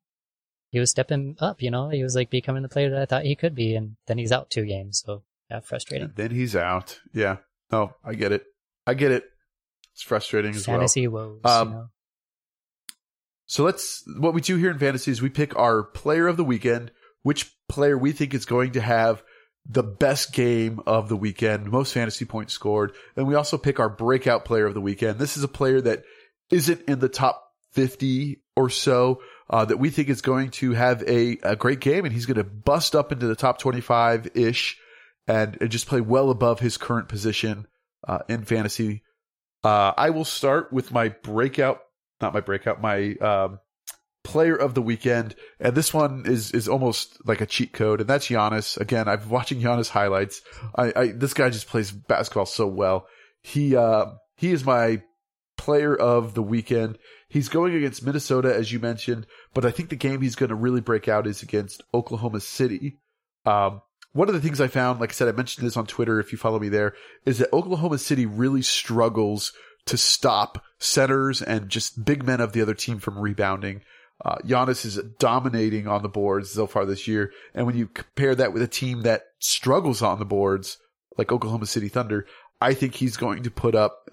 he 0.72 0.80
was 0.80 0.91
stepping 0.91 1.38
up, 1.39 1.61
you 1.61 1.72
know, 1.72 1.89
he 1.89 2.03
was 2.03 2.16
like 2.16 2.30
becoming 2.30 2.63
the 2.63 2.70
player 2.70 2.89
that 2.89 3.01
I 3.01 3.05
thought 3.05 3.24
he 3.24 3.36
could 3.36 3.55
be, 3.55 3.76
and 3.76 3.95
then 4.07 4.18
he's 4.18 4.32
out 4.32 4.49
two 4.49 4.66
games. 4.66 5.01
So 5.05 5.24
yeah, 5.49 5.61
frustrating. 5.61 6.07
And 6.07 6.16
then 6.16 6.32
he's 6.32 6.55
out. 6.55 6.99
Yeah. 7.13 7.38
No, 7.72 7.93
I 8.03 8.13
get 8.13 8.32
it. 8.32 8.43
I 8.86 8.93
get 8.93 9.11
it. 9.11 9.24
It's 9.93 10.01
frustrating 10.01 10.53
as 10.53 10.68
well. 10.68 10.78
Fantasy 10.78 11.07
woes. 11.07 11.39
Um, 11.45 11.70
you 11.70 11.76
know? 11.76 11.89
So 13.45 13.63
let's 13.63 14.03
what 14.18 14.34
we 14.34 14.41
do 14.41 14.57
here 14.57 14.72
in 14.72 14.80
fantasy 14.80 15.11
is 15.11 15.22
we 15.22 15.30
pick 15.30 15.55
our 15.55 15.84
player 15.84 16.28
of 16.28 16.38
the 16.38 16.43
weekend, 16.43 16.91
which 17.24 17.55
player 17.70 17.97
we 17.97 18.11
think 18.11 18.34
is 18.34 18.45
going 18.45 18.72
to 18.74 18.82
have 18.82 19.24
the 19.68 19.84
best 19.84 20.34
game 20.34 20.80
of 20.86 21.09
the 21.09 21.16
weekend, 21.16 21.72
most 21.72 21.93
fantasy 21.93 22.26
points 22.26 22.53
scored, 22.53 22.93
and 23.16 23.28
we 23.28 23.36
also 23.36 23.57
pick 23.57 23.80
our 23.80 23.89
breakout 23.89 24.45
player 24.45 24.68
of 24.68 24.74
the 24.74 24.82
weekend. 24.82 25.18
This 25.18 25.38
is 25.38 25.43
a 25.43 25.47
player 25.47 25.82
that 25.82 26.03
isn't 26.51 26.82
in 26.88 26.99
the 26.99 27.09
top 27.09 27.41
50 27.72 28.41
or 28.55 28.70
so 28.70 29.22
uh, 29.49 29.66
that 29.66 29.78
we 29.78 29.89
think 29.89 30.09
is 30.09 30.22
going 30.22 30.49
to 30.49 30.72
have 30.72 31.03
a, 31.03 31.38
a 31.43 31.55
great 31.55 31.80
game 31.80 32.05
and 32.05 32.13
he's 32.13 32.26
going 32.26 32.38
to 32.38 32.43
bust 32.43 32.95
up 32.95 33.11
into 33.11 33.28
the 33.28 33.36
top 33.36 33.59
25 33.59 34.30
ish 34.36 34.78
and, 35.28 35.57
and 35.59 35.70
just 35.70 35.88
play 35.88 36.01
well 36.01 36.30
above 36.30 36.59
his 36.59 36.78
current 36.78 37.09
position 37.09 37.68
uh, 38.07 38.20
in 38.30 38.43
fantasy. 38.43 39.03
Uh, 39.63 39.93
I 39.97 40.11
will 40.11 40.26
start 40.26 40.72
with 40.72 40.91
my 40.91 41.09
breakout, 41.09 41.80
not 42.22 42.34
my 42.34 42.39
breakout, 42.39 42.82
my 42.82 43.16
um, 43.16 43.59
player 44.26 44.55
of 44.55 44.73
the 44.73 44.82
weekend, 44.82 45.36
and 45.59 45.76
this 45.76 45.93
one 45.93 46.23
is 46.26 46.51
is 46.51 46.67
almost 46.67 47.17
like 47.26 47.39
a 47.39 47.45
cheat 47.45 47.71
code, 47.71 48.01
and 48.01 48.09
that's 48.09 48.28
Giannis. 48.28 48.78
Again, 48.78 49.07
I've 49.07 49.32
watching 49.32 49.61
Giannis 49.61 49.89
highlights. 49.89 50.41
I, 50.76 50.91
I 50.95 51.07
this 51.07 51.34
guy 51.34 51.49
just 51.49 51.67
plays 51.67 51.91
basketball 51.91 52.47
so 52.47 52.67
well. 52.67 53.07
He 53.41 53.76
uh, 53.76 54.07
he 54.36 54.51
is 54.51 54.65
my 54.65 55.01
player 55.57 55.95
of 55.95 56.34
the 56.34 56.43
weekend. 56.43 56.97
He's 57.30 57.47
going 57.49 57.76
against 57.76 58.05
Minnesota, 58.05 58.53
as 58.53 58.71
you 58.71 58.80
mentioned, 58.80 59.28
but 59.53 59.65
I 59.65 59.71
think 59.71 59.89
the 59.89 59.95
game 59.95 60.21
he's 60.21 60.36
going 60.36 60.49
to 60.49 60.55
really 60.55 60.82
break 60.82 61.07
out 61.07 61.28
is 61.28 61.41
against 61.41 61.84
Oklahoma 61.93 62.41
City. 62.41 62.99
Um, 63.45 63.82
one 64.13 64.28
of 64.28 64.34
the 64.34 64.41
things 64.41 64.61
I 64.61 64.67
found, 64.67 64.99
like 64.99 65.11
I 65.11 65.13
said, 65.13 65.28
I 65.28 65.34
mentioned 65.34 65.65
this 65.65 65.78
on 65.78 65.86
Twitter 65.86 66.19
if 66.19 66.32
you 66.32 66.38
follow 66.38 66.59
me 66.59 66.69
there, 66.69 66.93
is 67.26 67.38
that 67.39 67.53
Oklahoma 67.53 67.97
City 67.97 68.26
really 68.26 68.61
struggles 68.61 69.53
to 69.86 69.97
stop 69.97 70.63
centers 70.80 71.41
and 71.41 71.69
just 71.69 72.03
big 72.03 72.23
men 72.26 72.41
of 72.41 72.53
the 72.53 72.61
other 72.61 72.73
team 72.73 72.99
from 72.99 73.19
rebounding. 73.19 73.82
Uh, 74.24 74.38
Giannis 74.45 74.86
is 74.86 74.97
dominating 75.20 75.88
on 75.88 76.01
the 76.01 76.09
boards 76.09 76.51
so 76.51 76.68
far 76.68 76.86
this 76.86 77.07
year. 77.07 77.32
And 77.53 77.66
when 77.66 77.76
you 77.76 77.88
compare 77.88 78.34
that 78.36 78.53
with 78.53 78.61
a 78.61 78.68
team 78.68 79.01
that 79.01 79.24
struggles 79.39 80.01
on 80.01 80.20
the 80.20 80.26
boards, 80.26 80.78
like 81.18 81.32
Oklahoma 81.32 81.66
City 81.66 81.89
Thunder, 81.89 82.26
I 82.61 82.74
think 82.74 82.95
he's 82.95 83.18
going 83.18 83.43
to 83.43 83.51
put 83.51 83.76
up 83.76 84.09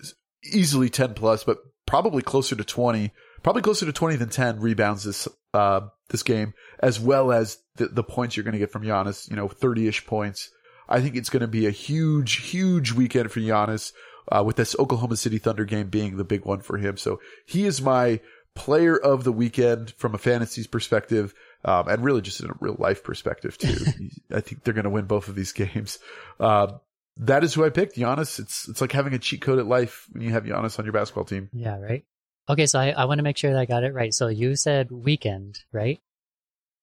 easily 0.53 0.91
10 0.91 1.15
plus, 1.15 1.45
but 1.45 1.59
probably 1.87 2.23
closer 2.23 2.57
to 2.57 2.65
20, 2.65 3.13
probably 3.43 3.63
closer 3.63 3.87
to 3.87 3.93
20 3.93 4.17
than 4.17 4.29
10 4.29 4.61
rebounds 4.61 5.05
this, 5.05 5.29
uh, 5.55 5.83
this 6.09 6.25
game, 6.25 6.53
as 6.81 6.99
well 6.99 7.31
as 7.31 7.59
the, 7.77 7.87
the 7.87 8.03
points 8.03 8.37
you're 8.37 8.45
going 8.45 8.53
to 8.53 8.59
get 8.59 8.73
from 8.73 8.83
Giannis, 8.83 9.31
you 9.31 9.37
know, 9.37 9.49
30 9.49 9.87
ish 9.87 10.05
points. 10.05 10.51
I 10.89 11.01
think 11.01 11.15
it's 11.15 11.31
going 11.31 11.43
to 11.43 11.49
be 11.49 11.67
a 11.67 11.71
huge, 11.71 12.51
huge 12.51 12.93
weekend 12.93 13.31
for 13.31 13.41
Giannis, 13.41 13.93
uh, 14.31 14.43
with 14.45 14.57
this 14.57 14.77
Oklahoma 14.79 15.17
City 15.17 15.39
Thunder 15.39 15.65
game 15.65 15.89
being 15.89 16.17
the 16.17 16.25
big 16.25 16.45
one 16.45 16.61
for 16.61 16.79
him. 16.79 16.97
So 16.97 17.21
he 17.47 17.67
is 17.67 17.83
my 17.83 18.21
player 18.55 18.97
of 18.97 19.25
the 19.25 19.33
weekend 19.33 19.93
from 19.93 20.15
a 20.15 20.19
fantasy's 20.19 20.67
perspective. 20.67 21.35
Um, 21.65 21.89
and 21.89 22.03
really 22.03 22.23
just 22.23 22.41
in 22.41 22.51
a 22.51 22.55
real 22.61 22.77
life 22.79 23.05
perspective 23.05 23.57
too. 23.57 23.77
I 24.35 24.41
think 24.41 24.65
they're 24.65 24.75
going 24.75 24.85
to 24.85 24.91
win 24.91 25.07
both 25.07 25.29
of 25.29 25.35
these 25.35 25.53
games. 25.53 25.99
Um, 26.41 26.81
that 27.19 27.45
is 27.45 27.55
who 27.55 27.65
I 27.65 27.71
picked, 27.71 27.97
Giannis. 27.97 28.41
It's 28.41 28.69
it's 28.69 28.81
like 28.81 28.93
having 28.93 29.13
a 29.15 29.19
cheat 29.19 29.43
code 29.43 29.59
at 29.59 29.67
life 29.67 30.07
when 30.13 30.23
you 30.23 30.31
have 30.31 30.45
Giannis 30.45 30.79
on 30.79 30.85
your 30.85 30.93
basketball 30.93 31.25
team. 31.25 31.51
Yeah, 31.53 31.79
right. 31.79 32.05
Okay, 32.49 32.67
so 32.67 32.81
I, 32.81 32.91
I 32.91 33.05
want 33.05 33.19
to 33.19 33.23
make 33.23 33.37
sure 33.37 33.53
that 33.53 33.61
I 33.61 33.65
got 33.67 33.85
it 33.85 33.95
right. 33.95 34.13
So 34.13 34.29
you 34.29 34.57
said 34.57 34.91
weekend, 34.91 35.61
right? 35.73 36.01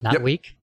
Not 0.01 0.13
Yep. 0.13 0.21
week. 0.21 0.55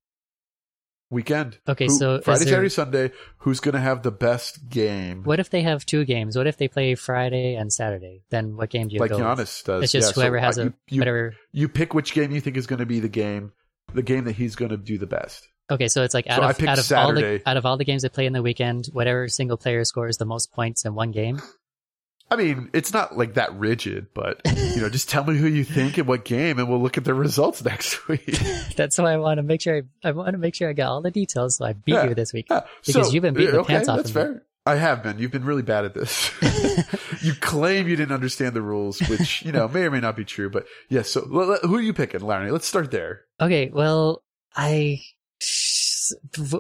Weekend. 1.11 1.59
Okay, 1.69 1.87
Who- 1.87 1.99
so 1.99 2.21
Friday, 2.21 2.45
there- 2.45 2.53
Saturday, 2.55 2.69
Sunday. 2.69 3.11
Who's 3.39 3.61
going 3.61 3.75
to 3.75 3.81
have 3.81 4.03
the 4.03 4.11
best 4.11 4.69
game? 4.69 5.23
What 5.23 5.39
if 5.39 5.51
they 5.51 5.63
have 5.63 5.87
two 5.87 6.05
games? 6.05 6.37
What 6.37 6.47
if 6.49 6.57
they 6.57 6.67
play 6.69 6.95
Friday 6.97 7.55
and 7.55 7.73
Saturday? 7.73 8.23
Then 8.31 8.57
what 8.57 8.71
game 8.71 8.89
do 8.89 8.95
you 8.95 9.01
like 9.01 9.11
go? 9.11 9.17
with? 9.19 9.25
Giannis 9.25 9.65
does. 9.65 9.83
It's 9.85 9.93
just 9.93 10.09
Yeah, 10.09 10.13
so, 10.15 10.21
whoever 10.21 10.39
has 10.39 10.59
uh, 10.59 10.67
a 10.67 10.73
you, 10.89 11.01
whatever. 11.01 11.35
you 11.53 11.69
pick 11.69 11.95
which 11.95 12.13
game 12.13 12.33
you 12.33 12.41
think 12.41 12.57
is 12.57 12.67
going 12.67 12.81
to 12.81 12.87
be 12.87 12.99
the 13.01 13.09
game, 13.09 13.53
the 13.95 14.03
game 14.03 14.25
that 14.25 14.33
he's 14.37 14.57
going 14.57 14.71
to 14.71 14.77
do 14.77 14.99
the 14.99 15.07
best. 15.07 15.47
Okay, 15.71 15.89
so 15.89 16.03
it's 16.03 16.15
like 16.15 16.27
out 16.29 16.39
So 16.39 16.43
I 16.43 16.51
of 16.51 16.59
picked 16.59 16.69
out 16.71 16.79
of 16.79 16.93
all 16.93 17.13
the 17.13 17.21
Saturday. 17.21 17.43
out 17.47 17.57
of 17.57 17.67
all 17.67 17.77
the 17.77 17.85
games 17.85 18.03
they 18.03 18.09
play 18.09 18.27
in 18.27 18.33
the 18.33 18.43
weekend, 18.43 18.87
whatever 18.93 19.29
single 19.29 19.57
player 19.57 19.85
scores 19.85 20.17
the 20.17 20.25
most 20.25 20.53
points 20.53 20.85
in 20.85 20.95
one 20.95 21.11
game. 21.13 21.41
I 22.31 22.35
mean, 22.37 22.71
it's 22.73 22.93
not 22.93 23.17
like 23.17 23.35
that 23.35 23.55
rigid, 23.55 24.09
but 24.13 24.41
you 24.45 24.81
know, 24.81 24.89
just 24.89 25.09
tell 25.09 25.25
me 25.25 25.37
who 25.37 25.47
you 25.47 25.63
think 25.63 25.97
and 25.97 26.09
what 26.09 26.25
game, 26.25 26.59
and 26.59 26.69
we'll 26.69 26.83
look 26.83 26.99
at 26.99 27.05
the 27.05 27.15
results 27.15 27.65
next 27.65 28.09
week. 28.09 28.39
That's 28.77 28.99
why 28.99 29.13
I 29.13 29.17
want 29.17 29.39
to 29.39 29.43
make 29.45 29.61
sure 29.61 29.83
I, 30.05 30.09
I 30.09 30.11
want 30.13 30.33
to 30.33 30.39
make 30.39 30.55
sure 30.57 30.69
I 30.69 30.73
got 30.73 30.89
all 30.89 31.03
the 31.03 31.11
details, 31.13 31.57
so 31.59 31.65
I 31.65 31.73
beat 31.75 31.93
Yeah. 31.95 32.09
you 32.09 32.15
this 32.15 32.33
week. 32.33 32.47
Yeah, 32.51 32.63
Because 32.85 33.15
you've 33.15 33.23
been 33.23 33.35
beating 33.35 33.55
the 33.55 33.63
pants 33.65 33.89
off 33.89 33.99
That's 33.99 34.11
of 34.17 34.35
me. 34.35 34.41
I 34.69 34.75
have 34.75 35.05
been. 35.05 35.21
You've 35.21 35.31
been 35.31 35.45
really 35.45 35.63
bad 35.63 35.85
at 35.85 35.95
this. 35.95 36.33
you 37.23 37.35
claim 37.35 37.87
you 37.87 37.95
didn't 37.95 38.13
understand 38.13 38.55
the 38.55 38.63
rules, 38.63 38.99
which 39.09 39.43
you 39.43 39.53
know 39.53 39.69
may 39.69 39.83
or 39.83 39.93
may 39.93 40.01
not 40.01 40.17
be 40.17 40.25
true. 40.25 40.51
But 40.51 40.67
yes. 40.89 41.11
so 41.11 41.21
l- 41.33 41.53
l- 41.53 41.59
who 41.63 41.77
are 41.77 41.81
you 41.81 41.93
picking, 41.93 42.23
Larry? 42.23 42.51
Let's 42.51 42.67
start 42.67 42.91
there. 42.91 43.21
Okay, 43.41 43.71
well, 43.73 44.25
I 44.57 45.01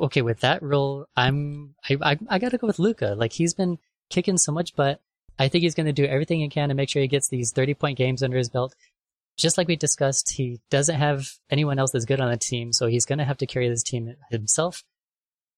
okay 0.00 0.22
with 0.22 0.40
that 0.40 0.62
rule. 0.62 1.08
I'm 1.16 1.74
I 1.88 1.96
I, 2.00 2.18
I 2.28 2.38
got 2.38 2.50
to 2.52 2.58
go 2.58 2.68
with 2.68 2.78
Luka. 2.78 3.14
Like 3.18 3.32
he's 3.32 3.54
been 3.54 3.78
kicking 4.10 4.38
so 4.38 4.52
much 4.52 4.76
butt. 4.76 5.00
I 5.38 5.48
think 5.48 5.62
he's 5.62 5.74
going 5.74 5.86
to 5.86 5.92
do 5.92 6.04
everything 6.04 6.40
he 6.40 6.48
can 6.48 6.68
to 6.70 6.74
make 6.74 6.88
sure 6.88 7.02
he 7.02 7.08
gets 7.08 7.28
these 7.28 7.52
30 7.52 7.74
point 7.74 7.98
games 7.98 8.22
under 8.22 8.36
his 8.38 8.48
belt. 8.48 8.74
Just 9.36 9.58
like 9.58 9.68
we 9.68 9.76
discussed, 9.76 10.30
he 10.30 10.60
doesn't 10.70 10.96
have 10.98 11.28
anyone 11.50 11.78
else 11.78 11.90
that's 11.90 12.06
good 12.06 12.20
on 12.20 12.30
the 12.30 12.38
team, 12.38 12.72
so 12.72 12.86
he's 12.86 13.04
going 13.04 13.18
to 13.18 13.24
have 13.24 13.36
to 13.38 13.46
carry 13.46 13.68
this 13.68 13.82
team 13.82 14.14
himself. 14.30 14.82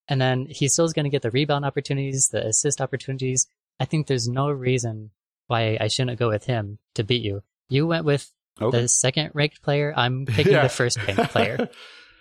And 0.09 0.21
then 0.21 0.47
he 0.49 0.67
still 0.69 0.85
is 0.85 0.93
going 0.93 1.05
to 1.05 1.11
get 1.11 1.23
the 1.23 1.31
rebound 1.31 1.65
opportunities, 1.65 2.29
the 2.29 2.45
assist 2.47 2.81
opportunities. 2.81 3.47
I 3.79 3.85
think 3.85 4.07
there's 4.07 4.27
no 4.27 4.51
reason 4.51 5.11
why 5.47 5.79
I 5.81 5.87
shouldn't 5.89 6.19
go 6.19 6.29
with 6.29 6.45
him 6.47 6.79
to 6.95 7.05
beat 7.05 7.23
you. 7.23 7.43
You 7.69 7.87
went 7.87 8.05
with 8.05 8.33
Okay. 8.61 8.81
the 8.81 8.89
second 8.89 9.31
ranked 9.35 9.63
player. 9.63 9.95
I'm 9.97 10.27
picking 10.27 10.53
Yeah. 10.55 10.65
the 10.65 10.69
first 10.69 10.99
ranked 11.07 11.31
player. 11.31 11.69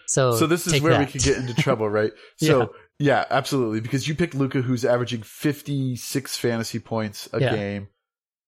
So, 0.09 0.35
So 0.37 0.47
this 0.47 0.65
is 0.67 0.81
where 0.81 0.97
we 0.97 1.03
that. 1.03 1.11
could 1.11 1.21
get 1.21 1.35
into 1.35 1.53
trouble, 1.53 1.89
right? 1.89 2.11
So 2.37 2.73
yeah. 2.99 3.25
absolutely. 3.29 3.79
Because 3.81 4.07
you 4.07 4.15
picked 4.15 4.35
Luka, 4.35 4.61
who's 4.61 4.85
averaging 4.85 5.21
56 5.23 6.37
fantasy 6.37 6.79
points 6.79 7.29
a 7.33 7.41
Yeah. 7.41 7.55
game. 7.55 7.87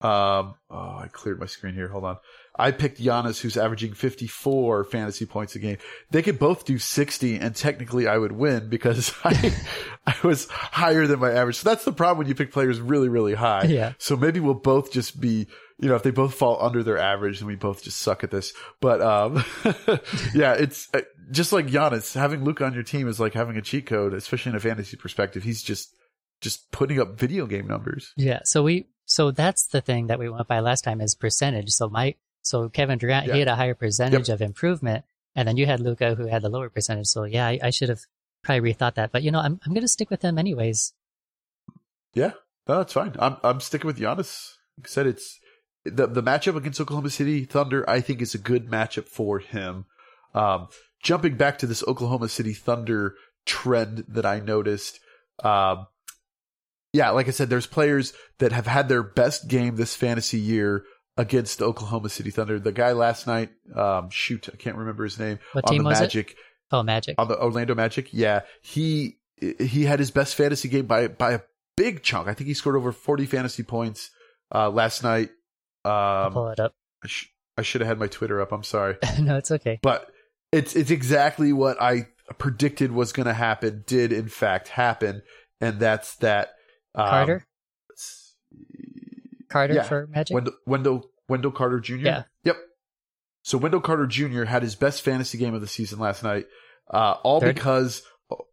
Um, 0.02 0.56
oh, 0.70 0.98
I 0.98 1.10
cleared 1.12 1.42
my 1.42 1.46
screen 1.46 1.74
here. 1.74 1.90
Hold 1.90 2.06
on. 2.06 2.18
I 2.58 2.72
picked 2.72 3.02
Giannis, 3.02 3.42
who's 3.42 3.58
averaging 3.58 3.94
54 3.94 4.86
fantasy 4.86 5.26
points 5.26 5.56
a 5.56 5.60
game. 5.60 5.78
They 6.12 6.22
could 6.22 6.40
both 6.40 6.64
do 6.66 6.78
60, 6.80 7.36
and 7.38 7.54
technically 7.56 8.08
I 8.08 8.18
would 8.18 8.32
win 8.32 8.70
because 8.70 9.14
I, 9.26 9.54
I 10.08 10.16
was 10.24 10.48
higher 10.50 11.06
than 11.06 11.20
my 11.20 11.32
average. 11.32 11.58
So 11.58 11.70
that's 11.70 11.84
the 11.84 11.92
problem 11.92 12.18
when 12.18 12.28
you 12.28 12.36
pick 12.36 12.52
players 12.54 12.80
really, 12.80 13.10
really 13.10 13.34
high. 13.34 13.64
Yeah. 13.66 13.94
So 13.98 14.16
maybe 14.16 14.40
we'll 14.40 14.54
both 14.54 14.92
just 14.92 15.20
be, 15.20 15.48
you 15.80 15.90
know, 15.90 15.96
if 15.96 16.04
they 16.04 16.12
both 16.12 16.34
fall 16.34 16.62
under 16.62 16.84
their 16.84 16.98
average, 16.98 17.40
then 17.40 17.48
we 17.48 17.56
both 17.56 17.84
just 17.84 18.00
suck 18.00 18.24
at 18.24 18.32
this. 18.32 18.54
But, 18.82 19.02
um, 19.02 19.44
yeah, 20.34 20.54
it's 20.54 20.90
uh, 20.94 21.02
just 21.32 21.54
like 21.54 21.68
Giannis. 21.68 22.16
Having 22.16 22.44
Luka 22.44 22.66
on 22.66 22.74
your 22.74 22.84
team 22.84 23.08
is 23.08 23.20
like 23.20 23.34
having 23.34 23.56
a 23.58 23.62
cheat 23.62 23.86
code, 23.86 24.14
especially 24.14 24.52
in 24.52 24.56
a 24.56 24.60
fantasy 24.60 24.98
perspective. 24.98 25.44
He's 25.44 25.64
just, 25.64 25.96
just 26.42 26.72
putting 26.72 27.00
up 27.00 27.18
video 27.18 27.46
game 27.46 27.68
numbers. 27.68 28.14
Yeah, 28.18 28.40
so 28.44 28.64
we 28.64 28.88
so 29.06 29.32
that's 29.32 29.68
the 29.68 29.82
thing 29.82 30.08
that 30.08 30.20
we 30.20 30.30
went 30.30 30.48
by 30.48 30.60
last 30.60 30.84
time 30.84 31.02
is 31.02 31.16
percentage. 31.16 31.70
So 31.72 31.90
my 31.90 32.16
so 32.42 32.70
Kevin 32.70 32.98
Durant 32.98 33.28
Yeah. 33.28 33.34
he 33.34 33.40
had 33.40 33.48
a 33.48 33.56
higher 33.56 33.74
percentage 33.74 34.30
of 34.30 34.42
improvement, 34.42 35.04
and 35.36 35.48
then 35.48 35.58
you 35.58 35.66
had 35.66 35.80
Luka 35.80 36.16
who 36.16 36.28
had 36.28 36.42
the 36.42 36.50
lower 36.50 36.70
percentage. 36.70 37.08
So 37.08 37.24
yeah, 37.24 37.48
I, 37.48 37.60
I 37.64 37.70
should 37.72 37.90
have 37.90 38.02
probably 38.44 38.74
rethought 38.74 38.96
that. 38.96 39.12
But 39.12 39.24
you 39.24 39.32
know, 39.32 39.40
I'm 39.40 39.60
I'm 39.66 39.74
gonna 39.74 39.88
stick 39.88 40.10
with 40.10 40.22
him 40.22 40.38
anyways. 40.38 40.94
Yeah, 42.14 42.32
no, 42.68 42.78
that's 42.78 42.94
fine. 42.94 43.16
I'm, 43.20 43.38
I'm 43.44 43.60
sticking 43.60 43.88
with 43.88 43.98
Giannis. 44.00 44.56
Like 44.78 44.88
I 44.88 44.90
said, 44.90 45.08
it's 45.08 45.40
the, 45.90 46.08
the 46.08 46.24
matchup 46.24 46.56
against 46.56 46.80
Oklahoma 46.82 47.10
City 47.10 47.44
Thunder, 47.46 47.88
I 47.90 48.02
think 48.02 48.22
is 48.22 48.34
a 48.36 48.40
good 48.40 48.70
matchup 48.70 49.08
for 49.08 49.40
him. 49.40 49.86
Um, 50.34 50.68
jumping 51.04 51.36
back 51.36 51.58
to 51.60 51.68
this 51.68 51.84
Oklahoma 51.88 52.30
City 52.30 52.54
Thunder 52.54 53.16
trend 53.46 54.06
that 54.10 54.26
I 54.26 54.40
noticed, 54.40 55.00
um, 55.44 55.88
yeah, 56.94 57.12
like 57.12 57.28
I 57.28 57.32
said, 57.32 57.50
there's 57.50 57.68
players 57.68 58.14
that 58.40 58.52
have 58.52 58.66
had 58.68 58.90
their 58.90 59.04
best 59.04 59.48
game 59.48 59.76
this 59.76 59.96
fantasy 59.96 60.40
year 60.40 60.86
against 61.18 61.60
the 61.60 61.66
Oklahoma 61.66 62.10
City 62.10 62.32
Thunder. 62.32 62.60
The 62.60 62.72
guy 62.72 62.94
last 62.94 63.28
night, 63.28 63.50
um, 63.76 64.10
shoot, 64.10 64.50
I 64.52 64.58
can't 64.58 64.76
remember 64.78 65.04
his 65.04 65.20
name. 65.20 65.40
What 65.54 65.66
on 65.66 65.74
team 65.74 65.84
the 65.84 65.90
was 65.90 66.00
it? 66.00 66.04
Magic, 66.04 66.36
Oh, 66.72 66.84
Magic. 66.84 67.16
on 67.18 67.28
the 67.28 67.40
Orlando 67.40 67.76
Magic. 67.76 68.10
Yeah, 68.14 68.42
he 68.62 69.18
he 69.60 69.86
had 69.86 70.00
his 70.00 70.12
best 70.12 70.36
fantasy 70.36 70.68
game 70.70 70.86
by 70.86 71.08
by 71.08 71.32
a 71.34 71.40
big 71.78 72.04
chunk. 72.04 72.28
I 72.28 72.34
think 72.34 72.48
he 72.48 72.54
scored 72.54 72.76
over 72.76 72.92
40 72.92 73.26
fantasy 73.26 73.64
points 73.64 74.10
uh, 74.54 74.70
last 74.70 75.04
night. 75.04 75.30
I'll 75.86 76.28
Um, 76.28 76.34
pull 76.34 76.50
it 76.50 76.60
up. 76.60 76.74
I, 77.04 77.08
sh- 77.08 77.32
I 77.58 77.62
should 77.62 77.82
have 77.82 77.88
had 77.88 78.00
my 78.00 78.08
Twitter 78.08 78.42
up. 78.42 78.52
I'm 78.52 78.64
sorry, 78.64 78.98
no, 79.20 79.38
it's 79.38 79.52
okay. 79.52 79.80
but 79.82 80.10
it's 80.52 80.76
it's 80.76 80.92
exactly 80.92 81.54
what 81.54 81.82
I 81.82 82.08
predicted 82.38 82.92
was 82.92 83.12
going 83.12 83.28
to 83.28 83.34
happen. 83.34 83.84
Did 83.88 84.12
in 84.14 84.28
fact 84.30 84.68
happen, 84.70 85.22
and 85.62 85.80
that's 85.80 86.16
that. 86.18 86.50
Um, 86.96 87.08
Carter, 87.08 87.46
Carter 89.50 89.74
yeah. 89.76 89.84
for 89.84 90.08
Magic. 90.08 90.34
Wendell, 90.34 90.54
Wendell 90.66 91.12
Wendell 91.28 91.52
Carter 91.52 91.80
Jr. 91.80 91.96
Yeah. 91.96 92.24
Yep. 92.44 92.58
So 93.44 93.58
Wendell 93.58 93.82
Carter 93.82 94.06
Jr. 94.08 94.44
had 94.44 94.64
his 94.64 94.76
best 94.76 95.02
fantasy 95.02 95.38
game 95.38 95.54
of 95.54 95.62
the 95.62 95.68
season 95.68 96.00
last 96.00 96.24
night, 96.24 96.46
uh, 96.92 97.16
all 97.24 97.40
Third. 97.40 97.56
because 97.56 98.02
O- 98.06 98.09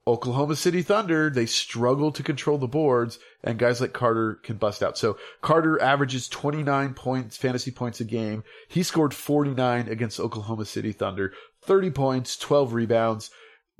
Oklahoma 0.06 0.56
City 0.56 0.82
Thunder 0.82 1.28
they 1.30 1.46
struggle 1.46 2.12
to 2.12 2.22
control 2.22 2.58
the 2.58 2.68
boards, 2.68 3.18
and 3.42 3.58
guys 3.58 3.80
like 3.80 3.92
Carter 3.92 4.38
can 4.42 4.56
bust 4.56 4.82
out. 4.82 4.96
So 4.96 5.18
Carter 5.42 5.80
averages 5.80 6.28
29 6.28 6.94
points, 6.94 7.36
fantasy 7.36 7.70
points 7.70 8.00
a 8.00 8.04
game. 8.04 8.44
He 8.68 8.82
scored 8.82 9.12
49 9.12 9.88
against 9.88 10.20
Oklahoma 10.20 10.64
City 10.64 10.92
Thunder, 10.92 11.32
30 11.62 11.90
points, 11.90 12.36
12 12.36 12.72
rebounds, 12.72 13.30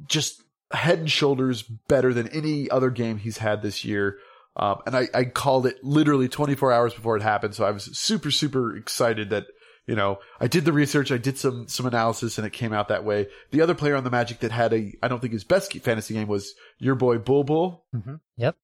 just 0.07 0.42
head 0.72 0.99
and 0.99 1.11
shoulders 1.11 1.62
better 1.62 2.12
than 2.12 2.28
any 2.28 2.68
other 2.70 2.90
game 2.90 3.18
he's 3.18 3.38
had 3.38 3.62
this 3.62 3.84
year. 3.84 4.18
Um, 4.57 4.78
and 4.86 4.97
I, 4.97 5.09
I 5.14 5.24
called 5.24 5.66
it 5.66 5.82
literally 5.84 6.28
24 6.28 6.72
hours 6.72 6.94
before 6.94 7.16
it 7.16 7.22
happened. 7.22 7.55
So 7.55 7.64
I 7.64 7.70
was 7.70 7.84
super, 7.97 8.30
super 8.30 8.74
excited 8.76 9.30
that, 9.30 9.47
you 9.87 9.95
know, 9.95 10.18
I 10.41 10.49
did 10.49 10.64
the 10.64 10.72
research, 10.72 11.12
I 11.12 11.16
did 11.18 11.39
some, 11.39 11.68
some 11.68 11.87
analysis 11.87 12.39
and 12.39 12.47
it 12.47 12.53
came 12.53 12.72
out 12.72 12.89
that 12.89 13.05
way. 13.05 13.28
The 13.51 13.61
other 13.61 13.74
player 13.74 13.97
on 13.97 14.05
the 14.05 14.11
Magic 14.11 14.41
that 14.41 14.51
had 14.51 14.72
a, 14.72 14.93
I 15.03 15.09
don't 15.09 15.20
think 15.20 15.32
his 15.32 15.45
best 15.45 15.72
fantasy 15.72 16.14
game 16.14 16.28
was 16.28 16.55
your 16.78 16.95
boy 16.95 17.18
Bol 17.18 17.45
Bol. 17.45 17.84
hmm 17.93 18.16
Yep. 18.37 18.57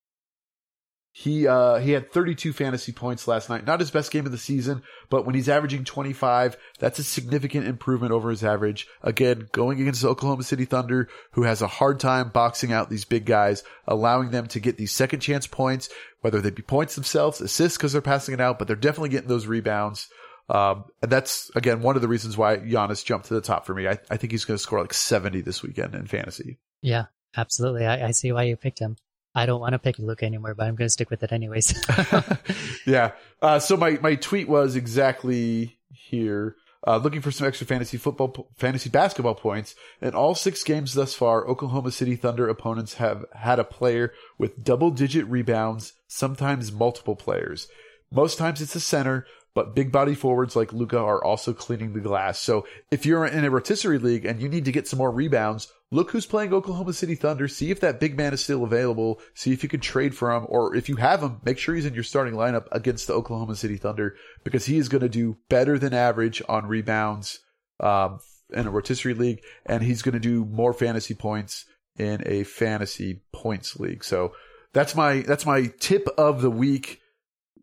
He, 1.15 1.47
uh, 1.47 1.77
he 1.77 1.91
had 1.91 2.11
32 2.11 2.55
fantasy 2.55 2.91
points 2.91 3.29
last 3.29 3.51
night. 3.51 3.67
Not 3.67 3.81
his 3.81 3.91
best 3.91 4.11
game 4.11 4.25
of 4.25 4.33
the 4.33 4.39
season, 4.39 4.83
but 5.11 5.27
when 5.27 5.35
he's 5.35 5.49
averaging 5.49 5.85
25, 5.85 6.57
that's 6.79 6.99
a 6.99 7.05
significant 7.05 7.67
improvement 7.67 8.13
over 8.13 8.31
his 8.31 8.43
average. 8.43 8.89
Again, 9.03 9.47
going 9.53 9.79
against 9.79 10.01
the 10.01 10.09
Oklahoma 10.09 10.43
City 10.43 10.65
Thunder, 10.65 11.11
who 11.33 11.43
has 11.43 11.61
a 11.61 11.67
hard 11.67 12.01
time 12.01 12.31
boxing 12.31 12.73
out 12.73 12.89
these 12.89 13.05
big 13.05 13.27
guys, 13.27 13.63
allowing 13.87 14.31
them 14.31 14.47
to 14.49 14.59
get 14.61 14.79
these 14.79 14.91
second 14.93 15.21
chance 15.21 15.47
points, 15.47 15.91
whether 16.23 16.41
they 16.41 16.51
be 16.51 16.63
points 16.63 16.95
themselves, 16.95 17.43
assists 17.43 17.77
because 17.77 17.93
they're 17.93 18.01
passing 18.01 18.33
it 18.33 18.41
out, 18.41 18.59
but 18.59 18.67
they're 18.67 18.75
definitely 18.75 19.11
getting 19.11 19.29
those 19.29 19.47
rebounds. 19.47 20.09
Um, 20.53 20.85
and 21.01 21.11
that's 21.11 21.51
again 21.57 21.81
one 21.81 21.97
of 21.97 22.03
the 22.03 22.09
reasons 22.09 22.37
why 22.37 22.59
Giannis 22.59 23.03
jumped 23.03 23.29
to 23.29 23.35
the 23.35 23.41
top 23.41 23.65
for 23.65 23.75
me. 23.75 23.89
I, 23.89 23.99
I 24.11 24.19
think 24.19 24.33
he's 24.33 24.45
going 24.45 24.57
to 24.59 24.63
score 24.63 24.83
like 24.83 24.93
70 24.93 25.41
this 25.41 25.63
weekend 25.63 25.95
in 25.95 26.07
fantasy. 26.07 26.59
Yeah, 26.83 27.07
absolutely. 27.35 27.87
I, 27.87 28.09
I 28.09 28.11
see 28.11 28.33
why 28.33 28.43
you 28.43 28.57
picked 28.57 28.79
him. 28.79 28.97
I 29.35 29.47
don't 29.47 29.63
want 29.63 29.73
to 29.73 29.79
pick 29.79 29.99
Luka 29.99 30.27
anymore, 30.27 30.55
but 30.55 30.67
I'm 30.67 30.75
going 30.75 30.89
to 30.89 30.93
stick 30.93 31.09
with 31.09 31.23
it 31.23 31.33
anyways. 31.33 31.75
yeah. 32.87 33.13
Uh, 33.41 33.59
so 33.59 33.79
my, 33.79 33.93
my 34.03 34.15
tweet 34.17 34.47
was 34.47 34.77
exactly 34.77 35.79
here. 35.91 36.57
Uh, 36.87 36.97
looking 36.97 37.23
for 37.23 37.31
some 37.31 37.47
extra 37.47 37.67
fantasy 37.67 37.97
football, 37.97 38.51
fantasy 38.59 38.91
basketball 38.91 39.37
points. 39.37 39.75
In 40.03 40.15
all 40.15 40.35
six 40.35 40.63
games 40.65 40.93
thus 40.93 41.15
far, 41.15 41.47
Oklahoma 41.47 41.93
City 41.93 42.17
Thunder 42.17 42.49
opponents 42.49 42.95
have 42.95 43.25
had 43.33 43.59
a 43.59 43.65
player 43.65 44.13
with 44.37 44.63
double 44.63 44.91
digit 44.91 45.25
rebounds, 45.29 45.95
sometimes 46.09 46.73
multiple 46.73 47.17
players. 47.17 47.69
Most 48.11 48.37
times 48.37 48.61
it's 48.61 48.75
a 48.75 48.81
center, 48.81 49.27
but 49.55 49.75
big 49.75 49.93
body 49.93 50.15
forwards 50.15 50.57
like 50.57 50.73
Luka 50.73 50.99
are 50.99 51.23
also 51.23 51.53
cleaning 51.53 51.93
the 51.93 52.01
glass. 52.01 52.39
So 52.39 52.67
if 52.91 53.05
you're 53.05 53.27
in 53.27 53.45
a 53.45 53.51
rotisserie 53.51 53.99
league 53.99 54.25
and 54.25 54.41
you 54.41 54.49
need 54.49 54.65
to 54.65 54.73
get 54.73 54.89
some 54.89 54.99
more 54.99 55.11
rebounds, 55.11 55.71
look 55.91 56.11
who's 56.11 56.27
playing 56.27 56.55
Oklahoma 56.55 56.95
City 56.95 57.15
Thunder. 57.15 57.49
See 57.49 57.71
if 57.71 57.81
that 57.81 58.01
big 58.01 58.17
man 58.17 58.33
is 58.33 58.43
still 58.43 58.65
available. 58.65 59.21
See 59.35 59.53
if 59.53 59.63
you 59.63 59.69
can 59.69 59.81
trade 59.81 60.15
for 60.15 60.33
him, 60.33 60.47
or 60.49 60.75
if 60.75 60.89
you 60.89 60.97
have 60.97 61.23
him, 61.23 61.41
make 61.45 61.59
sure 61.59 61.75
he's 61.75 61.87
in 61.87 61.95
your 61.95 62.03
starting 62.03 62.35
lineup 62.35 62.67
against 62.73 63.07
the 63.07 63.13
Oklahoma 63.13 63.57
City 63.57 63.77
Thunder 63.77 64.17
because 64.43 64.67
he 64.67 64.79
is 64.79 64.89
going 64.89 65.03
to 65.03 65.09
do 65.09 65.37
better 65.49 65.79
than 65.79 65.93
average 65.93 66.43
on 66.49 66.67
rebounds 66.67 67.41
um, 67.81 68.21
in 68.55 68.67
a 68.67 68.71
rotisserie 68.71 69.15
league, 69.15 69.43
and 69.67 69.83
he's 69.83 70.03
going 70.03 70.15
to 70.15 70.21
do 70.21 70.45
more 70.47 70.73
fantasy 70.73 71.15
points 71.15 71.67
in 71.99 72.23
a 72.25 72.45
fantasy 72.45 73.23
points 73.33 73.79
league. 73.79 74.03
So 74.03 74.33
that's 74.73 74.95
my 74.95 75.21
that's 75.21 75.45
my 75.45 75.71
tip 75.79 76.09
of 76.17 76.41
the 76.41 76.51
week. 76.51 77.02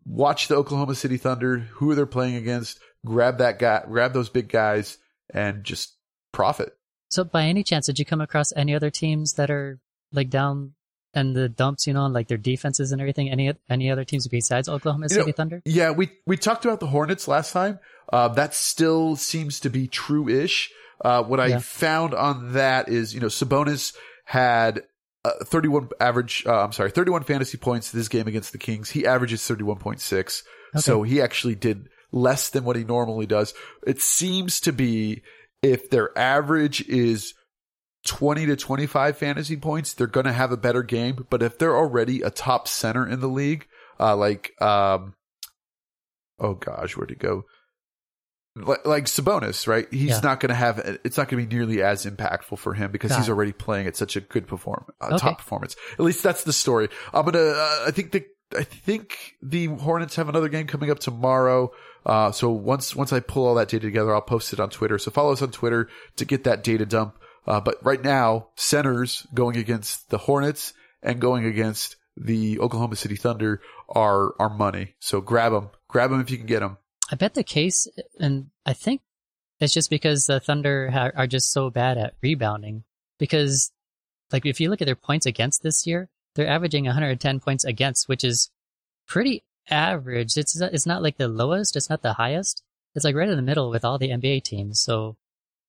Watch 0.06 0.48
the 0.48 0.56
Oklahoma 0.56 0.96
City 0.96 1.18
Thunder. 1.18 1.60
Who 1.60 1.92
are 1.92 1.96
they're 1.96 2.06
playing 2.06 2.36
against. 2.36 2.80
Grab 3.06 3.38
that 3.38 3.60
guy. 3.60 3.84
Grab 3.88 4.14
those 4.14 4.30
big 4.30 4.50
guys, 4.50 4.98
and 5.34 5.64
just 5.64 5.96
profit. 6.32 6.76
so, 7.10 7.24
by 7.24 7.44
any 7.46 7.64
chance, 7.64 7.86
did 7.86 7.98
you 8.00 8.06
come 8.06 8.22
across 8.22 8.52
any 8.56 8.76
other 8.76 8.90
teams 8.90 9.34
that 9.34 9.50
are 9.50 9.80
like 10.12 10.30
down 10.30 10.74
and 11.14 11.36
the 11.36 11.48
dumps? 11.48 11.88
You 11.88 11.94
know, 11.94 12.08
like 12.08 12.28
their 12.28 12.38
defenses 12.38 12.92
and 12.92 13.00
everything. 13.00 13.30
Any 13.30 13.54
any 13.70 13.90
other 13.90 14.04
teams 14.04 14.28
besides 14.28 14.68
Oklahoma 14.68 15.08
You 15.10 15.16
know, 15.18 15.22
City 15.22 15.32
Thunder? 15.32 15.62
Yeah, 15.66 15.92
we 15.92 16.10
we 16.28 16.36
talked 16.38 16.66
about 16.66 16.80
the 16.80 16.88
Hornets 16.88 17.28
last 17.28 17.54
time. 17.54 17.80
Uh, 18.12 18.28
that 18.30 18.54
still 18.56 19.16
seems 19.16 19.60
to 19.62 19.70
be 19.70 19.88
true-ish. 19.88 20.72
Uh, 21.06 21.24
what 21.24 21.40
I 21.40 21.48
Yeah. 21.48 21.60
found 21.60 22.14
on 22.16 22.54
that 22.54 22.90
is, 22.90 23.14
you 23.14 23.20
know, 23.22 23.28
Sabonis 23.28 23.96
had 24.26 24.84
uh, 25.26 25.32
31 25.44 25.90
average. 26.00 26.44
Uh, 26.46 26.64
I'm 26.64 26.72
sorry, 26.72 26.92
31 26.92 27.24
fantasy 27.24 27.58
points 27.58 27.92
this 27.92 28.08
game 28.08 28.28
against 28.28 28.52
the 28.52 28.58
Kings. 28.58 28.90
He 28.90 29.06
averages 29.06 29.42
31.6, 29.42 30.44
so 30.78 31.04
he 31.04 31.22
actually 31.22 31.56
did 31.56 31.90
less 32.12 32.50
than 32.50 32.64
what 32.64 32.76
he 32.76 32.84
normally 32.84 33.26
does. 33.26 33.54
It 33.86 34.02
seems 34.02 34.60
to 34.62 34.72
be 34.72 35.22
if 35.62 35.90
their 35.90 36.18
average 36.18 36.82
is 36.88 37.34
20 38.08 38.48
to 38.48 38.56
25 38.56 39.18
fantasy 39.18 39.58
points, 39.58 39.94
they're 39.94 40.08
going 40.08 40.26
to 40.26 40.34
have 40.34 40.52
a 40.52 40.58
better 40.58 40.84
game. 40.84 41.28
But 41.30 41.44
if 41.44 41.58
they're 41.58 41.76
already 41.76 42.22
a 42.22 42.30
top 42.30 42.68
center 42.68 43.08
in 43.08 43.20
the 43.20 43.28
league, 43.28 43.68
uh, 44.00 44.16
like, 44.16 44.54
um, 44.62 45.16
oh 46.40 46.54
gosh, 46.56 46.96
where'd 46.96 47.12
go? 47.20 47.44
Like, 48.66 49.06
Sabonis, 49.06 49.68
right? 49.68 49.88
He's 49.92 50.10
Yeah. 50.10 50.20
not 50.22 50.40
going 50.40 50.50
to 50.50 50.56
have, 50.56 50.80
it's 51.04 51.18
not 51.18 51.28
going 51.30 51.44
to 51.44 51.48
be 51.50 51.56
nearly 51.56 51.82
as 51.82 52.06
impactful 52.06 52.58
for 52.60 52.74
him 52.74 52.92
because 52.92 53.10
Got 53.12 53.20
he's 53.20 53.30
already 53.30 53.52
playing 53.54 53.88
at 53.88 53.96
such 53.96 54.16
a 54.16 54.22
good 54.22 54.48
perform, 54.48 54.86
uh, 55.02 55.08
Okay. 55.08 55.18
top 55.18 55.38
performance. 55.40 55.76
At 55.94 56.00
least 56.02 56.24
that's 56.24 56.44
the 56.44 56.54
story. 56.54 56.90
I'm 57.14 57.24
going 57.24 57.34
to, 57.34 57.52
uh, 57.56 57.84
I 57.88 57.92
think 57.92 58.12
the, 58.12 58.26
I 58.58 58.64
think 58.64 59.36
the 59.42 59.68
Hornets 59.68 60.16
have 60.16 60.28
another 60.30 60.50
game 60.50 60.66
coming 60.68 60.90
up 60.90 61.00
tomorrow. 61.00 61.72
Uh, 62.06 62.32
so 62.32 62.50
once, 62.50 62.96
once 62.96 63.14
I 63.14 63.20
pull 63.20 63.46
all 63.46 63.56
that 63.56 63.70
data 63.70 63.86
together, 63.86 64.14
I'll 64.16 64.22
post 64.22 64.54
it 64.54 64.60
on 64.60 64.70
Twitter. 64.70 64.98
So 64.98 65.12
follow 65.12 65.34
us 65.34 65.42
on 65.42 65.52
Twitter 65.52 65.88
to 66.16 66.26
get 66.26 66.46
that 66.46 66.64
data 66.64 66.86
dump. 66.86 67.16
Uh, 67.48 67.60
but 67.62 67.76
right 67.84 68.04
now, 68.04 68.48
centers 68.56 69.26
going 69.34 69.58
against 69.58 70.10
the 70.10 70.18
Hornets 70.18 70.74
and 71.04 71.20
going 71.22 71.46
against 71.46 71.96
the 72.18 72.60
Oklahoma 72.60 72.96
City 72.96 73.16
Thunder 73.16 73.62
are, 73.88 74.34
are 74.40 74.50
money. 74.50 74.96
So 75.00 75.22
grab 75.22 75.52
them, 75.52 75.70
Grab 75.88 76.12
them 76.12 76.20
if 76.20 76.30
you 76.30 76.38
can 76.38 76.46
get 76.46 76.62
him. 76.62 76.78
I 77.12 77.16
bet 77.16 77.34
the 77.34 77.44
case, 77.44 77.88
and 78.20 78.50
I 78.66 78.74
think 78.74 79.02
it's 79.60 79.74
just 79.74 79.90
because 79.90 80.26
the 80.26 80.40
Thunder 80.40 80.90
ha- 80.92 81.12
are 81.16 81.28
just 81.28 81.52
so 81.52 81.70
bad 81.70 81.98
at 81.98 82.14
rebounding. 82.22 82.84
Because, 83.18 83.72
like, 84.32 84.46
if 84.46 84.60
you 84.62 84.70
look 84.70 84.82
at 84.82 84.86
their 84.86 84.96
points 84.96 85.26
against 85.26 85.64
this 85.64 85.86
year, 85.86 86.10
they're 86.36 86.48
averaging 86.48 86.86
110 86.86 87.40
points 87.40 87.66
against, 87.66 88.08
which 88.08 88.24
is 88.24 88.52
pretty 89.08 89.44
average. 89.70 90.38
It's 90.38 90.60
it's 90.62 90.86
not 90.86 91.04
like 91.04 91.18
the 91.18 91.28
lowest, 91.28 91.76
it's 91.76 91.90
not 91.90 92.02
the 92.02 92.14
highest. 92.14 92.64
It's 92.96 93.06
like 93.06 93.16
right 93.16 93.30
in 93.30 93.36
the 93.36 93.42
middle 93.42 93.70
with 93.70 93.84
all 93.84 93.98
the 93.98 94.10
NBA 94.10 94.44
teams. 94.44 94.82
So, 94.82 95.18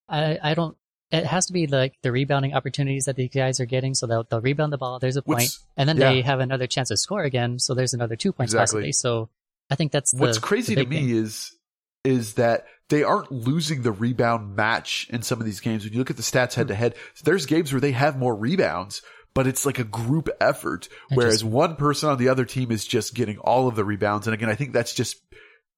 I 0.08 0.38
I 0.42 0.54
don't. 0.54 0.76
It 1.10 1.26
has 1.26 1.46
to 1.46 1.52
be 1.52 1.66
like 1.66 1.94
the 2.02 2.12
rebounding 2.12 2.54
opportunities 2.54 3.06
that 3.06 3.16
these 3.16 3.30
guys 3.30 3.58
are 3.58 3.64
getting. 3.64 3.94
So 3.94 4.06
they'll 4.06 4.24
they'll 4.24 4.40
rebound 4.40 4.72
the 4.72 4.78
ball. 4.78 5.00
There's 5.00 5.16
a 5.16 5.22
point, 5.22 5.50
and 5.76 5.88
then 5.88 5.96
yeah. 5.96 6.12
they 6.12 6.20
have 6.20 6.38
another 6.38 6.68
chance 6.68 6.88
to 6.88 6.96
score 6.96 7.24
again. 7.24 7.58
So 7.58 7.74
there's 7.74 7.94
another 7.94 8.14
two 8.14 8.32
points 8.32 8.52
Exactly. 8.52 8.82
possibly. 8.82 8.92
So 8.92 9.28
I 9.70 9.76
think 9.76 9.92
that's 9.92 10.10
the, 10.10 10.18
What's 10.18 10.38
crazy 10.38 10.74
the 10.74 10.84
to 10.84 10.90
me 10.90 10.96
thing. 10.96 11.10
is 11.10 11.56
is 12.04 12.34
that 12.34 12.66
they 12.88 13.02
aren't 13.02 13.30
losing 13.30 13.82
the 13.82 13.92
rebound 13.92 14.56
match 14.56 15.06
in 15.10 15.22
some 15.22 15.38
of 15.38 15.46
these 15.46 15.60
games. 15.60 15.84
When 15.84 15.92
you 15.92 15.98
look 15.98 16.10
at 16.10 16.16
the 16.16 16.22
stats 16.22 16.54
head 16.54 16.68
to 16.68 16.74
head, 16.74 16.94
there's 17.24 17.46
games 17.46 17.72
where 17.72 17.80
they 17.80 17.92
have 17.92 18.18
more 18.18 18.34
rebounds, 18.34 19.02
but 19.34 19.46
it's 19.46 19.64
like 19.64 19.78
a 19.78 19.84
group 19.84 20.28
effort. 20.40 20.88
Whereas 21.10 21.44
one 21.44 21.76
person 21.76 22.08
on 22.08 22.18
the 22.18 22.30
other 22.30 22.44
team 22.44 22.72
is 22.72 22.86
just 22.86 23.14
getting 23.14 23.38
all 23.38 23.68
of 23.68 23.76
the 23.76 23.84
rebounds. 23.84 24.26
And 24.26 24.34
again, 24.34 24.48
I 24.48 24.54
think 24.54 24.72
that's 24.72 24.94
just 24.94 25.16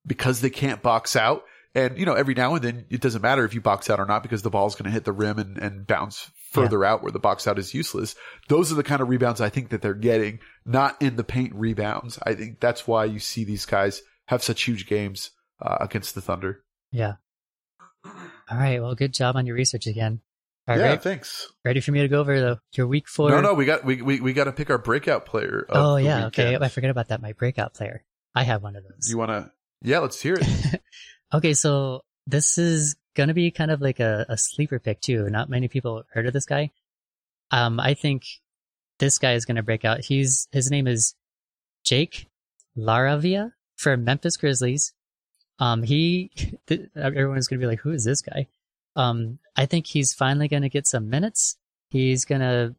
because 0.06 0.40
they 0.40 0.50
can't 0.50 0.82
box 0.82 1.16
out. 1.16 1.44
And 1.74 1.98
you 1.98 2.06
know, 2.06 2.14
every 2.14 2.34
now 2.34 2.54
and 2.54 2.64
then 2.64 2.86
it 2.88 3.00
doesn't 3.00 3.22
matter 3.22 3.44
if 3.44 3.54
you 3.54 3.60
box 3.60 3.90
out 3.90 4.00
or 4.00 4.06
not 4.06 4.22
because 4.22 4.42
the 4.42 4.50
ball's 4.50 4.74
going 4.74 4.84
to 4.84 4.90
hit 4.90 5.04
the 5.04 5.12
rim 5.12 5.38
and, 5.38 5.58
and 5.58 5.86
bounce 5.86 6.30
further 6.52 6.84
out 6.84 7.02
where 7.02 7.12
the 7.12 7.18
box 7.18 7.46
out 7.46 7.58
is 7.58 7.74
useless. 7.74 8.14
Those 8.48 8.70
are 8.70 8.74
the 8.74 8.82
kind 8.82 9.00
of 9.00 9.08
rebounds 9.08 9.40
I 9.40 9.48
think 9.48 9.70
that 9.70 9.82
they're 9.82 9.94
getting, 9.94 10.40
not 10.64 11.00
in 11.00 11.16
the 11.16 11.24
paint 11.24 11.54
rebounds. 11.54 12.18
I 12.22 12.34
think 12.34 12.60
that's 12.60 12.86
why 12.86 13.06
you 13.06 13.18
see 13.18 13.44
these 13.44 13.64
guys 13.64 14.02
have 14.26 14.42
such 14.42 14.62
huge 14.62 14.86
games 14.86 15.30
uh, 15.60 15.78
against 15.80 16.14
the 16.14 16.20
Thunder. 16.20 16.62
Yeah. 16.90 17.14
All 18.04 18.58
right. 18.58 18.82
Well, 18.82 18.94
good 18.94 19.14
job 19.14 19.36
on 19.36 19.46
your 19.46 19.56
research 19.56 19.86
again. 19.86 20.20
All 20.68 20.74
right. 20.76 20.80
yeah, 20.80 20.88
ready, 20.90 21.00
thanks. 21.00 21.50
ready 21.64 21.80
for 21.80 21.90
me 21.90 22.02
to 22.02 22.08
go 22.08 22.20
over 22.20 22.38
the 22.38 22.60
your 22.74 22.86
week 22.86 23.08
four? 23.08 23.30
No, 23.30 23.40
no, 23.40 23.54
we 23.54 23.64
got 23.64 23.84
we 23.84 24.00
we, 24.00 24.20
we 24.20 24.32
got 24.32 24.44
to 24.44 24.52
pick 24.52 24.70
our 24.70 24.78
breakout 24.78 25.26
player. 25.26 25.66
Of 25.68 25.76
Oh 25.76 25.96
yeah. 25.96 26.26
Okay. 26.26 26.56
I 26.56 26.68
forget 26.68 26.90
about 26.90 27.08
that. 27.08 27.20
My 27.20 27.32
breakout 27.32 27.74
player. 27.74 28.04
I 28.34 28.44
have 28.44 28.62
one 28.62 28.76
of 28.76 28.84
those. 28.84 29.10
You 29.10 29.18
want 29.18 29.30
to? 29.30 29.50
Yeah, 29.82 29.98
let's 29.98 30.20
hear 30.20 30.34
it. 30.40 30.80
okay. 31.34 31.54
So 31.54 32.02
this 32.26 32.58
is 32.58 32.96
gonna 33.14 33.34
be 33.34 33.50
kind 33.50 33.70
of 33.70 33.80
like 33.80 34.00
a, 34.00 34.26
a 34.28 34.36
sleeper 34.36 34.78
pick 34.78 35.00
too. 35.00 35.28
Not 35.28 35.50
many 35.50 35.68
people 35.68 36.04
heard 36.12 36.26
of 36.26 36.32
this 36.32 36.46
guy. 36.46 36.70
Um, 37.50 37.78
I 37.78 37.94
think 37.94 38.24
this 38.98 39.18
guy 39.18 39.34
is 39.34 39.44
gonna 39.44 39.62
break 39.62 39.84
out. 39.84 40.04
He's 40.04 40.48
his 40.52 40.70
name 40.70 40.86
is 40.86 41.14
Jake 41.84 42.28
LaRavia 42.76 43.52
for 43.76 43.96
Memphis 43.96 44.36
Grizzlies. 44.36 44.92
Um, 45.58 45.82
he 45.82 46.30
th- 46.66 46.88
everyone's 46.96 47.48
gonna 47.48 47.60
be 47.60 47.66
like, 47.66 47.80
who 47.80 47.92
is 47.92 48.04
this 48.04 48.22
guy? 48.22 48.46
Um, 48.96 49.38
I 49.56 49.66
think 49.66 49.86
he's 49.86 50.12
finally 50.12 50.48
gonna 50.48 50.68
get 50.68 50.86
some 50.86 51.08
minutes. 51.08 51.56
He's 51.90 52.24
gonna 52.24 52.74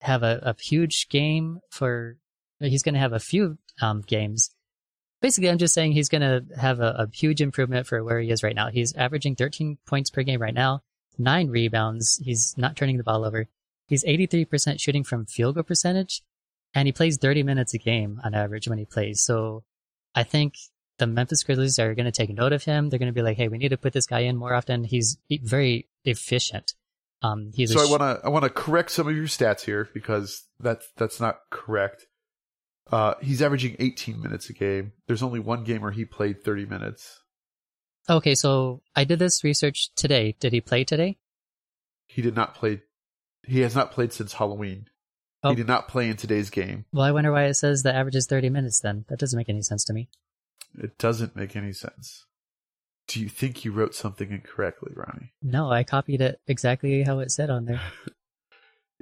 have 0.00 0.22
a, 0.22 0.40
a 0.42 0.56
huge 0.60 1.08
game 1.08 1.60
for. 1.70 2.16
He's 2.60 2.84
gonna 2.84 3.00
have 3.00 3.12
a 3.12 3.18
few 3.18 3.58
um, 3.80 4.02
games. 4.02 4.50
Basically, 5.22 5.48
I'm 5.48 5.58
just 5.58 5.72
saying 5.72 5.92
he's 5.92 6.10
gonna 6.10 6.42
have 6.58 6.80
a, 6.80 6.94
a 6.98 7.08
huge 7.10 7.40
improvement 7.40 7.86
for 7.86 8.04
where 8.04 8.20
he 8.20 8.30
is 8.30 8.42
right 8.42 8.54
now. 8.54 8.68
He's 8.68 8.94
averaging 8.94 9.36
13 9.36 9.78
points 9.86 10.10
per 10.10 10.22
game 10.22 10.42
right 10.42 10.52
now, 10.52 10.82
nine 11.16 11.48
rebounds. 11.48 12.20
He's 12.22 12.54
not 12.58 12.76
turning 12.76 12.98
the 12.98 13.04
ball 13.04 13.24
over. 13.24 13.46
He's 13.86 14.04
83% 14.04 14.80
shooting 14.80 15.04
from 15.04 15.26
field 15.26 15.54
goal 15.54 15.64
percentage, 15.64 16.22
and 16.74 16.86
he 16.86 16.92
plays 16.92 17.16
30 17.18 17.42
minutes 17.42 17.72
a 17.72 17.78
game 17.78 18.20
on 18.24 18.34
average 18.34 18.68
when 18.68 18.78
he 18.78 18.84
plays. 18.84 19.22
So 19.22 19.64
I 20.14 20.24
think 20.24 20.54
the 20.98 21.06
Memphis 21.06 21.42
Grizzlies 21.42 21.78
are 21.78 21.94
going 21.94 22.06
to 22.06 22.12
take 22.12 22.30
note 22.30 22.52
of 22.52 22.64
him. 22.64 22.88
They're 22.88 22.98
going 22.98 23.08
to 23.08 23.14
be 23.14 23.22
like, 23.22 23.36
hey, 23.36 23.48
we 23.48 23.58
need 23.58 23.70
to 23.70 23.76
put 23.76 23.92
this 23.92 24.06
guy 24.06 24.20
in 24.20 24.36
more 24.36 24.54
often. 24.54 24.84
He's 24.84 25.18
very 25.30 25.88
efficient. 26.04 26.74
Um, 27.22 27.52
he's 27.54 27.72
so 27.72 27.80
I 27.80 27.88
want 27.88 28.00
to 28.02 28.26
I 28.26 28.28
want 28.30 28.44
to 28.44 28.50
correct 28.50 28.90
some 28.90 29.06
of 29.06 29.14
your 29.14 29.26
stats 29.26 29.60
here 29.60 29.88
because 29.94 30.44
that's 30.58 30.86
that's 30.96 31.20
not 31.20 31.38
correct. 31.50 32.06
Uh, 32.90 33.14
he's 33.22 33.40
averaging 33.42 33.76
18 33.78 34.20
minutes 34.20 34.50
a 34.50 34.52
game. 34.52 34.92
There's 35.06 35.22
only 35.22 35.40
one 35.40 35.64
game 35.64 35.82
where 35.82 35.92
he 35.92 36.04
played 36.04 36.42
30 36.44 36.66
minutes. 36.66 37.20
okay. 38.08 38.34
So 38.34 38.82
I 38.94 39.04
did 39.04 39.18
this 39.18 39.44
research 39.44 39.90
today. 39.94 40.36
Did 40.40 40.52
he 40.52 40.60
play 40.60 40.84
today? 40.84 41.18
He 42.06 42.20
did 42.22 42.34
not 42.36 42.54
play. 42.54 42.82
He 43.46 43.60
has 43.60 43.74
not 43.74 43.92
played 43.92 44.12
since 44.12 44.34
Halloween. 44.34 44.86
Oh. 45.42 45.50
He 45.50 45.56
did 45.56 45.66
not 45.66 45.88
play 45.88 46.08
in 46.08 46.16
today's 46.16 46.50
game. 46.50 46.84
Well, 46.92 47.04
I 47.04 47.10
wonder 47.12 47.32
why 47.32 47.44
it 47.44 47.54
says 47.54 47.82
the 47.82 47.94
average 47.94 48.14
is 48.16 48.26
30 48.26 48.50
minutes 48.50 48.80
then. 48.80 49.04
That 49.08 49.18
doesn't 49.18 49.36
make 49.36 49.48
any 49.48 49.62
sense 49.62 49.84
to 49.84 49.92
me. 49.92 50.08
It 50.78 50.98
doesn't 50.98 51.34
make 51.34 51.56
any 51.56 51.72
sense. 51.72 52.26
Do 53.08 53.20
you 53.20 53.28
think 53.28 53.64
you 53.64 53.72
wrote 53.72 53.94
something 53.94 54.30
incorrectly, 54.30 54.92
Ronnie? 54.94 55.32
No, 55.42 55.70
I 55.70 55.82
copied 55.82 56.20
it 56.20 56.40
exactly 56.46 57.02
how 57.02 57.18
it 57.18 57.32
said 57.32 57.50
on 57.50 57.64
there. 57.64 57.80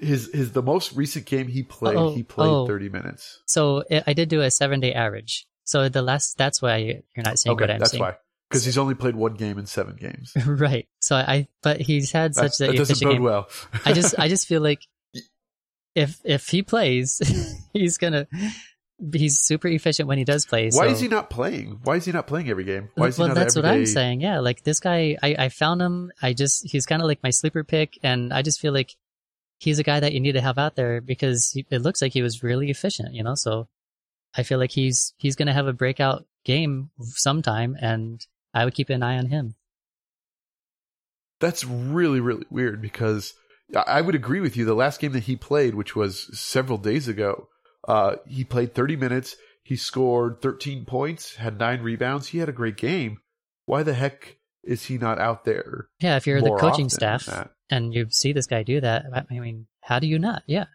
His 0.01 0.31
his 0.33 0.53
the 0.53 0.63
most 0.63 0.95
recent 0.95 1.27
game 1.27 1.47
he 1.47 1.63
played, 1.63 1.97
Oh, 1.97 2.15
he 2.15 2.23
played 2.23 2.49
oh. 2.49 2.67
30 2.67 2.89
minutes. 2.89 3.41
So 3.47 3.85
it, 3.91 4.03
I 4.07 4.15
did 4.15 4.29
do 4.29 4.41
a 4.41 4.51
seven 4.51 4.81
day 4.81 4.95
average. 4.95 5.47
So 5.65 5.89
the 5.89 6.03
last, 6.03 6.37
that's 6.39 6.61
why 6.61 6.77
you're 6.79 7.25
not 7.25 7.39
seeing 7.39 7.55
Okay, 7.55 7.63
what 7.65 7.71
I'm 7.71 7.79
that's 7.79 7.93
seeing. 7.93 8.03
why. 8.03 8.17
Because 8.49 8.65
he's 8.65 8.79
only 8.79 8.95
played 8.95 9.15
one 9.15 9.35
game 9.35 9.59
in 9.59 9.67
seven 9.67 9.95
games. 9.95 10.33
right. 10.47 10.89
So 11.01 11.15
I, 11.17 11.47
but 11.63 11.81
he's 11.81 12.11
had 12.11 12.35
such 12.35 12.59
That's- 12.59 12.61
a 12.61 12.67
that 12.69 12.77
doesn't 12.77 13.07
bode 13.07 13.13
game. 13.13 13.23
well. 13.23 13.49
I 13.85 13.93
just, 13.93 14.19
I 14.19 14.29
just 14.29 14.49
feel 14.49 14.61
like 14.61 14.81
if, 15.95 16.21
if 16.25 16.49
he 16.49 16.63
plays, 16.63 17.21
he's 17.73 17.99
gonna, 17.99 18.27
he's 19.13 19.39
super 19.39 19.69
efficient 19.69 20.09
when 20.09 20.19
he 20.19 20.25
does 20.25 20.47
play. 20.47 20.71
Why 20.73 20.87
is 20.87 21.01
he 21.01 21.09
not 21.09 21.31
playing? 21.31 21.81
Why 21.85 21.97
is 21.97 22.05
he 22.05 22.13
not 22.13 22.27
playing 22.27 22.49
every 22.49 22.65
game? 22.65 22.89
Why 22.95 23.09
is 23.09 23.17
he 23.17 23.21
well, 23.23 23.29
not 23.29 23.35
that's 23.35 23.57
what 23.57 23.65
I'm 23.65 23.87
saying. 23.87 24.21
Yeah, 24.21 24.41
like 24.41 24.63
this 24.63 24.81
guy, 24.81 25.17
I, 25.23 25.37
I 25.39 25.49
found 25.49 25.81
him. 25.83 26.11
I 26.21 26.33
just 26.33 26.69
he's 26.69 26.87
kind 26.87 27.03
of 27.03 27.09
like 27.09 27.23
my 27.23 27.31
sleeper 27.31 27.65
pick, 27.65 27.99
and 28.03 28.33
I 28.33 28.43
just 28.43 28.61
feel 28.61 28.73
like 28.73 28.97
he's 29.61 29.79
a 29.79 29.85
guy 29.85 30.01
that 30.01 30.13
you 30.13 30.21
need 30.21 30.33
to 30.33 30.41
have 30.41 30.59
out 30.59 30.75
there 30.75 31.01
because 31.01 31.51
he, 31.53 31.67
it 31.71 31.83
looks 31.83 32.03
like 32.03 32.13
he 32.13 32.23
was 32.23 32.43
really 32.43 32.71
efficient. 32.71 33.15
You 33.15 33.23
know, 33.23 33.35
so 33.35 33.69
I 34.35 34.43
feel 34.43 34.59
like 34.59 34.73
he's 34.73 35.15
he's 35.19 35.37
going 35.37 35.47
to 35.47 35.53
have 35.53 35.69
a 35.69 35.73
breakout 35.73 36.27
game 36.45 36.91
sometime, 37.01 37.77
and 37.81 38.25
I 38.53 38.65
would 38.65 38.75
keep 38.75 38.91
an 38.91 39.03
eye 39.03 39.19
on 39.19 39.27
him. 39.27 39.55
That's 41.39 41.65
really, 41.65 42.21
really 42.21 42.47
weird 42.51 42.83
because 42.83 43.35
I 43.75 44.01
would 44.01 44.15
agree 44.15 44.41
with 44.41 44.57
you. 44.57 44.65
The 44.65 44.75
last 44.75 45.01
game 45.01 45.13
that 45.13 45.25
he 45.25 45.37
played, 45.37 45.75
which 45.75 45.97
was 45.97 46.39
several 46.39 46.77
days 46.77 47.09
ago, 47.09 47.49
uh, 47.89 48.17
he 48.27 48.45
played 48.45 48.75
30 48.75 48.97
minutes. 48.97 49.37
He 49.63 49.77
scored 49.77 50.43
13 50.43 50.85
points, 50.85 51.37
had 51.37 51.59
nine 51.59 51.81
rebounds. 51.81 52.29
He 52.29 52.39
had 52.39 52.49
a 52.49 52.53
great 52.53 52.77
game. 52.77 53.19
Why 53.65 53.83
the 53.83 53.95
heck 53.95 54.37
is 54.65 54.87
he 54.87 54.99
not 54.99 55.19
out 55.19 55.45
there? 55.45 55.89
Yeah, 56.01 56.17
if 56.17 56.27
you're 56.27 56.43
the 56.43 56.57
coaching 56.57 56.91
staff? 56.91 57.27
And 57.71 57.95
you 57.95 58.07
see 58.11 58.33
this 58.33 58.47
guy 58.47 58.63
do 58.63 58.81
that, 58.81 59.05
I 59.31 59.39
mean, 59.39 59.67
how 59.83 59.99
do 59.99 60.07
you 60.07 60.19
not? 60.19 60.43
Yeah, 60.47 60.67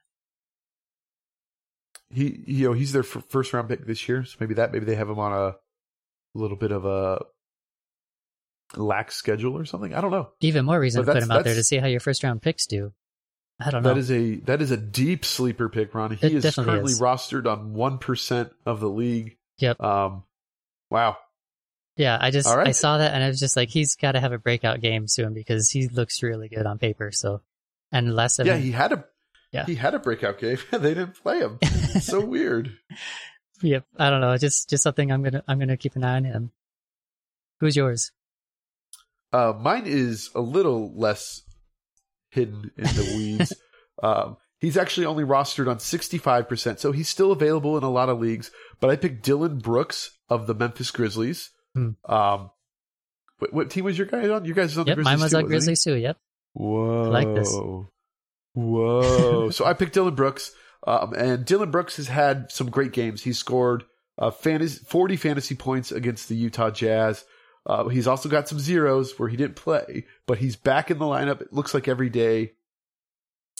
He, 2.09 2.43
you 2.45 2.67
know, 2.67 2.73
he's 2.73 2.93
their 2.93 3.03
f- 3.03 3.23
first 3.29 3.53
round 3.53 3.67
pick 3.69 3.85
this 3.85 4.07
year. 4.07 4.23
So 4.23 4.37
maybe 4.39 4.53
that, 4.55 4.71
maybe 4.71 4.85
they 4.85 4.95
have 4.95 5.09
him 5.09 5.19
on 5.19 5.33
a 5.33 5.55
little 6.33 6.57
bit 6.57 6.71
of 6.71 6.85
a 6.85 7.21
lax 8.75 9.15
schedule 9.15 9.57
or 9.57 9.65
something. 9.65 9.93
I 9.93 10.01
don't 10.01 10.11
know. 10.11 10.29
even 10.41 10.65
more 10.65 10.79
reason 10.79 11.03
But 11.03 11.13
to 11.13 11.19
put 11.19 11.23
him 11.23 11.31
out 11.31 11.43
there 11.43 11.55
to 11.55 11.63
see 11.63 11.77
how 11.77 11.87
your 11.87 11.99
first 11.99 12.23
round 12.23 12.41
picks 12.41 12.65
do. 12.67 12.93
I 13.59 13.71
don't 13.71 13.83
know. 13.83 13.89
That 13.93 13.97
is 13.99 14.11
a 14.11 14.35
that 14.41 14.61
is 14.61 14.71
a 14.71 14.77
deep 14.77 15.23
sleeper 15.23 15.69
pick, 15.69 15.93
Ronnie. 15.95 16.17
He 16.17 16.27
It 16.27 16.43
is 16.45 16.55
currently 16.55 16.91
is. 16.91 16.99
rostered 16.99 17.45
on 17.49 17.73
one 17.73 17.99
percent 17.99 18.51
of 18.65 18.81
the 18.81 18.89
league. 18.89 19.37
Yep. 19.59 19.81
Um, 19.81 20.23
wow. 20.89 21.15
Yeah, 21.97 22.17
I 22.19 22.31
just 22.31 22.47
right. 22.53 22.67
I 22.67 22.71
saw 22.71 22.97
that 22.97 23.13
and 23.13 23.23
I 23.23 23.27
was 23.27 23.39
just 23.39 23.55
like, 23.55 23.69
he's 23.69 23.95
got 23.95 24.13
to 24.13 24.19
have 24.19 24.33
a 24.33 24.37
breakout 24.37 24.81
game 24.81 25.07
soon 25.07 25.33
because 25.33 25.69
he 25.69 25.87
looks 25.87 26.21
really 26.21 26.49
good 26.49 26.65
on 26.65 26.77
paper. 26.77 27.11
So, 27.11 27.41
and 27.91 28.13
less 28.13 28.39
of 28.39 28.47
Yeah, 28.47 28.57
he 28.57 28.71
had 28.71 28.91
a 28.91 29.05
Yeah. 29.51 29.65
he 29.65 29.75
had 29.75 29.93
a 29.93 29.99
breakout 29.99 30.39
game. 30.39 30.57
they 30.71 30.93
didn't 30.93 31.15
play 31.21 31.39
him. 31.39 31.59
so 32.01 32.19
weird. 32.19 32.77
yep. 33.61 33.85
I 33.97 34.09
don't 34.09 34.21
know, 34.21 34.35
just 34.37 34.69
just 34.69 34.83
something 34.83 35.11
I'm 35.11 35.23
gonna 35.23 35.43
I'm 35.47 35.57
gonna 35.59 35.77
keep 35.77 35.95
an 35.95 36.03
eye 36.03 36.17
on 36.17 36.25
him. 36.25 36.51
Who's 37.61 37.75
yours? 37.77 38.11
Uh, 39.31 39.53
mine 39.57 39.83
is 39.85 40.29
a 40.35 40.41
little 40.41 40.93
less 40.97 41.41
hidden 42.29 42.71
in 42.77 42.83
the 42.83 43.13
weeds. 43.17 43.53
um, 44.03 44.37
he's 44.59 44.77
actually 44.77 45.05
only 45.05 45.23
rostered 45.23 45.69
on 45.69 45.77
65%, 45.77 46.79
so 46.79 46.91
he's 46.91 47.09
still 47.09 47.31
available 47.31 47.77
in 47.77 47.83
a 47.83 47.89
lot 47.89 48.09
of 48.09 48.19
leagues. 48.19 48.51
But 48.79 48.89
I 48.91 48.95
picked 48.95 49.23
Dillon 49.23 49.59
Brooks 49.59 50.17
of 50.29 50.47
the 50.47 50.53
Memphis 50.53 50.91
Grizzlies. 50.91 51.49
Hmm. 51.75 51.91
Um, 52.05 52.49
what, 53.39 53.53
what 53.53 53.69
team 53.69 53.85
was 53.85 53.97
your 53.97 54.07
guy 54.07 54.27
on? 54.29 54.45
You 54.45 54.53
guys 54.53 54.77
on 54.77 54.87
Yep, 54.87 54.97
the 54.97 55.03
Grizzlies 55.03 55.19
mine 55.19 55.23
was 55.23 55.31
too, 55.31 55.37
on? 55.37 55.45
Grizzlies 55.45 55.83
too. 55.83 55.95
Yep. 55.95 56.17
Whoa. 56.53 57.09
like 57.09 57.35
this. 57.35 57.55
Whoa. 58.53 59.49
so 59.51 59.65
I 59.65 59.73
picked 59.73 59.93
Dillon 59.93 60.15
Brooks. 60.15 60.51
Um, 60.87 61.13
and 61.13 61.45
Dillon 61.45 61.71
Brooks 61.71 61.97
has 61.97 62.07
had 62.07 62.51
some 62.51 62.69
great 62.69 62.93
games. 62.93 63.23
He 63.23 63.33
scored 63.33 63.83
uh, 64.17 64.31
fantasy, 64.31 64.83
40 64.85 65.17
fantasy 65.17 65.55
points 65.55 65.91
against 65.91 66.29
the 66.29 66.35
Utah 66.35 66.69
Jazz. 66.69 67.25
Uh, 67.65 67.87
he's 67.89 68.07
also 68.07 68.29
got 68.29 68.47
some 68.47 68.59
zeros 68.59 69.17
where 69.17 69.27
he 69.27 69.35
didn't 69.35 69.55
play, 69.55 70.05
but 70.27 70.37
he's 70.37 70.55
back 70.55 70.91
in 70.91 70.99
the 70.99 71.05
lineup. 71.05 71.41
It 71.41 71.51
looks 71.51 71.73
like 71.73 71.87
every 71.87 72.09
day. 72.09 72.53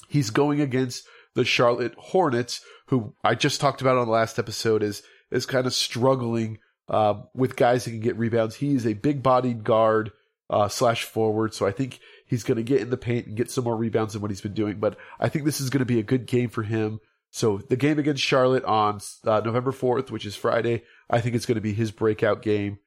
He's 0.07 0.30
going 0.30 0.61
against 0.61 1.05
the 1.34 1.43
Charlotte 1.43 1.95
Hornets, 1.97 2.61
who 2.88 3.16
I 3.24 3.34
just 3.36 3.59
talked 3.59 3.82
about 3.82 3.97
on 3.97 4.05
the 4.05 4.13
last 4.13 4.38
episode, 4.38 4.84
is 4.84 5.01
is 5.32 5.47
kind 5.47 5.66
of 5.66 5.74
struggling 5.74 6.59
um, 6.88 7.27
with 7.33 7.55
guys 7.55 7.86
that 7.86 7.91
can 7.91 7.99
get 7.99 8.17
rebounds. 8.17 8.55
He 8.55 8.73
is 8.75 8.86
a 8.86 8.93
big 8.93 9.23
bodied 9.23 9.63
guard 9.63 10.11
uh, 10.49 10.67
slash 10.67 11.03
forward, 11.03 11.53
so 11.53 11.65
I 11.65 11.71
think 11.71 11.99
he's 12.25 12.43
going 12.43 12.57
to 12.57 12.63
get 12.63 12.81
in 12.81 12.89
the 12.89 12.97
paint 12.97 13.27
and 13.27 13.38
get 13.38 13.51
some 13.51 13.63
more 13.63 13.75
rebounds 13.75 14.13
than 14.13 14.21
what 14.21 14.31
he's 14.31 14.41
been 14.41 14.53
doing. 14.53 14.79
But 14.79 14.97
I 15.19 15.29
think 15.29 15.45
this 15.45 15.61
is 15.61 15.69
going 15.69 15.79
to 15.79 15.86
be 15.86 15.99
a 15.99 16.03
good 16.03 16.25
game 16.25 16.49
for 16.49 16.63
him. 16.63 16.99
So 17.31 17.57
the 17.57 17.75
game 17.75 17.99
against 17.99 18.23
Charlotte 18.23 18.63
on 18.63 18.99
uh, 19.25 19.41
November 19.41 19.71
4th, 19.71 20.09
which 20.09 20.25
is 20.25 20.36
Friday, 20.36 20.83
I 21.09 21.19
think 21.19 21.36
it's 21.36 21.45
going 21.45 21.55
to 21.55 21.61
be 21.61 21.73
his 21.73 21.91
breakout 21.91 22.41
game. 22.41 22.79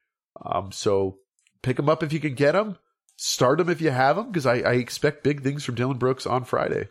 Um, 0.43 0.71
so 0.71 1.19
pick 1.61 1.77
him 1.77 1.89
up 1.89 2.01
if 2.01 2.13
you 2.13 2.19
can 2.19 2.33
get 2.33 2.55
him. 2.55 2.77
Start 3.15 3.59
him 3.59 3.69
if 3.69 3.81
you 3.81 3.91
have 3.91 4.17
him, 4.17 4.27
because 4.27 4.45
I, 4.45 4.59
I 4.59 4.73
expect 4.75 5.23
big 5.23 5.43
things 5.43 5.65
from 5.65 5.75
Dillon 5.75 5.97
Brooks 5.97 6.25
on 6.25 6.45
Friday. 6.45 6.87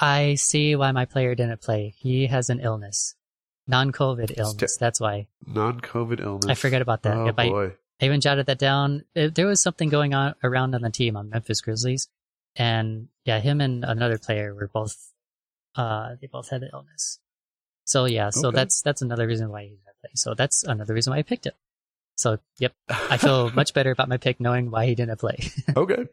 I 0.00 0.34
see 0.34 0.74
why 0.74 0.90
my 0.92 1.04
player 1.04 1.34
didn't 1.34 1.60
play. 1.60 1.94
He 1.96 2.26
has 2.26 2.50
an 2.50 2.58
illness, 2.60 3.14
non-COVID 3.70 4.34
illness. 4.38 4.76
That's 4.76 5.00
why. 5.00 5.26
Non-COVID 5.46 6.20
illness. 6.20 6.46
I 6.48 6.54
forget 6.54 6.82
about 6.82 7.02
that. 7.04 7.16
Oh 7.16 7.26
If 7.28 7.38
I- 7.38 7.48
boy. 7.48 7.72
I 8.02 8.06
even 8.06 8.20
jotted 8.20 8.46
that 8.46 8.58
down. 8.58 9.04
It- 9.14 9.34
There 9.34 9.46
was 9.46 9.60
something 9.62 9.88
going 9.90 10.14
on 10.14 10.34
around 10.42 10.74
on 10.74 10.80
the 10.82 10.90
team 10.90 11.16
on 11.16 11.28
Memphis 11.30 11.60
Grizzlies, 11.60 12.08
and 12.56 13.08
yeah, 13.24 13.40
him 13.40 13.60
and 13.60 13.84
another 13.84 14.18
player 14.18 14.54
were 14.54 14.68
both. 14.68 14.96
Uh, 15.76 16.16
they 16.20 16.26
both 16.26 16.48
had 16.50 16.62
the 16.62 16.70
illness. 16.72 17.18
So 17.84 18.06
yeah, 18.06 18.30
so 18.30 18.48
Okay. 18.48 18.56
that's 18.56 18.82
that's 18.82 19.02
another 19.02 19.26
reason 19.26 19.50
why 19.50 19.62
he 19.64 19.68
didn't 19.70 20.00
play. 20.00 20.10
So 20.14 20.34
that's 20.34 20.64
another 20.64 20.94
reason 20.94 21.12
why 21.12 21.18
I 21.18 21.22
picked 21.22 21.46
him. 21.46 21.52
So 22.16 22.38
yep, 22.58 22.72
I 22.88 23.16
feel 23.18 23.50
much 23.54 23.74
better 23.74 23.90
about 23.90 24.08
my 24.08 24.16
pick 24.16 24.40
knowing 24.40 24.70
why 24.70 24.86
he 24.86 24.94
didn't 24.94 25.18
play. 25.20 25.38
Okay. 25.76 26.06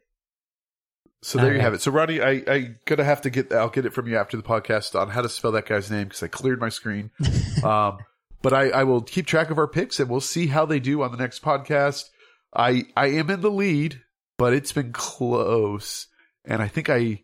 So 1.22 1.38
there 1.38 1.52
you 1.52 1.60
have 1.60 1.74
it. 1.74 1.80
So 1.80 1.90
Ronnie, 1.90 2.20
I 2.20 2.42
I 2.46 2.74
gonna 2.84 3.04
have 3.04 3.22
to 3.22 3.30
get 3.30 3.52
I'll 3.52 3.70
get 3.70 3.84
it 3.86 3.92
from 3.92 4.06
you 4.06 4.16
after 4.16 4.36
the 4.36 4.42
podcast 4.42 4.98
on 4.98 5.08
how 5.08 5.22
to 5.22 5.28
spell 5.28 5.52
that 5.52 5.66
guy's 5.66 5.90
name 5.90 6.04
because 6.08 6.22
I 6.22 6.28
cleared 6.28 6.60
my 6.60 6.68
screen. 6.68 7.10
um, 7.64 7.98
but 8.40 8.52
I 8.52 8.68
I 8.70 8.84
will 8.84 9.02
keep 9.02 9.26
track 9.26 9.50
of 9.50 9.58
our 9.58 9.66
picks 9.66 9.98
and 9.98 10.08
we'll 10.08 10.20
see 10.20 10.46
how 10.46 10.64
they 10.64 10.78
do 10.78 11.02
on 11.02 11.10
the 11.10 11.18
next 11.18 11.42
podcast. 11.42 12.04
I 12.54 12.84
I 12.96 13.08
am 13.08 13.30
in 13.30 13.40
the 13.40 13.50
lead, 13.50 14.00
but 14.38 14.52
it's 14.52 14.72
been 14.72 14.92
close, 14.92 16.06
and 16.44 16.62
I 16.62 16.68
think 16.68 16.88
I. 16.88 17.22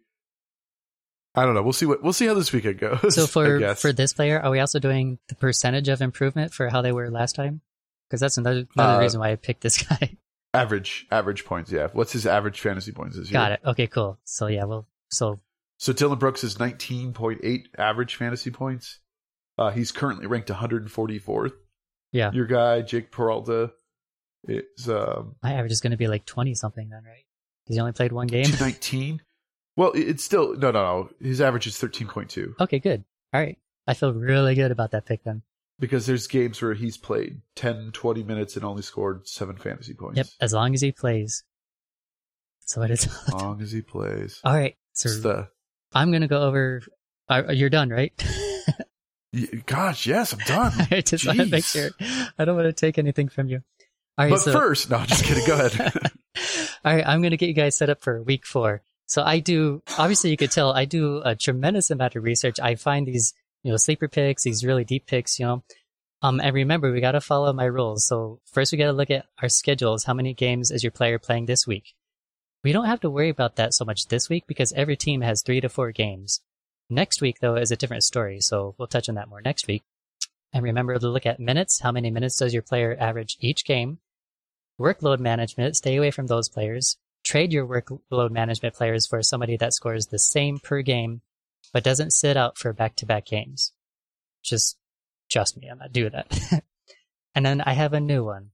I 1.36 1.44
don't 1.44 1.54
know. 1.54 1.62
We'll 1.62 1.72
see 1.72 1.86
what 1.86 2.00
we'll 2.02 2.12
see 2.12 2.26
how 2.26 2.34
this 2.34 2.52
weekend 2.52 2.78
goes. 2.78 3.14
so 3.14 3.26
for 3.28 3.74
for 3.74 3.92
this 3.92 4.12
player, 4.12 4.40
are 4.40 4.50
we 4.50 4.60
also 4.60 4.78
doing 4.78 5.18
the 5.28 5.34
percentage 5.34 5.88
of 5.88 6.00
improvement 6.00 6.52
for 6.54 6.68
how 6.68 6.80
they 6.82 6.92
were 6.92 7.10
last 7.10 7.34
time? 7.34 7.60
Because 8.08 8.20
that's 8.20 8.36
another 8.38 8.66
another 8.76 8.98
Uh, 8.98 9.00
reason 9.00 9.18
why 9.20 9.30
I 9.32 9.36
picked 9.36 9.60
this 9.62 9.78
guy. 9.82 10.16
Average 10.54 11.06
average 11.10 11.44
points, 11.44 11.70
yeah. 11.72 11.88
What's 11.92 12.12
his 12.12 12.26
average 12.26 12.60
fantasy 12.60 12.92
points 12.92 13.16
this 13.16 13.28
year? 13.28 13.32
Got 13.40 13.52
it. 13.52 13.60
Okay, 13.66 13.86
cool. 13.88 14.18
So 14.24 14.46
yeah, 14.46 14.64
well, 14.64 14.86
so 15.10 15.40
So 15.78 15.92
Dillon 15.92 16.18
Brooks 16.18 16.44
is 16.44 16.56
19.8 16.56 17.64
average 17.76 18.14
fantasy 18.14 18.50
points. 18.50 19.00
Uh, 19.58 19.70
he's 19.70 19.92
currently 19.92 20.26
ranked 20.26 20.48
144th. 20.48 21.52
Yeah. 22.12 22.30
Your 22.32 22.46
guy, 22.46 22.82
Jake 22.82 23.10
Peralta, 23.10 23.72
is 24.46 24.88
um, 24.88 25.34
my 25.42 25.54
average 25.54 25.72
is 25.72 25.80
going 25.80 25.90
to 25.90 25.96
be 25.96 26.06
like 26.06 26.24
twenty 26.24 26.54
something 26.54 26.88
then, 26.88 27.02
right? 27.04 27.24
Because 27.64 27.76
he 27.76 27.80
only 27.80 27.92
played 27.92 28.12
one 28.12 28.26
game. 28.26 28.46
19. 28.60 29.20
Well, 29.76 29.90
it's 29.94 30.22
still, 30.22 30.54
no, 30.54 30.70
no, 30.70 30.82
no. 30.82 31.10
His 31.20 31.40
average 31.40 31.66
is 31.66 31.74
13.2 31.74 32.60
Okay, 32.60 32.78
good. 32.78 33.04
All 33.32 33.40
right. 33.40 33.58
I 33.86 33.94
feel 33.94 34.12
really 34.12 34.54
good 34.54 34.70
about 34.70 34.92
that 34.92 35.06
pick 35.06 35.24
then. 35.24 35.42
Because 35.78 36.06
there's 36.06 36.26
games 36.26 36.60
where 36.62 36.74
he's 36.74 36.96
played 36.96 37.40
10, 37.56 37.90
20 37.92 38.22
minutes 38.22 38.56
and 38.56 38.64
only 38.64 38.82
scored 38.82 39.26
seven 39.26 39.56
fantasy 39.56 39.94
points. 39.94 40.16
Yep, 40.16 40.26
as 40.40 40.52
long 40.52 40.74
as 40.74 40.80
he 40.80 40.92
plays. 40.92 41.44
So 42.66 42.82
it 42.82 42.90
is. 42.90 43.06
As 43.06 43.32
long 43.34 43.60
as 43.60 43.72
he 43.72 43.82
plays. 43.82 44.40
All 44.44 44.54
right. 44.54 44.76
So 44.92 45.08
the, 45.08 45.48
I'm 45.92 46.10
going 46.10 46.22
to 46.22 46.28
go 46.28 46.42
over. 46.42 46.82
Uh, 47.28 47.44
you're 47.50 47.70
done, 47.70 47.90
right? 47.90 48.12
gosh, 49.66 50.06
yes, 50.06 50.32
I'm 50.32 50.38
done. 50.40 50.72
I 50.90 51.00
just 51.00 51.26
want 51.26 51.38
to 51.38 51.46
make 51.46 51.64
sure. 51.64 51.90
I 52.38 52.44
don't 52.44 52.56
want 52.56 52.66
to 52.66 52.72
take 52.72 52.98
anything 52.98 53.28
from 53.28 53.48
you. 53.48 53.62
All 54.16 54.24
right. 54.24 54.30
but 54.30 54.40
so, 54.40 54.52
first, 54.52 54.90
no, 54.90 55.04
just 55.04 55.24
kidding. 55.24 55.46
Go 55.46 55.54
ahead. 55.54 55.80
All 56.84 56.94
right, 56.94 57.06
I'm 57.06 57.20
going 57.20 57.32
to 57.32 57.36
get 57.36 57.48
you 57.48 57.54
guys 57.54 57.76
set 57.76 57.90
up 57.90 58.02
for 58.02 58.22
week 58.22 58.46
four. 58.46 58.82
So 59.06 59.22
I 59.22 59.38
do, 59.40 59.82
obviously 59.98 60.30
you 60.30 60.36
could 60.36 60.50
tell 60.50 60.72
I 60.72 60.84
do 60.84 61.20
a 61.24 61.34
tremendous 61.34 61.90
amount 61.90 62.16
of 62.16 62.24
research. 62.24 62.58
I 62.60 62.74
find 62.76 63.06
these, 63.06 63.34
you 63.64 63.72
know, 63.72 63.76
sleeper 63.76 64.06
picks, 64.06 64.44
these 64.44 64.64
really 64.64 64.84
deep 64.84 65.06
picks, 65.06 65.40
you 65.40 65.46
know. 65.46 65.64
Um, 66.22 66.40
and 66.40 66.54
remember, 66.54 66.92
we 66.92 67.00
got 67.00 67.12
to 67.12 67.20
follow 67.20 67.52
my 67.52 67.64
rules. 67.64 68.06
So 68.06 68.40
first 68.46 68.70
we 68.70 68.78
got 68.78 68.86
to 68.86 68.92
look 68.92 69.10
at 69.10 69.26
our 69.42 69.48
schedules. 69.48 70.04
How 70.04 70.14
many 70.14 70.32
games 70.32 70.70
is 70.70 70.84
your 70.84 70.92
player 70.92 71.18
playing 71.18 71.46
this 71.46 71.66
week? 71.66 71.94
We 72.62 72.72
don't 72.72 72.86
have 72.86 73.00
to 73.00 73.10
worry 73.10 73.28
about 73.28 73.56
that 73.56 73.74
so 73.74 73.84
much 73.84 74.06
this 74.06 74.28
week 74.28 74.44
because 74.46 74.72
every 74.72 74.96
team 74.96 75.20
has 75.20 75.42
three 75.42 75.60
to 75.60 75.68
four 75.68 75.92
games. 75.92 76.40
Next 76.88 77.20
week, 77.20 77.40
though, 77.40 77.56
is 77.56 77.70
a 77.70 77.76
different 77.76 78.04
story. 78.04 78.40
So 78.40 78.74
we'll 78.78 78.88
touch 78.88 79.08
on 79.08 79.16
that 79.16 79.28
more 79.28 79.42
next 79.42 79.66
week. 79.66 79.82
And 80.52 80.62
remember 80.62 80.98
to 80.98 81.08
look 81.08 81.26
at 81.26 81.40
minutes. 81.40 81.80
How 81.80 81.92
many 81.92 82.10
minutes 82.10 82.38
does 82.38 82.54
your 82.54 82.62
player 82.62 82.96
average 82.98 83.36
each 83.40 83.64
game? 83.64 83.98
Workload 84.80 85.18
management, 85.18 85.76
stay 85.76 85.96
away 85.96 86.10
from 86.10 86.26
those 86.26 86.48
players. 86.48 86.96
Trade 87.24 87.52
your 87.52 87.66
workload 87.66 88.30
management 88.30 88.74
players 88.74 89.06
for 89.06 89.22
somebody 89.22 89.56
that 89.56 89.72
scores 89.72 90.06
the 90.06 90.18
same 90.18 90.58
per 90.58 90.82
game, 90.82 91.22
but 91.74 91.82
doesn't 91.84 92.12
sit 92.12 92.36
out 92.38 92.56
for 92.56 92.72
back 92.72 92.94
to 92.96 93.04
back 93.04 93.26
games. 93.26 93.72
Just 94.42 94.78
trust 95.30 95.58
me, 95.58 95.66
I'm 95.68 95.78
not 95.78 95.92
doing 95.92 96.12
that. 96.12 96.62
and 97.34 97.44
then 97.44 97.60
I 97.60 97.72
have 97.74 97.92
a 97.92 98.00
new 98.00 98.24
one. 98.24 98.50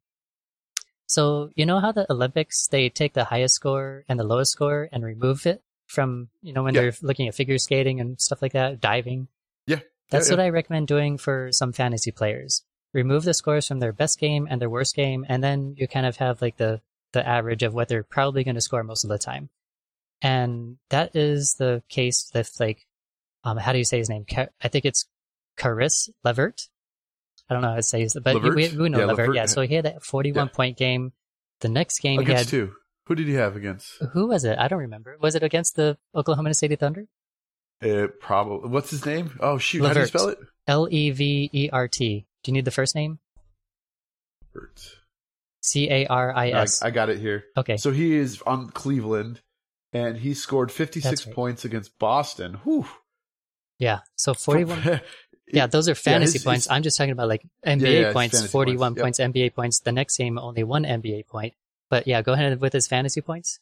So, 1.07 1.51
you 1.55 1.67
know 1.67 1.81
how 1.81 1.93
the 1.93 2.11
Olympics, 2.11 2.67
they 2.69 2.89
take 2.89 3.13
the 3.15 3.25
highest 3.25 3.55
score 3.57 4.05
and 4.09 4.19
the 4.19 4.25
lowest 4.25 4.53
score 4.53 4.89
and 4.91 5.05
remove 5.05 5.45
it 5.45 5.63
from, 5.87 6.29
you 6.41 6.53
know, 6.53 6.63
when 6.63 6.75
Yeah. 6.75 6.83
they're 6.83 6.95
looking 7.03 7.29
at 7.29 7.35
figure 7.35 7.59
skating 7.59 8.01
and 8.01 8.19
stuff 8.21 8.41
like 8.41 8.53
that, 8.53 8.81
diving? 8.81 9.29
Yeah. 9.67 9.81
That's 10.11 10.29
Yeah, 10.29 10.35
what 10.37 10.41
I 10.41 10.49
recommend 10.49 10.89
doing 10.89 11.19
for 11.19 11.51
some 11.53 11.73
fantasy 11.73 12.11
players. 12.13 12.65
Remove 12.95 13.25
the 13.25 13.35
scores 13.35 13.67
from 13.69 13.81
their 13.81 13.93
best 13.93 14.19
game 14.19 14.47
and 14.51 14.61
their 14.61 14.71
worst 14.71 14.97
game, 14.97 15.27
and 15.29 15.45
then 15.45 15.75
you 15.77 15.87
kind 15.87 16.07
of 16.07 16.17
have 16.17 16.41
like 16.43 16.57
the 16.57 16.81
the 17.13 17.27
average 17.27 17.65
of 17.65 17.75
what 17.75 17.89
they're 17.89 18.05
probably 18.05 18.45
going 18.45 18.55
to 18.55 18.61
score 18.61 18.85
most 18.85 19.03
of 19.05 19.11
the 19.11 19.19
time. 19.19 19.51
And 20.23 20.79
that 20.91 21.17
is 21.17 21.55
the 21.59 21.83
case 21.89 22.31
with 22.33 22.55
like, 22.61 22.87
um, 23.45 23.57
how 23.57 23.73
do 23.73 23.79
you 23.79 23.85
say 23.85 23.99
his 23.99 24.09
name? 24.09 24.25
Ca- 24.31 24.49
I 24.63 24.69
think 24.69 24.85
it's 24.85 25.07
Caris 25.57 26.09
Levert. 26.25 26.69
I 27.49 27.55
don't 27.55 27.63
know 27.63 27.71
how 27.71 27.77
to 27.77 27.83
say 27.83 28.01
his, 28.01 28.15
but 28.23 28.35
Levert? 28.35 28.55
we, 28.55 28.69
we 28.77 28.89
know 28.89 28.99
Yeah, 29.01 29.05
Levert. 29.07 29.29
Levert. 29.29 29.37
Yeah, 29.37 29.47
so 29.47 29.63
he 29.63 29.75
had 29.75 29.85
that 29.85 30.03
41 30.05 30.47
Yeah. 30.47 30.53
point 30.53 30.77
game. 30.77 31.13
The 31.61 31.69
next 31.69 31.99
game 32.01 32.21
he 32.21 32.25
against 32.25 32.51
had, 32.51 32.69
two. 32.69 32.73
Who 33.07 33.15
did 33.17 33.27
he 33.27 33.35
have 33.35 33.57
against? 33.57 33.99
who 34.13 34.29
was 34.29 34.45
it? 34.45 34.59
I 34.59 34.69
don't 34.69 34.79
remember. 34.79 35.17
Was 35.21 35.35
it 35.35 35.43
against 35.43 35.75
the 35.77 35.99
Oklahoma 36.15 36.55
City 36.55 36.77
Thunder? 36.77 37.07
It 37.81 38.21
probably. 38.21 38.69
What's 38.69 38.91
his 38.91 39.05
name? 39.05 39.33
Oh 39.41 39.59
shoot! 39.59 39.83
How 39.83 39.93
do 39.93 39.99
you 40.01 40.05
Levert. 40.05 40.09
spell 40.09 40.29
it? 40.29 40.39
L 40.69 40.87
E 40.91 41.11
V 41.11 41.51
E 41.53 41.71
R 41.73 41.89
T. 41.89 42.27
Do 42.45 42.51
you 42.51 42.55
need 42.55 42.65
the 42.65 42.71
first 42.71 42.95
name? 42.95 43.19
Bert. 44.53 44.97
C 45.63 45.91
A 45.91 46.07
R 46.07 46.35
I 46.35 46.51
S. 46.51 46.83
I 46.83 46.91
got 46.91 47.11
it 47.11 47.19
here. 47.19 47.45
Okay. 47.57 47.77
So 47.77 47.91
he 47.91 48.15
is 48.15 48.41
on 48.43 48.71
Cleveland, 48.71 49.41
and 49.93 50.17
he 50.17 50.33
scored 50.35 50.73
56 50.73 51.27
right. 51.27 51.35
points 51.35 51.65
against 51.65 51.99
Boston. 51.99 52.55
Whew. 52.65 52.87
Yeah. 53.81 54.01
So 54.15 54.35
41. 54.35 55.01
Yeah, 55.53 55.67
those 55.67 55.89
are 55.89 55.93
Yeah, 55.93 55.95
fantasy 55.95 56.39
points. 56.39 56.67
his- 56.67 56.71
I'm 56.71 56.83
just 56.85 56.97
talking 56.97 57.11
about 57.11 57.27
like 57.27 57.43
NBA 57.67 57.81
yeah, 57.81 58.01
it's 58.09 58.13
points, 58.13 58.47
41 58.47 58.95
points, 58.95 59.19
points, 59.19 59.37
NBA 59.37 59.55
points. 59.55 59.81
The 59.81 59.91
next 59.91 60.17
game, 60.17 60.39
only 60.39 60.63
one 60.63 60.85
NBA 60.85 61.27
point. 61.27 61.55
But 61.89 62.07
yeah, 62.07 62.23
go 62.23 62.35
ahead 62.35 62.61
with 62.61 62.73
his 62.73 62.87
fantasy 62.87 63.21
points. 63.21 63.59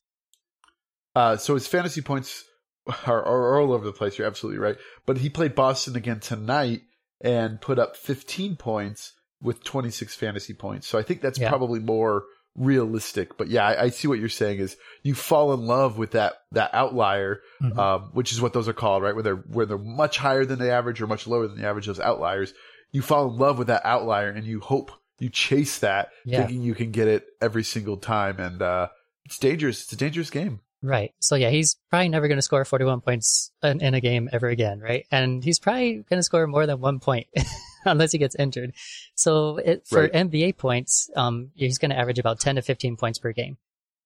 Uh, 1.15 1.37
so 1.39 1.55
his 1.55 1.67
fantasy 1.67 2.03
points 2.03 2.45
are, 3.07 3.25
are 3.25 3.59
all 3.61 3.73
over 3.73 3.87
the 3.87 3.93
place. 3.93 4.19
You're 4.19 4.27
absolutely 4.27 4.59
right. 4.59 4.77
But 5.07 5.17
he 5.19 5.31
played 5.31 5.55
Boston 5.55 5.97
again 5.97 6.21
tonight 6.21 6.83
and 7.23 7.59
put 7.61 7.79
up 7.79 7.97
15 7.97 8.57
points 8.57 9.15
with 9.41 9.65
26 9.65 10.15
fantasy 10.15 10.53
points. 10.53 10.87
So 10.87 10.99
I 10.99 11.03
think 11.03 11.21
that's 11.23 11.39
Yeah. 11.39 11.49
probably 11.49 11.81
more 11.81 12.25
realistic. 12.59 13.37
But 13.39 13.49
yeah, 13.49 13.67
I, 13.67 13.85
I 13.85 13.89
see 13.91 14.09
what 14.09 14.19
you're 14.19 14.29
saying 14.29 14.59
is 14.59 14.77
you 15.03 15.15
fall 15.15 15.53
in 15.55 15.67
love 15.67 15.97
with 15.99 16.11
that 16.13 16.35
that 16.53 16.71
outlier, 16.75 17.41
Mhm. 17.63 17.79
um, 17.79 18.11
which 18.13 18.33
is 18.33 18.41
what 18.41 18.53
those 18.53 18.69
are 18.69 18.73
called, 18.73 19.03
right? 19.03 19.15
Where 19.15 19.23
they're 19.23 19.37
where 19.37 19.67
they're 19.67 19.79
much 19.79 20.19
higher 20.19 20.45
than 20.45 20.59
the 20.59 20.71
average 20.71 21.01
or 21.01 21.07
much 21.07 21.27
lower 21.27 21.47
than 21.47 21.61
the 21.61 21.67
average. 21.67 21.87
Those 21.87 22.01
outliers, 22.01 22.53
you 22.93 23.03
fall 23.03 23.31
in 23.31 23.37
love 23.39 23.59
with 23.59 23.69
that 23.69 23.83
outlier 23.85 24.29
and 24.31 24.45
you 24.47 24.61
hope 24.61 24.91
you 25.19 25.29
chase 25.29 25.79
that, 25.81 26.11
Yeah. 26.25 26.39
thinking 26.47 26.63
you 26.63 26.75
can 26.75 26.91
get 26.93 27.09
it 27.09 27.27
every 27.41 27.65
single 27.65 27.97
time. 27.97 28.39
And 28.39 28.63
uh, 28.63 28.89
it's 29.25 29.39
dangerous. 29.39 29.83
It's 29.83 29.93
a 29.93 29.97
dangerous 29.97 30.31
game. 30.31 30.61
Right. 30.81 31.13
So 31.19 31.35
yeah, 31.35 31.51
he's 31.51 31.77
probably 31.91 32.09
never 32.09 32.29
going 32.29 32.39
to 32.39 32.43
score 32.43 32.65
41 32.65 33.01
points 33.01 33.51
in, 33.65 33.81
in 33.81 33.95
a 33.95 34.01
game 34.01 34.29
ever 34.33 34.47
again, 34.49 34.79
right? 34.79 35.07
And 35.11 35.43
he's 35.43 35.59
probably 35.59 35.95
going 36.09 36.19
to 36.21 36.23
score 36.23 36.47
more 36.47 36.67
than 36.67 36.81
one 36.81 37.01
point 37.01 37.27
unless 37.85 38.13
he 38.13 38.19
gets 38.19 38.35
injured. 38.37 38.73
So 39.15 39.57
it, 39.59 39.87
for 39.87 40.03
Right. 40.03 40.13
NBA 40.13 40.57
points, 40.57 41.11
um, 41.17 41.51
he's 41.55 41.79
going 41.79 41.91
to 41.91 41.99
average 41.99 42.19
about 42.19 42.41
10 42.41 42.57
to 42.57 42.63
15 42.63 42.97
points 42.97 43.19
per 43.19 43.33
game. 43.33 43.57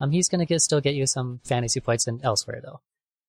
Um, 0.01 0.11
he's 0.11 0.29
going 0.29 0.45
to 0.47 0.61
still 0.61 0.81
get 0.81 0.95
you 0.95 1.07
some 1.07 1.41
fantasy 1.45 1.81
points 1.81 2.07
in 2.07 2.20
elsewhere 2.25 2.61
though. 2.64 2.81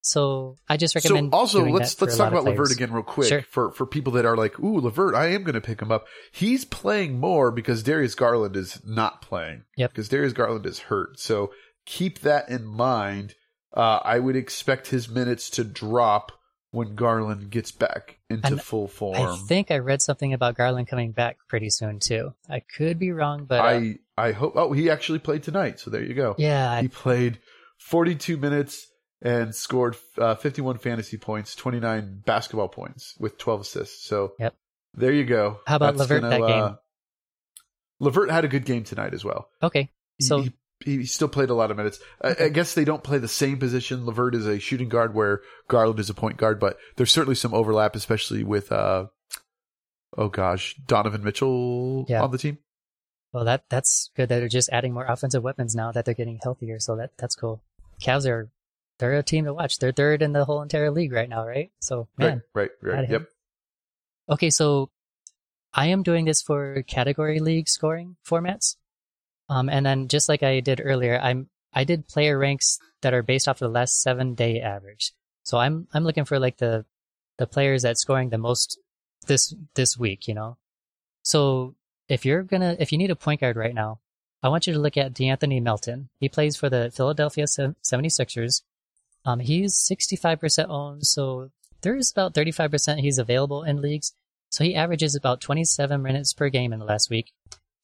So 0.05 0.57
I 0.67 0.75
just 0.75 0.95
recommend. 0.95 1.31
So 1.31 1.37
also 1.37 1.65
let's 1.65 1.99
let's 2.01 2.17
talk 2.17 2.27
about 2.29 2.43
Levert 2.43 2.57
players. 2.67 2.71
again 2.71 2.91
real 2.91 3.03
quick 3.03 3.29
Sure. 3.29 3.41
for 3.43 3.71
for 3.71 3.85
people 3.85 4.11
that 4.13 4.25
are 4.25 4.35
like, 4.35 4.59
ooh, 4.59 4.79
Levert, 4.81 5.15
I 5.15 5.27
am 5.27 5.43
going 5.43 5.53
to 5.53 5.61
pick 5.61 5.81
him 5.81 5.93
up. 5.93 6.07
He's 6.31 6.65
playing 6.65 7.19
more 7.21 7.51
because 7.51 7.83
Darius 7.83 8.13
Garland 8.13 8.57
is 8.57 8.81
not 8.85 9.21
playing. 9.21 9.63
Yep. 9.77 9.91
Because 9.91 10.09
Darius 10.09 10.33
Garland 10.33 10.65
is 10.65 10.79
hurt. 10.79 11.19
So 11.19 11.53
keep 11.85 12.19
that 12.19 12.49
in 12.49 12.65
mind. 12.65 13.35
Uh, 13.73 13.99
I 14.03 14.19
would 14.19 14.35
expect 14.35 14.87
his 14.87 15.07
minutes 15.07 15.49
to 15.51 15.63
drop 15.63 16.33
when 16.73 16.95
Garland 16.95 17.51
gets 17.51 17.71
back 17.71 18.17
into 18.31 18.47
And 18.47 18.61
full 18.61 18.87
form. 18.87 19.15
I 19.15 19.37
think 19.47 19.69
I 19.69 19.77
read 19.77 20.01
something 20.01 20.33
about 20.33 20.55
Garland 20.55 20.87
coming 20.87 21.11
back 21.11 21.37
pretty 21.47 21.69
soon 21.69 21.99
too. 21.99 22.33
I 22.49 22.61
could 22.61 22.97
be 22.97 23.11
wrong, 23.11 23.45
but 23.45 23.59
uh, 23.59 23.63
I 23.63 23.95
I 24.17 24.31
hope. 24.31 24.53
Oh, 24.55 24.73
he 24.73 24.89
actually 24.89 25.19
played 25.19 25.43
tonight, 25.43 25.79
so 25.79 25.91
there 25.91 26.01
you 26.03 26.15
go. 26.15 26.33
yeah, 26.39 26.79
He 26.81 26.85
I, 26.85 26.89
played 26.89 27.37
42 27.77 28.37
minutes 28.37 28.87
and 29.21 29.53
scored 29.53 29.95
uh, 30.17 30.33
51 30.35 30.79
fantasy 30.79 31.17
points, 31.17 31.55
29 31.55 32.23
basketball 32.25 32.69
points 32.69 33.13
with 33.19 33.37
12 33.37 33.61
assists. 33.61 34.05
So 34.07 34.33
Yep. 34.39 34.55
there 34.95 35.13
you 35.13 35.25
go. 35.25 35.59
How 35.67 35.75
about 35.75 35.95
That's 35.95 36.09
Levert 36.09 36.23
gonna, 36.23 36.39
that 36.39 36.47
game? 36.47 36.63
uh, 36.63 36.73
Levert 37.99 38.31
had 38.31 38.45
a 38.45 38.47
good 38.47 38.65
game 38.65 38.83
tonight 38.83 39.13
as 39.13 39.23
well. 39.23 39.47
okay. 39.61 39.89
So- 40.21 40.41
he, 40.41 40.53
he 40.85 41.05
still 41.05 41.27
played 41.27 41.49
a 41.49 41.53
lot 41.53 41.71
of 41.71 41.77
minutes. 41.77 41.99
I, 42.23 42.35
I 42.45 42.49
guess 42.49 42.73
they 42.73 42.85
don't 42.85 43.03
play 43.03 43.17
the 43.17 43.27
same 43.27 43.57
position. 43.57 44.05
Levert 44.05 44.35
is 44.35 44.45
a 44.47 44.59
shooting 44.59 44.89
guard 44.89 45.13
where 45.13 45.41
Garland 45.67 45.99
is 45.99 46.09
a 46.09 46.13
point 46.13 46.37
guard, 46.37 46.59
but 46.59 46.77
there's 46.95 47.11
certainly 47.11 47.35
some 47.35 47.53
overlap, 47.53 47.95
especially 47.95 48.43
with 48.43 48.71
uh, 48.71 49.05
oh 50.17 50.29
gosh, 50.29 50.75
Donovan 50.85 51.23
Mitchell 51.23 52.05
Yeah. 52.07 52.21
on 52.23 52.31
the 52.31 52.37
team. 52.37 52.57
Well, 53.31 53.45
that 53.45 53.63
that's 53.69 54.11
good 54.15 54.29
that 54.29 54.39
they're 54.39 54.47
just 54.47 54.69
adding 54.71 54.93
more 54.93 55.05
offensive 55.05 55.43
weapons 55.43 55.73
now 55.75 55.91
that 55.91 56.05
they're 56.05 56.13
getting 56.13 56.39
healthier. 56.43 56.79
So 56.79 56.95
that 56.97 57.11
that's 57.17 57.35
cool. 57.35 57.63
Cavs 58.01 58.27
are 58.29 58.49
they're 58.99 59.13
a 59.13 59.23
team 59.23 59.45
to 59.45 59.53
watch. 59.53 59.79
They're 59.79 59.91
third 59.91 60.21
in 60.21 60.33
the 60.33 60.45
whole 60.45 60.61
entire 60.61 60.91
league 60.91 61.11
right 61.11 61.27
now, 61.29 61.45
right? 61.45 61.71
So 61.79 62.07
man, 62.17 62.43
Right, 62.53 62.69
right, 62.81 62.93
right. 62.95 63.09
Yep. 63.09 63.27
Okay, 64.29 64.49
so 64.51 64.91
I 65.73 65.87
am 65.87 66.03
doing 66.03 66.25
this 66.25 66.41
for 66.43 66.83
category 66.83 67.39
league 67.39 67.67
scoring 67.67 68.15
formats. 68.25 68.75
Um, 69.49 69.69
and 69.69 69.85
then 69.85 70.07
just 70.07 70.29
like 70.29 70.43
I 70.43 70.59
did 70.59 70.81
earlier, 70.83 71.19
I'm 71.19 71.49
I 71.73 71.83
did 71.83 72.07
player 72.07 72.37
ranks 72.37 72.79
that 73.01 73.13
are 73.13 73.23
based 73.23 73.47
off 73.47 73.59
the 73.59 73.67
last 73.67 74.01
seven 74.01 74.35
day 74.35 74.61
average. 74.61 75.11
So 75.43 75.57
I'm 75.57 75.87
I'm 75.93 76.03
looking 76.03 76.25
for 76.25 76.39
like 76.39 76.57
the 76.57 76.85
the 77.37 77.47
players 77.47 77.81
that 77.81 77.97
scoring 77.97 78.29
the 78.29 78.37
most 78.37 78.79
this 79.27 79.53
this 79.75 79.97
week, 79.97 80.27
you 80.27 80.33
know. 80.33 80.57
So 81.23 81.75
if 82.07 82.25
you're 82.25 82.43
gonna 82.43 82.75
if 82.79 82.91
you 82.91 82.97
need 82.97 83.11
a 83.11 83.15
point 83.15 83.41
guard 83.41 83.55
right 83.55 83.73
now, 83.73 83.99
I 84.41 84.49
want 84.49 84.67
you 84.67 84.73
to 84.73 84.79
look 84.79 84.97
at 84.97 85.13
De'Anthony 85.13 85.61
Melton. 85.61 86.09
He 86.19 86.29
plays 86.29 86.55
for 86.55 86.69
the 86.69 86.91
Philadelphia 86.93 87.45
76ers. 87.45 88.61
Um, 89.25 89.39
he's 89.39 89.73
65% 89.75 90.67
owned, 90.67 91.07
so 91.07 91.49
there's 91.81 92.11
about 92.11 92.33
35% 92.33 92.99
he's 92.99 93.17
available 93.17 93.63
in 93.63 93.81
leagues. 93.81 94.13
So 94.49 94.65
he 94.65 94.75
averages 94.75 95.15
about 95.15 95.39
27 95.39 96.01
minutes 96.01 96.33
per 96.33 96.49
game 96.49 96.73
in 96.73 96.79
the 96.79 96.85
last 96.85 97.09
week, 97.09 97.31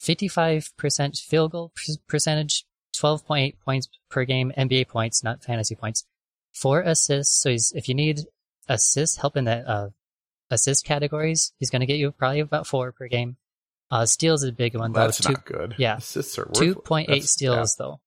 55% 0.02 1.20
field 1.22 1.52
goal 1.52 1.72
percentage, 2.08 2.64
12.8 2.96 3.54
points 3.64 3.88
per 4.10 4.24
game, 4.24 4.52
NBA 4.56 4.88
points, 4.88 5.22
not 5.22 5.42
fantasy 5.42 5.74
points, 5.74 6.04
four 6.52 6.80
assists. 6.80 7.40
So 7.40 7.50
he's, 7.50 7.72
if 7.74 7.88
you 7.88 7.94
need 7.94 8.20
assists, 8.68 9.16
help 9.18 9.36
in 9.36 9.44
the 9.44 9.68
uh, 9.68 9.88
assist 10.50 10.84
categories, 10.84 11.52
he's 11.58 11.70
going 11.70 11.80
to 11.80 11.86
get 11.86 11.98
you 11.98 12.10
probably 12.12 12.40
about 12.40 12.66
four 12.66 12.92
per 12.92 13.08
game. 13.08 13.36
Uh, 13.90 14.06
steals 14.06 14.42
is 14.44 14.50
a 14.50 14.52
big 14.52 14.76
one 14.76 14.92
though. 14.92 15.00
That's 15.00 15.20
Two- 15.20 15.32
not 15.32 15.44
good. 15.44 15.74
yeah. 15.78 15.96
Assists 15.96 16.38
are 16.38 16.44
Two 16.54 16.68
worthless. 16.68 16.84
point 16.88 17.08
eight 17.10 17.14
That's- 17.14 17.30
steals 17.32 17.76
though, 17.76 18.00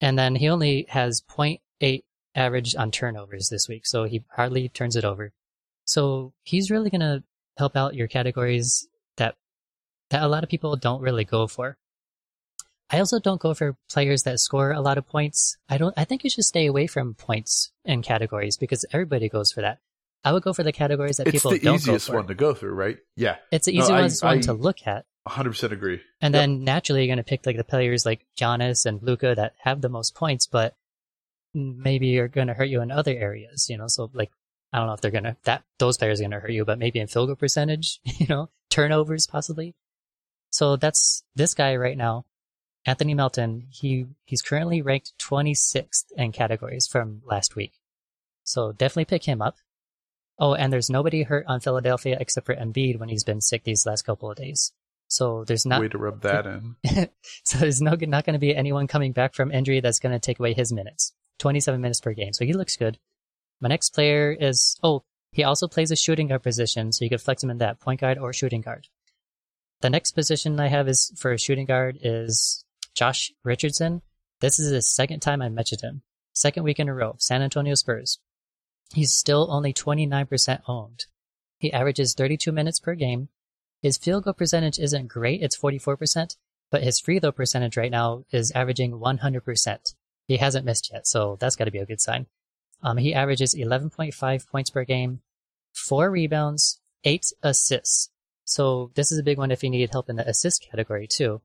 and 0.00 0.18
then 0.18 0.34
he 0.36 0.48
only 0.48 0.84
has 0.90 1.22
0.8 1.22 2.02
average 2.34 2.76
on 2.76 2.90
turnovers 2.90 3.48
this 3.48 3.66
week, 3.66 3.86
so 3.86 4.04
he 4.04 4.22
hardly 4.30 4.68
turns 4.68 4.94
it 4.94 5.04
over. 5.06 5.32
So 5.86 6.34
he's 6.42 6.70
really 6.70 6.90
gonna 6.90 7.24
help 7.56 7.76
out 7.76 7.94
your 7.94 8.08
categories 8.08 8.86
that 10.10 10.22
a 10.22 10.28
lot 10.28 10.42
of 10.44 10.48
people 10.50 10.76
don't 10.76 11.00
really 11.02 11.24
go 11.24 11.46
for. 11.46 11.76
I 12.88 13.00
also 13.00 13.18
don't 13.18 13.40
go 13.40 13.52
for 13.52 13.76
players 13.90 14.22
that 14.22 14.38
score 14.38 14.70
a 14.70 14.80
lot 14.80 14.96
of 14.98 15.08
points. 15.08 15.56
I 15.68 15.76
don't. 15.78 15.92
I 15.96 16.04
think 16.04 16.22
you 16.22 16.30
should 16.30 16.44
stay 16.44 16.66
away 16.66 16.86
from 16.86 17.14
points 17.14 17.72
and 17.84 18.04
categories 18.04 18.56
because 18.56 18.84
everybody 18.92 19.28
goes 19.28 19.50
for 19.50 19.60
that. 19.62 19.78
I 20.24 20.32
would 20.32 20.42
go 20.44 20.52
for 20.52 20.62
the 20.62 20.72
categories 20.72 21.16
that 21.16 21.26
It's 21.26 21.32
people 21.32 21.50
don't 21.52 21.60
go 21.62 21.70
for. 21.70 21.74
It's 21.74 21.84
the 21.84 21.90
easiest 21.90 22.08
one 22.10 22.26
to 22.28 22.34
go 22.34 22.54
through, 22.54 22.74
right? 22.74 22.98
Yeah, 23.16 23.36
It's 23.50 23.66
the 23.66 23.76
No, 23.76 23.84
easiest 23.84 24.24
I- 24.24 24.28
one 24.28 24.38
I- 24.38 24.42
to 24.42 24.52
look 24.52 24.86
at. 24.86 25.04
100% 25.28 25.72
agree. 25.72 26.00
And 26.20 26.32
Yep. 26.32 26.40
then 26.40 26.62
naturally 26.64 27.00
you're 27.02 27.08
going 27.08 27.16
to 27.24 27.28
pick 27.28 27.44
like 27.46 27.56
the 27.56 27.64
players 27.64 28.06
like 28.06 28.24
Giannis 28.38 28.86
and 28.86 29.02
Luka 29.02 29.34
that 29.34 29.54
have 29.58 29.80
the 29.80 29.88
most 29.88 30.14
points, 30.14 30.46
but 30.46 30.76
maybe 31.52 32.16
are 32.20 32.28
going 32.28 32.46
to 32.46 32.54
hurt 32.54 32.68
you 32.68 32.80
in 32.80 32.92
other 32.92 33.10
areas, 33.12 33.68
you 33.68 33.76
know? 33.76 33.88
So 33.88 34.08
like, 34.14 34.30
I 34.72 34.78
don't 34.78 34.86
know 34.86 34.92
if 34.92 35.00
they're 35.00 35.10
going 35.10 35.24
to, 35.24 35.36
that, 35.44 35.64
those 35.80 35.98
players 35.98 36.20
are 36.20 36.22
going 36.24 36.30
to 36.32 36.38
hurt 36.40 36.52
you, 36.52 36.64
but 36.64 36.78
maybe 36.78 37.00
in 37.00 37.08
field 37.08 37.28
goal 37.28 37.34
percentage, 37.36 37.98
you 38.04 38.26
know, 38.28 38.50
turnovers 38.70 39.26
possibly. 39.26 39.74
So 40.56 40.76
that's 40.76 41.22
this 41.34 41.52
guy 41.52 41.76
right 41.76 41.98
now, 41.98 42.24
Anthony 42.86 43.12
Melton. 43.12 43.66
He, 43.68 44.06
he's 44.24 44.40
currently 44.40 44.80
ranked 44.80 45.12
26th 45.18 46.06
in 46.16 46.32
categories 46.32 46.86
from 46.86 47.20
last 47.26 47.56
week. 47.56 47.74
So 48.42 48.72
definitely 48.72 49.04
pick 49.04 49.24
him 49.24 49.42
up. 49.42 49.56
Oh, 50.38 50.54
and 50.54 50.72
there's 50.72 50.88
nobody 50.88 51.24
hurt 51.24 51.44
on 51.46 51.60
Philadelphia 51.60 52.16
except 52.18 52.46
for 52.46 52.54
Embiid 52.54 52.98
when 52.98 53.10
he's 53.10 53.22
been 53.22 53.42
sick 53.42 53.64
these 53.64 53.84
last 53.84 54.06
couple 54.06 54.30
of 54.30 54.38
days. 54.38 54.72
So 55.08 55.44
there's 55.44 55.66
not 55.66 55.82
Way 55.82 55.88
to 55.88 55.98
rub 55.98 56.22
that 56.22 56.46
in. 56.46 56.76
so 57.44 57.58
there's 57.58 57.82
no 57.82 57.90
not 57.90 58.24
going 58.24 58.32
to 58.32 58.38
be 58.38 58.56
anyone 58.56 58.86
coming 58.86 59.12
back 59.12 59.34
from 59.34 59.52
injury 59.52 59.80
that's 59.80 59.98
going 59.98 60.14
to 60.14 60.18
take 60.18 60.38
away 60.38 60.54
his 60.54 60.72
minutes. 60.72 61.12
27 61.38 61.82
minutes 61.82 62.00
per 62.00 62.14
game, 62.14 62.32
so 62.32 62.46
he 62.46 62.54
looks 62.54 62.76
good. 62.76 62.98
My 63.60 63.68
next 63.68 63.90
player 63.90 64.32
is 64.32 64.78
oh, 64.82 65.04
he 65.32 65.44
also 65.44 65.68
plays 65.68 65.90
a 65.90 65.96
shooting 65.96 66.28
guard 66.28 66.42
position, 66.42 66.92
so 66.92 67.04
you 67.04 67.10
could 67.10 67.20
flex 67.20 67.42
him 67.42 67.50
in 67.50 67.58
that 67.58 67.78
point 67.78 68.00
guard 68.00 68.16
or 68.16 68.32
shooting 68.32 68.62
guard. 68.62 68.88
The 69.80 69.90
next 69.90 70.12
position 70.12 70.58
I 70.58 70.68
have 70.68 70.88
is 70.88 71.12
for 71.16 71.32
a 71.32 71.38
shooting 71.38 71.66
guard 71.66 71.98
is 72.00 72.64
Josh 72.94 73.32
Richardson. 73.44 74.02
This 74.40 74.58
is 74.58 74.70
the 74.70 74.82
second 74.82 75.20
time 75.20 75.42
I 75.42 75.48
mentioned 75.48 75.82
him. 75.82 76.02
Second 76.32 76.64
week 76.64 76.78
in 76.78 76.88
a 76.88 76.94
row, 76.94 77.16
San 77.18 77.42
Antonio 77.42 77.74
Spurs. 77.74 78.18
He's 78.94 79.14
still 79.14 79.48
only 79.50 79.72
29% 79.72 80.60
owned. 80.68 81.06
He 81.58 81.72
averages 81.72 82.14
32 82.14 82.52
minutes 82.52 82.80
per 82.80 82.94
game. 82.94 83.28
His 83.82 83.98
field 83.98 84.24
goal 84.24 84.34
percentage 84.34 84.78
isn't 84.78 85.08
great, 85.08 85.42
it's 85.42 85.56
44%, 85.56 86.36
but 86.70 86.82
his 86.82 87.00
free 87.00 87.18
throw 87.18 87.32
percentage 87.32 87.76
right 87.76 87.90
now 87.90 88.24
is 88.30 88.52
averaging 88.52 88.92
100%. 88.92 89.94
He 90.26 90.38
hasn't 90.38 90.64
missed 90.64 90.90
yet, 90.92 91.06
so 91.06 91.36
that's 91.38 91.56
got 91.56 91.64
to 91.66 91.70
be 91.70 91.78
a 91.78 91.86
good 91.86 92.00
sign. 92.00 92.26
Um, 92.82 92.96
he 92.96 93.14
averages 93.14 93.54
11.5 93.54 94.48
points 94.48 94.70
per 94.70 94.84
game, 94.84 95.20
four 95.72 96.10
rebounds, 96.10 96.80
eight 97.04 97.32
assists. 97.42 98.10
So 98.46 98.92
this 98.94 99.10
is 99.10 99.18
a 99.18 99.24
big 99.24 99.38
one 99.38 99.50
if 99.50 99.62
you 99.62 99.70
need 99.70 99.90
help 99.90 100.08
in 100.08 100.16
the 100.16 100.26
assist 100.26 100.66
category 100.70 101.06
too. 101.06 101.42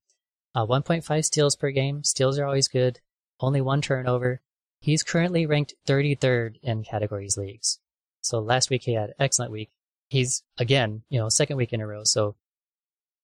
Uh, 0.53 0.65
1.5 0.65 1.25
steals 1.25 1.55
per 1.55 1.71
game. 1.71 2.03
Steals 2.03 2.37
are 2.37 2.45
always 2.45 2.67
good. 2.67 2.99
Only 3.39 3.59
one 3.59 3.81
turnover. 3.81 4.41
He's 4.79 5.03
currently 5.03 5.45
ranked 5.45 5.73
33rd 5.87 6.57
in 6.61 6.83
categories 6.83 7.37
leagues. 7.37 7.79
So 8.21 8.39
last 8.39 8.69
week 8.69 8.83
he 8.83 8.93
had 8.93 9.09
an 9.09 9.15
excellent 9.19 9.51
week. 9.51 9.71
He's 10.09 10.43
again, 10.59 11.01
you 11.09 11.19
know, 11.19 11.29
second 11.29 11.57
week 11.57 11.73
in 11.73 11.81
a 11.81 11.87
row. 11.87 12.03
So 12.03 12.35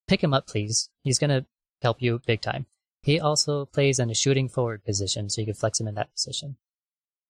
pick 0.07 0.23
him 0.23 0.33
up, 0.33 0.47
please. 0.47 0.89
He's 1.03 1.19
going 1.19 1.29
to 1.29 1.45
help 1.81 2.01
you 2.01 2.19
big 2.25 2.41
time. 2.41 2.65
He 3.03 3.19
also 3.19 3.65
plays 3.65 3.99
in 3.99 4.09
a 4.09 4.15
shooting 4.15 4.49
forward 4.49 4.83
position, 4.83 5.29
so 5.29 5.41
you 5.41 5.45
can 5.45 5.53
flex 5.53 5.79
him 5.79 5.87
in 5.87 5.95
that 5.95 6.11
position. 6.13 6.57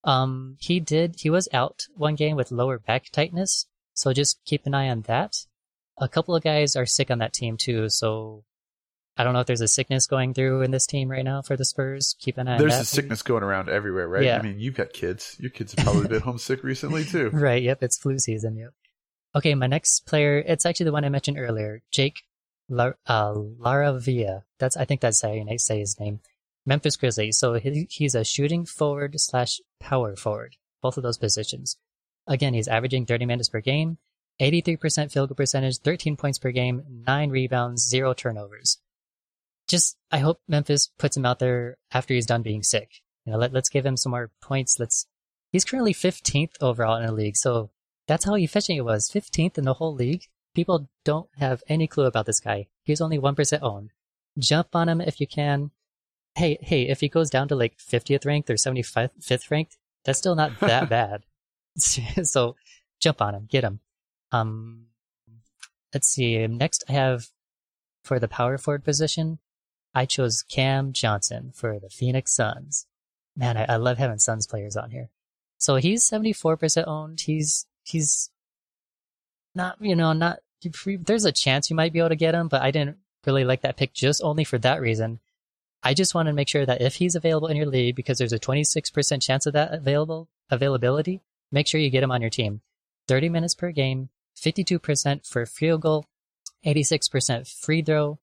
Um, 0.04 0.58
he 0.62 0.80
did, 0.80 1.18
he 1.20 1.30
was 1.30 1.50
out 1.52 1.88
one 1.94 2.16
game 2.16 2.38
with 2.38 2.52
lower 2.52 2.80
back 2.80 3.12
tightness, 3.12 3.68
so 3.94 4.14
just 4.14 4.40
keep 4.46 4.66
an 4.66 4.74
eye 4.74 4.90
on 4.90 5.02
that. 5.02 5.46
A 6.00 6.08
couple 6.08 6.36
of 6.36 6.44
guys 6.44 6.76
are 6.76 6.86
sick 6.86 7.10
on 7.10 7.20
that 7.20 7.34
team 7.34 7.58
too, 7.58 7.90
so 7.90 8.44
I 9.18 9.24
don't 9.24 9.34
know 9.34 9.40
if 9.40 9.48
there's 9.48 9.62
a 9.62 9.68
sickness 9.68 10.06
going 10.06 10.34
through 10.36 10.62
in 10.62 10.70
this 10.72 10.86
team 10.86 11.10
right 11.10 11.26
now 11.26 11.42
for 11.42 11.58
the 11.58 11.66
Spurs. 11.66 12.16
Keep 12.20 12.38
an 12.38 12.48
eye 12.48 12.60
There's 12.60 12.76
a 12.76 12.86
sickness 12.86 13.24
going 13.24 13.42
around 13.44 13.68
everywhere, 13.68 14.08
right? 14.08 14.24
Yeah. 14.24 14.38
I 14.38 14.42
mean, 14.44 14.60
you've 14.60 14.76
got 14.76 14.94
kids. 14.94 15.36
Your 15.40 15.50
kids 15.50 15.74
have 15.74 15.86
probably 15.86 16.08
been 16.08 16.22
homesick 16.24 16.64
recently 16.64 17.04
too. 17.04 17.32
Right, 17.34 17.64
yep, 17.64 17.82
it's 17.82 17.98
flu 17.98 18.20
season, 18.20 18.58
yep. 18.58 18.74
Okay, 19.36 19.56
my 19.56 19.68
next 19.68 20.06
player, 20.06 20.38
it's 20.46 20.66
actually 20.66 20.86
the 20.86 20.92
one 20.92 21.04
I 21.04 21.10
mentioned 21.10 21.40
earlier, 21.40 21.82
Jake 21.92 22.22
La- 22.70 22.94
uh, 23.08 23.34
LaRavia. 23.34 24.44
That's, 24.60 24.78
I 24.78 24.86
think 24.86 25.02
that's 25.02 25.22
how 25.22 25.32
you 25.32 25.46
say 25.58 25.80
his 25.80 26.00
name. 26.00 26.20
Memphis 26.66 26.98
Grizzlies. 26.98 27.38
So 27.38 27.54
he, 27.54 27.88
he's 27.90 28.14
a 28.14 28.24
shooting 28.24 28.66
forward 28.66 29.20
slash 29.20 29.60
power 29.80 30.16
forward, 30.16 30.58
both 30.82 30.98
of 30.98 31.04
those 31.04 31.18
positions. 31.18 31.78
Again, 32.28 32.54
he's 32.54 32.68
averaging 32.68 33.06
30 33.06 33.26
minutes 33.26 33.50
per 33.50 33.62
game, 33.62 33.98
83% 34.40 35.12
field 35.12 35.30
goal 35.30 35.36
percentage, 35.36 35.80
13 35.80 36.16
points 36.16 36.38
per 36.38 36.52
game, 36.52 36.84
9 37.08 37.30
rebounds, 37.30 37.88
0 37.88 38.14
turnovers. 38.14 38.78
Just, 39.68 39.98
I 40.12 40.20
hope 40.20 40.40
Memphis 40.48 40.90
puts 40.98 41.18
him 41.18 41.26
out 41.26 41.40
there 41.40 41.78
after 41.92 42.14
he's 42.14 42.26
done 42.26 42.44
being 42.44 42.64
sick. 42.64 43.02
You 43.26 43.34
know, 43.34 43.40
let, 43.40 43.52
let's 43.52 43.70
give 43.70 43.86
him 43.86 43.98
some 43.98 44.12
more 44.12 44.32
points. 44.42 44.80
Let's, 44.80 45.08
he's 45.52 45.66
currently 45.66 45.94
15th 45.94 46.54
overall 46.62 46.98
in 46.98 47.06
the 47.06 47.12
league. 47.12 47.36
So 47.36 47.72
that's 48.08 48.26
how 48.26 48.36
efficient 48.36 48.76
he 48.76 48.82
was. 48.82 49.12
15th 49.12 49.58
in 49.58 49.66
the 49.66 49.74
whole 49.74 49.94
league. 49.94 50.24
People 50.56 50.90
don't 51.04 51.30
have 51.38 51.64
any 51.68 51.88
clue 51.88 52.06
about 52.06 52.26
this 52.26 52.40
guy. 52.40 52.68
He's 52.84 53.02
only 53.02 53.20
1% 53.20 53.60
owned. 53.62 53.92
Jump 54.40 54.76
on 54.76 54.88
him 54.88 55.02
if 55.02 55.20
you 55.20 55.28
can. 55.28 55.72
Hey, 56.36 56.58
hey, 56.62 56.84
if 56.84 57.02
he 57.02 57.10
goes 57.10 57.30
down 57.30 57.48
to 57.50 57.56
like 57.56 57.78
50th 57.78 58.26
ranked 58.26 58.50
or 58.50 58.54
75th 58.54 59.52
ranked, 59.52 59.78
that's 60.06 60.20
still 60.20 60.36
not 60.36 60.60
that 60.60 60.90
bad. 60.90 61.24
so 61.78 62.56
jump 63.00 63.22
on 63.22 63.36
him, 63.36 63.48
get 63.50 63.64
him. 63.64 63.82
Um, 64.32 64.88
let's 65.94 66.08
see. 66.08 66.46
Next, 66.48 66.84
I 66.90 66.94
have 66.94 67.28
for 68.04 68.20
the 68.20 68.28
power 68.28 68.58
forward 68.58 68.84
position, 68.84 69.40
I 69.94 70.06
chose 70.06 70.44
Cam 70.44 70.94
Johnson 70.94 71.52
for 71.54 71.80
the 71.80 71.90
Phoenix 71.90 72.34
Suns. 72.36 72.88
Man, 73.36 73.58
I, 73.58 73.66
I 73.70 73.76
love 73.78 73.98
having 73.98 74.20
Suns 74.20 74.48
players 74.48 74.78
on 74.78 74.92
here. 74.92 75.10
So 75.58 75.76
he's 75.76 76.10
74% 76.10 76.88
owned. 76.88 77.22
He's 77.22 77.66
he's 77.84 78.30
not, 79.56 79.78
you 79.80 79.96
know, 79.96 80.14
not. 80.14 80.40
There's 80.86 81.26
a 81.26 81.32
chance 81.32 81.70
you 81.70 81.76
might 81.76 81.94
be 81.94 82.00
able 82.00 82.10
to 82.10 82.16
get 82.16 82.36
him, 82.36 82.48
but 82.48 82.62
I 82.62 82.72
didn't 82.72 82.98
really 83.26 83.44
like 83.44 83.62
that 83.62 83.78
pick 83.78 83.94
just 83.94 84.24
only 84.24 84.44
for 84.44 84.58
that 84.60 84.82
reason. 84.82 85.20
I 85.84 85.94
just 85.94 86.16
want 86.16 86.28
to 86.28 86.34
make 86.34 86.48
sure 86.48 86.66
that 86.66 86.82
if 86.82 86.96
he's 86.96 87.16
available 87.16 87.48
in 87.48 87.58
your 87.58 87.68
league, 87.68 87.96
because 87.96 88.18
there's 88.18 88.34
a 88.34 88.40
26% 88.40 89.22
chance 89.22 89.46
of 89.46 89.54
that 89.54 89.74
available 89.74 90.30
availability, 90.50 91.22
make 91.52 91.68
sure 91.68 91.80
you 91.80 91.92
get 91.92 92.04
him 92.04 92.12
on 92.12 92.22
your 92.22 92.32
team. 92.32 92.62
30 93.08 93.30
minutes 93.30 93.56
per 93.56 93.72
game, 93.72 94.10
52% 94.38 95.28
for 95.28 95.46
field 95.46 95.82
goal, 95.82 96.06
86% 96.66 97.48
free 97.48 97.82
throw. 97.82 98.20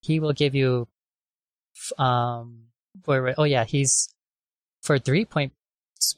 He 0.00 0.20
will 0.20 0.32
give 0.32 0.54
you, 0.54 0.88
um, 1.98 2.64
where, 3.04 3.34
oh 3.38 3.44
yeah, 3.44 3.64
he's 3.64 4.08
for 4.82 4.98
three 4.98 5.24
points 5.24 5.54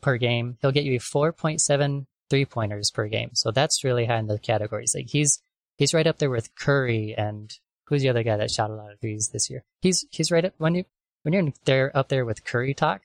per 0.01 0.17
game. 0.17 0.59
He'll 0.61 0.73
get 0.73 0.85
you 0.85 0.99
4.7 1.01 2.07
three 2.31 2.45
pointers 2.45 2.91
per 2.91 3.09
game. 3.09 3.31
So 3.35 3.51
that's 3.51 3.85
really 3.85 4.07
high 4.07 4.19
in 4.19 4.27
the 4.27 4.39
categories. 4.39 4.95
Like 4.95 5.11
he's, 5.11 5.43
he's 5.77 5.93
right 5.93 6.07
up 6.07 6.19
there 6.19 6.31
with 6.31 6.55
Curry 6.55 7.15
and 7.17 7.53
who's 7.87 8.03
the 8.03 8.09
other 8.09 8.23
guy 8.23 8.37
that 8.37 8.51
shot 8.51 8.71
a 8.71 8.75
lot 8.75 8.93
of 8.93 9.01
threes 9.01 9.31
this 9.33 9.51
year? 9.51 9.65
He's, 9.81 10.07
he's 10.11 10.31
right 10.31 10.45
up 10.45 10.55
when 10.59 10.75
you, 10.75 10.85
when 11.23 11.35
you're 11.35 11.53
there 11.65 11.97
up 11.97 12.09
there 12.09 12.25
with 12.25 12.45
Curry 12.45 12.75
talk, 12.75 13.03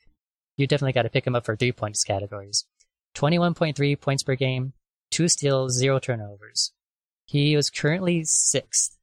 you 0.56 0.66
definitely 0.66 0.92
got 0.92 1.02
to 1.02 1.10
pick 1.10 1.26
him 1.26 1.36
up 1.36 1.44
for 1.44 1.56
three 1.56 1.72
points 1.72 2.04
categories. 2.04 2.64
21.3 3.14 4.00
points 4.00 4.22
per 4.22 4.34
game, 4.34 4.72
two 5.10 5.28
steals, 5.28 5.76
zero 5.76 5.98
turnovers. 5.98 6.72
He 7.24 7.56
was 7.56 7.70
currently 7.70 8.24
sixth, 8.24 8.96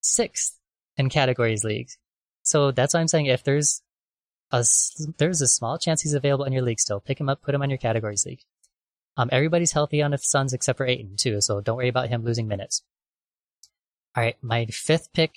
sixth 0.00 0.58
in 0.96 1.08
categories 1.10 1.64
leagues. 1.64 1.98
So 2.42 2.70
that's 2.70 2.94
why 2.94 3.00
I'm 3.00 3.08
saying 3.08 3.26
if 3.26 3.44
there's 3.44 3.82
a, 4.52 4.64
there's 5.18 5.40
a 5.40 5.48
small 5.48 5.78
chance 5.78 6.02
he's 6.02 6.14
available 6.14 6.44
in 6.44 6.52
your 6.52 6.62
league 6.62 6.80
still, 6.80 7.00
pick 7.00 7.20
him 7.20 7.28
up, 7.28 7.42
put 7.42 7.54
him 7.54 7.62
on 7.62 7.70
your 7.70 7.78
categories 7.78 8.24
league. 8.24 8.42
Um, 9.16 9.28
everybody's 9.32 9.72
healthy 9.72 10.02
on 10.02 10.10
the 10.10 10.18
Suns 10.18 10.52
except 10.52 10.76
for 10.76 10.86
Ayton 10.86 11.16
too, 11.16 11.40
so 11.40 11.60
don't 11.60 11.76
worry 11.76 11.88
about 11.88 12.08
him 12.08 12.24
losing 12.24 12.48
minutes. 12.48 12.82
All 14.14 14.22
right, 14.22 14.36
my 14.42 14.66
fifth 14.66 15.12
pick. 15.12 15.34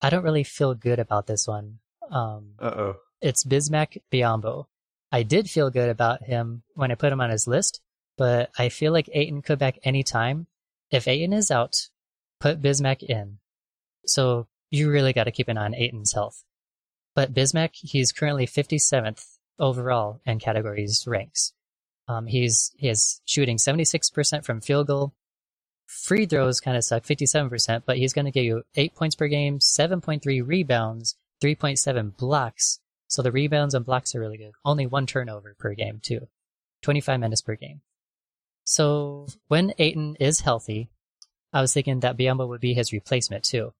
I 0.00 0.10
don't 0.10 0.24
really 0.24 0.44
feel 0.44 0.74
good 0.74 0.98
about 0.98 1.26
this 1.26 1.46
one. 1.46 1.78
Um, 2.10 2.52
uh 2.60 2.74
oh. 2.76 2.96
It's 3.20 3.44
Bismack 3.44 3.98
Biyombo. 4.12 4.66
I 5.10 5.22
did 5.22 5.50
feel 5.50 5.70
good 5.70 5.88
about 5.88 6.24
him 6.24 6.62
when 6.74 6.92
I 6.92 6.94
put 6.94 7.12
him 7.12 7.20
on 7.20 7.30
his 7.30 7.48
list, 7.48 7.80
but 8.18 8.50
I 8.58 8.68
feel 8.68 8.92
like 8.92 9.08
Ayton 9.12 9.40
could 9.40 9.58
back 9.58 9.78
any 9.84 10.02
time. 10.02 10.48
If 10.90 11.08
Ayton 11.08 11.32
is 11.32 11.50
out, 11.50 11.88
put 12.40 12.60
Bismack 12.60 13.02
in. 13.02 13.38
So 14.04 14.48
you 14.70 14.90
really 14.90 15.12
got 15.12 15.24
to 15.24 15.30
keep 15.30 15.48
an 15.48 15.56
eye 15.56 15.64
on 15.64 15.74
Ayton's 15.74 16.12
health. 16.12 16.44
But 17.14 17.32
Bismack, 17.32 17.70
he's 17.72 18.12
currently 18.12 18.46
57th 18.46 19.24
overall 19.58 20.20
in 20.26 20.38
categories 20.38 21.04
ranks. 21.06 21.52
Um, 22.06 22.26
he's 22.26 22.72
he 22.76 22.88
is 22.88 23.20
shooting 23.24 23.56
76% 23.56 24.44
from 24.44 24.60
field 24.60 24.86
goal. 24.86 25.14
Free 25.86 26.26
throws 26.26 26.60
kind 26.60 26.76
of 26.76 26.84
suck, 26.84 27.04
57%, 27.04 27.82
but 27.86 27.96
he's 27.96 28.12
going 28.12 28.24
to 28.26 28.30
give 28.30 28.44
you 28.44 28.62
8 28.74 28.94
points 28.94 29.14
per 29.14 29.26
game, 29.26 29.58
7.3 29.58 30.46
rebounds, 30.46 31.16
3.7 31.42 32.16
blocks. 32.16 32.80
So 33.08 33.22
the 33.22 33.32
rebounds 33.32 33.74
and 33.74 33.86
blocks 33.86 34.14
are 34.14 34.20
really 34.20 34.36
good. 34.36 34.52
Only 34.64 34.86
one 34.86 35.06
turnover 35.06 35.54
per 35.58 35.74
game, 35.74 36.00
too. 36.02 36.28
25 36.82 37.20
minutes 37.20 37.40
per 37.40 37.56
game. 37.56 37.80
So 38.68 39.26
when 39.46 39.72
Ayton 39.78 40.16
is 40.20 40.40
healthy, 40.40 40.90
I 41.54 41.62
was 41.62 41.72
thinking 41.72 42.00
that 42.00 42.18
Biyombo 42.18 42.46
would 42.46 42.60
be 42.60 42.74
his 42.74 42.92
replacement, 42.92 43.44
too. 43.44 43.72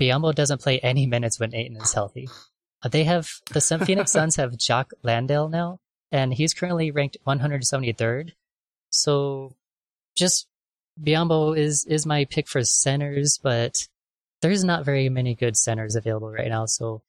Biyombo 0.00 0.34
doesn't 0.34 0.62
play 0.62 0.80
any 0.80 1.06
minutes 1.06 1.38
when 1.38 1.54
Ayton 1.54 1.76
is 1.76 1.92
healthy. 1.92 2.30
Uh, 2.82 2.88
they 2.88 3.04
have, 3.04 3.28
the 3.52 3.60
Phoenix 3.60 4.10
Suns 4.12 4.36
have 4.36 4.56
Jock 4.56 4.92
Landale 5.02 5.50
now, 5.50 5.80
and 6.10 6.32
he's 6.32 6.54
currently 6.54 6.90
ranked 6.90 7.18
173rd. 7.26 8.32
So 8.88 9.54
just 10.16 10.48
Biyombo 10.98 11.54
is 11.54 11.84
is 11.84 12.06
my 12.06 12.24
pick 12.24 12.48
for 12.48 12.64
centers, 12.64 13.38
but 13.42 13.86
there's 14.40 14.64
not 14.64 14.86
very 14.86 15.10
many 15.10 15.34
good 15.34 15.58
centers 15.58 15.94
available 15.94 16.30
right 16.30 16.48
now. 16.48 16.64
So 16.64 17.02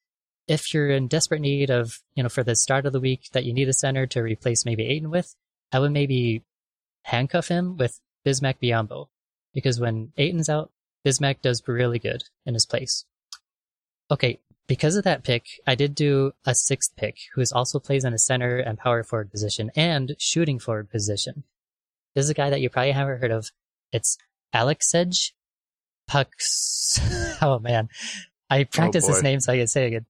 if 0.49 0.73
you're 0.73 0.89
in 0.89 1.07
desperate 1.07 1.39
need 1.39 1.69
of, 1.69 2.01
you 2.15 2.23
know, 2.23 2.27
for 2.27 2.43
the 2.43 2.57
start 2.57 2.85
of 2.85 2.91
the 2.91 2.99
week 2.99 3.29
that 3.31 3.45
you 3.45 3.53
need 3.53 3.69
a 3.69 3.73
center 3.73 4.05
to 4.07 4.21
replace 4.21 4.65
maybe 4.65 4.87
Ayton 4.87 5.09
with, 5.09 5.33
I 5.71 5.79
would 5.79 5.91
maybe 5.91 6.43
handcuff 7.03 7.47
him 7.47 7.77
with 7.77 7.99
Bismack 8.25 8.55
Biyombo. 8.61 9.07
Because 9.53 9.79
when 9.79 10.11
Ayton's 10.17 10.49
out, 10.49 10.71
Bismack 11.05 11.41
does 11.41 11.67
really 11.67 11.99
good 11.99 12.23
in 12.45 12.53
his 12.53 12.65
place. 12.65 13.05
Okay, 14.11 14.39
because 14.67 14.95
of 14.95 15.03
that 15.03 15.23
pick, 15.23 15.45
I 15.65 15.75
did 15.75 15.95
do 15.95 16.33
a 16.45 16.53
sixth 16.53 16.95
pick 16.95 17.17
who 17.33 17.43
also 17.53 17.79
plays 17.79 18.05
in 18.05 18.13
a 18.13 18.19
center 18.19 18.57
and 18.57 18.77
power 18.77 19.03
forward 19.03 19.31
position 19.31 19.71
and 19.75 20.15
shooting 20.19 20.59
forward 20.59 20.91
position. 20.91 21.43
This 22.15 22.25
is 22.25 22.29
a 22.29 22.35
guy 22.35 22.49
that 22.49 22.61
you 22.61 22.69
probably 22.69 22.91
haven't 22.91 23.19
heard 23.19 23.31
of. 23.31 23.51
It's 23.91 24.17
Alex 24.53 24.89
Sedge 24.89 25.33
Pucks. 26.07 26.99
oh 27.41 27.59
man. 27.59 27.89
I 28.49 28.61
oh, 28.61 28.65
practiced 28.65 29.09
oh 29.09 29.13
his 29.13 29.23
name 29.23 29.39
so 29.39 29.53
I 29.53 29.57
can 29.57 29.67
say 29.67 29.85
it 29.85 29.87
again. 29.87 30.05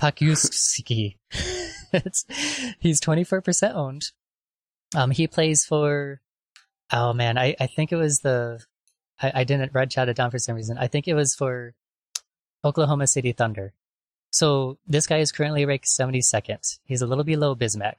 Pakuski. 0.00 1.16
he's 2.78 3.00
24% 3.00 3.74
owned. 3.74 4.10
Um, 4.94 5.10
he 5.10 5.26
plays 5.26 5.64
for, 5.64 6.20
oh 6.92 7.12
man, 7.12 7.36
I, 7.38 7.54
I 7.60 7.66
think 7.66 7.92
it 7.92 7.96
was 7.96 8.20
the, 8.20 8.64
I, 9.20 9.32
I 9.36 9.44
didn't 9.44 9.74
red 9.74 9.90
chat 9.90 10.08
it 10.08 10.16
down 10.16 10.30
for 10.30 10.38
some 10.38 10.56
reason. 10.56 10.78
I 10.78 10.88
think 10.88 11.06
it 11.06 11.14
was 11.14 11.34
for 11.34 11.74
Oklahoma 12.64 13.06
City 13.06 13.32
Thunder. 13.32 13.72
So 14.30 14.78
this 14.86 15.06
guy 15.06 15.18
is 15.18 15.32
currently 15.32 15.64
ranked 15.64 15.86
72nd. 15.86 16.78
He's 16.84 17.02
a 17.02 17.06
little 17.06 17.24
below 17.24 17.54
Bismack, 17.54 17.96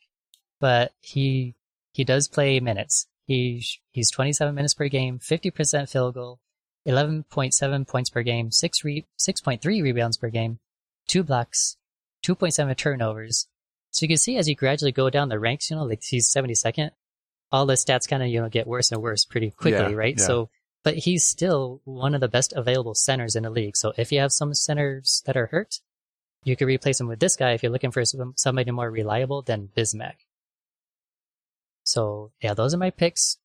but 0.59 0.93
he 1.01 1.55
he 1.91 2.03
does 2.03 2.27
play 2.27 2.59
minutes. 2.59 3.07
He 3.25 3.65
he's 3.91 4.11
27 4.11 4.53
minutes 4.53 4.73
per 4.73 4.87
game, 4.89 5.19
50% 5.19 5.89
field 5.89 6.13
goal, 6.13 6.39
11.7 6.87 7.87
points 7.87 8.09
per 8.09 8.23
game, 8.23 8.51
6 8.51 8.83
re, 8.83 9.05
6.3 9.17 9.83
rebounds 9.83 10.17
per 10.17 10.29
game, 10.29 10.59
2 11.07 11.23
blocks, 11.23 11.77
2.7 12.25 12.75
turnovers. 12.77 13.47
So 13.91 14.03
you 14.03 14.07
can 14.07 14.17
see 14.17 14.37
as 14.37 14.47
you 14.47 14.55
gradually 14.55 14.91
go 14.91 15.09
down 15.09 15.29
the 15.29 15.39
ranks, 15.39 15.69
you 15.69 15.75
know, 15.75 15.83
like 15.83 16.03
he's 16.03 16.29
72nd, 16.29 16.91
all 17.51 17.65
the 17.65 17.73
stats 17.73 18.07
kind 18.07 18.21
of, 18.21 18.29
you 18.29 18.41
know, 18.41 18.49
get 18.49 18.67
worse 18.67 18.91
and 18.91 19.01
worse 19.01 19.25
pretty 19.25 19.51
quickly, 19.51 19.91
yeah, 19.91 19.97
right? 19.97 20.15
Yeah. 20.17 20.25
So, 20.25 20.49
but 20.83 20.95
he's 20.95 21.25
still 21.25 21.81
one 21.85 22.13
of 22.13 22.21
the 22.21 22.27
best 22.27 22.53
available 22.53 22.95
centers 22.95 23.35
in 23.35 23.43
the 23.43 23.49
league. 23.49 23.75
So 23.75 23.93
if 23.97 24.11
you 24.11 24.19
have 24.19 24.31
some 24.31 24.53
centers 24.53 25.23
that 25.25 25.35
are 25.35 25.47
hurt, 25.47 25.79
you 26.43 26.55
could 26.55 26.67
replace 26.67 26.99
him 26.99 27.07
with 27.07 27.19
this 27.19 27.35
guy 27.35 27.51
if 27.51 27.63
you're 27.63 27.71
looking 27.71 27.91
for 27.91 28.03
somebody 28.37 28.71
more 28.71 28.89
reliable 28.89 29.41
than 29.41 29.69
Bismack. 29.75 30.15
So 31.83 32.31
yeah, 32.41 32.53
those 32.53 32.73
are 32.73 32.77
my 32.77 32.91
picks. 32.91 33.37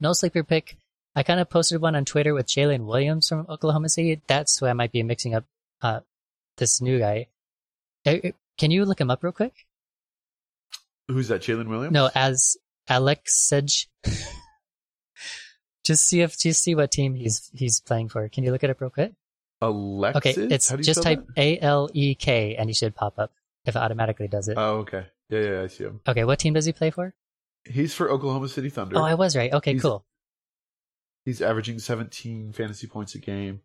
No 0.00 0.12
sleeper 0.12 0.42
pick. 0.42 0.76
I 1.14 1.22
kind 1.22 1.38
of 1.38 1.50
posted 1.50 1.80
one 1.80 1.94
on 1.94 2.06
Twitter 2.06 2.32
with 2.32 2.46
Jalen 2.46 2.86
Williams 2.86 3.28
from 3.28 3.46
Oklahoma 3.48 3.90
City. 3.90 4.20
That's 4.26 4.58
who 4.58 4.66
I 4.66 4.72
might 4.72 4.92
be 4.92 5.02
mixing 5.02 5.34
up 5.34 5.44
uh, 5.82 6.00
this 6.56 6.80
new 6.80 6.98
guy. 6.98 7.28
Can 8.04 8.70
you 8.70 8.84
look 8.84 9.00
him 9.00 9.10
up 9.10 9.22
real 9.22 9.32
quick? 9.32 9.66
Who's 11.08 11.28
that? 11.28 11.42
Jalen 11.42 11.68
Williams? 11.68 11.92
No, 11.92 12.10
as 12.14 12.56
Alex 12.88 13.36
Sedge. 13.36 13.88
just 15.84 16.06
see 16.06 16.20
if 16.20 16.38
just 16.38 16.62
see 16.62 16.74
what 16.74 16.90
team 16.90 17.14
he's 17.14 17.50
he's 17.54 17.80
playing 17.80 18.08
for. 18.08 18.28
Can 18.28 18.44
you 18.44 18.52
look 18.52 18.64
it 18.64 18.70
up 18.70 18.80
real 18.80 18.90
quick? 18.90 19.12
Alexis? 19.60 20.38
Okay, 20.38 20.54
it's 20.54 20.72
just 20.78 21.02
type 21.02 21.26
A 21.36 21.58
L 21.60 21.88
E 21.92 22.14
K 22.14 22.56
and 22.56 22.68
he 22.68 22.74
should 22.74 22.94
pop 22.94 23.18
up 23.18 23.32
if 23.64 23.76
it 23.76 23.78
automatically 23.78 24.28
does 24.28 24.48
it. 24.48 24.56
Oh, 24.58 24.78
okay. 24.78 25.06
Yeah, 25.28 25.40
yeah, 25.40 25.62
I 25.62 25.66
see 25.68 25.84
him. 25.84 26.00
Okay, 26.06 26.24
what 26.24 26.38
team 26.38 26.54
does 26.54 26.66
he 26.66 26.72
play 26.72 26.90
for? 26.90 27.14
He's 27.64 27.94
for 27.94 28.10
Oklahoma 28.10 28.48
City 28.48 28.70
Thunder. 28.70 28.98
Oh, 28.98 29.02
I 29.02 29.14
was 29.14 29.36
right. 29.36 29.52
Okay, 29.52 29.74
he's, 29.74 29.82
cool. 29.82 30.04
He's 31.24 31.40
averaging 31.40 31.78
17 31.78 32.52
fantasy 32.52 32.86
points 32.86 33.14
a 33.14 33.18
game. 33.18 33.60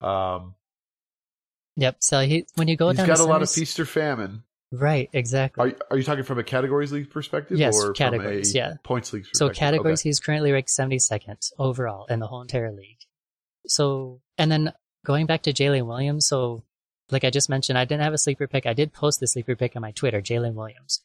Um. 0.00 0.54
Yep. 1.76 1.96
So 2.00 2.20
he 2.20 2.46
when 2.56 2.68
you 2.68 2.76
go 2.76 2.88
he's 2.88 2.98
down, 2.98 3.08
he's 3.08 3.18
got 3.18 3.24
a 3.24 3.28
lot 3.28 3.42
of 3.42 3.50
feast 3.50 3.78
or 3.80 3.86
famine. 3.86 4.42
Right. 4.80 5.08
Exactly. 5.12 5.72
Are 5.72 5.76
Are 5.90 5.96
you 5.96 6.02
talking 6.02 6.24
from 6.24 6.38
a 6.38 6.44
categories 6.44 6.92
league 6.92 7.10
perspective? 7.10 7.58
Yes, 7.58 7.76
or 7.76 7.92
categories. 7.92 8.54
Yeah, 8.54 8.74
points 8.82 9.12
league. 9.12 9.26
So 9.32 9.50
categories, 9.50 10.00
okay. 10.00 10.08
he's 10.08 10.20
currently 10.20 10.52
ranked 10.52 10.70
72nd 10.70 11.52
overall 11.58 12.06
in 12.06 12.18
the 12.18 12.26
whole 12.26 12.42
entire 12.42 12.72
league. 12.72 12.98
So 13.66 14.20
and 14.36 14.50
then 14.50 14.72
going 15.04 15.26
back 15.26 15.42
to 15.42 15.52
Jalen 15.52 15.86
Williams, 15.86 16.26
so 16.26 16.64
like 17.10 17.24
I 17.24 17.30
just 17.30 17.50
mentioned, 17.50 17.78
I 17.78 17.84
didn't 17.84 18.02
have 18.02 18.14
a 18.14 18.18
sleeper 18.18 18.46
pick. 18.48 18.66
I 18.66 18.72
did 18.72 18.92
post 18.92 19.20
the 19.20 19.26
sleeper 19.26 19.54
pick 19.54 19.76
on 19.76 19.82
my 19.82 19.92
Twitter, 19.92 20.20
Jalen 20.20 20.54
Williams. 20.54 21.02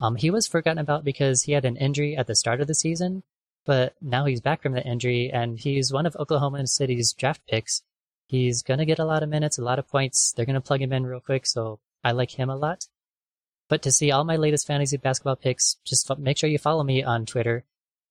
Um, 0.00 0.14
he 0.16 0.30
was 0.30 0.46
forgotten 0.46 0.78
about 0.78 1.04
because 1.04 1.42
he 1.42 1.52
had 1.52 1.64
an 1.64 1.76
injury 1.76 2.16
at 2.16 2.26
the 2.26 2.36
start 2.36 2.60
of 2.60 2.68
the 2.68 2.74
season, 2.74 3.24
but 3.66 3.94
now 4.00 4.26
he's 4.26 4.40
back 4.40 4.62
from 4.62 4.72
the 4.72 4.86
injury 4.86 5.30
and 5.32 5.58
he's 5.58 5.92
one 5.92 6.06
of 6.06 6.16
Oklahoma 6.16 6.64
City's 6.66 7.12
draft 7.12 7.42
picks. 7.48 7.82
He's 8.26 8.62
gonna 8.62 8.84
get 8.84 8.98
a 8.98 9.04
lot 9.04 9.22
of 9.22 9.28
minutes, 9.28 9.58
a 9.58 9.64
lot 9.64 9.78
of 9.78 9.88
points. 9.88 10.32
They're 10.36 10.46
gonna 10.46 10.60
plug 10.60 10.82
him 10.82 10.92
in 10.92 11.06
real 11.06 11.20
quick, 11.20 11.46
so 11.46 11.80
I 12.04 12.12
like 12.12 12.30
him 12.38 12.50
a 12.50 12.56
lot. 12.56 12.86
But 13.68 13.82
to 13.82 13.92
see 13.92 14.10
all 14.10 14.24
my 14.24 14.36
latest 14.36 14.66
fantasy 14.66 14.96
basketball 14.96 15.36
picks, 15.36 15.76
just 15.84 16.10
make 16.18 16.38
sure 16.38 16.48
you 16.48 16.58
follow 16.58 16.82
me 16.82 17.02
on 17.02 17.26
Twitter 17.26 17.64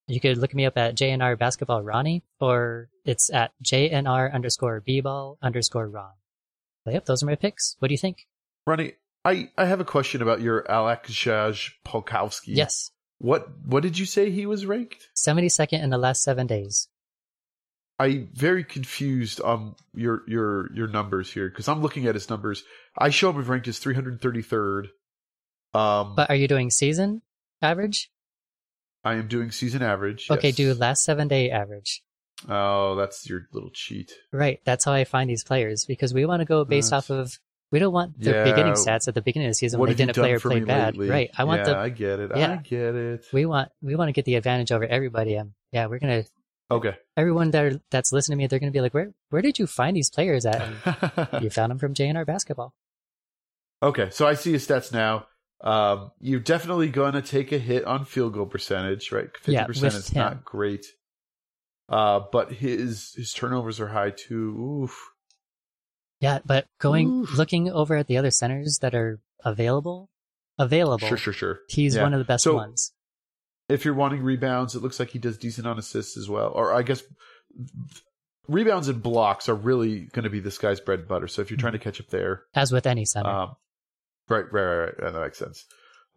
you 0.08 0.22
could 0.22 0.38
look 0.38 0.54
me 0.54 0.66
up 0.66 0.78
at 0.78 0.96
JNR 0.96 1.38
Basketball 1.38 1.84
Ronnie, 1.84 2.24
or 2.40 2.90
it's 3.04 3.30
at 3.30 3.52
JNR 3.64 4.34
underscore 4.34 4.80
B-ball 4.80 5.38
underscore 5.42 5.88
Ron. 5.88 6.14
But 6.86 6.94
yep, 6.94 7.06
those 7.06 7.22
are 7.22 7.26
my 7.26 7.36
picks. 7.36 7.76
What 7.80 7.90
do 7.90 7.94
you 7.94 7.98
think? 7.98 8.28
Ronnie, 8.66 8.94
I, 9.26 9.50
I 9.58 9.66
have 9.66 9.82
a 9.82 9.86
question 9.86 10.22
about 10.22 10.40
your 10.40 10.64
Aleksej 10.64 11.72
Polkowski. 11.86 12.56
Yes. 12.56 12.92
What 13.20 13.50
what 13.66 13.84
did 13.84 13.98
you 13.98 14.06
say 14.06 14.30
he 14.30 14.46
was 14.46 14.66
ranked? 14.66 15.10
72nd 15.16 15.82
in 15.84 15.90
the 15.90 15.98
last 15.98 16.22
seven 16.24 16.48
days. 16.48 16.88
I 18.00 18.28
very 18.32 18.64
confused 18.64 19.42
on 19.42 19.76
your 19.94 20.22
your 20.28 20.72
your 20.74 20.88
numbers 20.88 21.32
here 21.32 21.50
because 21.50 21.68
I'm 21.68 21.82
looking 21.82 22.06
at 22.06 22.14
his 22.14 22.30
numbers. 22.30 22.64
I 22.96 23.10
show 23.10 23.32
him 23.32 23.44
ranked 23.44 23.68
as 23.68 23.80
333rd. 23.80 24.90
Um, 25.74 26.16
But 26.16 26.30
are 26.30 26.36
you 26.36 26.48
doing 26.48 26.70
season 26.70 27.22
average? 27.62 28.10
I 29.04 29.16
am 29.16 29.28
doing 29.28 29.52
season 29.52 29.82
average. 29.82 30.28
Okay, 30.30 30.50
yes. 30.50 30.56
do 30.56 30.74
last 30.74 31.04
seven 31.04 31.28
day 31.28 31.50
average. 31.52 32.04
Oh, 32.50 32.96
that's 32.96 33.28
your 33.30 33.48
little 33.54 33.70
cheat. 33.74 34.12
Right. 34.32 34.60
That's 34.66 34.86
how 34.86 34.94
I 34.94 35.04
find 35.06 35.30
these 35.30 35.44
players 35.44 35.86
because 35.86 36.14
we 36.14 36.26
want 36.26 36.42
to 36.42 36.46
go 36.46 36.64
based 36.66 36.92
That's- 36.92 37.10
off 37.10 37.18
of. 37.18 37.40
We 37.70 37.80
don't 37.80 37.92
want 37.92 38.18
the 38.18 38.32
Yeah. 38.32 38.44
beginning 38.46 38.74
stats 38.74 39.10
at 39.10 39.14
the 39.16 39.22
beginning 39.22 39.48
of 39.48 39.52
the 39.52 39.56
season 39.56 39.78
what 39.80 39.90
when 39.90 39.98
they 39.98 40.06
didn't 40.06 40.16
play 40.16 40.32
or 40.32 40.40
play 40.40 40.62
bad. 40.62 40.94
lately? 40.96 41.10
Right. 41.10 41.30
I 41.38 41.44
want 41.44 41.60
yeah, 41.60 41.66
the 41.66 41.78
I 41.78 41.90
get 41.90 42.20
it. 42.22 42.32
I 42.32 42.56
get 42.58 42.96
it. 42.96 43.26
we 43.34 43.46
want 43.46 43.70
we 43.82 43.96
want 43.96 44.08
to 44.08 44.14
get 44.14 44.24
the 44.24 44.36
advantage 44.36 44.72
over 44.72 44.86
everybody. 44.86 45.36
And 45.36 45.52
yeah, 45.74 45.88
we're 45.88 46.00
gonna 46.00 46.24
Okay. 46.72 46.96
everyone 47.18 47.52
that 47.52 47.66
are, 47.66 47.82
that's 47.92 48.14
listening 48.14 48.38
to 48.38 48.44
me, 48.44 48.48
they're 48.48 48.60
gonna 48.60 48.72
be 48.72 48.80
like, 48.80 48.94
where 48.94 49.12
where 49.32 49.42
did 49.42 49.60
you 49.60 49.68
find 49.68 49.98
these 49.98 50.10
players 50.10 50.46
at? 50.46 50.62
You 51.44 51.50
found 51.50 51.72
them 51.72 51.78
from 51.78 51.94
JNR 51.94 52.26
basketball. 52.26 52.74
okay, 53.84 54.10
so 54.12 54.26
I 54.28 54.34
see 54.36 54.54
his 54.54 54.66
stats 54.66 54.94
now. 54.94 55.28
Um, 55.62 56.12
you're 56.20 56.40
definitely 56.40 56.90
going 56.90 57.14
to 57.14 57.22
take 57.22 57.52
a 57.52 57.58
hit 57.58 57.84
on 57.86 58.06
field 58.06 58.34
goal 58.34 58.46
percentage, 58.46 59.12
right? 59.12 59.30
Fifty 59.36 59.54
Yeah, 59.54 59.66
percent 59.66 59.94
with 59.96 60.04
is 60.06 60.10
him. 60.10 60.22
not 60.24 60.46
great. 60.46 60.86
Uh, 61.90 62.22
but 62.32 62.52
his 62.52 63.14
his 63.16 63.34
turnovers 63.34 63.80
are 63.80 63.88
high 63.88 64.12
too. 64.12 64.82
Oof. 64.84 64.96
Yeah, 66.20 66.40
but 66.46 66.66
going 66.80 67.08
Oof. 67.24 67.38
looking 67.38 67.70
over 67.72 67.96
at 67.96 68.08
the 68.08 68.18
other 68.18 68.32
centers 68.32 68.80
that 68.82 68.94
are 68.96 69.20
available, 69.46 70.10
available, 70.60 71.08
Sure, 71.08 71.18
sure, 71.18 71.34
sure. 71.34 71.60
he's 71.70 71.96
Yeah. 71.96 72.04
one 72.04 72.14
of 72.14 72.20
the 72.20 72.26
best 72.26 72.44
So- 72.44 72.56
ones. 72.56 72.94
If 73.70 73.84
you're 73.84 73.94
wanting 73.94 74.24
rebounds, 74.24 74.76
it 74.76 74.82
looks 74.82 74.98
like 75.00 75.10
he 75.10 75.20
does 75.20 75.38
decent 75.38 75.68
on 75.68 75.78
assists 75.78 76.16
as 76.18 76.30
well. 76.30 76.52
Or 76.56 76.74
I 76.74 76.84
guess 76.84 77.04
rebounds 78.48 78.88
and 78.88 79.02
blocks 79.04 79.50
are 79.50 79.56
really 79.56 80.06
going 80.14 80.24
to 80.24 80.30
be 80.30 80.40
this 80.40 80.58
guy's 80.58 80.80
bread 80.80 81.00
and 81.00 81.08
butter. 81.08 81.28
So 81.28 81.42
if 81.42 81.50
you're 81.52 81.58
trying 81.60 81.74
to 81.74 81.80
catch 81.80 82.00
up 82.00 82.08
there, 82.08 82.44
As 82.54 82.72
with 82.72 82.88
any 82.88 83.06
center. 83.06 83.30
Um, 83.30 83.56
right, 84.30 84.46
right, 84.52 84.64
right, 84.64 84.76
right. 84.86 84.94
Yeah, 85.02 85.10
That 85.12 85.22
makes 85.22 85.38
sense. 85.38 85.66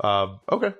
Um, 0.02 0.40
okay, 0.50 0.74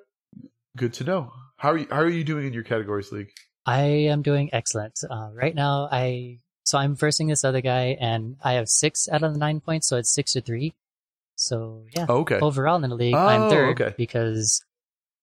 good 0.77 0.93
to 0.95 1.05
know. 1.05 1.33
How 1.57 1.71
are 1.73 1.79
you? 1.79 1.87
How 1.91 1.99
are 2.01 2.09
you 2.09 2.25
doing 2.25 2.47
in 2.47 2.53
your 2.53 2.65
categories 2.65 3.13
league? 3.13 3.31
I 3.67 3.81
am 3.83 4.23
doing 4.23 4.51
excellent. 4.53 4.99
Uh, 5.09 5.31
right 5.35 5.55
now, 5.55 5.89
I 5.91 6.39
so 6.65 6.79
I'm 6.79 6.95
versing 6.97 7.27
this 7.29 7.45
other 7.45 7.61
guy, 7.61 7.97
and 8.01 8.37
I 8.43 8.55
have 8.55 8.69
six 8.69 9.09
out 9.11 9.23
of 9.23 9.33
the 9.33 9.39
nine 9.39 9.61
points, 9.61 9.89
so 9.89 9.97
it's 9.97 10.11
six 10.13 10.33
to 10.33 10.41
three. 10.41 10.75
So 11.37 11.85
yeah, 11.97 12.07
Oh, 12.09 12.19
okay. 12.21 12.39
overall 12.41 12.83
in 12.83 12.89
the 12.91 12.97
league, 12.97 13.15
Oh, 13.15 13.19
I'm 13.27 13.49
third 13.51 13.81
okay. 13.81 13.95
because 13.97 14.63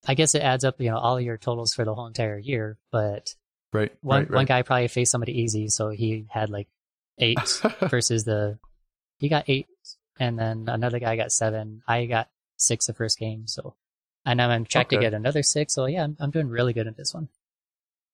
I 0.08 0.14
guess 0.14 0.36
it 0.36 0.42
adds 0.42 0.64
up, 0.64 0.80
you 0.80 0.90
know, 0.90 0.98
all 0.98 1.20
your 1.20 1.38
totals 1.38 1.74
for 1.74 1.86
the 1.86 1.94
whole 1.94 2.08
entire 2.08 2.38
year. 2.40 2.78
But 2.92 3.36
right. 3.74 3.92
one 4.02 4.22
right, 4.24 4.32
one 4.32 4.46
guy 4.46 4.62
probably 4.64 4.88
faced 4.88 5.12
somebody 5.12 5.42
easy, 5.42 5.70
so 5.70 5.90
he 5.90 6.26
had 6.30 6.50
like 6.50 6.68
eight 7.20 7.40
versus 7.90 8.24
the 8.24 8.58
he 9.20 9.30
got 9.30 9.46
eight, 9.48 9.68
and 10.20 10.38
then 10.38 10.66
another 10.68 11.00
guy 11.00 11.16
got 11.16 11.32
seven. 11.32 11.82
I 11.88 12.06
got 12.06 12.30
six 12.58 12.88
the 12.88 12.94
first 12.94 13.20
game, 13.20 13.48
so 13.48 13.76
and 14.26 14.42
I'm 14.42 14.50
on 14.50 14.66
track 14.66 14.90
to 14.90 14.98
get 14.98 15.14
another 15.14 15.44
six. 15.44 15.74
So 15.74 15.86
yeah, 15.86 16.04
I'm, 16.04 16.18
I'm 16.20 16.32
doing 16.32 16.50
really 16.50 16.74
good 16.74 16.88
in 16.88 16.96
this 16.98 17.14
one. 17.14 17.30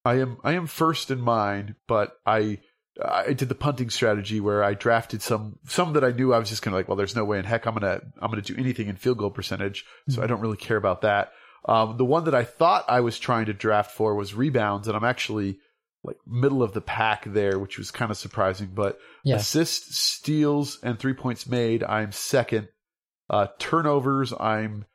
I 0.05 0.19
am. 0.19 0.38
I 0.43 0.53
am 0.53 0.67
first 0.67 1.11
in 1.11 1.21
mine, 1.21 1.75
but 1.88 2.17
I. 2.25 2.59
I 3.03 3.34
did 3.34 3.49
the 3.49 3.55
punting 3.55 3.89
strategy 3.89 4.39
where 4.39 4.63
I 4.63 4.75
drafted 4.75 5.23
some 5.23 5.57
some 5.67 5.93
that 5.93 6.03
I 6.03 6.11
knew 6.11 6.31
I 6.31 6.38
was 6.38 6.49
just 6.49 6.61
gonna 6.61 6.75
like. 6.75 6.88
Well, 6.88 6.95
there's 6.95 7.15
no 7.15 7.25
way 7.25 7.39
in 7.39 7.43
heck 7.43 7.65
I'm 7.65 7.73
gonna 7.73 8.01
I'm 8.21 8.30
gonna 8.30 8.43
do 8.43 8.55
anything 8.55 8.88
in 8.88 8.97
field 8.97 9.17
goal 9.17 9.31
percentage, 9.31 9.84
so 10.09 10.21
I 10.21 10.27
don't 10.27 10.41
really 10.41 10.57
care 10.57 10.77
about 10.77 11.01
that. 11.01 11.31
Um, 11.65 11.97
the 11.97 12.05
one 12.05 12.25
that 12.25 12.35
I 12.35 12.43
thought 12.43 12.85
I 12.88 12.99
was 12.99 13.17
trying 13.17 13.47
to 13.47 13.53
draft 13.53 13.91
for 13.91 14.13
was 14.13 14.35
rebounds, 14.35 14.88
and 14.88 14.95
I'm 14.95 15.03
actually 15.03 15.57
like 16.03 16.17
middle 16.27 16.61
of 16.63 16.73
the 16.73 16.81
pack 16.81 17.23
there, 17.25 17.57
which 17.59 17.77
was 17.77 17.91
kind 17.91 18.11
of 18.11 18.17
surprising. 18.17 18.71
But 18.73 18.99
Yeah. 19.23 19.35
assists, 19.38 19.97
steals, 19.97 20.80
and 20.84 20.99
three 20.99 21.13
points 21.13 21.47
made, 21.47 21.84
I'm 21.84 22.11
second. 22.11 22.67
Uh, 23.30 23.47
turnovers, 23.59 24.34
I'm 24.38 24.85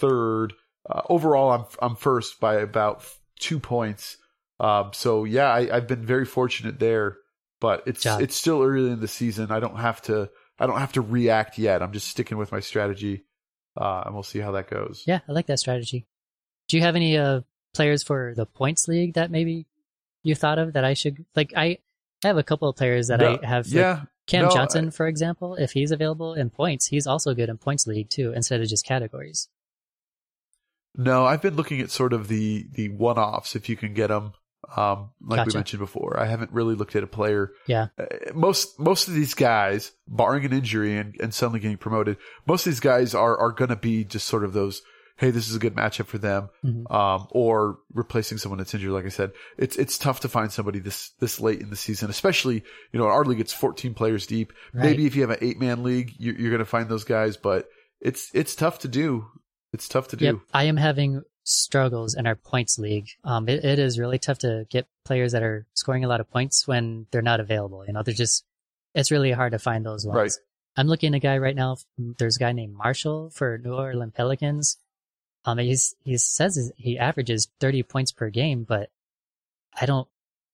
third. 0.00 0.54
Uh, 0.88 1.02
overall, 1.08 1.50
I'm 1.50 1.64
I'm 1.80 1.96
first 1.96 2.40
by 2.40 2.56
about 2.56 3.04
two 3.38 3.58
points. 3.60 4.16
Um, 4.60 4.90
so 4.92 5.24
yeah, 5.24 5.52
I, 5.52 5.76
I've 5.76 5.86
been 5.86 6.04
very 6.04 6.24
fortunate 6.24 6.78
there. 6.78 7.18
But 7.60 7.84
it's 7.86 8.04
it's 8.04 8.36
still 8.36 8.62
early 8.62 8.90
in 8.90 9.00
the 9.00 9.08
season. 9.08 9.50
I 9.50 9.58
don't 9.60 9.76
have 9.76 10.02
to 10.02 10.28
I 10.58 10.66
don't 10.66 10.78
have 10.78 10.92
to 10.94 11.00
react 11.00 11.56
yet. 11.56 11.82
I'm 11.82 11.92
just 11.92 12.08
sticking 12.08 12.36
with 12.36 12.52
my 12.52 12.60
strategy, 12.60 13.24
uh, 13.80 14.02
and 14.04 14.14
we'll 14.14 14.22
see 14.22 14.40
how 14.40 14.52
that 14.52 14.68
goes. 14.68 15.04
Yeah, 15.06 15.20
I 15.26 15.32
like 15.32 15.46
that 15.46 15.58
strategy. 15.60 16.06
Do 16.68 16.76
you 16.76 16.82
have 16.82 16.94
any 16.96 17.16
uh, 17.16 17.40
players 17.74 18.02
for 18.02 18.34
the 18.36 18.44
points 18.44 18.86
league 18.86 19.14
that 19.14 19.30
maybe 19.30 19.66
you 20.24 20.34
thought 20.34 20.58
of 20.58 20.72
that 20.72 20.84
I 20.84 20.94
should 20.94 21.24
like? 21.36 21.52
I 21.56 21.78
have 22.24 22.36
a 22.36 22.42
couple 22.42 22.68
of 22.68 22.74
players 22.74 23.08
that 23.08 23.20
No, 23.20 23.38
I 23.40 23.46
have. 23.46 23.66
Like 23.66 23.74
yeah, 23.74 24.00
Cam 24.26 24.46
no, 24.46 24.50
Johnson, 24.50 24.90
for 24.90 25.06
example, 25.06 25.54
if 25.54 25.72
he's 25.72 25.92
available 25.92 26.34
in 26.34 26.50
points, 26.50 26.86
he's 26.86 27.06
also 27.06 27.34
good 27.34 27.48
in 27.48 27.58
points 27.58 27.86
league 27.86 28.10
too, 28.10 28.32
instead 28.34 28.60
of 28.60 28.68
just 28.68 28.84
categories. 28.84 29.48
No, 30.96 31.24
I've 31.24 31.42
been 31.42 31.56
looking 31.56 31.80
at 31.80 31.90
sort 31.90 32.12
of 32.12 32.28
the 32.28 32.66
the 32.72 32.88
one 32.88 33.18
offs 33.18 33.54
if 33.54 33.68
you 33.68 33.76
can 33.76 33.94
get 33.94 34.08
them. 34.08 34.32
Um, 34.76 35.10
like 35.20 35.46
we 35.46 35.52
mentioned 35.52 35.80
before, 35.80 36.18
I 36.18 36.24
haven't 36.24 36.50
really 36.50 36.74
looked 36.74 36.96
at 36.96 37.02
a 37.02 37.06
player. 37.06 37.52
Yeah. 37.66 37.88
Uh, 37.98 38.06
most 38.34 38.80
most 38.80 39.08
of 39.08 39.14
these 39.14 39.34
guys, 39.34 39.92
barring 40.08 40.44
an 40.46 40.52
injury 40.52 40.96
and, 40.96 41.14
and 41.20 41.34
suddenly 41.34 41.60
getting 41.60 41.76
promoted, 41.76 42.16
most 42.46 42.66
of 42.66 42.72
these 42.72 42.80
guys 42.80 43.14
are 43.14 43.36
are 43.36 43.52
going 43.52 43.68
to 43.68 43.76
be 43.76 44.04
just 44.04 44.26
sort 44.26 44.44
of 44.44 44.52
those. 44.52 44.82
Hey, 45.16 45.30
this 45.30 45.48
is 45.48 45.54
a 45.54 45.60
good 45.60 45.74
matchup 45.76 46.06
for 46.06 46.18
them, 46.18 46.48
Mhm. 46.64 46.90
um, 46.92 47.28
or 47.30 47.78
replacing 47.92 48.38
someone 48.38 48.58
that's 48.58 48.74
injured. 48.74 48.90
Like 48.90 49.04
I 49.04 49.10
said, 49.10 49.30
it's 49.56 49.76
it's 49.76 49.96
tough 49.96 50.20
to 50.20 50.28
find 50.28 50.50
somebody 50.50 50.80
this 50.80 51.10
this 51.20 51.38
late 51.40 51.60
in 51.60 51.70
the 51.70 51.76
season, 51.76 52.10
especially 52.10 52.64
you 52.92 52.98
know 52.98 53.06
our 53.06 53.24
league 53.24 53.40
it's 53.40 53.52
14 53.52 53.94
players 53.94 54.26
deep. 54.26 54.52
Right. 54.72 54.84
Maybe 54.86 55.06
if 55.06 55.14
you 55.14 55.22
have 55.22 55.30
an 55.30 55.38
eight 55.40 55.60
man 55.60 55.82
league, 55.84 56.12
you're, 56.18 56.34
you're 56.34 56.50
going 56.50 56.58
to 56.58 56.64
find 56.64 56.88
those 56.88 57.04
guys, 57.04 57.36
but 57.36 57.68
it's 58.00 58.30
it's 58.34 58.54
tough 58.56 58.80
to 58.80 58.88
do. 58.88 59.26
It's 59.72 59.88
tough 59.88 60.08
to 60.08 60.16
do. 60.16 60.24
Yep, 60.24 60.36
I 60.52 60.64
am 60.64 60.76
having 60.76 61.22
struggles 61.44 62.14
in 62.14 62.26
our 62.26 62.34
points 62.34 62.78
league. 62.78 63.06
Um, 63.22 63.48
it, 63.48 63.64
it 63.64 63.78
is 63.78 63.98
really 63.98 64.18
tough 64.18 64.38
to 64.38 64.66
get 64.70 64.86
players 65.04 65.32
that 65.32 65.42
are 65.42 65.66
scoring 65.74 66.04
a 66.04 66.08
lot 66.08 66.20
of 66.20 66.30
points 66.30 66.66
when 66.66 67.06
they're 67.12 67.22
not 67.22 67.38
available. 67.40 67.84
You 67.86 67.92
know, 67.92 68.02
they're 68.02 68.14
just. 68.14 68.44
It's 68.94 69.10
really 69.10 69.32
hard 69.32 69.52
to 69.52 69.58
find 69.58 69.84
those 69.84 70.06
ones. 70.06 70.16
Right. 70.16 70.32
I'm 70.76 70.86
looking 70.86 71.14
at 71.14 71.16
a 71.16 71.20
guy 71.20 71.38
right 71.38 71.54
now. 71.54 71.76
There's 71.98 72.36
a 72.36 72.40
guy 72.40 72.52
named 72.52 72.74
Marshall 72.74 73.30
for 73.30 73.58
New 73.58 73.74
Orleans 73.74 74.12
Pelicans. 74.16 74.76
Um, 75.44 75.58
he's 75.58 75.94
he 76.04 76.16
says 76.16 76.72
he 76.76 76.98
averages 76.98 77.48
30 77.60 77.82
points 77.82 78.12
per 78.12 78.30
game, 78.30 78.64
but 78.64 78.90
I 79.78 79.86
don't. 79.86 80.08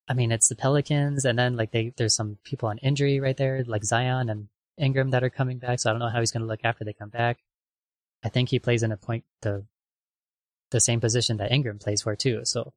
I 0.07 0.13
mean, 0.13 0.31
it's 0.31 0.49
the 0.49 0.55
Pelicans, 0.55 1.23
and 1.23 1.39
then 1.39 1.55
like 1.55 1.71
they 1.71 1.93
there's 1.95 2.15
some 2.15 2.37
people 2.43 2.67
on 2.69 2.77
injury 2.79 3.19
right 3.19 3.37
there, 3.37 3.63
like 3.65 3.83
Zion 3.85 4.29
and 4.29 4.49
Ingram 4.77 5.11
that 5.11 5.23
are 5.23 5.29
coming 5.29 5.59
back. 5.59 5.79
So 5.79 5.89
I 5.89 5.93
don't 5.93 5.99
know 5.99 6.09
how 6.09 6.19
he's 6.19 6.31
going 6.31 6.41
to 6.41 6.47
look 6.47 6.61
after 6.63 6.83
they 6.83 6.93
come 6.93 7.09
back. 7.09 7.39
I 8.23 8.29
think 8.29 8.49
he 8.49 8.59
plays 8.59 8.83
in 8.83 8.91
a 8.91 8.97
point 8.97 9.23
the 9.41 9.65
the 10.71 10.79
same 10.79 10.99
position 10.99 11.37
that 11.37 11.51
Ingram 11.51 11.79
plays 11.79 12.01
for 12.01 12.15
too. 12.15 12.41
So 12.43 12.73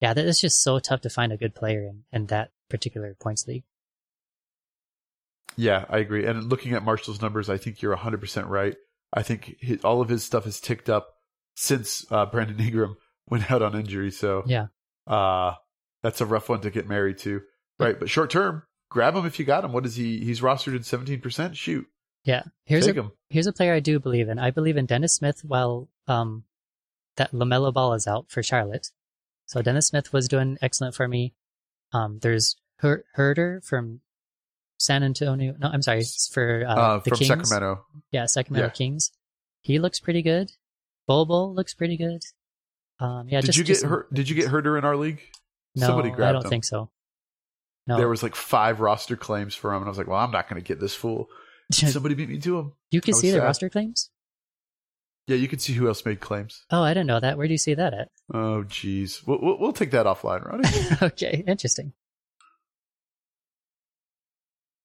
yeah, 0.00 0.12
that 0.12 0.24
is 0.26 0.40
just 0.40 0.62
so 0.62 0.78
tough 0.78 1.02
to 1.02 1.10
find 1.10 1.32
a 1.32 1.38
good 1.38 1.54
player 1.54 1.84
in 1.84 2.04
in 2.12 2.26
that 2.26 2.50
particular 2.68 3.16
points 3.18 3.46
league. 3.46 3.64
Yeah, 5.56 5.84
I 5.88 5.98
agree. 5.98 6.26
And 6.26 6.50
looking 6.50 6.72
at 6.72 6.84
Marshall's 6.84 7.22
numbers, 7.22 7.48
I 7.48 7.58
think 7.58 7.80
you're 7.80 7.96
100% 7.96 8.48
right. 8.48 8.76
I 9.12 9.22
think 9.22 9.56
his, 9.60 9.84
all 9.84 10.00
of 10.00 10.08
his 10.08 10.24
stuff 10.24 10.44
has 10.44 10.60
ticked 10.60 10.90
up 10.90 11.14
since 11.54 12.04
uh, 12.10 12.26
Brandon 12.26 12.58
Ingram 12.60 12.96
went 13.28 13.50
out 13.50 13.62
on 13.62 13.74
injury. 13.74 14.10
So 14.10 14.42
Yeah. 14.46 14.66
uh, 15.06 15.54
that's 16.02 16.20
a 16.20 16.26
rough 16.26 16.48
one 16.48 16.60
to 16.62 16.70
get 16.70 16.88
married 16.88 17.18
to. 17.18 17.40
Right. 17.78 17.98
But 17.98 18.10
short 18.10 18.30
term, 18.30 18.62
grab 18.90 19.14
him 19.16 19.26
if 19.26 19.38
you 19.38 19.44
got 19.44 19.64
him. 19.64 19.72
What 19.72 19.86
is 19.86 19.96
he? 19.96 20.18
He's 20.24 20.40
rostered 20.40 20.74
at 20.76 20.82
17%. 20.82 21.54
Shoot. 21.56 21.86
Yeah. 22.24 22.42
Here's 22.64 22.86
Take 22.86 22.96
a 22.96 23.00
him. 23.02 23.12
here's 23.30 23.46
a 23.46 23.52
player 23.52 23.74
I 23.74 23.80
do 23.80 23.98
believe 23.98 24.28
in. 24.28 24.38
I 24.38 24.50
believe 24.50 24.76
in 24.76 24.86
Dennis 24.86 25.14
Smith 25.14 25.42
while 25.44 25.88
um 26.06 26.44
that 27.16 27.32
LaMelo 27.32 27.72
Ball 27.72 27.94
is 27.94 28.06
out 28.06 28.30
for 28.30 28.42
Charlotte. 28.42 28.88
So 29.46 29.60
Dennis 29.62 29.88
Smith 29.88 30.12
was 30.12 30.26
doing 30.28 30.56
excellent 30.62 30.94
for 30.94 31.06
me. 31.06 31.34
Um, 31.92 32.18
there's 32.22 32.56
Her- 32.78 33.04
Huerter 33.16 33.62
from 33.64 34.00
San 34.78 35.02
Antonio. 35.04 35.54
No, 35.58 35.68
I'm 35.68 35.82
sorry, 35.82 36.02
for 36.32 36.64
uh, 36.66 36.74
Uh, 36.74 36.96
the 36.98 37.10
from 37.10 37.18
Kings. 37.18 37.28
Sacramento. 37.28 37.84
Yeah, 38.10 38.26
Sacramento 38.26 38.66
Yeah. 38.68 38.72
Kings. 38.72 39.12
He 39.60 39.78
looks 39.78 40.00
pretty 40.00 40.22
good. 40.22 40.50
Bobo 41.06 41.46
looks 41.48 41.74
pretty 41.74 41.96
good. 41.96 42.22
Um, 43.00 43.28
yeah, 43.28 43.40
did 43.40 43.46
just 43.52 43.58
you 43.58 43.64
get 43.64 43.82
her? 43.82 44.06
Did 44.12 44.28
you 44.28 44.34
get 44.36 44.48
Huerter 44.48 44.78
in 44.78 44.84
our 44.84 44.96
league? 44.96 45.20
No, 45.74 45.86
Somebody 45.88 46.10
I 46.12 46.32
don't 46.32 46.44
him. 46.44 46.50
think 46.50 46.64
so. 46.64 46.90
No, 47.86 47.96
There 47.98 48.08
was 48.08 48.22
like 48.22 48.34
five 48.34 48.80
roster 48.80 49.16
claims 49.16 49.54
for 49.54 49.70
him, 49.72 49.78
and 49.78 49.86
I 49.86 49.88
was 49.88 49.98
like, 49.98 50.06
"Well, 50.06 50.18
I'm 50.18 50.30
not 50.30 50.48
going 50.48 50.62
to 50.62 50.66
get 50.66 50.80
this 50.80 50.94
fool." 50.94 51.28
Somebody 51.72 52.14
beat 52.14 52.28
me 52.28 52.38
to 52.38 52.58
him. 52.58 52.72
you 52.90 53.00
can 53.00 53.14
see 53.14 53.30
the 53.30 53.40
roster 53.40 53.68
claims. 53.68 54.10
Yeah, 55.26 55.36
you 55.36 55.48
can 55.48 55.58
see 55.58 55.72
who 55.72 55.88
else 55.88 56.04
made 56.04 56.20
claims. 56.20 56.64
Oh, 56.70 56.82
I 56.82 56.90
didn't 56.92 57.06
know 57.06 57.18
that. 57.20 57.38
Where 57.38 57.46
do 57.46 57.52
you 57.54 57.58
see 57.58 57.72
that 57.74 57.94
at? 57.94 58.08
Oh, 58.32 58.62
geez. 58.64 59.22
We'll, 59.26 59.38
we'll, 59.40 59.58
we'll 59.58 59.72
take 59.72 59.90
that 59.92 60.04
offline, 60.04 60.44
Ronnie. 60.44 60.68
okay, 61.02 61.42
interesting. 61.46 61.94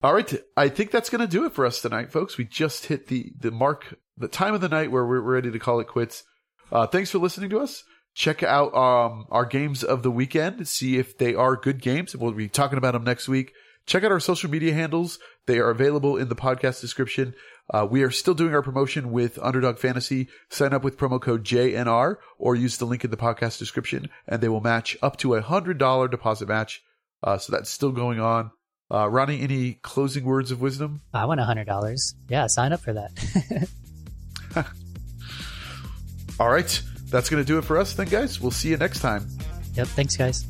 All 0.01 0.13
right, 0.13 0.33
I 0.55 0.69
think 0.69 0.91
that's 0.91 1.09
going 1.09 1.19
to 1.21 1.27
do 1.27 1.45
it 1.45 1.51
for 1.53 1.65
us 1.65 1.81
tonight, 1.81 2.09
folks. 2.09 2.37
We 2.37 2.45
just 2.45 2.85
hit 2.85 3.07
the 3.07 3.33
the 3.37 3.51
mark, 3.51 3.95
the 4.19 4.27
time 4.27 4.53
of 4.53 4.61
the 4.61 4.69
night 4.69 4.91
where 4.91 5.05
we're 5.05 5.19
ready 5.21 5.51
to 5.51 5.59
call 5.59 5.79
it 5.79 5.87
quits. 5.87 6.23
Uh, 6.71 6.85
thanks 6.85 7.09
for 7.11 7.17
listening 7.17 7.49
to 7.49 7.59
us. 7.59 7.83
check 8.13 8.43
out 8.43 8.73
um, 8.75 9.25
our 9.31 9.45
games 9.45 9.83
of 9.83 10.03
the 10.03 10.11
weekend, 10.11 10.67
see 10.67 10.97
if 10.97 11.17
they 11.17 11.33
are 11.33 11.55
good 11.55 11.81
games. 11.81 12.15
We'll 12.15 12.31
be 12.33 12.49
talking 12.49 12.77
about 12.77 12.93
them 12.93 13.03
next 13.03 13.27
week. 13.27 13.53
Check 13.85 14.03
out 14.03 14.11
our 14.11 14.19
social 14.19 14.49
media 14.51 14.73
handles. 14.73 15.17
They 15.47 15.57
are 15.57 15.69
available 15.69 16.17
in 16.17 16.27
the 16.29 16.35
podcast 16.35 16.81
description. 16.81 17.33
Uh, 17.71 17.87
we 17.89 18.03
are 18.03 18.11
still 18.11 18.33
doing 18.33 18.53
our 18.53 18.61
promotion 18.61 19.11
with 19.11 19.39
Underdog 19.39 19.77
Fantasy. 19.79 20.27
Sign 20.49 20.73
up 20.73 20.83
with 20.83 20.97
promo 20.97 21.21
code 21.21 21.43
JNR 21.43 22.17
or 22.37 22.55
use 22.55 22.77
the 22.77 22.85
link 22.85 23.03
in 23.03 23.11
the 23.11 23.17
podcast 23.17 23.57
description 23.57 24.09
and 24.27 24.41
they 24.41 24.49
will 24.49 24.61
match 24.61 24.97
up 25.01 25.17
to 25.17 25.35
a 25.35 25.41
hundred 25.41 25.77
dollar 25.77 26.07
deposit 26.07 26.47
match. 26.47 26.81
Uh, 27.23 27.37
so 27.37 27.51
that's 27.51 27.69
still 27.69 27.91
going 27.91 28.19
on. 28.19 28.51
Uh, 28.91 29.07
Ronnie, 29.07 29.41
any 29.41 29.73
closing 29.73 30.23
words 30.23 30.49
of 30.51 30.61
wisdom? 30.61 31.01
I 31.13 31.25
want 31.25 31.39
a 31.39 31.45
hundred 31.45 31.65
dollars. 31.65 32.15
Yeah, 32.27 32.47
sign 32.47 32.73
up 32.73 32.79
for 32.81 32.93
that. 32.93 33.69
All 36.39 36.49
right. 36.49 36.81
That's 37.09 37.29
going 37.29 37.43
to 37.43 37.47
do 37.47 37.57
it 37.57 37.63
for 37.63 37.77
us 37.77 37.93
then, 37.93 38.07
guys. 38.07 38.39
We'll 38.39 38.51
see 38.51 38.69
you 38.69 38.77
next 38.77 38.99
time. 38.99 39.27
yep. 39.73 39.87
Thanks, 39.87 40.15
guys. 40.15 40.45